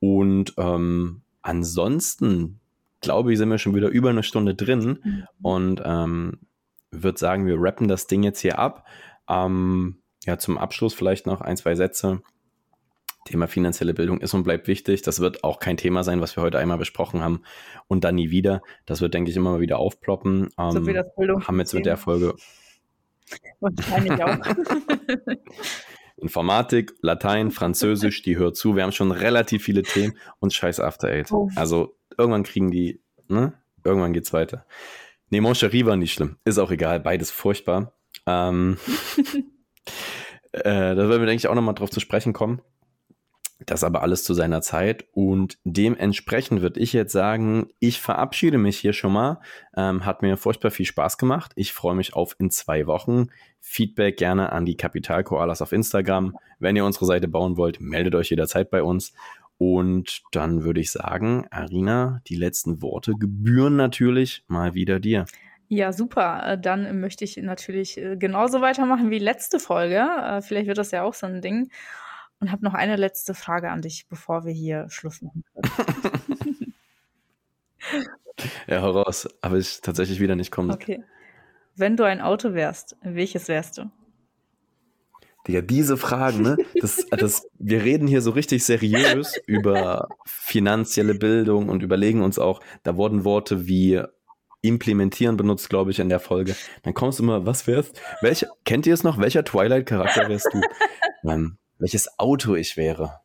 Und 0.00 0.54
ähm, 0.58 1.22
ansonsten, 1.42 2.58
glaube 3.00 3.32
ich, 3.32 3.38
sind 3.38 3.48
wir 3.48 3.58
schon 3.58 3.74
wieder 3.74 3.88
über 3.88 4.10
eine 4.10 4.22
Stunde 4.22 4.54
drin 4.54 4.98
mhm. 5.02 5.24
und 5.42 5.82
ähm, 5.84 6.40
würde 6.90 7.18
sagen, 7.18 7.46
wir 7.46 7.56
rappen 7.58 7.86
das 7.86 8.08
Ding 8.08 8.22
jetzt 8.22 8.40
hier 8.40 8.58
ab. 8.58 8.86
Ähm, 9.28 9.99
ja, 10.24 10.38
zum 10.38 10.58
Abschluss 10.58 10.94
vielleicht 10.94 11.26
noch 11.26 11.40
ein, 11.40 11.56
zwei 11.56 11.74
Sätze. 11.74 12.22
Thema 13.26 13.48
finanzielle 13.48 13.92
Bildung 13.92 14.20
ist 14.20 14.32
und 14.32 14.44
bleibt 14.44 14.66
wichtig. 14.66 15.02
Das 15.02 15.20
wird 15.20 15.44
auch 15.44 15.60
kein 15.60 15.76
Thema 15.76 16.02
sein, 16.02 16.20
was 16.20 16.36
wir 16.36 16.42
heute 16.42 16.58
einmal 16.58 16.78
besprochen 16.78 17.20
haben 17.20 17.42
und 17.86 18.02
dann 18.02 18.14
nie 18.14 18.30
wieder. 18.30 18.62
Das 18.86 19.02
wird, 19.02 19.12
denke 19.12 19.30
ich, 19.30 19.36
immer 19.36 19.52
mal 19.52 19.60
wieder 19.60 19.78
aufploppen. 19.78 20.48
Ähm, 20.58 20.70
so 20.70 20.86
wie 20.86 20.94
das 20.94 21.14
Bildung 21.16 21.46
haben 21.46 21.56
wir 21.56 21.62
jetzt 21.62 21.74
mit 21.74 21.86
der 21.86 21.98
Folge. 21.98 22.34
Wahrscheinlich 23.60 24.22
auch. 24.22 24.36
Informatik, 26.16 26.94
Latein, 27.02 27.50
Französisch, 27.50 28.22
die 28.22 28.36
hört 28.36 28.56
zu. 28.56 28.76
Wir 28.76 28.82
haben 28.82 28.92
schon 28.92 29.10
relativ 29.10 29.64
viele 29.64 29.82
Themen 29.82 30.16
und 30.38 30.52
scheiß 30.52 30.80
After 30.80 31.08
Eight. 31.08 31.30
Oh. 31.32 31.48
Also 31.56 31.96
irgendwann 32.16 32.42
kriegen 32.42 32.70
die, 32.70 33.00
ne? 33.28 33.54
Irgendwann 33.84 34.12
geht's 34.12 34.32
weiter. 34.32 34.66
Nee, 35.30 35.40
Mon 35.40 35.54
war 35.54 35.96
nicht 35.96 36.12
schlimm. 36.12 36.36
Ist 36.44 36.58
auch 36.58 36.70
egal, 36.70 37.00
beides 37.00 37.30
furchtbar. 37.30 37.94
Ähm, 38.26 38.76
äh, 40.52 40.62
da 40.62 40.96
werden 40.96 41.20
wir, 41.20 41.26
denke 41.26 41.36
ich, 41.36 41.48
auch 41.48 41.54
nochmal 41.54 41.74
drauf 41.74 41.90
zu 41.90 42.00
sprechen 42.00 42.32
kommen. 42.32 42.60
Das 43.66 43.84
aber 43.84 44.00
alles 44.02 44.24
zu 44.24 44.32
seiner 44.32 44.62
Zeit 44.62 45.04
und 45.12 45.58
dementsprechend 45.64 46.62
würde 46.62 46.80
ich 46.80 46.94
jetzt 46.94 47.12
sagen, 47.12 47.68
ich 47.78 48.00
verabschiede 48.00 48.56
mich 48.56 48.78
hier 48.78 48.94
schon 48.94 49.12
mal. 49.12 49.40
Ähm, 49.76 50.06
hat 50.06 50.22
mir 50.22 50.38
furchtbar 50.38 50.70
viel 50.70 50.86
Spaß 50.86 51.18
gemacht. 51.18 51.52
Ich 51.56 51.74
freue 51.74 51.94
mich 51.94 52.14
auf 52.14 52.34
in 52.38 52.50
zwei 52.50 52.86
Wochen. 52.86 53.28
Feedback 53.60 54.16
gerne 54.16 54.52
an 54.52 54.64
die 54.64 54.78
Kapitalkoalas 54.78 55.60
auf 55.60 55.72
Instagram. 55.72 56.38
Wenn 56.58 56.74
ihr 56.74 56.86
unsere 56.86 57.04
Seite 57.04 57.28
bauen 57.28 57.58
wollt, 57.58 57.80
meldet 57.82 58.14
euch 58.14 58.30
jederzeit 58.30 58.70
bei 58.70 58.82
uns. 58.82 59.12
Und 59.58 60.22
dann 60.32 60.64
würde 60.64 60.80
ich 60.80 60.90
sagen, 60.90 61.46
Arina, 61.50 62.22
die 62.28 62.36
letzten 62.36 62.80
Worte 62.80 63.12
gebühren 63.12 63.76
natürlich 63.76 64.42
mal 64.48 64.72
wieder 64.72 65.00
dir. 65.00 65.26
Ja, 65.72 65.92
super. 65.92 66.42
Äh, 66.44 66.58
dann 66.60 66.98
möchte 66.98 67.22
ich 67.24 67.36
natürlich 67.36 67.96
äh, 67.96 68.16
genauso 68.16 68.60
weitermachen 68.60 69.08
wie 69.12 69.20
letzte 69.20 69.60
Folge. 69.60 70.00
Äh, 70.00 70.42
vielleicht 70.42 70.66
wird 70.66 70.78
das 70.78 70.90
ja 70.90 71.04
auch 71.04 71.14
so 71.14 71.26
ein 71.26 71.40
Ding. 71.40 71.70
Und 72.40 72.50
habe 72.50 72.64
noch 72.64 72.74
eine 72.74 72.96
letzte 72.96 73.34
Frage 73.34 73.70
an 73.70 73.80
dich, 73.80 74.08
bevor 74.08 74.44
wir 74.44 74.52
hier 74.52 74.86
Schluss 74.88 75.22
machen 75.22 75.44
können. 75.54 76.74
ja, 78.66 78.80
heraus. 78.80 79.28
Aber 79.42 79.58
ich 79.58 79.80
tatsächlich 79.80 80.18
wieder 80.18 80.34
nicht 80.34 80.50
kommen. 80.50 80.72
Okay. 80.72 81.04
Wenn 81.76 81.96
du 81.96 82.02
ein 82.02 82.20
Auto 82.20 82.52
wärst, 82.54 82.96
welches 83.02 83.46
wärst 83.46 83.78
du? 83.78 83.92
Digga, 85.46 85.60
diese 85.60 85.96
Fragen, 85.96 86.42
ne? 86.42 86.56
Das, 86.80 87.06
das, 87.10 87.46
wir 87.60 87.84
reden 87.84 88.08
hier 88.08 88.22
so 88.22 88.32
richtig 88.32 88.64
seriös 88.64 89.40
über 89.46 90.08
finanzielle 90.26 91.14
Bildung 91.14 91.68
und 91.68 91.84
überlegen 91.84 92.22
uns 92.22 92.40
auch, 92.40 92.60
da 92.82 92.96
wurden 92.96 93.24
Worte 93.24 93.68
wie 93.68 94.02
implementieren 94.62 95.36
benutzt, 95.36 95.70
glaube 95.70 95.90
ich, 95.90 95.98
in 95.98 96.08
der 96.08 96.20
Folge. 96.20 96.54
Dann 96.82 96.94
kommst 96.94 97.18
du 97.18 97.22
immer, 97.22 97.46
was 97.46 97.66
wärst, 97.66 98.00
welcher, 98.20 98.48
kennt 98.64 98.86
ihr 98.86 98.94
es 98.94 99.04
noch? 99.04 99.18
Welcher 99.18 99.44
Twilight-Charakter 99.44 100.28
wärst 100.28 100.48
du? 100.52 100.60
ähm, 101.28 101.56
welches 101.78 102.18
Auto 102.18 102.54
ich 102.54 102.76
wäre? 102.76 103.20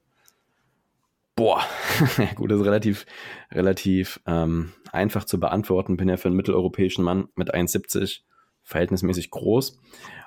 Boah, 1.35 1.61
gut, 2.35 2.49
das 2.49 2.59
ist 2.61 2.65
relativ, 2.65 3.05
relativ 3.51 4.21
ähm, 4.25 4.71
einfach 4.93 5.25
zu 5.25 5.39
beantworten. 5.39 5.97
Bin 5.97 6.07
ja 6.07 6.15
für 6.15 6.29
einen 6.29 6.37
mitteleuropäischen 6.37 7.03
Mann 7.03 7.27
mit 7.35 7.53
1,70 7.53 8.21
verhältnismäßig 8.63 9.31
groß. 9.31 9.79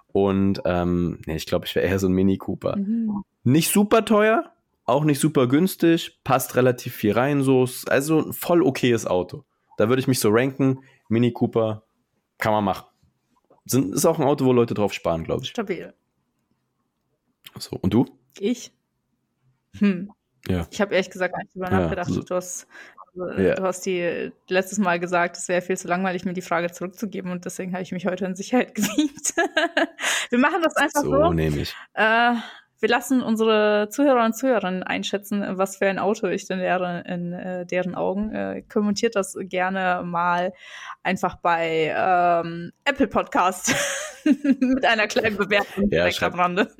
Und 0.08 0.60
ähm, 0.66 1.20
nee, 1.26 1.36
ich 1.36 1.46
glaube, 1.46 1.66
ich 1.66 1.74
wäre 1.74 1.86
eher 1.86 1.98
so 1.98 2.08
ein 2.08 2.12
Mini 2.12 2.36
Cooper. 2.36 2.76
Mhm. 2.76 3.22
Nicht 3.44 3.72
super 3.72 4.04
teuer, 4.04 4.52
auch 4.84 5.04
nicht 5.04 5.20
super 5.20 5.46
günstig, 5.46 6.20
passt 6.24 6.56
relativ 6.56 6.94
viel 6.94 7.12
rein, 7.12 7.42
so 7.42 7.66
also 7.86 8.26
ein 8.26 8.32
voll 8.32 8.62
okayes 8.62 9.06
Auto. 9.06 9.44
Da 9.78 9.88
würde 9.88 10.00
ich 10.00 10.08
mich 10.08 10.20
so 10.20 10.30
ranken. 10.30 10.80
Mini 11.08 11.32
Cooper 11.32 11.82
kann 12.38 12.52
man 12.52 12.64
machen. 12.64 12.86
Sind, 13.64 13.94
ist 13.94 14.06
auch 14.06 14.18
ein 14.18 14.26
Auto, 14.26 14.44
wo 14.46 14.52
Leute 14.52 14.74
drauf 14.74 14.92
sparen, 14.92 15.24
glaube 15.24 15.42
ich. 15.42 15.50
Stabil. 15.50 15.92
So, 17.58 17.76
und 17.76 17.92
du? 17.92 18.06
Ich? 18.38 18.72
Hm. 19.78 20.10
Ja. 20.48 20.66
Ich 20.70 20.80
habe 20.80 20.94
ehrlich 20.94 21.10
gesagt 21.10 21.34
gar 21.34 21.42
nicht 21.42 21.54
drüber 21.54 21.70
nachgedacht. 21.70 22.10
Ja, 22.10 22.20
du, 22.20 22.34
hast, 22.34 22.66
also, 23.14 23.40
ja. 23.40 23.54
du 23.54 23.62
hast 23.62 23.84
die 23.84 24.32
letztes 24.48 24.78
Mal 24.78 24.98
gesagt, 24.98 25.36
es 25.36 25.48
wäre 25.48 25.60
viel 25.60 25.76
zu 25.76 25.88
langweilig, 25.88 26.24
mir 26.24 26.32
die 26.32 26.42
Frage 26.42 26.70
zurückzugeben 26.70 27.30
und 27.30 27.44
deswegen 27.44 27.72
habe 27.72 27.82
ich 27.82 27.92
mich 27.92 28.06
heute 28.06 28.24
in 28.24 28.34
Sicherheit 28.34 28.74
gewiegt. 28.74 29.34
wir 30.30 30.38
machen 30.38 30.62
das 30.62 30.76
einfach 30.76 31.02
so. 31.02 31.10
So 31.10 31.32
nehme 31.32 31.58
ich. 31.58 31.74
Äh, 31.94 32.34
wir 32.80 32.88
lassen 32.88 33.22
unsere 33.22 33.88
Zuhörer 33.90 34.24
und 34.24 34.34
Zuhörerinnen 34.34 34.82
einschätzen, 34.82 35.44
was 35.58 35.76
für 35.78 35.86
ein 35.86 35.98
Auto 35.98 36.28
ich 36.28 36.46
denn 36.46 36.60
wäre 36.60 37.02
in 37.06 37.32
äh, 37.32 37.66
deren 37.66 37.94
Augen. 37.94 38.32
Äh, 38.32 38.62
kommentiert 38.72 39.16
das 39.16 39.36
gerne 39.40 40.02
mal 40.04 40.52
einfach 41.02 41.36
bei 41.36 41.92
ähm, 41.96 42.72
Apple 42.84 43.08
Podcast 43.08 43.74
mit 44.24 44.84
einer 44.84 45.08
kleinen 45.08 45.36
Bewertung 45.36 45.84
ja, 45.84 46.04
direkt 46.04 46.22
am 46.22 46.34
Rande. 46.34 46.72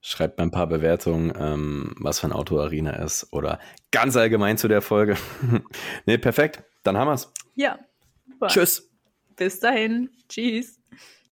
Schreibt 0.00 0.38
mal 0.38 0.44
ein 0.44 0.50
paar 0.50 0.66
Bewertungen, 0.68 1.32
ähm, 1.38 1.94
was 1.98 2.20
für 2.20 2.28
ein 2.28 2.32
Auto 2.32 2.58
Arena 2.58 2.92
ist 2.92 3.30
oder 3.32 3.60
ganz 3.90 4.16
allgemein 4.16 4.56
zu 4.56 4.68
der 4.68 4.80
Folge. 4.80 5.16
ne, 6.06 6.18
perfekt. 6.18 6.62
Dann 6.82 6.96
haben 6.96 7.08
wir's. 7.08 7.30
Ja. 7.54 7.78
Super. 8.26 8.46
Tschüss. 8.46 8.90
Bis 9.36 9.60
dahin. 9.60 10.08
Tschüss. 10.28 10.77